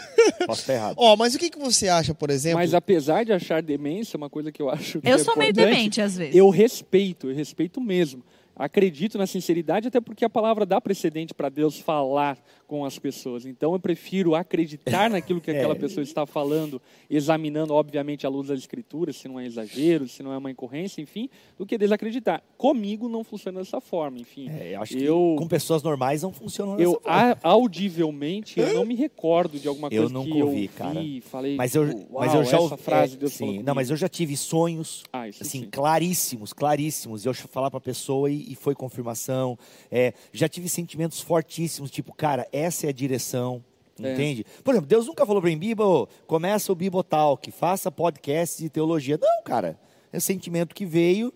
Posso 0.47 0.61
estar 0.61 0.73
errado. 0.73 0.95
Ó, 0.97 1.17
mas 1.17 1.35
o 1.35 1.37
que, 1.37 1.49
que 1.49 1.59
você 1.59 1.89
acha, 1.89 2.15
por 2.15 2.29
exemplo? 2.29 2.59
Mas 2.59 2.73
apesar 2.73 3.25
de 3.25 3.33
achar 3.33 3.61
demência, 3.61 4.15
uma 4.15 4.29
coisa 4.29 4.53
que 4.53 4.61
eu 4.61 4.69
acho 4.69 5.01
que 5.01 5.07
Eu 5.07 5.15
é 5.15 5.17
sou 5.17 5.35
meio 5.35 5.51
demente 5.51 6.01
às 6.01 6.15
vezes. 6.15 6.33
Eu 6.33 6.49
respeito, 6.49 7.29
eu 7.29 7.35
respeito 7.35 7.81
mesmo. 7.81 8.23
Acredito 8.55 9.17
na 9.17 9.27
sinceridade, 9.27 9.87
até 9.89 10.01
porque 10.01 10.23
a 10.23 10.29
palavra 10.29 10.65
dá 10.65 10.79
precedente 10.79 11.33
para 11.33 11.49
Deus 11.49 11.77
falar 11.77 12.37
com 12.69 12.85
as 12.85 12.99
pessoas. 12.99 13.47
Então 13.47 13.73
eu 13.73 13.79
prefiro 13.79 14.35
acreditar 14.35 15.09
naquilo 15.09 15.41
que 15.41 15.49
aquela 15.49 15.73
É. 15.73 15.77
pessoa 15.77 16.03
está 16.03 16.23
falando, 16.27 16.79
examinando, 17.09 17.73
obviamente, 17.73 18.27
à 18.27 18.29
luz 18.29 18.47
das 18.49 18.59
escrituras, 18.59 19.15
se 19.15 19.27
não 19.27 19.39
é 19.39 19.45
exagero, 19.47 20.07
se 20.07 20.21
não 20.21 20.31
é 20.31 20.37
uma 20.37 20.51
incorrência, 20.51 21.01
enfim, 21.01 21.27
do 21.57 21.65
que 21.65 21.77
desacreditar. 21.79 22.43
Comigo 22.57 23.09
não 23.09 23.23
funciona 23.23 23.59
dessa 23.59 23.81
forma, 23.81 24.19
enfim. 24.19 24.47
É, 24.49 24.75
eu 24.75 24.81
acho 24.83 24.95
que 24.95 25.03
Eu- 25.03 25.35
com 25.39 25.47
pessoas 25.47 25.81
normais 25.81 26.21
não 26.21 26.31
funciona 26.31 26.73
dessa 26.77 26.83
Eu, 26.83 27.01
forma. 27.01 27.31
a- 27.31 27.37
audivelmente, 27.41 28.59
eu 28.59 28.73
não 28.75 28.85
me 28.85 28.93
recordo 28.95 29.59
de 29.59 29.67
alguma 29.67 29.87
Eu 29.91 30.01
coisa 30.03 30.13
nunca 30.13 30.31
que 30.31 30.39
eu 30.39 30.45
ouvi, 30.45 30.61
vi, 30.61 30.67
cara. 30.67 30.99
falei, 31.23 31.55
Mas 31.55 31.73
eu, 31.73 31.83
"Uau, 31.83 32.07
mas 32.19 32.33
eu 32.35 32.43
já 32.43 32.57
essa 32.57 32.59
ouvi. 32.59 32.77
frase 32.77 33.15
é, 33.15 33.17
Deus 33.17 33.35
falou 33.37 33.53
sim, 33.53 33.57
não, 33.59 33.63
comigo." 33.63 33.75
mas 33.75 33.89
eu 33.89 33.97
já 33.97 34.07
tive 34.07 34.37
sonhos 34.37 35.03
Ah, 35.11 35.23
assim, 35.23 35.61
sim. 35.63 35.69
claríssimos, 35.71 36.53
claríssimos. 36.53 37.25
Eu 37.25 37.33
falar 37.33 37.71
pra 37.71 37.79
pessoa 37.79 38.29
e, 38.29 38.51
e 38.51 38.55
foi 38.55 38.75
confirmação. 38.75 39.57
É, 39.89 40.13
já 40.33 40.47
tive 40.49 40.67
sentimentos 40.69 41.21
fortíssimos, 41.21 41.89
tipo, 41.89 42.13
cara, 42.13 42.47
essa 42.59 42.85
é 42.85 42.89
a 42.89 42.93
direção. 42.93 43.63
É. 44.01 44.13
Entende? 44.13 44.45
Por 44.63 44.73
exemplo, 44.73 44.87
Deus 44.87 45.07
nunca 45.07 45.25
falou 45.25 45.41
pra 45.41 45.49
mim, 45.49 45.57
Bibo, 45.57 46.07
começa 46.25 46.71
o 46.71 46.75
Bibotalk, 46.75 47.51
faça 47.51 47.91
podcast 47.91 48.61
de 48.61 48.69
teologia. 48.69 49.17
Não, 49.21 49.43
cara. 49.43 49.77
É 50.11 50.19
sentimento 50.19 50.73
que 50.73 50.85
veio. 50.85 51.33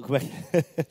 Como 0.00 0.16
é? 0.16 0.20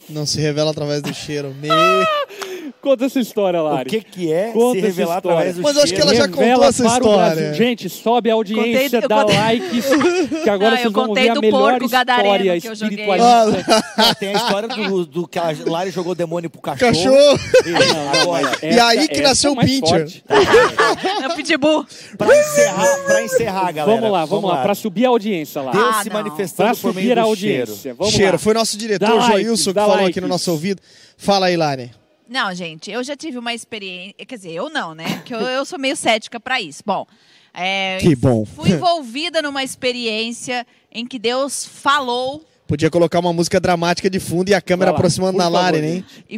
Não 0.10 0.26
se 0.26 0.40
revela 0.42 0.72
através 0.72 1.02
do 1.02 1.14
cheiro. 1.14 1.54
Me... 1.54 1.68
Conta 2.82 3.06
essa 3.06 3.20
história, 3.20 3.62
O 3.62 3.66
Lari. 3.66 3.90
que, 3.90 4.02
que 4.02 4.32
é 4.34 4.52
Conta 4.52 4.72
se 4.74 4.78
essa 4.80 4.88
revelar 4.88 5.18
através 5.18 5.56
do 5.56 5.62
Mas 5.62 5.76
eu 5.76 5.84
acho 5.84 5.94
que 5.94 6.00
cheiro? 6.02 6.12
ela 6.12 6.16
já 6.22 6.28
contou 6.28 6.44
Revela 6.44 6.66
essa 6.68 6.84
para 6.84 6.94
o 6.94 6.98
história. 7.10 7.54
Gente, 7.54 7.90
sobe 7.90 8.30
a 8.30 8.34
audiência, 8.34 9.02
Contei- 9.02 9.08
dá 9.10 9.22
contei- 9.22 9.38
likes, 9.38 9.86
que 10.44 10.50
agora 10.50 10.72
Não, 10.72 10.78
eu 10.78 10.82
vocês 10.84 10.94
vão 10.94 11.08
contei 11.08 11.24
ver 11.24 11.30
a 11.30 11.34
do 11.34 11.42
melhor 11.42 11.82
história 11.82 12.60
que 12.60 12.68
eu 12.68 12.76
joguei. 12.76 13.00
espiritualista. 13.00 13.84
Ah, 13.98 14.16
tem 14.16 14.30
a 14.30 14.34
história 14.34 14.68
do, 14.70 15.06
do 15.06 15.28
que 15.28 15.40
a 15.40 15.54
Lari 15.66 15.92
jogou 15.92 16.14
demônio 16.16 16.50
pro 16.50 16.62
cachorro. 16.62 16.92
Cachorro. 16.94 17.40
Isso, 17.66 18.22
agora, 18.22 18.52
E 18.64 18.80
aí 18.80 19.08
que 19.08 19.14
essa 19.16 19.24
nasceu 19.30 19.52
é 19.52 19.54
o 19.54 19.58
Pincher. 19.58 20.08
É 21.24 21.28
o 21.28 21.36
Pitbull. 21.36 21.86
pra 22.18 22.40
encerrar, 22.40 22.98
pra 23.06 23.22
encerrar, 23.24 23.72
galera. 23.72 23.98
Vamos 23.98 24.12
lá, 24.12 24.26
vamos 24.26 24.50
lá, 24.50 24.62
para 24.62 24.76
subir 24.76 25.06
a 25.06 25.10
audiência 25.10 25.62
lá. 25.62 25.72
Deus 25.72 25.86
Ah, 25.98 26.04
se 26.04 26.10
manifestando 26.10 26.78
por 26.78 26.94
meio 26.94 27.08
subir 27.08 27.20
a 27.20 27.24
cheiro. 27.24 27.28
audiência. 27.28 27.94
Vamos 27.94 28.14
cheiro. 28.14 28.32
lá. 28.34 28.38
Foi 28.38 28.54
nosso 28.54 28.78
diretor, 28.78 29.22
Joilson, 29.22 29.74
que 29.74 29.80
falou 29.80 30.06
aqui 30.06 30.22
no 30.22 30.28
nosso 30.28 30.52
ouvido. 30.52 30.82
Fala 31.18 31.48
aí, 31.48 31.58
Lari. 31.58 31.92
Não, 32.30 32.54
gente, 32.54 32.92
eu 32.92 33.04
já 33.04 33.16
tive 33.16 33.38
uma 33.38 33.54
experiência. 33.54 34.14
Quer 34.26 34.36
dizer, 34.36 34.52
eu 34.52 34.70
não, 34.70 34.94
né? 34.94 35.22
Que 35.26 35.34
eu, 35.34 35.40
eu 35.40 35.66
sou 35.66 35.80
meio 35.80 35.96
cética 35.96 36.40
pra 36.40 36.60
isso. 36.62 36.84
Bom, 36.86 37.06
é, 37.54 37.98
Que 38.00 38.16
bom. 38.16 38.46
fui 38.46 38.72
envolvida 38.72 39.42
numa 39.42 39.64
experiência 39.64 40.66
em 40.92 41.06
que 41.06 41.18
Deus 41.18 41.66
falou 41.66 42.46
Podia 42.68 42.90
colocar 42.92 43.20
uma 43.20 43.32
música 43.32 43.62
dramática 43.62 44.10
de 44.10 44.20
fundo 44.20 44.50
e 44.50 44.54
a 44.54 44.60
câmera 44.62 44.92
Vai 44.92 44.94
lá, 44.94 44.98
aproximando 45.00 45.38
da 45.38 45.48
Lari, 45.48 45.80
né? 45.80 46.04
e, 46.28 46.36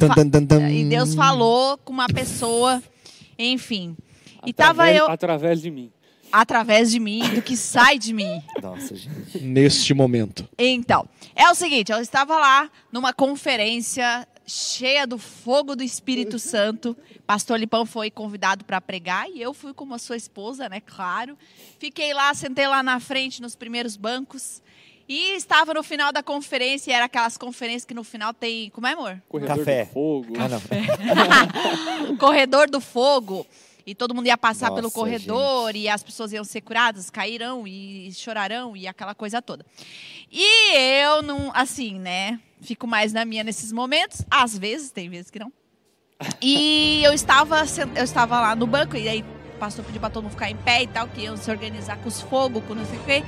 e 0.81 0.85
Deus 0.85 1.15
falou 1.15 1.75
com 1.79 1.91
uma 1.91 2.05
pessoa, 2.07 2.83
enfim. 3.37 3.97
E 4.45 4.53
tava 4.53 4.83
Através- 4.83 4.97
eu 4.99 5.07
Através 5.09 5.59
de 5.61 5.71
mim. 5.71 5.91
através 6.31 6.91
de 6.91 6.99
mim, 6.99 7.27
do 7.33 7.41
que 7.41 7.57
sai 7.57 7.97
de 7.97 8.13
mim. 8.13 8.39
Nossa, 8.61 8.95
gente. 8.95 9.39
Neste 9.41 9.91
momento. 9.95 10.47
Então, 10.55 11.09
é 11.35 11.49
o 11.49 11.55
seguinte, 11.55 11.91
eu 11.91 11.99
estava 11.99 12.37
lá 12.37 12.69
numa 12.91 13.11
conferência 13.11 14.27
cheia 14.49 15.05
do 15.05 15.17
fogo 15.17 15.75
do 15.75 15.83
Espírito 15.83 16.39
Santo. 16.39 16.97
Pastor 17.25 17.59
Lipão 17.59 17.85
foi 17.85 18.09
convidado 18.09 18.65
para 18.65 18.81
pregar 18.81 19.29
e 19.29 19.41
eu 19.41 19.53
fui 19.53 19.73
como 19.73 19.93
a 19.93 19.99
sua 19.99 20.17
esposa, 20.17 20.67
né? 20.67 20.81
Claro. 20.81 21.37
Fiquei 21.77 22.13
lá, 22.13 22.33
sentei 22.33 22.67
lá 22.67 22.81
na 22.81 22.99
frente 22.99 23.41
nos 23.41 23.55
primeiros 23.55 23.95
bancos. 23.95 24.61
E 25.07 25.35
estava 25.35 25.73
no 25.73 25.81
final 25.81 26.11
da 26.11 26.21
conferência, 26.21 26.91
e 26.91 26.93
era 26.93 27.05
aquelas 27.05 27.35
conferências 27.35 27.83
que 27.83 27.95
no 27.95 28.03
final 28.03 28.31
tem. 28.31 28.69
Como 28.69 28.85
é, 28.85 28.93
amor? 28.93 29.19
Corredor 29.27 29.57
Café. 29.57 29.85
de 29.85 29.91
fogo. 29.91 30.33
Ah, 30.37 30.47
não. 32.07 32.17
corredor 32.17 32.69
do 32.69 32.79
fogo. 32.79 33.43
E 33.89 33.95
todo 33.95 34.13
mundo 34.13 34.27
ia 34.27 34.37
passar 34.37 34.69
Nossa, 34.69 34.75
pelo 34.75 34.91
corredor 34.91 35.75
e 35.75 35.89
as 35.89 36.03
pessoas 36.03 36.31
iam 36.31 36.43
ser 36.43 36.61
curadas, 36.61 37.09
cairão 37.09 37.67
e 37.67 38.11
chorarão 38.13 38.77
e 38.77 38.87
aquela 38.87 39.15
coisa 39.15 39.41
toda. 39.41 39.65
E 40.31 40.75
eu 41.03 41.23
não, 41.23 41.51
assim, 41.55 41.99
né? 41.99 42.39
Fico 42.61 42.85
mais 42.85 43.13
na 43.13 43.25
minha 43.25 43.43
nesses 43.43 43.71
momentos. 43.71 44.23
Às 44.29 44.55
vezes, 44.55 44.91
tem 44.91 45.09
vezes 45.09 45.31
que 45.31 45.39
não. 45.39 45.51
E 46.39 47.01
eu 47.03 47.13
estava, 47.13 47.63
eu 47.95 48.03
estava 48.03 48.39
lá 48.39 48.55
no 48.55 48.67
banco 48.67 48.95
e 48.95 49.09
aí 49.09 49.25
o 49.55 49.57
pastor 49.57 49.83
pediu 49.83 49.99
pra 49.99 50.09
todo 50.11 50.23
mundo 50.23 50.33
ficar 50.33 50.51
em 50.51 50.57
pé 50.57 50.83
e 50.83 50.87
tal, 50.87 51.07
que 51.07 51.21
iam 51.21 51.35
se 51.35 51.49
organizar 51.49 51.97
com 51.97 52.09
os 52.09 52.21
fogos, 52.21 52.63
com 52.65 52.75
não 52.75 52.85
sei 52.85 52.99
o 52.99 53.03
quê. 53.03 53.23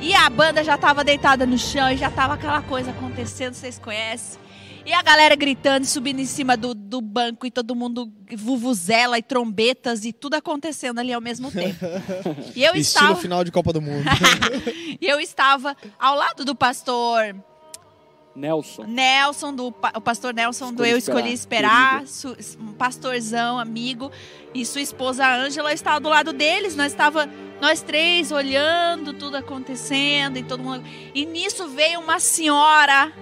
E 0.00 0.14
a 0.14 0.30
banda 0.30 0.62
já 0.62 0.76
estava 0.76 1.02
deitada 1.02 1.44
no 1.44 1.58
chão 1.58 1.90
e 1.90 1.96
já 1.96 2.08
estava 2.08 2.34
aquela 2.34 2.62
coisa 2.62 2.90
acontecendo, 2.92 3.54
vocês 3.54 3.78
conhecem. 3.78 4.40
E 4.84 4.92
a 4.92 5.02
galera 5.02 5.36
gritando, 5.36 5.84
subindo 5.86 6.20
em 6.20 6.26
cima 6.26 6.56
do, 6.56 6.74
do 6.74 7.00
banco 7.00 7.46
e 7.46 7.50
todo 7.50 7.74
mundo 7.76 8.10
vuvuzela 8.36 9.18
e 9.18 9.22
trombetas 9.22 10.04
e 10.04 10.12
tudo 10.12 10.34
acontecendo 10.34 10.98
ali 10.98 11.12
ao 11.12 11.20
mesmo 11.20 11.50
tempo. 11.50 11.78
E 12.56 12.64
eu 12.64 12.74
Estilo 12.74 12.80
estava, 12.80 13.16
final 13.16 13.44
de 13.44 13.52
Copa 13.52 13.72
do 13.72 13.80
Mundo. 13.80 14.04
e 15.00 15.06
eu 15.06 15.20
estava 15.20 15.76
ao 15.98 16.16
lado 16.16 16.44
do 16.44 16.54
pastor 16.54 17.36
Nelson. 18.34 18.84
Nelson, 18.84 19.54
do 19.54 19.68
o 19.68 20.00
pastor 20.00 20.32
Nelson 20.32 20.72
do 20.72 20.84
Escolhi 20.84 21.28
Eu 21.28 21.34
Esperar, 21.34 22.02
Escolhi 22.04 22.40
Esperar, 22.40 22.56
su- 22.56 22.58
um 22.62 22.72
pastorzão, 22.72 23.58
amigo, 23.58 24.10
e 24.54 24.64
sua 24.64 24.80
esposa 24.80 25.26
Ângela 25.26 25.72
estava 25.72 26.00
do 26.00 26.08
lado 26.08 26.32
deles. 26.32 26.74
Nós 26.76 26.92
estava 26.92 27.28
nós 27.60 27.82
três 27.82 28.32
olhando 28.32 29.12
tudo 29.12 29.36
acontecendo 29.36 30.38
e 30.38 30.42
todo 30.42 30.62
mundo. 30.62 30.84
E 31.14 31.26
nisso 31.26 31.68
veio 31.68 32.00
uma 32.00 32.18
senhora 32.18 33.12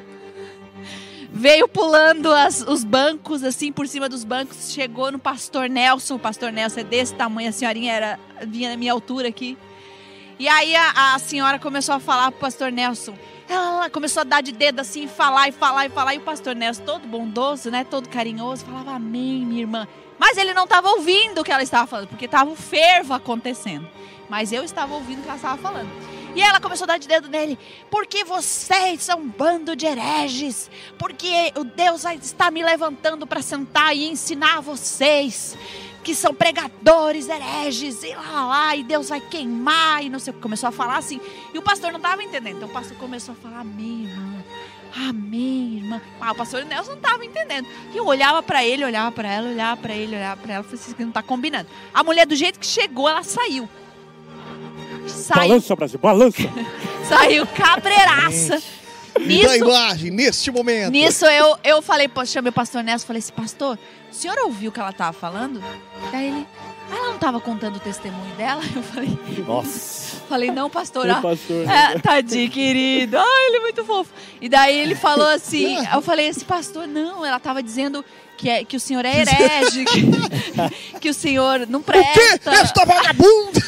veio 1.39 1.69
pulando 1.69 2.33
as- 2.33 2.63
os 2.63 2.83
bancos, 2.83 3.45
assim, 3.45 3.71
por 3.71 3.87
cima 3.87 4.09
dos 4.09 4.25
bancos, 4.25 4.73
chegou 4.73 5.13
no 5.13 5.19
pastor 5.19 5.69
Nelson. 5.69 6.17
O 6.17 6.19
pastor 6.19 6.51
Nelson 6.53 6.81
é 6.81 6.85
desse 6.85 7.15
tamanho, 7.15 7.49
a 7.49 7.53
senhorinha 7.53 7.93
era, 7.93 8.21
vinha 8.47 8.71
na 8.71 8.77
minha 8.77 8.93
altura 8.93 9.29
aqui. 9.29 9.57
E 10.39 10.49
aí 10.49 10.75
a, 10.75 11.15
a 11.15 11.19
senhora 11.19 11.59
começou 11.59 11.95
a 11.95 12.01
falar 12.01 12.31
pro 12.33 12.41
pastor 12.41 12.73
Nelson. 12.73 13.15
Ela 13.49 13.89
começou 13.89 14.21
a 14.21 14.25
dar 14.25 14.41
de 14.43 14.53
dedo 14.53 14.81
assim, 14.81 15.07
falar 15.07 15.49
e 15.49 15.53
falar 15.53 15.87
e 15.87 15.89
falar. 15.91 16.15
E 16.15 16.19
o 16.19 16.23
pastor 16.23 16.55
Nelson, 16.55 16.83
todo 16.85 17.07
bondoso, 17.07 17.71
né? 17.71 17.85
Todo 17.85 18.09
carinhoso, 18.09 18.65
falava 18.65 18.93
amém, 18.93 19.47
minha 19.47 19.61
irmã. 19.63 19.89
Mas 20.19 20.37
ele 20.37 20.53
não 20.53 20.65
estava 20.65 20.89
ouvindo 20.91 21.41
o 21.41 21.45
que 21.45 21.53
ela 21.53 21.63
estava 21.63 21.87
falando, 21.87 22.09
porque 22.09 22.25
estava 22.25 22.51
o 22.51 22.57
fervo 22.57 23.15
acontecendo. 23.15 23.89
Mas 24.29 24.53
eu 24.53 24.65
estava 24.65 24.93
ouvindo 24.95 25.21
o 25.21 25.23
que 25.23 25.29
ela 25.29 25.37
estava 25.37 25.57
falando. 25.57 25.89
E 26.35 26.43
ela 26.43 26.61
começou 26.61 26.85
a 26.85 26.89
dar 26.89 26.99
de 26.99 27.09
dedo 27.09 27.29
nele. 27.29 27.59
Porque 27.91 28.25
vocês 28.25 29.03
são 29.03 29.21
um 29.21 29.29
bando 29.29 29.75
de 29.75 29.87
hereges. 29.87 30.71
Porque 30.99 31.53
o 31.57 31.65
Deus 31.65 32.05
está 32.05 32.51
me 32.51 32.63
levantando 32.63 33.27
para 33.27 33.43
sentar 33.43 33.97
e 33.97 34.09
ensinar 34.09 34.61
vocês 34.61 35.57
que 36.03 36.15
são 36.15 36.35
pregadores, 36.35 37.29
hereges, 37.29 38.03
e 38.03 38.15
lá, 38.15 38.23
lá, 38.23 38.47
lá, 38.47 38.77
e 38.77 38.83
Deus 38.83 39.11
vai 39.11 39.21
queimar, 39.21 40.03
e 40.03 40.09
não 40.09 40.19
sei 40.19 40.31
o 40.31 40.37
que. 40.37 40.41
Começou 40.41 40.69
a 40.69 40.73
falar 40.73 40.97
assim. 40.97 41.21
E 41.53 41.59
o 41.59 41.63
pastor 41.63 41.91
não 41.91 41.99
estava 41.99 42.23
entendendo. 42.23 42.57
Então 42.57 42.69
o 42.69 42.73
pastor 42.73 42.97
começou 42.97 43.35
a 43.35 43.37
falar, 43.37 43.61
amém, 43.61 44.05
irmã. 44.05 44.45
Amém, 44.97 45.79
irmã. 45.79 46.01
Ah, 46.21 46.33
o 46.33 46.35
pastor 46.35 46.65
Nelson 46.65 46.93
não 46.93 46.97
estava 46.97 47.25
entendendo. 47.25 47.69
E 47.93 47.97
eu 47.97 48.07
olhava 48.07 48.43
para 48.43 48.65
ele, 48.65 48.85
olhava 48.85 49.13
para 49.13 49.31
ela, 49.31 49.49
olhava 49.51 49.81
para 49.81 49.95
ele, 49.95 50.17
olhava 50.17 50.41
para 50.41 50.55
ela. 50.55 50.65
Falei 50.65 50.81
assim, 50.81 50.95
não 50.99 51.09
está 51.09 51.23
combinando. 51.23 51.69
A 51.93 52.03
mulher, 52.03 52.27
do 52.27 52.35
jeito 52.35 52.59
que 52.59 52.67
chegou, 52.67 53.09
ela 53.09 53.23
saiu. 53.23 53.69
Saiu, 55.09 55.49
Balança, 55.49 55.77
Brasil, 55.77 55.99
balança. 55.99 56.43
saiu 57.09 57.47
cabreiraça. 57.47 58.63
E 59.21 59.43
da 59.43 59.55
Nisso, 59.55 59.55
imagem, 59.57 60.11
neste 60.11 60.51
momento. 60.51 60.91
Nisso 60.93 61.27
eu, 61.27 61.59
eu 61.65 61.83
falei, 61.83 62.09
chamei 62.27 62.51
o 62.51 62.53
pastor 62.53 62.85
Nelson, 62.85 63.07
falei 63.07 63.21
assim, 63.21 63.33
pastor, 63.33 63.79
o 64.11 64.15
senhor 64.15 64.39
ouviu 64.45 64.71
o 64.71 64.73
que 64.73 64.79
ela 64.79 64.93
tava 64.93 65.13
falando? 65.13 65.63
Daí 66.13 66.29
ele, 66.29 66.47
ah, 66.91 66.97
ela 66.97 67.11
não 67.13 67.19
tava 67.19 67.41
contando 67.41 67.77
o 67.77 67.81
testemunho 67.81 68.35
dela? 68.37 68.63
Eu 68.75 68.83
falei, 68.83 69.19
Nossa. 69.47 70.17
falei 70.29 70.51
não, 70.51 70.71
pastor, 70.71 71.11
ah, 71.11 71.21
pastor. 71.21 71.69
é, 71.69 71.99
tadinho, 71.99 72.51
querido. 72.51 73.19
Ai, 73.19 73.47
ele 73.47 73.57
é 73.57 73.61
muito 73.61 73.85
fofo. 73.85 74.11
E 74.41 74.49
daí 74.49 74.79
ele 74.79 74.95
falou 74.95 75.27
assim, 75.29 75.77
eu 75.93 76.01
falei 76.01 76.29
assim, 76.29 76.45
pastor, 76.45 76.87
não, 76.87 77.27
ela 77.27 77.41
tava 77.41 77.63
dizendo 77.63 78.05
que, 78.39 78.49
é, 78.49 78.65
que 78.65 78.77
o 78.77 78.81
senhor 78.81 79.05
é 79.05 79.21
herege, 79.21 79.85
que, 79.85 80.99
que 81.01 81.11
o 81.11 81.15
senhor 81.15 81.67
não 81.67 81.81
O 81.81 81.83
quê? 81.83 81.93
presta. 81.93 82.51
Esta 82.53 82.85
vagabunda! 82.87 83.61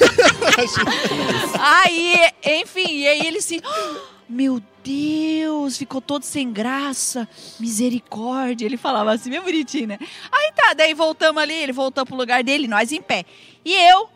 Aí, 1.61 2.16
enfim, 2.62 2.87
e 2.89 3.07
aí 3.09 3.27
ele 3.27 3.39
assim, 3.39 3.61
"Ah, 3.64 3.97
meu 4.29 4.62
Deus, 4.83 5.77
ficou 5.77 6.01
todo 6.01 6.23
sem 6.23 6.51
graça, 6.51 7.29
misericórdia. 7.59 8.64
Ele 8.64 8.77
falava 8.79 9.12
assim, 9.12 9.29
bem 9.29 9.41
bonitinho, 9.43 9.89
né? 9.89 9.99
Aí 10.33 10.53
tá, 10.55 10.73
daí 10.73 10.95
voltamos 10.95 11.43
ali, 11.43 11.53
ele 11.55 11.73
voltou 11.73 12.07
pro 12.07 12.16
lugar 12.16 12.43
dele, 12.43 12.66
nós 12.66 12.91
em 12.93 13.03
pé. 13.03 13.25
E 13.64 13.75
eu 13.91 14.09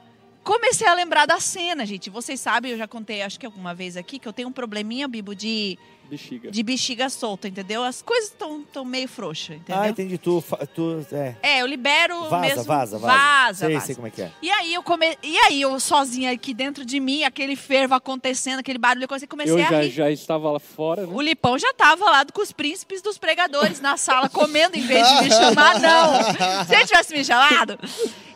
comecei 0.43 0.87
a 0.87 0.95
lembrar 0.95 1.27
da 1.27 1.39
cena, 1.39 1.85
gente. 1.85 2.09
Vocês 2.09 2.41
sabem, 2.41 2.73
eu 2.73 2.79
já 2.79 2.89
contei, 2.89 3.21
acho 3.23 3.39
que 3.39 3.45
alguma 3.45 3.75
vez 3.75 3.97
aqui, 3.97 4.19
que 4.19 4.27
eu 4.27 4.33
tenho 4.33 4.49
um 4.49 4.53
probleminha, 4.53 5.07
Bibo, 5.07 5.35
de 5.35 5.79
Bexiga. 6.09 6.51
de 6.51 6.63
bexiga 6.63 7.09
solta, 7.09 7.49
entendeu? 7.49 7.83
As 7.83 8.03
coisas 8.03 8.31
estão 8.31 8.63
tão 8.73 8.85
meio 8.85 9.09
frouxas, 9.09 9.57
entendeu? 9.57 9.83
Ah, 9.83 9.89
entendi. 9.89 10.19
Tu, 10.19 10.41
fa- 10.41 10.67
tu 10.67 11.05
é. 11.13 11.37
É, 11.43 11.63
eu 11.63 11.67
libero 11.67 12.21
Vaza, 12.29 12.39
mesmo. 12.41 12.65
vaza, 12.65 12.99
vaza. 12.99 13.15
Vaza, 13.17 13.67
sei, 13.67 13.75
vaza. 13.75 13.87
sei 13.87 13.95
como 13.95 14.07
é 14.07 14.11
que 14.11 14.23
é. 14.23 14.31
E 14.43 14.51
aí 14.51 14.75
eu 14.75 14.83
come... 14.83 15.17
E 15.23 15.37
aí 15.39 15.61
eu 15.63 15.79
sozinha 15.81 16.31
aqui 16.33 16.53
dentro 16.55 16.85
de 16.85 17.01
mim, 17.01 17.25
aquele 17.25 17.57
fervo 17.57 17.95
acontecendo, 17.95 18.59
aquele 18.61 18.79
barulho, 18.79 19.05
eu 19.11 19.29
comecei 19.29 19.53
Eu 19.55 19.59
a 19.59 19.71
já, 19.71 19.81
rir. 19.83 19.91
já 19.91 20.11
estava 20.11 20.51
lá 20.51 20.61
fora, 20.61 21.07
né? 21.07 21.13
O 21.13 21.21
Lipão 21.21 21.59
já 21.59 21.73
tava 21.75 22.05
lá 22.05 22.25
com 22.27 22.43
os 22.43 22.53
príncipes 22.53 23.01
dos 23.03 23.19
pregadores 23.19 23.81
na 23.81 23.97
sala 23.97 24.29
comendo 24.29 24.77
em 24.77 24.83
vez 24.87 25.07
de 25.09 25.15
me 25.25 25.31
chamar, 25.31 25.81
não. 25.81 26.23
Se 26.67 26.75
ele 26.75 26.87
tivesse 26.87 27.13
me 27.13 27.25
chamado. 27.25 27.79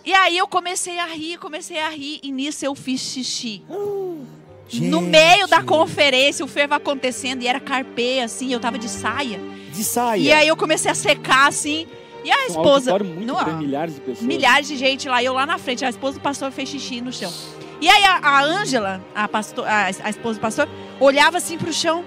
E 0.04 0.12
aí 0.14 0.38
eu 0.38 0.48
comecei 0.48 0.98
a 0.98 1.06
rir, 1.06 1.36
comecei 1.38 1.78
a 1.78 1.88
rir, 1.90 2.18
e 2.22 2.30
nisso 2.32 2.64
eu 2.64 2.74
fiz 2.74 3.00
xixi. 3.00 3.62
No 4.74 5.00
meio 5.00 5.46
da 5.48 5.58
Gente, 5.58 5.66
conferência, 5.66 6.44
o 6.44 6.48
fervo 6.48 6.74
acontecendo, 6.74 7.42
e 7.42 7.46
era 7.48 7.58
carpê, 7.60 8.20
assim, 8.20 8.52
eu 8.52 8.60
tava 8.60 8.78
de 8.78 8.88
saia. 8.88 9.40
De 9.72 9.82
saia. 9.82 10.20
E 10.20 10.32
aí 10.32 10.48
eu 10.48 10.56
comecei 10.56 10.90
a 10.90 10.94
secar, 10.94 11.48
assim, 11.48 11.86
e 12.24 12.30
a 12.30 12.36
Um 12.36 12.46
esposa... 12.48 12.90
auditório 12.92 13.06
muito 13.06 13.26
Não, 13.26 13.42
grande, 13.44 13.64
milhares 13.64 13.94
de 13.94 14.00
pessoas. 14.00 14.26
milhares 14.26 14.68
de 14.68 14.76
gente 14.76 15.08
lá, 15.08 15.22
eu 15.22 15.32
lá 15.32 15.46
na 15.46 15.56
frente. 15.58 15.84
A 15.84 15.88
esposa 15.88 16.18
do 16.18 16.20
pastor 16.22 16.50
fez 16.52 16.68
xixi 16.68 17.00
no 17.00 17.12
chão. 17.12 17.32
E 17.80 17.88
aí 17.88 18.04
a 18.04 18.16
a 18.18 18.42
Ângela, 18.42 19.02
a, 19.14 19.26
pastor, 19.28 19.66
a, 19.66 19.86
a 19.86 20.10
esposa 20.10 20.38
do 20.38 20.42
pastor, 20.42 20.68
olhava 21.00 21.38
assim 21.38 21.56
pro 21.56 21.72
chão. 21.72 22.04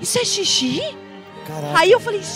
Isso 0.00 0.18
é 0.18 0.24
xixi? 0.24 0.82
Caraca. 1.46 1.78
Aí 1.78 1.92
eu 1.92 2.00
falei. 2.00 2.20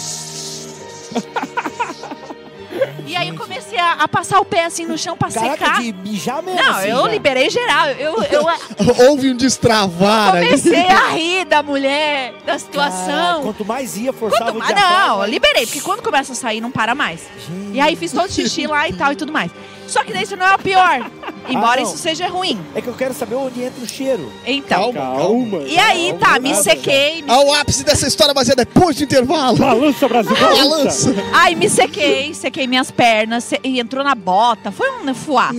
e 3.07 3.17
aí 3.17 3.29
eu 3.29 3.35
comecei 3.35 3.79
a, 3.79 3.93
a 3.95 4.09
passar 4.09 4.41
o 4.41 4.45
pé 4.45 4.65
assim 4.65 4.87
no 4.87 4.97
chão 4.97 5.17
pra 5.17 5.31
Caraca, 5.31 5.57
secar. 5.65 5.81
de 5.83 5.93
mijar 5.93 6.43
mesmo. 6.43 6.61
Não, 6.63 6.71
assim, 6.77 6.89
eu 6.89 7.03
já. 7.05 7.09
liberei 7.09 7.51
geral. 7.51 7.89
Eu, 7.91 8.23
eu 8.25 8.45
Houve 9.09 9.31
um 9.31 9.37
destravar 9.37 10.35
ali. 10.37 10.47
comecei 10.47 10.87
a 10.87 11.09
rir 11.15 11.45
da 11.47 11.63
mulher, 11.63 12.33
da 12.33 12.39
Caraca, 12.41 12.59
situação. 12.59 13.43
quanto 13.43 13.65
mais 13.65 13.97
ia, 13.97 14.13
forçava 14.13 14.53
Quando- 14.53 14.61
o 14.61 14.63
ah, 14.63 14.67
diafragma. 14.67 15.07
não, 15.09 15.23
eu 15.25 15.29
liberei, 15.31 15.67
porque 15.67 15.81
quando 15.81 16.03
começa 16.03 16.33
a 16.33 16.37
sair, 16.37 16.61
não 16.61 16.71
para 16.71 16.95
mais. 16.95 17.21
Gente. 17.49 17.77
E 17.77 17.81
aí 17.81 17.97
fiz 17.97 18.13
todo 18.13 18.31
xixi 18.31 18.67
lá 18.67 18.89
e 18.89 18.93
tal 18.93 19.13
e 19.13 19.17
tudo 19.17 19.33
mais. 19.33 19.51
Só 19.91 20.05
que 20.05 20.13
daí 20.13 20.23
isso 20.23 20.37
não 20.37 20.47
é 20.47 20.55
o 20.55 20.59
pior. 20.59 21.11
Embora 21.49 21.81
Ah, 21.81 21.83
isso 21.83 21.99
seja 21.99 22.29
ruim. 22.29 22.59
É 22.75 22.81
que 22.81 22.87
eu 22.89 22.95
quero 22.95 23.13
saber 23.13 23.35
onde 23.35 23.63
entra 23.63 23.83
o 23.83 23.89
cheiro. 23.89 24.33
Então. 24.47 24.93
Calma. 24.93 25.17
Calma. 25.19 25.59
E 25.67 25.79
aí, 25.79 26.15
tá, 26.19 26.39
me 26.39 26.55
sequei. 26.55 27.23
me- 27.23 27.31
Ao 27.31 27.53
ápice 27.55 27.83
dessa 27.85 28.07
história, 28.07 28.33
mas 28.35 28.49
é 28.49 28.55
depois 28.55 28.97
do 28.97 29.03
intervalo. 29.05 29.57
Balança, 29.59 30.07
Brasil, 30.09 30.37
balança. 30.37 31.15
Aí 31.33 31.55
me 31.57 31.69
sequei, 31.69 32.33
sequei 32.35 32.67
minhas 32.67 32.91
pernas, 32.91 33.45
se- 33.45 33.61
e 33.65 33.81
entrou 33.81 34.05
na 34.05 34.15
bota. 34.15 34.71
Foi 34.71 34.89
um 35.01 35.15
fuá. 35.15 35.51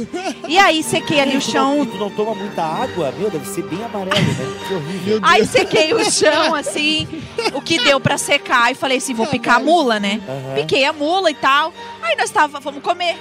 E 0.48 0.58
aí 0.58 0.82
sequei 0.82 1.20
ali 1.20 1.36
o 1.36 1.42
chão. 1.42 1.86
Tu 1.86 1.98
não 1.98 2.10
toma 2.10 2.34
muita 2.36 2.64
água? 2.64 3.14
Meu, 3.18 3.30
deve 3.30 3.46
ser 3.50 3.64
bem 3.64 3.84
amarelo, 3.84 4.16
né? 4.16 4.58
Que 4.68 4.74
horrível. 4.74 5.20
Aí 5.24 5.46
sequei 5.46 5.94
o 5.94 6.10
chão, 6.10 6.56
assim, 6.56 7.08
o 7.54 7.62
que 7.62 7.78
deu 7.84 8.00
pra 8.00 8.18
secar. 8.18 8.72
E 8.72 8.76
falei 8.76 8.98
assim, 9.00 9.14
vou 9.14 9.28
picar 9.28 9.58
a 9.58 9.60
mula, 9.60 10.00
né? 10.00 10.22
Aham. 10.28 10.56
Piquei 10.56 10.86
a 10.86 10.94
mula 10.94 11.30
e 11.30 11.36
tal. 11.36 11.74
Aí 12.02 12.16
nós 12.16 12.30
tava, 12.30 12.62
fomos 12.62 12.82
comer. 12.82 13.18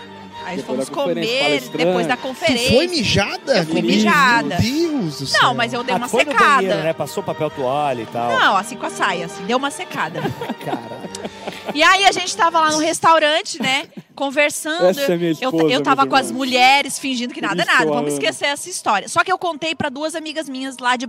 Aí 0.50 0.56
Depois 0.56 0.88
fomos 0.88 0.88
comer, 0.88 1.60
depois 1.76 2.06
da 2.08 2.16
Tu 2.16 2.22
conferência. 2.22 2.76
foi 2.76 2.86
mijada? 2.88 3.58
Eu 3.58 3.64
fui 3.66 3.74
Meu 3.74 3.82
mijada. 3.84 4.56
Deus 4.56 5.18
do 5.20 5.26
céu. 5.26 5.42
Não, 5.42 5.54
mas 5.54 5.72
eu 5.72 5.84
dei 5.84 5.94
Ah, 5.94 5.98
uma 5.98 6.06
tu 6.06 6.10
foi 6.10 6.24
no 6.24 6.32
secada. 6.32 6.54
banheiro, 6.56 6.78
né? 6.82 6.92
Passou 6.92 7.22
papel 7.22 7.50
toalha 7.50 8.02
e 8.02 8.06
tal. 8.06 8.32
Não, 8.32 8.56
assim 8.56 8.76
com 8.76 8.86
a 8.86 8.90
saia, 8.90 9.26
assim, 9.26 9.44
deu 9.44 9.56
uma 9.58 9.70
secada. 9.70 10.20
Caraca. 10.64 11.30
E 11.72 11.82
aí 11.84 12.04
a 12.04 12.10
gente 12.10 12.36
tava 12.36 12.58
lá 12.60 12.72
no 12.72 12.78
restaurante, 12.78 13.62
né? 13.62 13.84
Conversando. 14.14 14.86
Essa 14.86 15.12
é 15.12 15.16
minha 15.16 15.30
eu, 15.30 15.50
esposa, 15.50 15.72
eu 15.72 15.82
tava 15.82 16.02
meus 16.02 16.10
com 16.10 16.16
as 16.16 16.30
mulheres 16.32 16.98
fingindo 16.98 17.32
que 17.32 17.40
nada 17.40 17.62
é 17.62 17.64
isso 17.64 17.72
nada. 17.72 17.84
eu 17.84 17.88
Vamos 17.94 18.08
amo. 18.12 18.18
esquecer 18.20 18.46
essa 18.46 18.68
história. 18.68 19.08
Só 19.08 19.22
que 19.22 19.30
eu 19.30 19.38
contei 19.38 19.74
pra 19.74 19.88
duas 19.88 20.16
amigas 20.16 20.48
minhas 20.48 20.78
lá 20.78 20.96
de, 20.96 21.08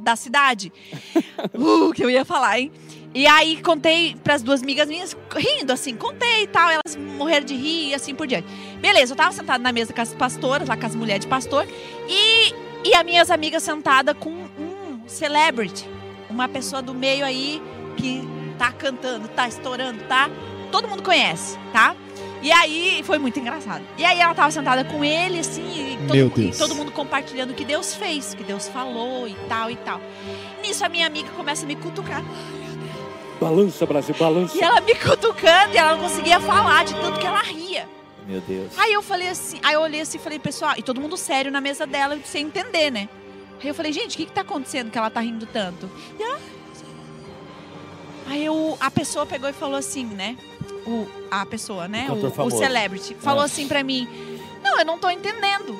da 0.00 0.14
cidade. 0.16 0.70
Uh, 1.54 1.92
que 1.92 2.02
eu 2.02 2.10
ia 2.10 2.24
falar, 2.24 2.58
hein? 2.58 2.72
E 3.16 3.26
aí 3.26 3.62
contei 3.62 4.14
pras 4.22 4.42
duas 4.42 4.62
amigas 4.62 4.86
minhas, 4.88 5.16
rindo 5.34 5.72
assim, 5.72 5.96
contei 5.96 6.42
e 6.42 6.46
tal, 6.48 6.68
elas 6.68 6.94
morreram 7.16 7.46
de 7.46 7.54
rir 7.54 7.88
e 7.88 7.94
assim 7.94 8.14
por 8.14 8.26
diante. 8.26 8.46
Beleza, 8.78 9.14
eu 9.14 9.16
tava 9.16 9.32
sentada 9.32 9.58
na 9.62 9.72
mesa 9.72 9.90
com 9.90 10.02
as 10.02 10.12
pastoras, 10.12 10.68
lá 10.68 10.76
com 10.76 10.84
as 10.84 10.94
mulheres 10.94 11.22
de 11.22 11.26
pastor, 11.26 11.66
e, 12.06 12.52
e 12.84 12.94
as 12.94 13.02
minhas 13.06 13.30
amigas 13.30 13.62
sentada 13.62 14.14
com 14.14 14.28
um 14.30 15.00
celebrity, 15.06 15.88
uma 16.28 16.46
pessoa 16.46 16.82
do 16.82 16.92
meio 16.92 17.24
aí 17.24 17.62
que 17.96 18.20
tá 18.58 18.70
cantando, 18.70 19.28
tá 19.28 19.48
estourando, 19.48 20.04
tá? 20.04 20.28
Todo 20.70 20.86
mundo 20.86 21.02
conhece, 21.02 21.56
tá? 21.72 21.96
E 22.42 22.52
aí 22.52 23.00
foi 23.02 23.16
muito 23.16 23.40
engraçado. 23.40 23.82
E 23.96 24.04
aí 24.04 24.20
ela 24.20 24.34
tava 24.34 24.50
sentada 24.50 24.84
com 24.84 25.02
ele, 25.02 25.38
assim, 25.38 25.62
e 25.94 25.96
todo, 26.06 26.14
Meu 26.16 26.28
mu- 26.28 26.38
e 26.38 26.52
todo 26.58 26.74
mundo 26.74 26.92
compartilhando 26.92 27.52
o 27.52 27.54
que 27.54 27.64
Deus 27.64 27.94
fez, 27.94 28.34
o 28.34 28.36
que 28.36 28.44
Deus 28.44 28.68
falou 28.68 29.26
e 29.26 29.34
tal 29.48 29.70
e 29.70 29.76
tal. 29.76 30.02
Nisso 30.62 30.84
a 30.84 30.88
minha 30.90 31.06
amiga 31.06 31.30
começa 31.30 31.64
a 31.64 31.66
me 31.66 31.76
cutucar. 31.76 32.22
Balança, 33.40 33.84
Brasil, 33.84 34.14
balança. 34.18 34.56
E 34.56 34.60
ela 34.62 34.80
me 34.80 34.94
cutucando 34.94 35.74
e 35.74 35.76
ela 35.78 35.92
não 35.96 36.02
conseguia 36.02 36.40
falar 36.40 36.84
de 36.84 36.94
tanto 36.94 37.18
que 37.20 37.26
ela 37.26 37.42
ria. 37.42 37.86
Meu 38.26 38.40
Deus. 38.40 38.72
Aí 38.78 38.92
eu 38.92 39.02
falei 39.02 39.28
assim, 39.28 39.58
aí 39.62 39.74
eu 39.74 39.80
olhei 39.80 40.00
assim 40.00 40.18
e 40.18 40.20
falei, 40.20 40.38
pessoal, 40.38 40.72
e 40.76 40.82
todo 40.82 41.00
mundo 41.00 41.16
sério 41.16 41.50
na 41.52 41.60
mesa 41.60 41.86
dela, 41.86 42.18
sem 42.24 42.46
entender, 42.46 42.90
né? 42.90 43.08
Aí 43.62 43.68
eu 43.68 43.74
falei, 43.74 43.92
gente, 43.92 44.14
o 44.14 44.16
que 44.16 44.26
que 44.26 44.32
tá 44.32 44.40
acontecendo 44.40 44.90
que 44.90 44.98
ela 44.98 45.10
tá 45.10 45.20
rindo 45.20 45.46
tanto? 45.46 45.88
E 46.18 46.22
ela... 46.22 46.40
Aí 48.28 48.44
eu, 48.44 48.76
a 48.80 48.90
pessoa 48.90 49.24
pegou 49.24 49.48
e 49.48 49.52
falou 49.52 49.76
assim, 49.76 50.04
né? 50.04 50.36
O, 50.86 51.06
a 51.30 51.46
pessoa, 51.46 51.86
né? 51.86 52.06
O 52.10 52.14
O, 52.42 52.46
o 52.46 52.50
celebrity. 52.50 53.14
Falou 53.14 53.42
Ah. 53.42 53.44
assim 53.44 53.68
pra 53.68 53.84
mim, 53.84 54.08
não, 54.64 54.78
eu 54.78 54.84
não 54.84 54.98
tô 54.98 55.08
entendendo. 55.08 55.78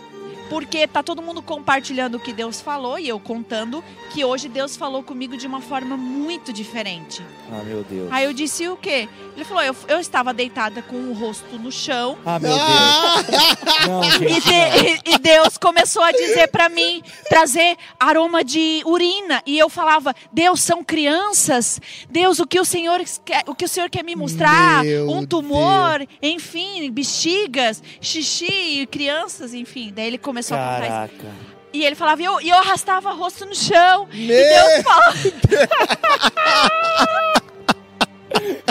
Porque 0.48 0.86
tá 0.86 1.02
todo 1.02 1.20
mundo 1.20 1.42
compartilhando 1.42 2.16
o 2.16 2.20
que 2.20 2.32
Deus 2.32 2.60
falou 2.60 2.98
e 2.98 3.08
eu 3.08 3.18
contando 3.18 3.82
que 4.12 4.24
hoje 4.24 4.48
Deus 4.48 4.76
falou 4.76 5.02
comigo 5.02 5.36
de 5.36 5.46
uma 5.46 5.60
forma 5.60 5.96
muito 5.96 6.52
diferente. 6.52 7.22
Ah, 7.50 7.62
meu 7.64 7.82
Deus. 7.82 8.08
Aí 8.12 8.24
eu 8.24 8.32
disse 8.32 8.68
o 8.68 8.76
quê? 8.76 9.08
Ele 9.34 9.44
falou, 9.44 9.62
eu, 9.62 9.76
eu 9.88 9.98
estava 10.00 10.32
deitada 10.32 10.80
com 10.82 10.96
o 10.96 11.12
rosto 11.12 11.58
no 11.58 11.70
chão 11.70 12.16
Ah, 12.24 12.38
meu 12.38 12.50
Deus. 12.52 12.62
Ah, 12.62 13.86
Não, 13.88 14.04
e, 14.04 14.10
gente. 14.10 14.20
não. 14.32 14.40
de- 14.40 15.10
e- 15.10 15.14
e 15.14 15.18
Deus 15.18 15.58
começou 15.58 16.02
a 16.02 16.12
dizer 16.12 16.48
pra 16.48 16.68
mim, 16.68 17.02
trazer 17.28 17.76
aroma 17.98 18.42
de 18.44 18.82
urina. 18.86 19.42
E 19.44 19.58
eu 19.58 19.68
falava, 19.68 20.14
Deus, 20.32 20.60
são 20.60 20.82
crianças. 20.84 21.80
Deus, 22.08 22.38
o 22.38 22.46
que 22.46 22.58
o 22.60 22.64
Senhor 22.64 23.00
quer, 23.24 23.42
o 23.46 23.54
que 23.54 23.64
o 23.64 23.68
Senhor 23.68 23.90
quer 23.90 24.02
me 24.04 24.14
mostrar? 24.16 24.84
Meu 24.84 25.10
um 25.10 25.26
tumor, 25.26 26.06
enfim, 26.22 26.90
bexigas, 26.90 27.82
xixi, 28.00 28.86
crianças, 28.90 29.52
enfim. 29.52 29.92
Daí 29.94 30.06
ele 30.06 30.18
começou 30.18 30.35
a 30.40 30.56
contar 30.56 30.80
isso. 30.80 30.88
Caraca. 30.90 31.56
E 31.72 31.84
ele 31.84 31.94
falava, 31.94 32.22
e 32.22 32.24
eu, 32.24 32.40
e 32.40 32.48
eu 32.48 32.56
arrastava 32.56 33.12
o 33.12 33.16
rosto 33.16 33.44
no 33.44 33.54
chão. 33.54 34.08
E 34.12 34.26
Meu 34.26 34.38
Deus 34.38 34.82
falava. 34.82 35.16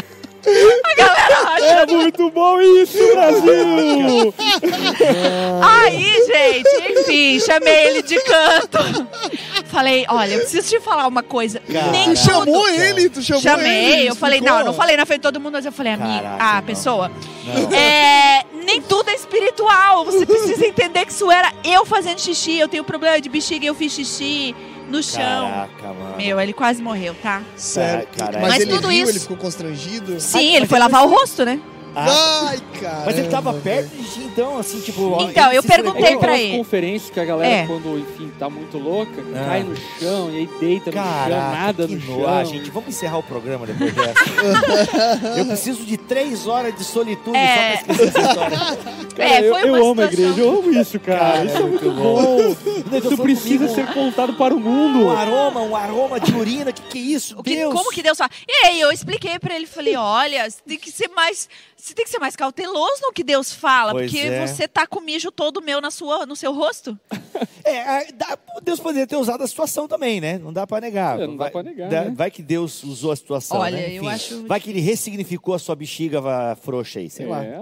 a 0.49 0.95
galera 0.95 1.49
acha 1.49 1.65
É 1.65 1.85
muito 1.87 2.29
bom 2.31 2.59
isso, 2.61 2.97
Brasil! 3.13 4.33
Aí, 5.61 6.25
gente, 6.25 6.99
enfim, 7.01 7.39
chamei 7.39 7.87
ele 7.87 8.01
de 8.01 8.19
canto. 8.21 8.77
Falei, 9.65 10.05
olha, 10.09 10.33
eu 10.33 10.39
preciso 10.39 10.69
te 10.69 10.79
falar 10.79 11.07
uma 11.07 11.23
coisa. 11.23 11.61
Nem 11.91 12.13
Tu 12.13 12.19
chamou 12.19 12.45
tudo. 12.65 12.69
ele, 12.81 13.09
tu 13.09 13.21
chamou 13.21 13.41
ele. 13.41 13.49
Chamei, 13.49 14.09
eu 14.09 14.15
falei, 14.15 14.41
não, 14.41 14.59
eu 14.59 14.65
não 14.65 14.73
falei 14.73 14.95
na 14.95 15.05
frente 15.05 15.19
de 15.19 15.23
todo 15.23 15.39
mundo, 15.39 15.53
mas 15.53 15.65
eu 15.65 15.71
falei, 15.71 15.93
amiga, 15.93 16.21
Caraca, 16.21 16.43
a 16.43 16.55
não. 16.55 16.63
pessoa. 16.63 17.11
Não. 17.45 17.77
É, 17.77 18.45
nem 18.65 18.81
tudo 18.81 19.09
é 19.09 19.13
espiritual. 19.15 20.05
Você 20.05 20.25
precisa 20.25 20.65
entender 20.65 21.05
que 21.05 21.11
isso 21.11 21.29
era 21.31 21.51
eu 21.63 21.85
fazendo 21.85 22.19
xixi. 22.19 22.57
Eu 22.59 22.67
tenho 22.67 22.83
problema 22.83 23.19
de 23.19 23.29
bexiga 23.29 23.65
e 23.65 23.67
eu 23.67 23.75
fiz 23.75 23.91
xixi 23.93 24.55
no 24.95 25.03
chão. 25.03 25.49
Caraca, 25.49 25.87
mano. 25.93 26.17
Meu, 26.17 26.39
ele 26.39 26.53
quase 26.53 26.81
morreu, 26.81 27.13
tá? 27.21 27.41
Sério. 27.55 28.07
Cara, 28.17 28.39
mas, 28.39 28.49
Mas 28.49 28.61
ele 28.61 28.71
tudo 28.73 28.87
riu, 28.87 29.03
isso- 29.03 29.11
ele 29.11 29.19
ficou 29.19 29.37
constrangido. 29.37 30.19
Sim, 30.19 30.55
ele 30.55 30.65
foi 30.67 30.79
lavar 30.79 31.03
o 31.05 31.09
rosto, 31.09 31.43
né? 31.45 31.59
Ah, 31.95 32.47
Ai, 32.49 32.59
cara. 32.81 33.03
mas 33.05 33.17
ele 33.17 33.29
tava 33.29 33.53
perto 33.53 33.87
de 33.95 34.03
ti, 34.03 34.19
então, 34.21 34.57
assim, 34.57 34.81
tipo... 34.81 35.17
Então, 35.21 35.51
eu 35.51 35.63
perguntei 35.63 36.13
É 36.13 36.17
pra 36.17 36.37
ele. 36.37 36.57
conferências 36.57 37.09
que 37.09 37.19
a 37.19 37.25
galera, 37.25 37.53
É. 37.53 37.65
quando, 37.67 37.97
enfim, 37.99 38.31
tá 38.37 38.49
muito 38.49 38.77
louca, 38.77 39.11
Ah. 39.33 39.45
cai 39.47 39.63
no 39.63 39.75
chão 39.99 40.29
e 40.31 40.37
aí 40.37 40.49
deita 40.59 40.91
no 40.91 40.97
chão, 40.97 41.03
Caraca, 41.05 41.51
nada 41.51 41.87
que 41.87 41.95
no 41.95 42.01
chão. 42.01 42.27
Ah, 42.27 42.43
gente, 42.43 42.69
vamos 42.69 42.89
encerrar 42.89 43.17
o 43.19 43.23
programa 43.23 43.65
depois 43.65 43.93
dessa. 43.93 44.13
eu 45.39 45.45
preciso 45.45 45.83
de 45.85 45.97
três 45.97 46.47
horas 46.47 46.75
de 46.75 46.83
solitude 46.83 47.37
É. 47.37 47.77
só 47.77 47.83
pra 47.85 47.93
esquecer 47.93 48.07
essa 48.09 48.27
história. 48.29 48.57
Cara, 49.15 49.29
É, 49.29 49.47
eu, 49.47 49.53
foi 49.53 49.69
eu 49.69 49.73
uma 49.75 49.91
amo 49.91 50.01
a 50.01 50.05
igreja, 50.05 50.41
eu 50.41 50.59
amo 50.59 50.71
isso, 50.73 50.99
cara. 50.99 51.19
Cara, 51.19 51.45
isso 51.45 51.55
é 51.55 51.59
é 51.59 51.63
muito 51.63 51.91
bom. 51.91 52.39
Ele 52.41 52.97
Isso 53.07 53.17
precisa 53.17 53.65
comigo, 53.67 53.75
ser 53.75 53.93
contado 53.93 54.33
para 54.33 54.53
o 54.53 54.59
mundo. 54.59 55.05
Um 55.05 55.11
aroma, 55.11 55.61
um 55.61 55.73
aroma 55.75 56.19
de 56.19 56.33
urina, 56.35 56.73
que 56.73 56.81
que 56.81 56.97
é 56.97 57.01
isso? 57.01 57.39
O 57.39 57.43
que- 57.43 57.55
Deus! 57.55 57.73
como 57.73 57.91
que 57.91 58.03
Deus 58.03 58.17
fala? 58.17 58.29
E 58.45 58.65
aí 58.65 58.81
eu 58.81 58.91
expliquei 58.91 59.39
pra 59.39 59.55
ele, 59.55 59.65
falei, 59.65 59.95
olha, 59.95 60.45
tem 60.67 60.77
que 60.77 60.91
ser 60.91 61.07
mais, 61.15 61.47
você 61.85 61.93
tem 61.93 62.03
que 62.05 62.09
ser 62.11 62.19
mais 62.19 62.35
cauteloso 62.35 63.01
no 63.03 63.11
que 63.13 63.23
Deus 63.23 63.53
fala, 63.53 63.91
Pois 63.91 64.11
porque 64.11 64.25
é. 64.27 64.45
você 64.47 64.67
tá 64.67 64.87
com 64.87 64.99
mijo 65.01 65.31
todo 65.31 65.61
meu 65.61 65.79
na 65.79 65.91
sua, 65.91 66.25
no 66.25 66.35
seu 66.35 66.53
rosto. 66.53 66.97
É, 67.67 68.11
dá- 68.13 68.37
Deus 68.63 68.79
poderia 68.79 69.07
ter 69.07 69.15
usado 69.17 69.43
a 69.43 69.47
situação 69.47 69.87
também, 69.87 70.21
né? 70.21 70.37
Não 70.37 70.53
dá 70.53 70.65
pra 70.67 70.79
negar. 70.79 71.19
É, 71.19 71.25
não 71.27 71.35
dá 71.35 71.45
vai, 71.45 71.51
pra 71.51 71.63
negar, 71.63 71.89
dá- 71.89 72.03
né? 72.05 72.13
vai 72.15 72.29
que 72.31 72.41
Deus 72.43 72.83
usou 72.83 73.11
a 73.11 73.15
situação, 73.15 73.57
Olha, 73.59 73.75
né? 73.75 73.91
eu 73.93 74.07
acho- 74.07 74.45
Vai 74.45 74.59
que 74.61 74.69
ele 74.69 74.79
ressignificou 74.79 75.53
a 75.55 75.59
sua 75.59 75.75
bexiga 75.75 76.21
va- 76.21 76.55
frouxa 76.55 76.99
aí, 76.99 77.09
sei 77.09 77.25
lá. 77.25 77.43
É, 77.43 77.59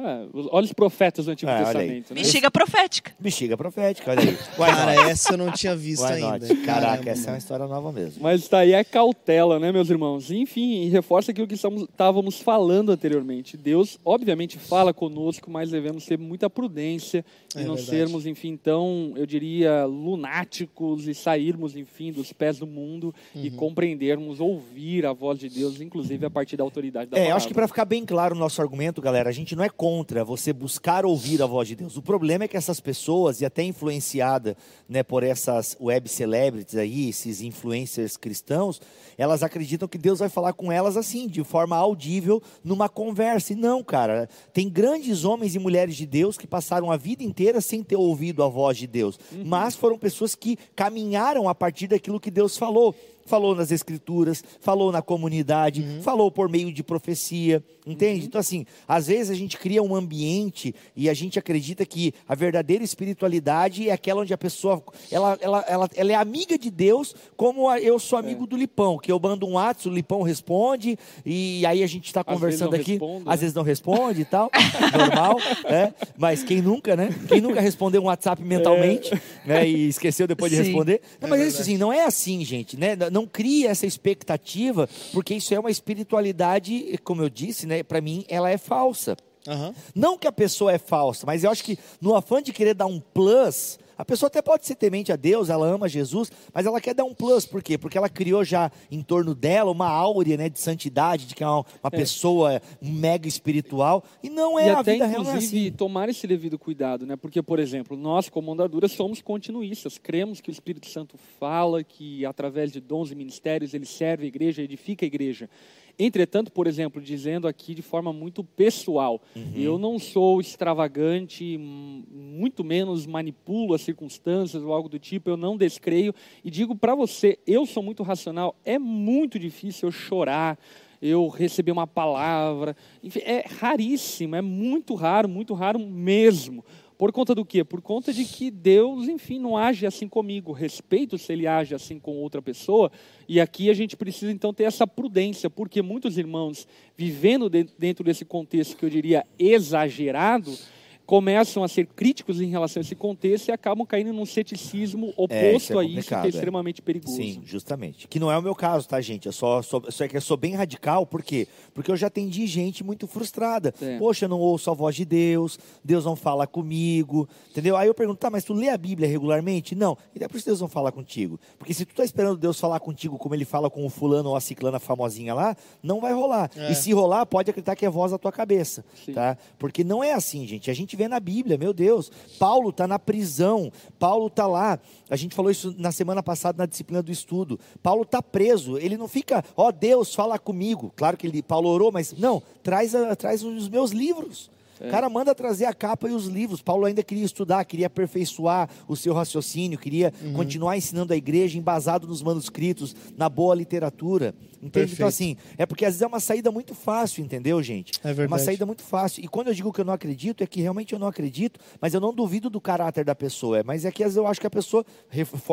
olha 0.51 0.65
os 0.65 0.73
profetas 0.73 1.25
do 1.25 1.31
Antigo 1.31 1.49
Ah, 1.49 1.55
olha 1.55 1.61
aí. 1.61 1.73
Testamento. 1.73 2.13
Né? 2.13 2.21
Bexiga 2.21 2.51
profética. 2.51 3.13
Bexiga 3.17 3.55
profética, 3.57 4.11
olha 4.11 4.19
aí. 4.21 4.27
Why 4.27 4.75
Cara, 4.75 4.93
not? 4.93 5.09
essa 5.09 5.33
eu 5.33 5.37
não 5.37 5.51
tinha 5.53 5.75
visto 5.75 6.03
Why 6.03 6.13
ainda. 6.15 6.29
not? 6.47 6.55
Caraca, 6.57 6.81
Caramba, 6.89 7.09
essa 7.09 7.29
é 7.29 7.31
uma 7.31 7.37
história 7.37 7.65
nova 7.67 7.91
mesmo. 7.93 8.21
Mas 8.21 8.45
tá 8.47 8.59
aí 8.59 8.75
a 8.75 8.83
cautela, 8.83 9.57
né, 9.57 9.71
meus 9.71 9.89
irmãos? 9.89 10.29
Enfim, 10.29 10.89
reforça 10.89 11.31
aquilo 11.31 11.47
que 11.47 11.55
estávamos 11.55 12.39
falando 12.39 12.91
anteriormente. 12.91 13.55
Deus, 13.55 13.97
obviamente, 14.13 14.57
fala 14.57 14.93
conosco, 14.93 15.49
mas 15.51 15.71
devemos 15.71 16.05
ter 16.05 16.17
muita 16.17 16.49
prudência 16.49 17.25
e 17.55 17.59
É 17.59 17.63
não 17.63 17.75
verdade. 17.75 17.89
sermos, 17.97 18.25
enfim, 18.25 18.55
tão, 18.55 19.13
eu 19.15 19.25
diria, 19.25 19.85
lunáticos 19.85 21.07
e 21.07 21.13
sairmos, 21.13 21.75
enfim, 21.75 22.11
dos 22.11 22.31
pés 22.31 22.59
do 22.59 22.67
mundo 22.67 23.13
e 23.35 23.49
Uhum. 23.49 23.55
compreendermos, 23.55 24.39
ouvir 24.39 25.05
a 25.05 25.13
voz 25.13 25.37
de 25.39 25.49
Deus, 25.49 25.81
inclusive 25.81 26.25
a 26.25 26.29
partir 26.29 26.55
da 26.57 26.63
autoridade 26.63 27.09
da 27.09 27.17
É, 27.17 27.19
eu 27.19 27.23
palavra. 27.25 27.37
acho 27.37 27.47
que 27.47 27.53
para 27.53 27.67
ficar 27.67 27.85
bem 27.85 28.05
claro 28.05 28.35
o 28.35 28.39
nosso 28.39 28.61
argumento, 28.61 29.01
galera, 29.01 29.29
a 29.29 29.33
gente 29.33 29.55
não 29.55 29.63
é 29.63 29.69
contra 29.69 30.23
você 30.23 30.53
buscar 30.53 31.05
ouvir 31.05 31.41
a 31.41 31.45
voz 31.45 31.67
de 31.67 31.75
Deus. 31.75 31.97
O 31.97 32.01
problema 32.01 32.45
é 32.45 32.47
que 32.47 32.55
essas 32.57 32.79
pessoas, 32.79 33.41
e 33.41 33.45
até 33.45 33.63
influenciada 33.63 34.55
né, 34.87 35.03
por 35.03 35.23
essas 35.23 35.75
web 35.79 36.07
celebrities 36.07 36.75
aí, 36.75 37.09
esses 37.09 37.41
influencers 37.41 38.15
cristãos, 38.17 38.81
elas 39.17 39.43
acreditam 39.43 39.87
que 39.87 39.97
Deus 39.97 40.19
vai 40.19 40.29
falar 40.29 40.53
com 40.53 40.71
elas 40.71 40.97
assim, 40.97 41.27
de 41.27 41.43
forma 41.43 41.75
audível, 41.75 42.41
numa 42.63 42.87
conversa. 42.89 43.53
E 43.53 43.55
não, 43.55 43.83
cara. 43.93 44.27
Tem 44.51 44.67
grandes 44.67 45.23
homens 45.23 45.53
e 45.53 45.59
mulheres 45.59 45.95
de 45.95 46.07
Deus 46.07 46.35
que 46.35 46.47
passaram 46.47 46.89
a 46.89 46.97
vida 46.97 47.23
inteira 47.23 47.61
sem 47.61 47.83
ter 47.83 47.95
ouvido 47.95 48.41
a 48.41 48.47
voz 48.47 48.75
de 48.75 48.87
Deus, 48.87 49.19
mas 49.45 49.75
foram 49.75 49.99
pessoas 49.99 50.33
que 50.33 50.57
caminharam 50.75 51.47
a 51.47 51.53
partir 51.53 51.85
daquilo 51.85 52.19
que 52.19 52.31
Deus 52.31 52.57
falou. 52.57 52.95
Falou 53.25 53.55
nas 53.55 53.71
escrituras, 53.71 54.43
falou 54.59 54.91
na 54.91 55.01
comunidade, 55.01 55.85
falou 56.01 56.31
por 56.31 56.49
meio 56.49 56.71
de 56.71 56.83
profecia, 56.83 57.63
entende? 57.85 58.25
Então, 58.25 58.39
assim, 58.39 58.65
às 58.87 59.07
vezes 59.07 59.29
a 59.29 59.35
gente 59.35 59.57
cria 59.57 59.81
um 59.81 59.95
ambiente 59.95 60.73
e 60.95 61.09
a 61.09 61.13
gente 61.13 61.39
acredita 61.39 61.85
que 61.85 62.13
a 62.27 62.35
verdadeira 62.35 62.83
espiritualidade 62.83 63.89
é 63.89 63.93
aquela 63.93 64.21
onde 64.21 64.33
a 64.33 64.37
pessoa, 64.37 64.83
ela, 65.11 65.37
ela, 65.41 65.65
ela, 65.67 65.89
ela 65.95 66.11
é 66.11 66.15
amiga 66.15 66.57
de 66.57 66.69
Deus, 66.69 67.15
como 67.35 67.71
eu 67.75 67.97
sou 67.99 68.19
amigo 68.19 68.45
do 68.45 68.55
Lipão, 68.55 68.97
que 68.97 69.11
eu 69.11 69.19
mando 69.19 69.45
um 69.45 69.53
WhatsApp, 69.53 69.89
o 69.89 69.93
Lipão 69.93 70.21
responde, 70.21 70.97
e 71.25 71.65
aí 71.65 71.83
a 71.83 71.87
gente 71.87 72.05
está 72.05 72.23
conversando 72.23 72.75
aqui, 72.75 72.91
respondo, 72.91 73.29
às 73.29 73.35
né? 73.35 73.41
vezes 73.41 73.55
não 73.55 73.63
responde 73.63 74.21
e 74.21 74.25
tal, 74.25 74.49
normal, 74.97 75.37
né? 75.69 75.93
Mas 76.17 76.43
quem 76.43 76.61
nunca, 76.61 76.95
né? 76.95 77.09
Quem 77.27 77.41
nunca 77.41 77.61
respondeu 77.61 78.01
um 78.01 78.05
WhatsApp 78.05 78.41
mentalmente, 78.43 79.11
né? 79.45 79.67
E 79.67 79.87
esqueceu 79.87 80.27
depois 80.27 80.51
de 80.51 80.57
Sim. 80.57 80.63
responder. 80.63 81.01
Não, 81.19 81.29
mas 81.29 81.41
é 81.41 81.47
isso 81.47 81.61
assim, 81.61 81.77
não 81.77 81.91
é 81.91 82.05
assim, 82.05 82.43
gente, 82.45 82.77
né? 82.77 82.95
Não 83.13 83.27
cria 83.27 83.69
essa 83.69 83.85
expectativa, 83.85 84.89
porque 85.11 85.35
isso 85.35 85.53
é 85.53 85.59
uma 85.59 85.69
espiritualidade, 85.69 86.99
como 87.03 87.21
eu 87.21 87.29
disse, 87.29 87.67
né? 87.67 87.83
Para 87.83 88.01
mim, 88.01 88.25
ela 88.27 88.49
é 88.49 88.57
falsa. 88.57 89.15
Aham. 89.47 89.75
Não 89.93 90.17
que 90.17 90.25
a 90.25 90.31
pessoa 90.31 90.71
é 90.71 90.79
falsa, 90.79 91.23
mas 91.23 91.43
eu 91.43 91.51
acho 91.51 91.63
que 91.63 91.77
no 92.01 92.15
afã 92.15 92.41
de 92.41 92.51
querer 92.51 92.73
dar 92.73 92.87
um 92.87 92.99
plus, 92.99 93.77
a 93.97 94.05
pessoa 94.05 94.27
até 94.27 94.41
pode 94.41 94.65
ser 94.65 94.75
temente 94.75 95.11
a 95.11 95.15
Deus, 95.15 95.49
ela 95.49 95.65
ama 95.67 95.87
Jesus, 95.87 96.31
mas 96.53 96.65
ela 96.65 96.79
quer 96.81 96.93
dar 96.93 97.03
um 97.03 97.13
plus, 97.13 97.45
por 97.45 97.61
quê? 97.61 97.77
Porque 97.77 97.97
ela 97.97 98.09
criou 98.09 98.43
já 98.43 98.71
em 98.91 99.01
torno 99.01 99.35
dela 99.35 99.71
uma 99.71 99.87
áurea 99.87 100.37
né, 100.37 100.49
de 100.49 100.59
santidade, 100.59 101.25
de 101.25 101.35
que 101.35 101.43
é 101.43 101.47
uma, 101.47 101.65
uma 101.83 101.91
pessoa 101.91 102.61
mega 102.81 103.27
espiritual, 103.27 104.03
e 104.21 104.29
não 104.29 104.57
é 104.57 104.67
e 104.67 104.69
a 104.69 104.79
até, 104.79 104.93
vida 104.93 105.05
real 105.05 105.23
é 105.25 105.33
assim. 105.33 105.71
tomar 105.71 106.09
esse 106.09 106.25
devido 106.25 106.57
cuidado, 106.57 107.05
né? 107.05 107.15
Porque, 107.15 107.41
por 107.41 107.59
exemplo, 107.59 107.95
nós, 107.97 108.29
como 108.29 108.51
Ondadura, 108.51 108.87
somos 108.87 109.21
continuistas. 109.21 109.97
Cremos 109.97 110.41
que 110.41 110.49
o 110.49 110.51
Espírito 110.51 110.87
Santo 110.87 111.17
fala, 111.39 111.83
que 111.83 112.25
através 112.25 112.71
de 112.71 112.79
dons 112.79 113.11
e 113.11 113.15
ministérios 113.15 113.73
ele 113.73 113.85
serve 113.85 114.25
a 114.25 114.27
igreja, 114.27 114.61
edifica 114.61 115.05
a 115.05 115.07
igreja. 115.07 115.49
Entretanto, 115.97 116.51
por 116.51 116.65
exemplo, 116.67 117.01
dizendo 117.01 117.47
aqui 117.47 117.75
de 117.75 117.81
forma 117.81 118.11
muito 118.11 118.43
pessoal, 118.43 119.21
Uhum. 119.35 119.51
eu 119.55 119.77
não 119.77 119.99
sou 119.99 120.41
extravagante, 120.41 121.57
muito 121.57 122.63
menos 122.63 123.05
manipulo 123.05 123.73
as 123.73 123.81
circunstâncias 123.81 124.63
ou 124.63 124.73
algo 124.73 124.89
do 124.89 124.97
tipo, 124.99 125.29
eu 125.29 125.37
não 125.37 125.55
descreio. 125.57 126.13
E 126.43 126.49
digo 126.49 126.75
para 126.75 126.95
você, 126.95 127.37
eu 127.45 127.65
sou 127.65 127.83
muito 127.83 128.01
racional, 128.03 128.55
é 128.65 128.79
muito 128.79 129.37
difícil 129.37 129.87
eu 129.89 129.91
chorar, 129.91 130.57
eu 131.01 131.27
receber 131.27 131.71
uma 131.71 131.85
palavra. 131.85 132.75
Enfim, 133.03 133.19
é 133.19 133.45
raríssimo, 133.59 134.35
é 134.35 134.41
muito 134.41 134.95
raro, 134.95 135.27
muito 135.29 135.53
raro 135.53 135.77
mesmo. 135.77 136.63
Por 137.03 137.11
conta 137.11 137.35
do 137.35 137.43
quê? 137.43 137.65
Por 137.65 137.81
conta 137.81 138.13
de 138.13 138.23
que 138.23 138.49
Deus, 138.49 139.09
enfim, 139.09 139.37
não 139.37 139.57
age 139.57 139.85
assim 139.85 140.07
comigo. 140.07 140.53
Respeito 140.53 141.17
se 141.17 141.33
ele 141.33 141.45
age 141.45 141.75
assim 141.75 141.99
com 141.99 142.15
outra 142.15 142.41
pessoa. 142.41 142.89
E 143.27 143.41
aqui 143.41 143.69
a 143.69 143.73
gente 143.73 143.97
precisa 143.97 144.31
então 144.31 144.53
ter 144.53 144.63
essa 144.63 144.87
prudência, 144.87 145.49
porque 145.49 145.81
muitos 145.81 146.17
irmãos, 146.17 146.65
vivendo 146.95 147.49
de- 147.49 147.67
dentro 147.77 148.05
desse 148.05 148.23
contexto 148.23 148.77
que 148.77 148.85
eu 148.85 148.89
diria 148.89 149.25
exagerado, 149.37 150.57
começam 151.05 151.63
a 151.63 151.67
ser 151.67 151.85
críticos 151.87 152.39
em 152.39 152.47
relação 152.47 152.79
a 152.79 152.83
esse 152.83 152.95
contexto 152.95 153.49
e 153.49 153.51
acabam 153.51 153.85
caindo 153.85 154.13
num 154.13 154.25
ceticismo 154.25 155.07
É, 155.07 155.13
oposto 155.17 155.55
isso 155.57 155.73
é 155.73 155.81
a 155.81 155.83
isso, 155.83 156.07
que 156.07 156.15
é 156.15 156.25
é. 156.25 156.27
extremamente 156.29 156.81
perigoso. 156.81 157.15
Sim, 157.15 157.41
justamente. 157.45 158.07
Que 158.07 158.19
não 158.19 158.31
é 158.31 158.37
o 158.37 158.41
meu 158.41 158.55
caso, 158.55 158.87
tá, 158.87 158.99
gente? 159.01 159.25
Eu 159.25 159.33
só, 159.33 159.61
só 159.61 159.81
é 159.99 160.07
que 160.07 160.15
eu 160.17 160.21
sou 160.21 160.37
bem 160.37 160.55
radical, 160.55 161.05
por 161.05 161.21
quê? 161.21 161.47
Porque 161.73 161.91
eu 161.91 161.97
já 161.97 162.07
atendi 162.07 162.47
gente 162.47 162.83
muito 162.83 163.05
frustrada. 163.07 163.73
É. 163.81 163.97
Poxa, 163.97 164.25
eu 164.25 164.29
não 164.29 164.39
ouço 164.39 164.71
a 164.71 164.73
voz 164.73 164.95
de 164.95 165.05
Deus, 165.05 165.59
Deus 165.83 166.05
não 166.05 166.15
fala 166.15 166.47
comigo, 166.47 167.27
entendeu? 167.49 167.75
Aí 167.75 167.87
eu 167.87 167.93
pergunto, 167.93 168.19
tá, 168.19 168.29
mas 168.29 168.43
tu 168.43 168.53
lê 168.53 168.69
a 168.69 168.77
Bíblia 168.77 169.07
regularmente? 169.07 169.75
Não. 169.75 169.97
E 170.15 170.23
é 170.23 170.27
por 170.27 170.37
isso 170.37 170.45
Deus 170.45 170.61
não 170.61 170.67
fala 170.67 170.91
contigo. 170.91 171.39
Porque 171.57 171.73
se 171.73 171.85
tu 171.85 171.93
tá 171.93 172.03
esperando 172.03 172.37
Deus 172.37 172.59
falar 172.59 172.79
contigo 172.79 173.17
como 173.17 173.35
ele 173.35 173.45
fala 173.45 173.69
com 173.69 173.85
o 173.85 173.89
fulano 173.89 174.29
ou 174.29 174.35
a 174.35 174.41
ciclana 174.41 174.79
famosinha 174.79 175.33
lá, 175.33 175.55
não 175.81 175.99
vai 175.99 176.13
rolar. 176.13 176.49
E 176.69 176.75
se 176.75 176.93
rolar, 176.93 177.25
pode 177.25 177.49
acreditar 177.49 177.75
que 177.75 177.85
é 177.85 177.89
voz 177.89 178.11
da 178.11 178.17
tua 178.17 178.31
cabeça, 178.31 178.85
Sim. 179.05 179.13
tá? 179.13 179.37
Porque 179.59 179.83
não 179.83 180.03
é 180.03 180.13
assim, 180.13 180.47
gente. 180.47 180.71
A 180.71 180.73
gente 180.73 180.92
vê 180.95 181.07
na 181.07 181.19
Bíblia, 181.19 181.57
meu 181.57 181.73
Deus. 181.73 182.11
Paulo 182.39 182.69
está 182.69 182.87
na 182.87 182.97
prisão. 182.99 183.71
Paulo 183.99 184.27
está 184.27 184.47
lá. 184.47 184.79
A 185.09 185.15
gente 185.15 185.35
falou 185.35 185.51
isso 185.51 185.75
na 185.77 185.91
semana 185.91 186.23
passada 186.23 186.57
na 186.57 186.65
disciplina 186.65 187.01
do 187.01 187.11
estudo. 187.11 187.59
Paulo 187.81 188.03
está 188.03 188.21
preso. 188.21 188.77
Ele 188.77 188.97
não 188.97 189.07
fica, 189.07 189.43
ó 189.55 189.71
Deus, 189.71 190.13
fala 190.13 190.39
comigo. 190.39 190.91
Claro 190.95 191.17
que 191.17 191.27
ele, 191.27 191.41
Paulo 191.41 191.69
orou, 191.69 191.91
mas 191.91 192.13
não, 192.13 192.41
traz, 192.61 192.93
traz 193.17 193.43
os 193.43 193.67
meus 193.67 193.91
livros. 193.91 194.52
O 194.79 194.89
cara 194.89 195.09
manda 195.09 195.33
trazer 195.35 195.65
a 195.65 195.73
capa 195.73 196.09
e 196.09 196.11
os 196.11 196.25
livros. 196.25 196.61
Paulo 196.61 196.85
ainda 196.85 197.03
queria 197.03 197.25
estudar, 197.25 197.63
queria 197.65 197.87
aperfeiçoar 197.87 198.69
o 198.87 198.95
seu 198.95 199.13
raciocínio, 199.13 199.77
queria 199.77 200.13
continuar 200.35 200.77
ensinando 200.77 201.13
a 201.13 201.15
igreja 201.15 201.57
embasado 201.57 202.07
nos 202.07 202.21
manuscritos, 202.21 202.95
na 203.17 203.29
boa 203.29 203.55
literatura. 203.55 204.33
Entende? 204.57 204.71
Perfeito. 204.71 204.93
Então, 204.93 205.07
assim, 205.07 205.35
é 205.57 205.65
porque 205.65 205.83
às 205.83 205.93
vezes 205.93 206.01
é 206.03 206.07
uma 206.07 206.21
saída 206.21 206.49
muito 206.49 206.73
fácil, 206.73 207.23
entendeu, 207.23 207.61
gente? 207.61 207.91
É 208.03 208.07
uma 208.07 208.13
verdade. 208.13 208.43
saída 208.43 208.65
muito 208.65 208.81
fácil. 208.81 209.23
E 209.23 209.27
quando 209.27 209.47
eu 209.47 209.53
digo 209.53 209.73
que 209.73 209.81
eu 209.81 209.85
não 209.85 209.93
acredito, 209.93 210.41
é 210.41 210.47
que 210.47 210.61
realmente 210.61 210.93
eu 210.93 210.99
não 210.99 211.07
acredito, 211.07 211.59
mas 211.81 211.93
eu 211.93 211.99
não 211.99 212.13
duvido 212.13 212.49
do 212.49 212.61
caráter 212.61 213.03
da 213.03 213.13
pessoa. 213.13 213.59
É, 213.59 213.63
Mas 213.63 213.83
é 213.83 213.91
que 213.91 214.03
às 214.03 214.07
vezes 214.07 214.17
eu 214.17 214.25
acho 214.25 214.39
que 214.39 214.47
a 214.47 214.49
pessoa, 214.49 214.85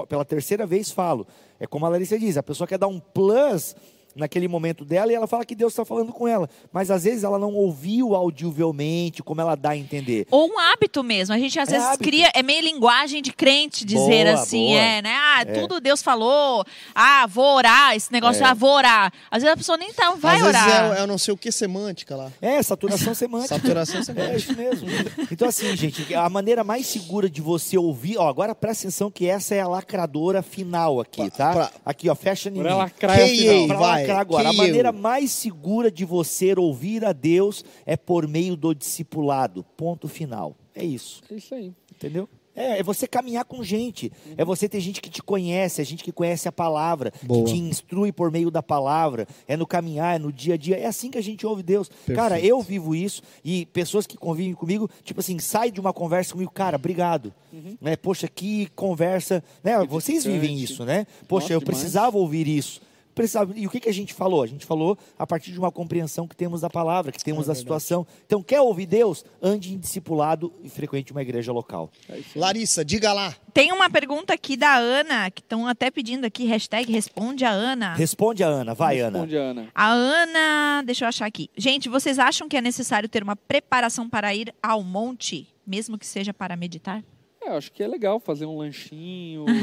pela 0.09 0.25
terceira 0.25 0.65
vez 0.65 0.91
falo, 0.91 1.27
é 1.59 1.67
como 1.67 1.85
a 1.87 1.89
Larissa 1.89 2.19
diz, 2.19 2.37
a 2.37 2.43
pessoa 2.43 2.67
quer 2.67 2.79
dar 2.79 2.87
um 2.87 3.01
plus 3.01 3.75
naquele 4.15 4.49
momento 4.49 4.85
dela 4.85 5.11
e 5.13 5.15
ela 5.15 5.27
fala 5.27 5.45
que 5.45 5.55
Deus 5.55 5.73
está 5.73 5.85
falando 5.85 6.13
com 6.13 6.27
ela. 6.27 6.49
Mas 6.73 6.91
às 6.91 7.05
vezes 7.05 7.25
ela 7.25 7.39
não 7.39 7.55
ouviu 7.55 8.15
audivelmente 8.15 9.23
como 9.23 9.41
ela 9.41 9.55
dá 9.55 9.71
a 9.71 9.77
entender. 9.77 10.27
Ou 10.31 10.49
um 10.49 10.59
hábito 10.59 11.03
mesmo. 11.03 11.35
A 11.35 11.39
gente 11.39 11.59
às 11.59 11.69
É 11.69 11.73
vezes 11.73 11.87
hábito. 11.87 12.05
cria, 12.05 12.31
é 12.35 12.43
meio 12.43 12.63
linguagem 12.63 13.23
de 13.23 13.33
crente 13.33 13.85
dizer 13.85 14.25
Boa, 14.27 14.35
assim, 14.35 14.67
boa. 14.69 14.79
é, 14.79 15.03
né? 15.03 15.15
Ah, 15.15 15.45
tudo 15.45 15.81
Deus 15.81 16.03
falou. 16.03 16.65
Ah, 16.95 17.27
vou 17.27 17.57
orar, 17.57 17.95
esse 17.97 18.13
negócio, 18.13 18.45
ah, 18.45 18.55
vou 18.55 18.71
orar. 18.75 19.13
Às 19.31 19.43
vezes 19.43 19.55
a 19.55 19.57
pessoa 19.57 19.79
nem 19.79 19.93
tá, 19.93 20.11
vai 20.13 20.37
Às 20.41 20.47
orar. 20.47 20.65
vezes 20.65 20.99
é, 20.99 21.03
é 21.03 21.07
não 21.07 21.19
sei 21.19 21.33
o 21.35 21.37
que 21.37 21.51
semântica 21.53 22.17
lá. 22.17 22.31
É, 22.41 22.63
saturação 22.63 23.15
semântica. 23.15 23.55
Saturação 23.57 24.01
É 24.01 24.05
semântica. 24.05 24.37
isso 24.37 24.57
mesmo. 24.57 24.89
Então, 25.31 25.49
assim, 25.49 25.77
gente, 25.77 26.15
a 26.15 26.29
maneira 26.29 26.63
mais 26.65 26.87
segura 26.87 27.29
de 27.29 27.41
você 27.41 27.77
ouvir. 27.79 28.17
Ó, 28.19 28.29
agora 28.29 28.55
presta 28.55 28.87
atenção 28.87 29.11
que 29.11 29.27
essa 29.27 29.55
é 29.55 29.61
a 29.61 29.69
lacradora 29.69 30.43
final 30.43 31.01
aqui, 31.01 31.31
tá? 31.31 31.53
pra- 31.53 31.71
Aqui, 31.85 32.09
ó, 32.09 32.15
fecha 32.15 32.49
em 32.49 32.53
mim. 32.53 32.61
Pra 32.63 32.77
lacrar 32.77 33.19
é 33.19 33.27
final. 33.29 33.55
ei, 33.55 33.67
Pra 33.67 33.77
vai, 33.77 34.00
agora. 34.09 34.49
A 34.49 34.53
maneira 34.53 34.89
eu. 34.89 34.93
mais 34.93 35.31
segura 35.31 35.91
de 35.91 36.05
você 36.05 36.55
ouvir 36.57 37.05
a 37.05 37.13
Deus 37.13 37.65
é 37.85 37.97
por 37.97 38.27
meio 38.27 38.57
do 38.57 38.75
discipulado. 38.75 39.65
Ponto 39.77 40.09
final. 40.09 40.57
É 40.75 40.85
isso. 40.85 41.23
É 41.31 41.35
isso 41.35 41.55
aí. 41.55 41.73
Entendeu? 41.93 42.29
É, 42.55 42.81
é 42.81 42.83
você 42.83 43.07
caminhar 43.07 43.45
com 43.45 43.63
gente. 43.63 44.13
É 44.37 44.45
você 44.45 44.69
ter 44.69 44.81
gente 44.81 45.01
que 45.01 45.09
te 45.09 45.23
conhece, 45.23 45.81
é 45.81 45.85
gente 45.85 46.03
que 46.03 46.13
conhece 46.13 46.49
a 46.49 46.53
palavra, 46.53 47.13
Boa. 47.23 47.45
que 47.45 47.53
te 47.53 47.59
instrui 47.59 48.13
por 48.13 48.31
meio 48.31 48.51
da 48.51 48.63
palavra. 48.63 49.27
É 49.47 49.57
no 49.57 49.67
caminhar, 49.67 50.17
é 50.17 50.19
no 50.19 50.33
dia 50.33 50.55
a 50.55 50.57
dia. 50.57 50.77
É 50.77 50.87
assim 50.87 51.11
que 51.11 51.19
a 51.19 51.23
gente 51.23 51.47
ouve 51.47 51.63
Deus. 51.63 51.91
Cara, 52.15 52.41
eu 52.41 52.61
vivo 52.61 52.95
isso 52.95 53.23
e 53.45 53.67
pessoas 53.67 54.07
que 54.07 54.17
convivem 54.17 54.55
comigo, 54.55 54.91
tipo 55.05 55.21
assim, 55.21 55.39
sai 55.39 55.71
de 55.71 55.81
uma 55.81 55.93
conversa 55.93 56.33
comigo, 56.33 56.51
cara, 56.51 56.77
obrigado. 56.77 57.33
Né? 57.81 57.97
Poxa, 57.97 58.29
que 58.29 58.67
conversa. 58.75 59.43
Né? 59.63 59.79
Vocês 59.87 60.25
vivem 60.25 60.59
isso, 60.59 60.85
né? 60.85 61.07
Poxa, 61.29 61.45
Nossa, 61.45 61.53
eu 61.55 61.61
demais. 61.61 61.79
precisava 61.79 62.19
ouvir 62.19 62.47
isso. 62.47 62.83
Precisava. 63.15 63.53
E 63.57 63.67
o 63.67 63.71
que, 63.71 63.81
que 63.81 63.89
a 63.89 63.93
gente 63.93 64.15
falou? 64.15 64.43
A 64.43 64.47
gente 64.47 64.65
falou 64.65 64.99
a 65.19 65.27
partir 65.27 65.53
de 65.53 65.59
uma 65.59 65.71
compreensão 65.71 66.27
que 66.27 66.37
temos 66.37 66.61
da 66.61 66.71
palavra, 66.71 67.13
que 67.13 67.23
temos 67.23 67.47
da 67.47 67.55
situação. 67.55 68.07
Então, 68.27 68.43
quer 68.43 68.61
ouvir 68.61 68.87
Deus? 68.87 69.25
Ande 69.43 69.75
em 69.75 69.79
discipulado 69.79 70.53
e 70.63 70.69
frequente 70.69 71.13
uma 71.13 71.23
igreja 71.23 71.53
local. 71.53 71.91
É. 72.09 72.21
Larissa, 72.35 72.85
diga 72.85 73.13
lá. 73.13 73.35
Tem 73.53 73.73
uma 73.73 73.91
pergunta 73.91 74.33
aqui 74.33 74.57
da 74.57 74.77
Ana, 74.77 75.31
que 75.31 75.41
estão 75.41 75.67
até 75.67 75.91
pedindo 75.91 76.25
aqui, 76.25 76.47
hashtag 76.47 76.91
responde 76.93 77.45
a 77.45 77.51
Ana. 77.51 77.95
Responde 77.95 78.45
a 78.45 78.49
Ana, 78.49 78.75
vai, 78.75 79.01
Ana. 79.01 79.19
Responde, 79.19 79.37
Ana. 79.37 79.69
A 79.75 79.89
Ana, 79.89 80.83
deixa 80.85 81.05
eu 81.05 81.09
achar 81.09 81.27
aqui. 81.27 81.51
Gente, 81.57 81.89
vocês 81.89 82.19
acham 82.19 82.49
que 82.49 82.57
é 82.57 82.61
necessário 82.61 83.09
ter 83.09 83.23
uma 83.23 83.37
preparação 83.37 84.09
para 84.09 84.35
ir 84.35 84.55
ao 84.63 84.83
monte, 84.83 85.49
mesmo 85.67 85.99
que 85.99 86.07
seja 86.07 86.33
para 86.33 86.57
meditar? 86.57 87.03
É, 87.51 87.55
eu 87.55 87.59
acho 87.59 87.73
que 87.73 87.83
é 87.83 87.89
legal 87.89 88.19
fazer 88.21 88.47
um 88.47 88.57
lanchinho, 88.59 89.45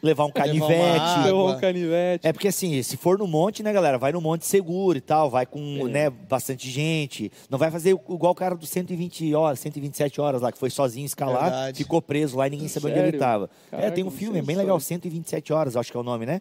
Levar 0.00 0.26
um 0.26 0.30
canivete. 0.32 1.24
levar 1.24 1.56
um 1.56 1.58
canivete. 1.58 2.24
É 2.24 2.32
porque 2.32 2.46
assim, 2.46 2.80
se 2.84 2.96
for 2.96 3.18
no 3.18 3.26
monte, 3.26 3.64
né, 3.64 3.72
galera, 3.72 3.98
vai 3.98 4.12
no 4.12 4.20
monte 4.20 4.46
seguro 4.46 4.96
e 4.96 5.00
tal, 5.00 5.28
vai 5.28 5.44
com, 5.44 5.58
É. 5.88 5.90
né, 5.90 6.10
bastante 6.10 6.70
gente. 6.70 7.32
Não 7.50 7.58
vai 7.58 7.68
fazer 7.68 7.90
igual 7.90 8.30
o 8.30 8.34
cara 8.34 8.54
dos 8.54 8.68
120 8.68 9.34
horas, 9.34 9.58
127 9.58 10.20
horas 10.20 10.40
lá, 10.40 10.52
que 10.52 10.58
foi 10.58 10.70
sozinho 10.70 11.04
escalar, 11.04 11.42
Verdade. 11.50 11.78
ficou 11.78 12.00
preso 12.00 12.36
lá 12.36 12.46
e 12.46 12.50
ninguém 12.50 12.68
sabia 12.68 12.90
onde 12.90 12.98
ele 12.98 13.06
Sério? 13.06 13.16
estava. 13.16 13.50
É, 13.66 13.70
Caraca, 13.72 13.90
tem 13.92 14.04
um 14.04 14.10
filme, 14.10 14.38
é 14.38 14.42
bem 14.42 14.54
legal, 14.56 14.78
história. 14.78 15.00
127 15.02 15.52
horas, 15.52 15.76
acho 15.76 15.90
que 15.90 15.96
é 15.96 16.00
o 16.00 16.04
nome, 16.04 16.24
né? 16.26 16.40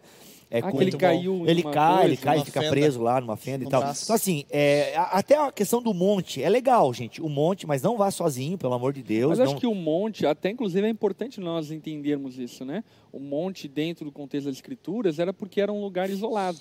É 0.49 0.61
Ah, 0.63 0.71
ele 0.79 0.91
caiu 0.93 1.45
Ele 1.45 1.61
cai, 1.61 1.73
coisa, 1.73 2.05
ele 2.05 2.17
cai 2.17 2.39
e 2.39 2.45
fica 2.45 2.61
fenda. 2.61 2.71
preso 2.71 3.01
lá 3.01 3.19
numa 3.19 3.35
fenda 3.35 3.65
e 3.65 3.69
tal. 3.69 3.81
braço. 3.81 4.05
Então, 4.05 4.15
assim, 4.15 4.45
é, 4.49 4.93
até 4.95 5.37
a 5.37 5.51
questão 5.51 5.81
do 5.81 5.93
monte 5.93 6.41
é 6.41 6.49
legal, 6.49 6.93
gente. 6.93 7.21
O 7.21 7.27
monte, 7.27 7.67
mas 7.67 7.81
não 7.81 7.97
vá 7.97 8.09
sozinho, 8.09 8.57
pelo 8.57 8.73
amor 8.73 8.93
de 8.93 9.03
Deus. 9.03 9.29
Mas 9.29 9.39
não... 9.39 9.45
acho 9.45 9.55
que 9.57 9.67
o 9.67 9.75
monte, 9.75 10.25
até 10.25 10.49
inclusive 10.49 10.87
é 10.87 10.89
importante 10.89 11.39
nós 11.39 11.69
entendermos 11.69 12.39
isso, 12.39 12.63
né? 12.63 12.83
O 13.11 13.19
monte, 13.19 13.67
dentro 13.67 14.05
do 14.05 14.11
contexto 14.11 14.45
das 14.45 14.55
escrituras, 14.55 15.19
era 15.19 15.33
porque 15.33 15.59
era 15.59 15.71
um 15.71 15.81
lugar 15.81 16.09
isolado. 16.09 16.59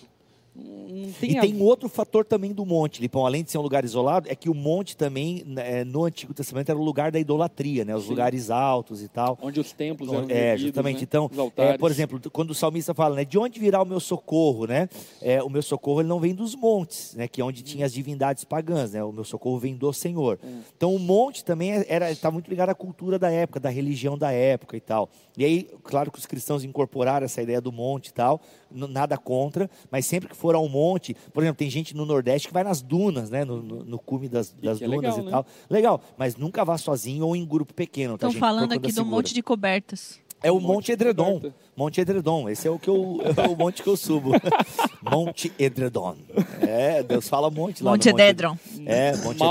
Tem 1.21 1.33
E 1.33 1.39
a 1.39 1.41
tem 1.43 1.55
um 1.55 1.63
outro 1.63 1.89
fator 1.89 2.25
também 2.25 2.53
do 2.53 2.65
monte, 2.65 3.01
Lipão, 3.01 3.27
além 3.27 3.43
de 3.45 3.51
ser 3.51 3.59
um 3.59 3.63
lugar 3.63 3.85
isolado, 3.85 4.29
é 4.31 4.35
que 4.35 4.49
o 4.49 4.55
monte 4.55 4.97
também, 4.97 5.43
né, 5.47 5.85
no 5.85 6.05
Antigo 6.05 6.33
Testamento, 6.33 6.71
era 6.71 6.79
o 6.79 6.83
lugar 6.83 7.13
da 7.13 7.19
idolatria, 7.19 7.85
né? 7.85 7.95
Os 7.95 8.05
Sim. 8.05 8.11
lugares 8.11 8.51
altos 8.51 9.03
e 9.03 9.09
tal. 9.09 9.39
onde 9.43 9.61
os 9.61 9.73
templos 9.73 10.13
eram 10.13 10.27
É, 10.29 10.57
justamente. 10.57 10.97
né? 10.97 11.03
Então, 11.03 11.31
é, 11.57 11.77
por 11.77 11.91
exemplo, 11.91 12.21
quando 12.31 12.51
o 12.51 12.55
salmista 12.55 12.95
fala, 12.95 13.17
né, 13.17 13.25
de 13.25 13.39
onde 13.39 13.61
virá 13.61 13.83
o 13.83 13.85
meu 13.85 14.01
socorro, 14.01 14.67
né? 14.67 14.89
É, 15.21 15.43
o 15.43 15.51
meu 15.51 15.63
socorro 15.63 16.01
ele 16.01 16.09
não 16.09 16.19
vem 16.19 16.35
dos 16.35 16.55
montes, 16.55 17.15
né? 17.15 17.29
Que 17.29 17.41
é 17.41 17.45
onde 17.45 17.63
tinha 17.63 17.85
as 17.85 17.93
divindades 17.93 18.45
pagãs, 18.45 18.93
né? 18.93 19.05
O 19.05 19.13
meu 19.13 19.25
socorro 19.25 19.59
vem 19.59 19.77
do 19.77 19.93
Senhor. 19.93 20.39
Hum. 20.43 20.61
Então, 20.77 20.95
o 20.95 20.99
monte 20.99 21.45
também 21.45 21.73
é, 21.73 21.87
era 21.89 22.11
está 22.11 22.31
muito 22.31 22.49
ligado 22.49 22.71
à 22.71 22.75
cultura 22.75 23.19
da 23.19 23.31
época, 23.31 23.61
da 23.61 23.69
religião 23.69 24.17
da 24.17 24.33
época 24.33 24.77
e 24.77 24.81
tal. 24.81 25.09
E 25.37 25.45
aí, 25.45 25.69
claro 25.83 26.11
que 26.11 26.19
os 26.19 26.27
cristãos 26.27 26.65
incorporaram 26.65 27.25
essa 27.27 27.43
ideia 27.43 27.61
do 27.61 27.71
monte 27.71 28.09
e 28.09 28.13
tal, 28.13 28.41
nada 28.71 29.17
contra, 29.17 29.71
mas 29.91 30.07
sempre 30.07 30.29
que 30.29 30.37
for 30.37 30.55
ao 30.55 30.69
monte, 30.69 31.15
por 31.33 31.43
exemplo, 31.43 31.59
tem 31.59 31.71
gente 31.71 31.95
no 31.95 32.05
Nordeste 32.05 32.49
que 32.49 32.55
vai 32.55 32.65
nas 32.65 32.83
dunas, 32.83 33.31
né? 33.31 33.45
No, 33.45 33.63
no, 33.63 33.85
no 33.85 33.99
cume 33.99 34.29
das, 34.29 34.53
das 34.53 34.81
é 34.81 34.87
dunas 34.87 35.03
legal, 35.03 35.19
e 35.19 35.25
né? 35.25 35.31
tal. 35.31 35.47
Legal, 35.69 36.01
mas 36.17 36.37
nunca 36.37 36.65
vá 36.65 36.77
sozinho 36.79 37.27
ou 37.27 37.37
em 37.37 37.45
grupo 37.45 37.73
pequeno, 37.75 38.13
tá, 38.13 38.27
Estão 38.27 38.31
gente? 38.31 38.41
falando 38.41 38.73
aqui 38.73 38.93
do 38.93 39.05
monte 39.05 39.33
de 39.33 39.43
cobertas. 39.43 40.19
É 40.43 40.53
o 40.53 40.61
Monte 40.61 40.67
Monte 40.67 40.93
Edredom. 40.93 41.35
Coberta. 41.35 41.57
Monte 41.77 42.01
Edredom. 42.01 42.49
Esse 42.49 42.69
é 42.69 42.71
o 42.71 42.79
que 42.79 42.89
eu, 42.89 43.21
é 43.37 43.49
o 43.49 43.57
monte 43.57 43.83
que 43.83 43.89
eu 43.89 43.97
subo. 43.97 44.31
Monte 45.03 45.53
Edredom. 45.59 46.17
É, 46.61 47.03
Deus 47.03 47.29
fala 47.29 47.51
monte 47.51 47.83
lá 47.83 47.93
Monte 47.93 48.13
no 48.13 48.21
Edredom. 48.21 48.57
É, 48.85 49.17
Monte. 49.17 49.43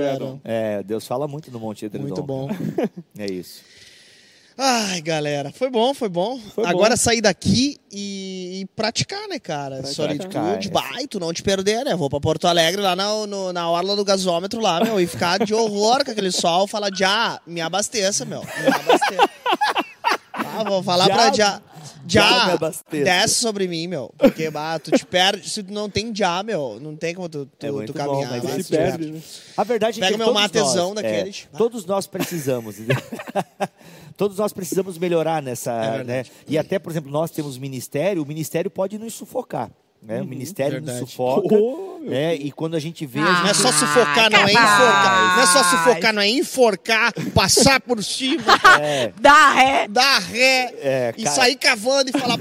Edredom. 0.00 0.40
É, 0.42 0.82
Deus 0.82 1.06
fala 1.06 1.28
muito 1.28 1.50
no 1.50 1.60
Monte 1.60 1.84
Edredom. 1.84 2.06
Muito 2.06 2.22
bom. 2.22 2.48
É 3.18 3.26
isso. 3.26 3.62
Ai, 4.56 5.00
galera, 5.00 5.50
foi 5.50 5.70
bom, 5.70 5.94
foi 5.94 6.08
bom. 6.08 6.38
Foi 6.54 6.64
Agora 6.66 6.90
bom. 6.90 6.96
sair 6.96 7.20
daqui 7.20 7.78
e, 7.90 8.60
e 8.60 8.66
praticar, 8.76 9.26
né, 9.28 9.38
cara? 9.38 9.76
Praticar. 9.78 9.94
Solitude, 9.94 10.68
É. 10.68 10.70
vai, 10.70 11.06
tu 11.06 11.18
não 11.18 11.32
te 11.32 11.42
perder, 11.42 11.84
né? 11.84 11.96
Vou 11.96 12.10
pra 12.10 12.20
Porto 12.20 12.46
Alegre, 12.46 12.80
lá 12.82 12.94
na, 12.94 13.26
no- 13.26 13.52
na 13.52 13.68
orla 13.70 13.96
do 13.96 14.04
gasômetro 14.04 14.60
lá, 14.60 14.82
meu, 14.84 15.00
e 15.00 15.06
ficar 15.06 15.38
de 15.44 15.54
horror 15.54 16.04
com 16.04 16.10
aquele 16.10 16.30
sol, 16.30 16.66
falar, 16.66 16.90
já, 16.94 17.40
me 17.46 17.60
abasteça, 17.60 18.24
meu, 18.24 18.40
me 18.42 18.66
abasteça. 18.68 19.30
Ah, 20.34 20.64
vou 20.64 20.82
falar 20.82 21.06
Já- 21.08 21.14
pra 21.14 21.24
já, 21.32 21.62
já 22.06 22.56
já, 22.58 22.58
desce 22.90 23.34
sobre 23.36 23.66
mim, 23.66 23.86
meu, 23.86 24.12
porque, 24.18 24.50
bah, 24.50 24.78
tu 24.78 24.90
te 24.90 25.04
perde, 25.06 25.48
se 25.48 25.62
tu 25.62 25.72
não 25.72 25.88
tem 25.88 26.14
já, 26.14 26.42
meu, 26.42 26.78
não 26.80 26.94
tem 26.94 27.14
como 27.14 27.28
tu, 27.28 27.46
tu, 27.58 27.66
É 27.66 27.70
muito 27.70 27.92
tu 27.92 27.98
bom, 27.98 28.04
caminhar. 28.04 28.30
mas 28.32 28.42
vai, 28.42 28.52
ele 28.54 28.62
se 28.62 28.70
perde, 28.70 29.06
né? 29.12 29.20
A 29.56 29.64
verdade 29.64 29.98
é 29.98 30.00
Pega 30.00 30.12
que 30.12 30.18
meu 30.18 30.26
todos 30.26 30.42
matezão 30.42 30.94
nós, 30.94 31.02
daqueles. 31.02 31.48
é, 31.52 31.56
todos 31.56 31.84
nós 31.86 32.06
precisamos. 32.06 32.76
todos 34.16 34.38
nós 34.38 34.52
precisamos 34.52 34.98
melhorar 34.98 35.42
nessa, 35.42 35.72
É 35.72 36.04
né? 36.04 36.24
E 36.48 36.56
até, 36.58 36.78
por 36.78 36.90
exemplo, 36.90 37.10
nós 37.10 37.30
temos 37.30 37.58
ministério, 37.58 38.22
o 38.22 38.26
ministério 38.26 38.70
pode 38.70 38.98
nos 38.98 39.14
sufocar. 39.14 39.70
Né? 40.04 40.20
o 40.20 40.24
ministério 40.24 40.80
nos 40.80 40.88
Uhum, 40.90 40.94
verdade. 40.96 41.10
sufoca. 41.12 41.54
Oh, 41.62 42.00
né? 42.04 42.34
E 42.34 42.50
quando 42.50 42.74
a 42.74 42.80
gente 42.80 43.06
vê. 43.06 43.20
a 43.20 43.22
Ah, 43.24 43.42
Não 43.42 43.50
é 43.50 43.54
só 43.54 43.70
sufocar, 43.70 44.28
não 44.28 44.40
é 44.40 44.52
enforcar. 44.52 45.36
Não 45.36 45.42
é 45.42 45.46
só 45.46 45.62
sufocar, 45.62 46.12
não 46.12 46.22
é 46.22 46.28
enforcar, 46.28 47.12
passar 47.32 47.80
por 47.80 48.02
cima, 48.02 48.42
É, 48.80 49.12
Dá 49.20 49.52
ré. 49.52 49.86
dar 49.88 50.18
ré 50.18 50.74
É, 50.80 51.14
e 51.16 51.22
cara. 51.22 51.36
sair 51.36 51.54
cavando 51.54 52.10
e 52.10 52.18
falar. 52.18 52.36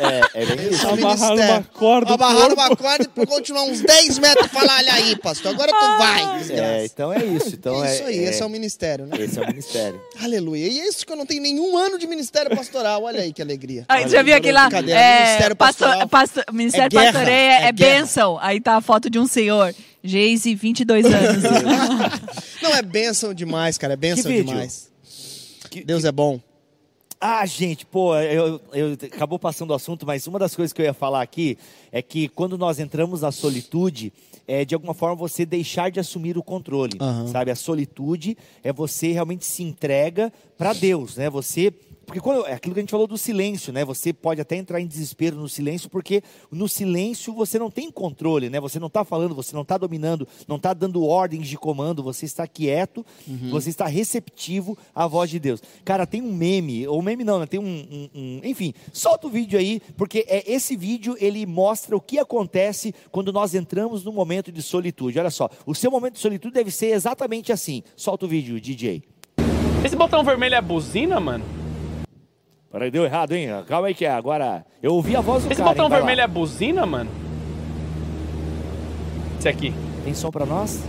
É, 0.00 0.17
é 0.42 0.46
bem 0.56 0.66
isso. 0.66 0.74
Esse 0.74 0.84
é 0.84 0.88
o 0.88 0.92
Amarrar 0.92 1.30
ministério. 1.30 1.54
uma 1.54 1.62
corda, 1.64 2.14
Amarrar 2.14 2.50
o 2.50 2.54
uma 2.54 2.76
corda 2.76 3.08
e 3.16 3.26
continuar 3.26 3.62
uns 3.64 3.80
10 3.80 4.18
metros 4.18 4.46
e 4.46 4.48
falar: 4.48 4.76
olha 4.78 4.92
aí, 4.94 5.16
pastor, 5.16 5.52
agora 5.54 5.70
tu 5.72 5.98
vai, 5.98 6.38
desgraça. 6.38 6.62
É, 6.62 6.84
então 6.84 7.12
é 7.12 7.24
isso. 7.24 7.48
Então 7.54 7.84
é 7.84 7.88
é, 7.90 7.94
isso 7.94 8.04
aí, 8.04 8.18
esse 8.18 8.42
é 8.42 8.46
o 8.46 8.48
ministério, 8.50 9.06
né? 9.06 9.16
esse 9.20 9.38
é 9.38 9.42
o 9.42 9.46
ministério. 9.46 10.00
Aleluia. 10.22 10.66
E 10.68 10.80
é 10.80 10.88
isso 10.88 11.04
que 11.06 11.12
eu 11.12 11.16
não 11.16 11.26
tenho 11.26 11.42
nenhum 11.42 11.76
ano 11.76 11.98
de 11.98 12.06
ministério 12.06 12.54
pastoral. 12.56 13.02
Olha 13.02 13.20
aí 13.20 13.32
que 13.32 13.42
alegria. 13.42 13.84
Aí, 13.88 14.02
Olha 14.02 14.10
já 14.10 14.22
viu 14.22 14.36
aquele 14.36 14.52
lá? 14.52 14.68
É, 14.72 15.24
ministério 15.24 15.56
pastor, 15.56 15.88
pastoral. 15.88 16.08
pastor, 16.08 16.44
ministério 16.52 16.86
É 16.86 16.88
guerra, 17.00 17.12
pastoreio 17.12 17.36
é 17.50 17.62
é, 17.64 17.68
é 17.68 17.72
bênção. 17.72 18.38
Aí 18.40 18.60
tá 18.60 18.76
a 18.76 18.80
foto 18.80 19.08
de 19.10 19.18
um 19.18 19.26
senhor. 19.26 19.74
Geise, 20.04 20.54
22 20.54 21.04
anos. 21.12 21.42
Não, 22.62 22.74
é 22.74 22.82
bênção 22.82 23.34
demais, 23.34 23.76
cara. 23.76 23.94
É 23.94 23.96
bênção 23.96 24.30
Que 24.30 24.42
demais. 24.42 24.88
Que- 25.70 25.84
Deus 25.84 26.04
é 26.04 26.12
bom. 26.12 26.40
Ah, 27.20 27.44
gente, 27.46 27.84
pô, 27.84 28.14
eu, 28.16 28.60
eu- 28.72 28.92
acabou 28.92 29.38
passando 29.40 29.70
o 29.70 29.74
assunto, 29.74 30.06
mas 30.06 30.26
uma 30.28 30.38
das 30.38 30.54
coisas 30.54 30.72
que 30.72 30.80
eu 30.80 30.86
ia 30.86 30.94
falar 30.94 31.20
aqui 31.20 31.58
é 31.90 32.00
que 32.00 32.28
quando 32.28 32.56
nós 32.56 32.78
entramos 32.78 33.22
na 33.22 33.32
solitude, 33.32 34.12
é 34.46 34.64
de 34.64 34.72
alguma 34.74 34.94
forma 34.94 35.16
você 35.16 35.44
deixar 35.44 35.90
de 35.90 35.98
assumir 35.98 36.38
o 36.38 36.42
controle, 36.44 36.96
Aham. 37.00 37.26
sabe? 37.26 37.50
A 37.50 37.56
solitude 37.56 38.38
é 38.62 38.72
você 38.72 39.10
realmente 39.12 39.44
se 39.44 39.64
entrega 39.64 40.32
para 40.56 40.72
Deus, 40.72 41.16
né? 41.16 41.28
Você 41.28 41.72
porque 42.08 42.20
quando, 42.22 42.46
é 42.46 42.54
aquilo 42.54 42.72
que 42.74 42.80
a 42.80 42.82
gente 42.82 42.90
falou 42.90 43.06
do 43.06 43.18
silêncio, 43.18 43.70
né? 43.70 43.84
Você 43.84 44.14
pode 44.14 44.40
até 44.40 44.56
entrar 44.56 44.80
em 44.80 44.86
desespero 44.86 45.36
no 45.36 45.46
silêncio, 45.46 45.90
porque 45.90 46.22
no 46.50 46.66
silêncio 46.66 47.34
você 47.34 47.58
não 47.58 47.70
tem 47.70 47.90
controle, 47.90 48.48
né? 48.48 48.58
Você 48.60 48.78
não 48.80 48.86
está 48.86 49.04
falando, 49.04 49.34
você 49.34 49.54
não 49.54 49.60
está 49.60 49.76
dominando, 49.76 50.26
não 50.48 50.56
está 50.56 50.72
dando 50.72 51.04
ordens 51.04 51.46
de 51.46 51.58
comando, 51.58 52.02
você 52.02 52.24
está 52.24 52.46
quieto, 52.46 53.04
você 53.50 53.68
está 53.68 53.86
receptivo 53.86 54.76
à 54.94 55.06
voz 55.06 55.28
de 55.28 55.38
Deus. 55.38 55.62
Cara, 55.84 56.06
tem 56.06 56.22
um 56.22 56.32
meme, 56.34 56.88
ou 56.88 57.02
meme 57.02 57.24
não, 57.24 57.40
né? 57.40 57.46
Tem 57.46 57.60
um, 57.60 57.64
um- 57.64 58.08
um- 58.14 58.40
enfim, 58.42 58.72
solta 58.90 59.26
o 59.26 59.30
vídeo 59.30 59.58
aí, 59.58 59.78
porque 59.94 60.24
é 60.26 60.50
esse 60.50 60.74
vídeo 60.76 61.14
ele 61.20 61.44
mostra 61.44 61.94
o 61.94 62.00
que 62.00 62.18
acontece 62.18 62.94
quando 63.12 63.30
nós 63.30 63.54
entramos 63.54 64.02
num 64.02 64.12
momento 64.12 64.50
de 64.50 64.62
solitude. 64.62 65.18
Olha 65.18 65.30
só, 65.30 65.50
o 65.66 65.74
seu 65.74 65.90
momento 65.90 66.14
de 66.14 66.20
solitude 66.20 66.54
deve 66.54 66.70
ser 66.70 66.86
exatamente 66.86 67.52
assim. 67.52 67.82
Solta 67.94 68.24
o 68.24 68.28
vídeo, 68.28 68.58
DJ. 68.58 69.02
Esse 69.84 69.94
botão 69.94 70.24
vermelho 70.24 70.54
é 70.54 70.60
buzina, 70.62 71.20
mano? 71.20 71.44
Peraí, 72.70 72.90
deu 72.90 73.04
errado, 73.04 73.32
hein? 73.32 73.48
Calma 73.66 73.88
aí 73.88 73.94
que 73.94 74.04
é. 74.04 74.10
Agora, 74.10 74.64
eu 74.82 74.92
ouvi 74.94 75.16
a 75.16 75.20
voz 75.20 75.44
do 75.44 75.50
Esse 75.52 75.62
cara. 75.62 75.70
botão 75.70 75.86
hein? 75.86 75.90
Vai 75.90 76.00
lá. 76.00 76.06
vermelho 76.06 76.24
é 76.24 76.28
buzina, 76.28 76.84
mano? 76.84 77.10
Esse 79.38 79.48
aqui. 79.48 79.72
Tem 80.04 80.12
som 80.14 80.30
pra 80.30 80.44
nós? 80.44 80.84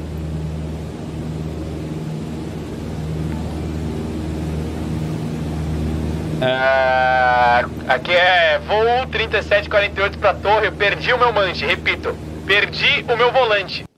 Ah, 6.42 7.66
aqui 7.88 8.12
é 8.14 8.60
voo 8.60 9.06
3748 9.12 10.18
pra 10.18 10.34
torre. 10.34 10.68
Eu 10.68 10.72
perdi 10.72 11.12
o 11.12 11.18
meu 11.18 11.34
manche. 11.34 11.66
Repito, 11.66 12.16
perdi 12.46 13.06
o 13.12 13.18
meu 13.18 13.32
volante. 13.32 13.89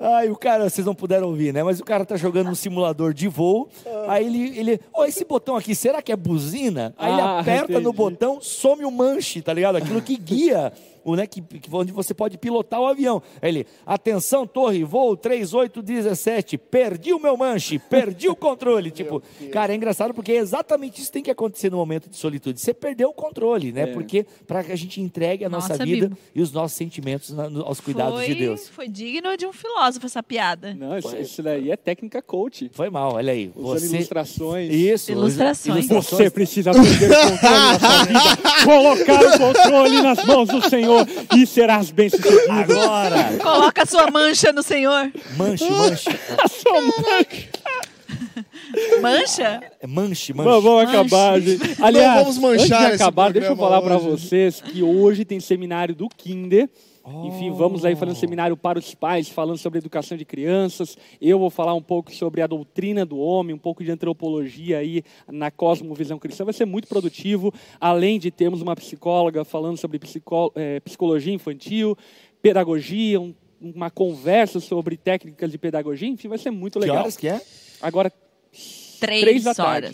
Ai, 0.00 0.28
o 0.28 0.36
cara, 0.36 0.70
vocês 0.70 0.86
não 0.86 0.94
puderam 0.94 1.26
ouvir, 1.28 1.52
né? 1.52 1.62
Mas 1.62 1.80
o 1.80 1.84
cara 1.84 2.04
tá 2.04 2.16
jogando 2.16 2.48
um 2.50 2.54
simulador 2.54 3.12
de 3.12 3.26
voo. 3.26 3.68
Aí 4.06 4.26
ele, 4.26 4.58
ele, 4.58 4.80
ó, 4.94 5.04
esse 5.04 5.24
botão 5.24 5.56
aqui, 5.56 5.74
será 5.74 6.00
que 6.00 6.12
é 6.12 6.16
buzina? 6.16 6.94
Aí 6.96 7.12
ele 7.12 7.20
Ah, 7.20 7.40
aperta 7.40 7.72
no 7.74 7.80
entendi. 7.80 7.96
botão, 7.96 8.40
some 8.40 8.84
o 8.84 8.90
manche, 8.90 9.42
tá 9.42 9.52
ligado? 9.52 9.76
Aquilo 9.76 10.00
que 10.00 10.16
guia 10.16 10.72
né, 11.16 11.26
que, 11.26 11.40
que- 11.40 11.68
onde 11.72 11.92
você 11.92 12.12
pode 12.14 12.36
pilotar 12.38 12.80
o 12.80 12.86
avião. 12.86 13.22
Aí 13.42 13.48
Ele, 13.50 13.66
atenção, 13.86 14.46
torre, 14.46 14.84
voo 14.84 15.16
3817, 15.16 16.58
perdi 16.58 17.12
o 17.12 17.18
meu 17.20 17.36
manche, 17.36 17.78
perdi 17.78 18.28
o 18.28 18.36
controle. 18.36 18.90
tipo, 18.92 19.22
cara, 19.52 19.72
é 19.72 19.76
engraçado 19.76 20.12
porque 20.14 20.32
é 20.32 20.36
exatamente 20.36 20.98
isso 20.98 21.06
que 21.08 21.12
tem 21.14 21.22
que 21.22 21.30
acontecer 21.30 21.70
no 21.70 21.76
momento 21.76 22.08
de 22.08 22.16
solitude. 22.16 22.60
Você 22.60 22.72
perdeu 22.74 23.10
o 23.10 23.12
controle, 23.14 23.72
né? 23.72 23.82
É. 23.82 23.86
Porque 23.86 24.26
para 24.46 24.62
que 24.64 24.72
a 24.72 24.76
gente 24.76 25.00
entregue 25.00 25.44
a 25.44 25.48
nossa, 25.48 25.70
Nossa, 25.70 25.84
vida 25.84 26.10
e 26.34 26.40
os 26.40 26.52
nossos 26.52 26.76
sentimentos 26.76 27.30
na- 27.30 27.48
no- 27.48 27.62
aos 27.64 27.80
cuidados 27.80 28.14
foi, 28.14 28.26
de 28.26 28.34
Deus. 28.34 28.68
Foi 28.68 28.88
digno 28.88 29.36
de 29.36 29.46
um 29.46 29.52
filósofo 29.52 30.06
essa 30.06 30.22
piada. 30.22 30.74
Não, 30.74 30.98
isso, 30.98 31.16
isso 31.16 31.42
daí 31.42 31.70
é 31.70 31.76
técnica 31.76 32.20
coach. 32.22 32.70
Foi 32.72 32.90
mal, 32.90 33.14
olha 33.14 33.32
aí. 33.32 33.50
Usando 33.54 33.78
Você... 33.80 33.96
ilustrações. 33.96 34.72
Isso, 34.74 35.12
Ilustrações. 35.12 35.86
Você 35.88 36.30
precisa 36.30 36.72
perder 36.72 37.10
o 37.10 37.30
controle 37.30 37.78
da 37.78 37.78
sua 37.78 38.04
vida, 38.04 38.20
colocar 38.64 39.20
o 39.24 39.38
controle 39.38 40.02
nas 40.02 40.24
mãos 40.24 40.48
do 40.48 40.68
Senhor 40.68 40.97
e 41.36 41.46
serás 41.46 41.90
bem-sucedido. 41.90 42.50
Agora! 42.50 43.38
Coloca 43.42 43.82
a 43.82 43.86
sua 43.86 44.10
mancha 44.10 44.52
no 44.52 44.62
Senhor. 44.62 45.10
Manche, 45.36 45.68
manche. 45.70 46.10
A 46.42 46.48
sua 46.48 46.80
Mancha? 49.00 49.60
É 49.80 49.86
Manche, 49.86 50.32
manche. 50.32 50.32
Vamos, 50.32 50.64
vamos 50.64 50.84
Manche. 50.84 50.96
acabar, 50.96 51.40
gente. 51.40 51.82
Aliás, 51.82 52.20
vamos 52.20 52.38
manchar 52.38 52.82
antes 52.82 52.96
de 52.98 53.02
acabar, 53.02 53.32
deixa 53.32 53.48
eu 53.48 53.56
falar 53.56 53.80
para 53.82 53.96
vocês 53.96 54.60
que 54.60 54.82
hoje 54.82 55.24
tem 55.24 55.40
seminário 55.40 55.94
do 55.94 56.08
Kinder. 56.08 56.68
Enfim, 57.24 57.50
vamos 57.50 57.84
aí 57.84 57.94
Oh. 57.94 57.96
fazer 57.96 58.12
um 58.12 58.14
seminário 58.14 58.56
para 58.56 58.78
os 58.78 58.94
pais, 58.94 59.28
falando 59.28 59.58
sobre 59.58 59.78
educação 59.78 60.16
de 60.16 60.24
crianças. 60.24 60.96
Eu 61.20 61.38
vou 61.38 61.50
falar 61.50 61.74
um 61.74 61.82
pouco 61.82 62.12
sobre 62.14 62.42
a 62.42 62.46
doutrina 62.46 63.04
do 63.04 63.18
homem, 63.18 63.54
um 63.54 63.58
pouco 63.58 63.82
de 63.82 63.90
antropologia 63.90 64.78
aí 64.78 65.02
na 65.30 65.50
cosmovisão 65.50 66.18
cristã. 66.18 66.44
Vai 66.44 66.54
ser 66.54 66.64
muito 66.64 66.88
produtivo, 66.88 67.52
além 67.80 68.18
de 68.18 68.30
termos 68.30 68.60
uma 68.62 68.76
psicóloga 68.76 69.44
falando 69.44 69.76
sobre 69.76 69.98
psicó- 69.98 70.52
eh, 70.54 70.80
psicologia 70.80 71.32
infantil, 71.34 71.96
pedagogia, 72.42 73.20
um- 73.20 73.34
uma 73.60 73.90
conversa 73.90 74.60
sobre 74.60 74.96
técnicas 74.96 75.50
de 75.50 75.58
pedagogia. 75.58 76.08
Enfim, 76.08 76.28
vai 76.28 76.38
ser 76.38 76.50
muito 76.50 76.74
Que 76.78 76.86
legal. 76.86 76.98
horas 77.02 77.16
que 77.16 77.28
é? 77.28 77.40
Agora, 77.82 78.12
Três, 79.00 79.20
Três 79.20 79.44
da 79.44 79.54
tarde. 79.54 79.92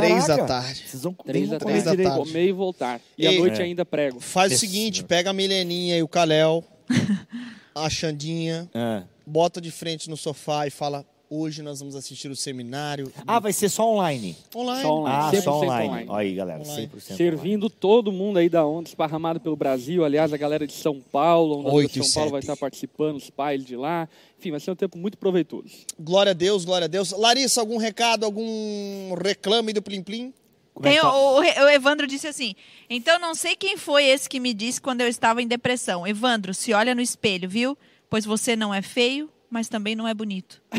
Três 0.00 0.26
da 0.26 0.44
tarde. 0.46 0.82
Vocês 0.86 1.02
vão 1.02 1.12
três 1.12 1.48
da 1.50 1.58
comer 1.58 1.72
Três 1.72 1.84
da 1.84 1.90
tarde, 1.90 2.02
direito. 2.04 2.26
comer 2.26 2.46
e 2.48 2.52
voltar. 2.52 3.00
E 3.18 3.26
à 3.26 3.32
E- 3.32 3.38
noite 3.38 3.60
É. 3.60 3.64
ainda 3.64 3.84
prego. 3.84 4.20
Faz 4.20 4.52
o 4.52 4.58
seguinte, 4.58 5.02
pega 5.04 5.30
a 5.30 5.32
Mileninha 5.32 5.96
e 5.98 6.02
o 6.02 6.08
Caléu, 6.08 6.64
a 7.74 7.88
Xandinha, 7.90 8.68
Ah. 8.74 9.02
bota 9.26 9.60
de 9.60 9.70
frente 9.70 10.08
no 10.10 10.16
sofá 10.16 10.66
e 10.66 10.70
fala: 10.70 11.04
hoje 11.28 11.62
nós 11.62 11.80
vamos 11.80 11.94
assistir 11.96 12.30
o 12.30 12.36
seminário 12.36 13.12
Ah, 13.26 13.38
vai 13.40 13.52
ser 13.52 13.68
só 13.68 13.88
online. 13.90 14.36
online. 14.54 14.82
Só 14.82 14.94
online. 14.98 15.18
Ah, 15.18 15.30
100% 15.32 15.42
só 15.42 15.52
online. 15.60 15.88
online. 15.88 16.10
Olha 16.10 16.18
aí, 16.20 16.34
galera, 16.34 16.62
Online. 16.62 16.88
100% 16.94 17.00
Servindo 17.16 17.68
todo 17.70 18.12
mundo 18.12 18.38
aí 18.38 18.48
da 18.48 18.64
onda, 18.66 18.88
esparramado 18.88 19.40
pelo 19.40 19.56
Brasil. 19.56 20.04
Aliás, 20.04 20.32
a 20.32 20.36
galera 20.36 20.66
de 20.66 20.72
São 20.72 21.00
Paulo, 21.00 21.60
onda 21.60 21.70
Oito 21.70 21.92
de 22.00 22.04
São 22.04 22.14
Paulo 22.14 22.30
vai 22.32 22.40
estar 22.40 22.56
participando, 22.56 23.16
os 23.16 23.30
pais 23.30 23.64
de 23.64 23.76
lá. 23.76 24.08
Enfim, 24.38 24.50
vai 24.50 24.60
ser 24.60 24.70
um 24.70 24.76
tempo 24.76 24.96
muito 24.98 25.18
proveitoso. 25.18 25.70
Glória 25.98 26.30
a 26.30 26.34
Deus, 26.34 26.64
glória 26.64 26.84
a 26.84 26.88
Deus. 26.88 27.12
Larissa, 27.12 27.60
algum 27.60 27.76
recado, 27.76 28.24
algum 28.24 29.14
reclame 29.14 29.72
do 29.72 29.82
Plim 29.82 30.02
Plim? 30.02 30.32
É 30.78 30.82
Tem 30.82 30.92
que 30.92 30.98
o, 30.98 31.02
tá? 31.02 31.16
o, 31.16 31.38
o 31.40 31.68
Evandro 31.70 32.06
disse 32.06 32.26
assim: 32.28 32.54
então 32.90 33.18
não 33.18 33.34
sei 33.34 33.56
quem 33.56 33.78
foi 33.78 34.04
esse 34.04 34.28
que 34.28 34.38
me 34.38 34.52
disse 34.52 34.78
quando 34.80 35.00
eu 35.00 35.08
estava 35.08 35.40
em 35.40 35.46
depressão. 35.48 36.06
Evandro, 36.06 36.52
se 36.52 36.72
olha 36.74 36.94
no 36.94 37.00
espelho, 37.00 37.48
viu? 37.48 37.78
Pois 38.10 38.24
você 38.26 38.54
não 38.54 38.72
é 38.74 38.82
feio, 38.82 39.30
mas 39.56 39.68
também 39.68 39.96
não 39.96 40.06
é 40.06 40.12
bonito. 40.12 40.60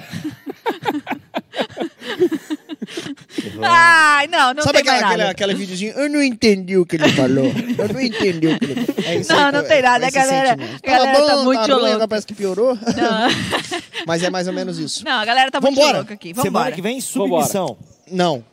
Ai, 3.61 4.27
não, 4.27 4.53
não 4.53 4.61
Sabe 4.61 4.83
tem 4.83 4.85
mais 4.85 5.03
aquela, 5.03 5.29
aquele 5.31 5.53
videozinho? 5.55 5.93
Eu 5.93 6.07
não 6.09 6.21
entendi 6.21 6.77
o 6.77 6.85
que 6.85 6.95
ele 6.95 7.09
falou. 7.13 7.45
Eu 7.77 7.91
não 7.93 7.99
entendi 7.99 8.47
o 8.47 8.59
que 8.59 8.65
ele 8.65 8.85
falou. 8.85 9.03
É 9.03 9.15
isso 9.15 9.31
Não, 9.33 9.45
aí, 9.47 9.51
não 9.51 9.59
é- 9.59 9.63
tem 9.63 9.81
nada, 9.81 10.05
é 10.05 10.07
a 10.07 10.11
galera- 10.11 10.49
sentimento. 10.49 10.79
a 10.83 10.87
galera 10.91 11.25
tá 11.25 11.35
bom, 11.37 11.43
muito 11.43 11.59
ruim, 11.61 11.71
louca. 11.73 11.87
agora 11.93 12.07
parece 12.07 12.27
que 12.27 12.35
piorou. 12.35 12.75
Não, 12.75 13.27
Mas 14.05 14.21
é 14.23 14.29
mais 14.29 14.47
ou 14.47 14.53
menos 14.53 14.77
isso. 14.77 15.03
não, 15.03 15.19
a 15.19 15.25
galera 15.25 15.49
tá 15.49 15.59
muito 15.59 15.75
Vambora. 15.75 15.97
louca 15.97 16.13
aqui. 16.13 16.33
Vamos 16.33 16.43
Semana 16.43 16.65
embora. 16.65 16.75
que 16.75 16.81
vem, 16.83 17.01
submissão. 17.01 17.77
Não, 18.11 18.45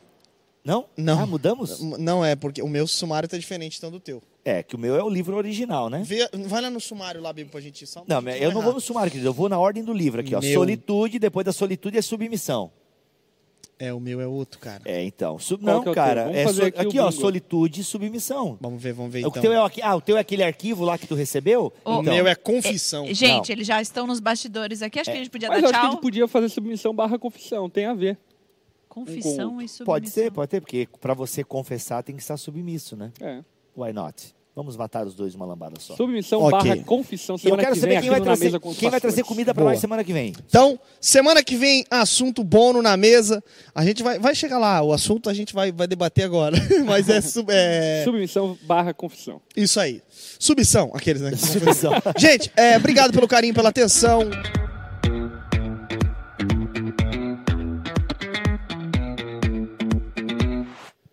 Não? 0.64 0.86
Não. 0.96 1.20
Ah, 1.20 1.26
mudamos? 1.26 1.80
não 1.98 2.24
é, 2.24 2.34
porque 2.34 2.62
o 2.62 2.68
meu 2.68 2.86
sumário 2.86 3.28
tá 3.28 3.36
diferente 3.36 3.76
então 3.76 3.90
do 3.90 4.00
teu. 4.00 4.22
É, 4.44 4.62
que 4.62 4.76
o 4.76 4.78
meu 4.78 4.94
é 4.94 5.02
o 5.02 5.08
livro 5.08 5.34
original, 5.36 5.88
né? 5.88 6.02
Vê, 6.04 6.28
vai 6.46 6.60
lá 6.60 6.68
no 6.68 6.78
sumário 6.78 7.20
lá, 7.22 7.32
Bibo, 7.32 7.50
pra 7.50 7.60
gente 7.62 7.82
ir 7.82 7.86
só 7.86 8.00
um 8.00 8.04
Não, 8.06 8.20
eu 8.28 8.52
não 8.52 8.60
vou 8.60 8.74
no 8.74 8.80
sumário, 8.80 9.10
querido. 9.10 9.28
Eu 9.28 9.32
vou 9.32 9.48
na 9.48 9.58
ordem 9.58 9.82
do 9.82 9.92
livro 9.92 10.20
aqui, 10.20 10.34
ó. 10.34 10.40
Meu. 10.40 10.52
Solitude, 10.52 11.18
depois 11.18 11.46
da 11.46 11.52
solitude 11.52 11.96
é 11.96 12.02
submissão. 12.02 12.70
É, 13.78 13.92
o 13.92 13.98
meu 13.98 14.20
é 14.20 14.26
outro, 14.26 14.60
cara. 14.60 14.82
É, 14.84 15.02
então. 15.02 15.38
Sub... 15.38 15.64
Não, 15.64 15.82
é 15.82 15.90
o 15.90 15.94
cara. 15.94 16.30
É 16.30 16.46
so- 16.46 16.62
aqui 16.64 16.78
o 16.78 16.80
aqui, 16.88 16.98
ó, 17.00 17.10
solitude 17.10 17.80
e 17.80 17.84
submissão. 17.84 18.56
Vamos 18.60 18.80
ver, 18.80 18.92
vamos 18.92 19.12
ver 19.12 19.24
O 19.24 19.28
então. 19.28 19.42
teu 19.42 19.52
é, 19.52 19.56
aqui- 19.64 19.82
ah, 19.82 19.96
o 19.96 20.00
teu 20.00 20.16
é 20.16 20.20
aquele 20.20 20.44
arquivo 20.44 20.84
lá 20.84 20.96
que 20.96 21.06
tu 21.08 21.14
recebeu? 21.14 21.72
O 21.84 21.90
O 21.90 22.00
Então, 22.02 22.14
meu 22.14 22.28
é 22.28 22.34
confissão. 22.36 23.06
Gente, 23.12 23.48
Não. 23.48 23.54
eles 23.54 23.66
já 23.66 23.80
estão 23.82 24.06
nos 24.06 24.20
bastidores 24.20 24.80
aqui. 24.80 25.00
Acho 25.00 25.10
que 25.10 25.16
a 25.16 25.18
gente 25.20 25.30
podia 25.30 25.48
Mas 25.48 25.56
eu 25.58 25.62
dar 25.62 25.68
acho 25.70 25.72
que 25.72 25.78
a 25.78 25.82
tchau. 25.88 25.92
gente 25.92 26.02
podia 26.02 26.28
fazer 26.28 26.48
submissão 26.50 26.94
barra 26.94 27.18
confissão, 27.18 27.68
tem 27.68 27.86
a 27.86 27.94
ver. 27.94 28.16
Confissão 28.88 29.60
e 29.60 29.68
submissão. 29.68 29.86
Pode 29.86 30.08
ser, 30.08 30.30
pode 30.30 30.50
ter, 30.50 30.60
porque 30.60 30.86
pra 31.00 31.14
você 31.14 31.42
confessar 31.42 32.02
tem 32.04 32.14
que 32.14 32.22
estar 32.22 32.36
submisso, 32.36 32.94
né? 32.94 33.10
É. 33.20 33.40
Why 33.76 33.92
not? 33.92 34.34
Vamos 34.56 34.76
matar 34.76 35.04
os 35.04 35.16
dois 35.16 35.32
de 35.32 35.36
uma 35.36 35.44
lambada 35.46 35.74
só. 35.80 35.96
Submissão 35.96 36.40
Ok. 36.40 36.70
barra 36.70 36.84
confissão 36.84 37.34
E 37.34 37.38
eu 37.38 37.40
semana 37.40 37.62
quero 37.64 37.74
que 37.74 37.80
saber 37.80 37.92
vem 37.94 38.00
quem 38.02 38.10
vai, 38.10 38.20
trazer, 38.20 38.60
quem 38.78 38.88
vai 38.88 39.00
trazer 39.00 39.24
comida 39.24 39.52
pra 39.52 39.64
Boa. 39.64 39.72
nós 39.72 39.80
semana 39.80 40.04
que 40.04 40.12
vem. 40.12 40.32
Então, 40.46 40.78
semana 41.00 41.42
que 41.42 41.56
vem, 41.56 41.84
assunto 41.90 42.44
bônus 42.44 42.80
na 42.80 42.96
mesa. 42.96 43.42
A 43.74 43.84
gente 43.84 44.00
vai, 44.04 44.16
vai 44.20 44.32
chegar 44.32 44.58
lá. 44.58 44.80
O 44.80 44.92
assunto 44.92 45.28
a 45.28 45.34
gente 45.34 45.52
vai, 45.52 45.72
vai 45.72 45.88
debater 45.88 46.24
agora. 46.24 46.56
Mas 46.86 47.08
é, 47.08 47.20
sub- 47.20 47.50
é 47.50 48.02
Submissão 48.04 48.56
barra 48.62 48.94
confissão. 48.94 49.40
isso 49.56 49.80
aí. 49.80 50.00
Submissão, 50.38 50.92
aqueles, 50.94 51.20
né? 51.20 51.34
Submissão. 51.34 51.92
Gente, 52.16 52.48
é, 52.56 52.76
obrigado 52.76 53.12
pelo 53.12 53.26
carinho, 53.26 53.54
pela 53.54 53.70
atenção. 53.70 54.20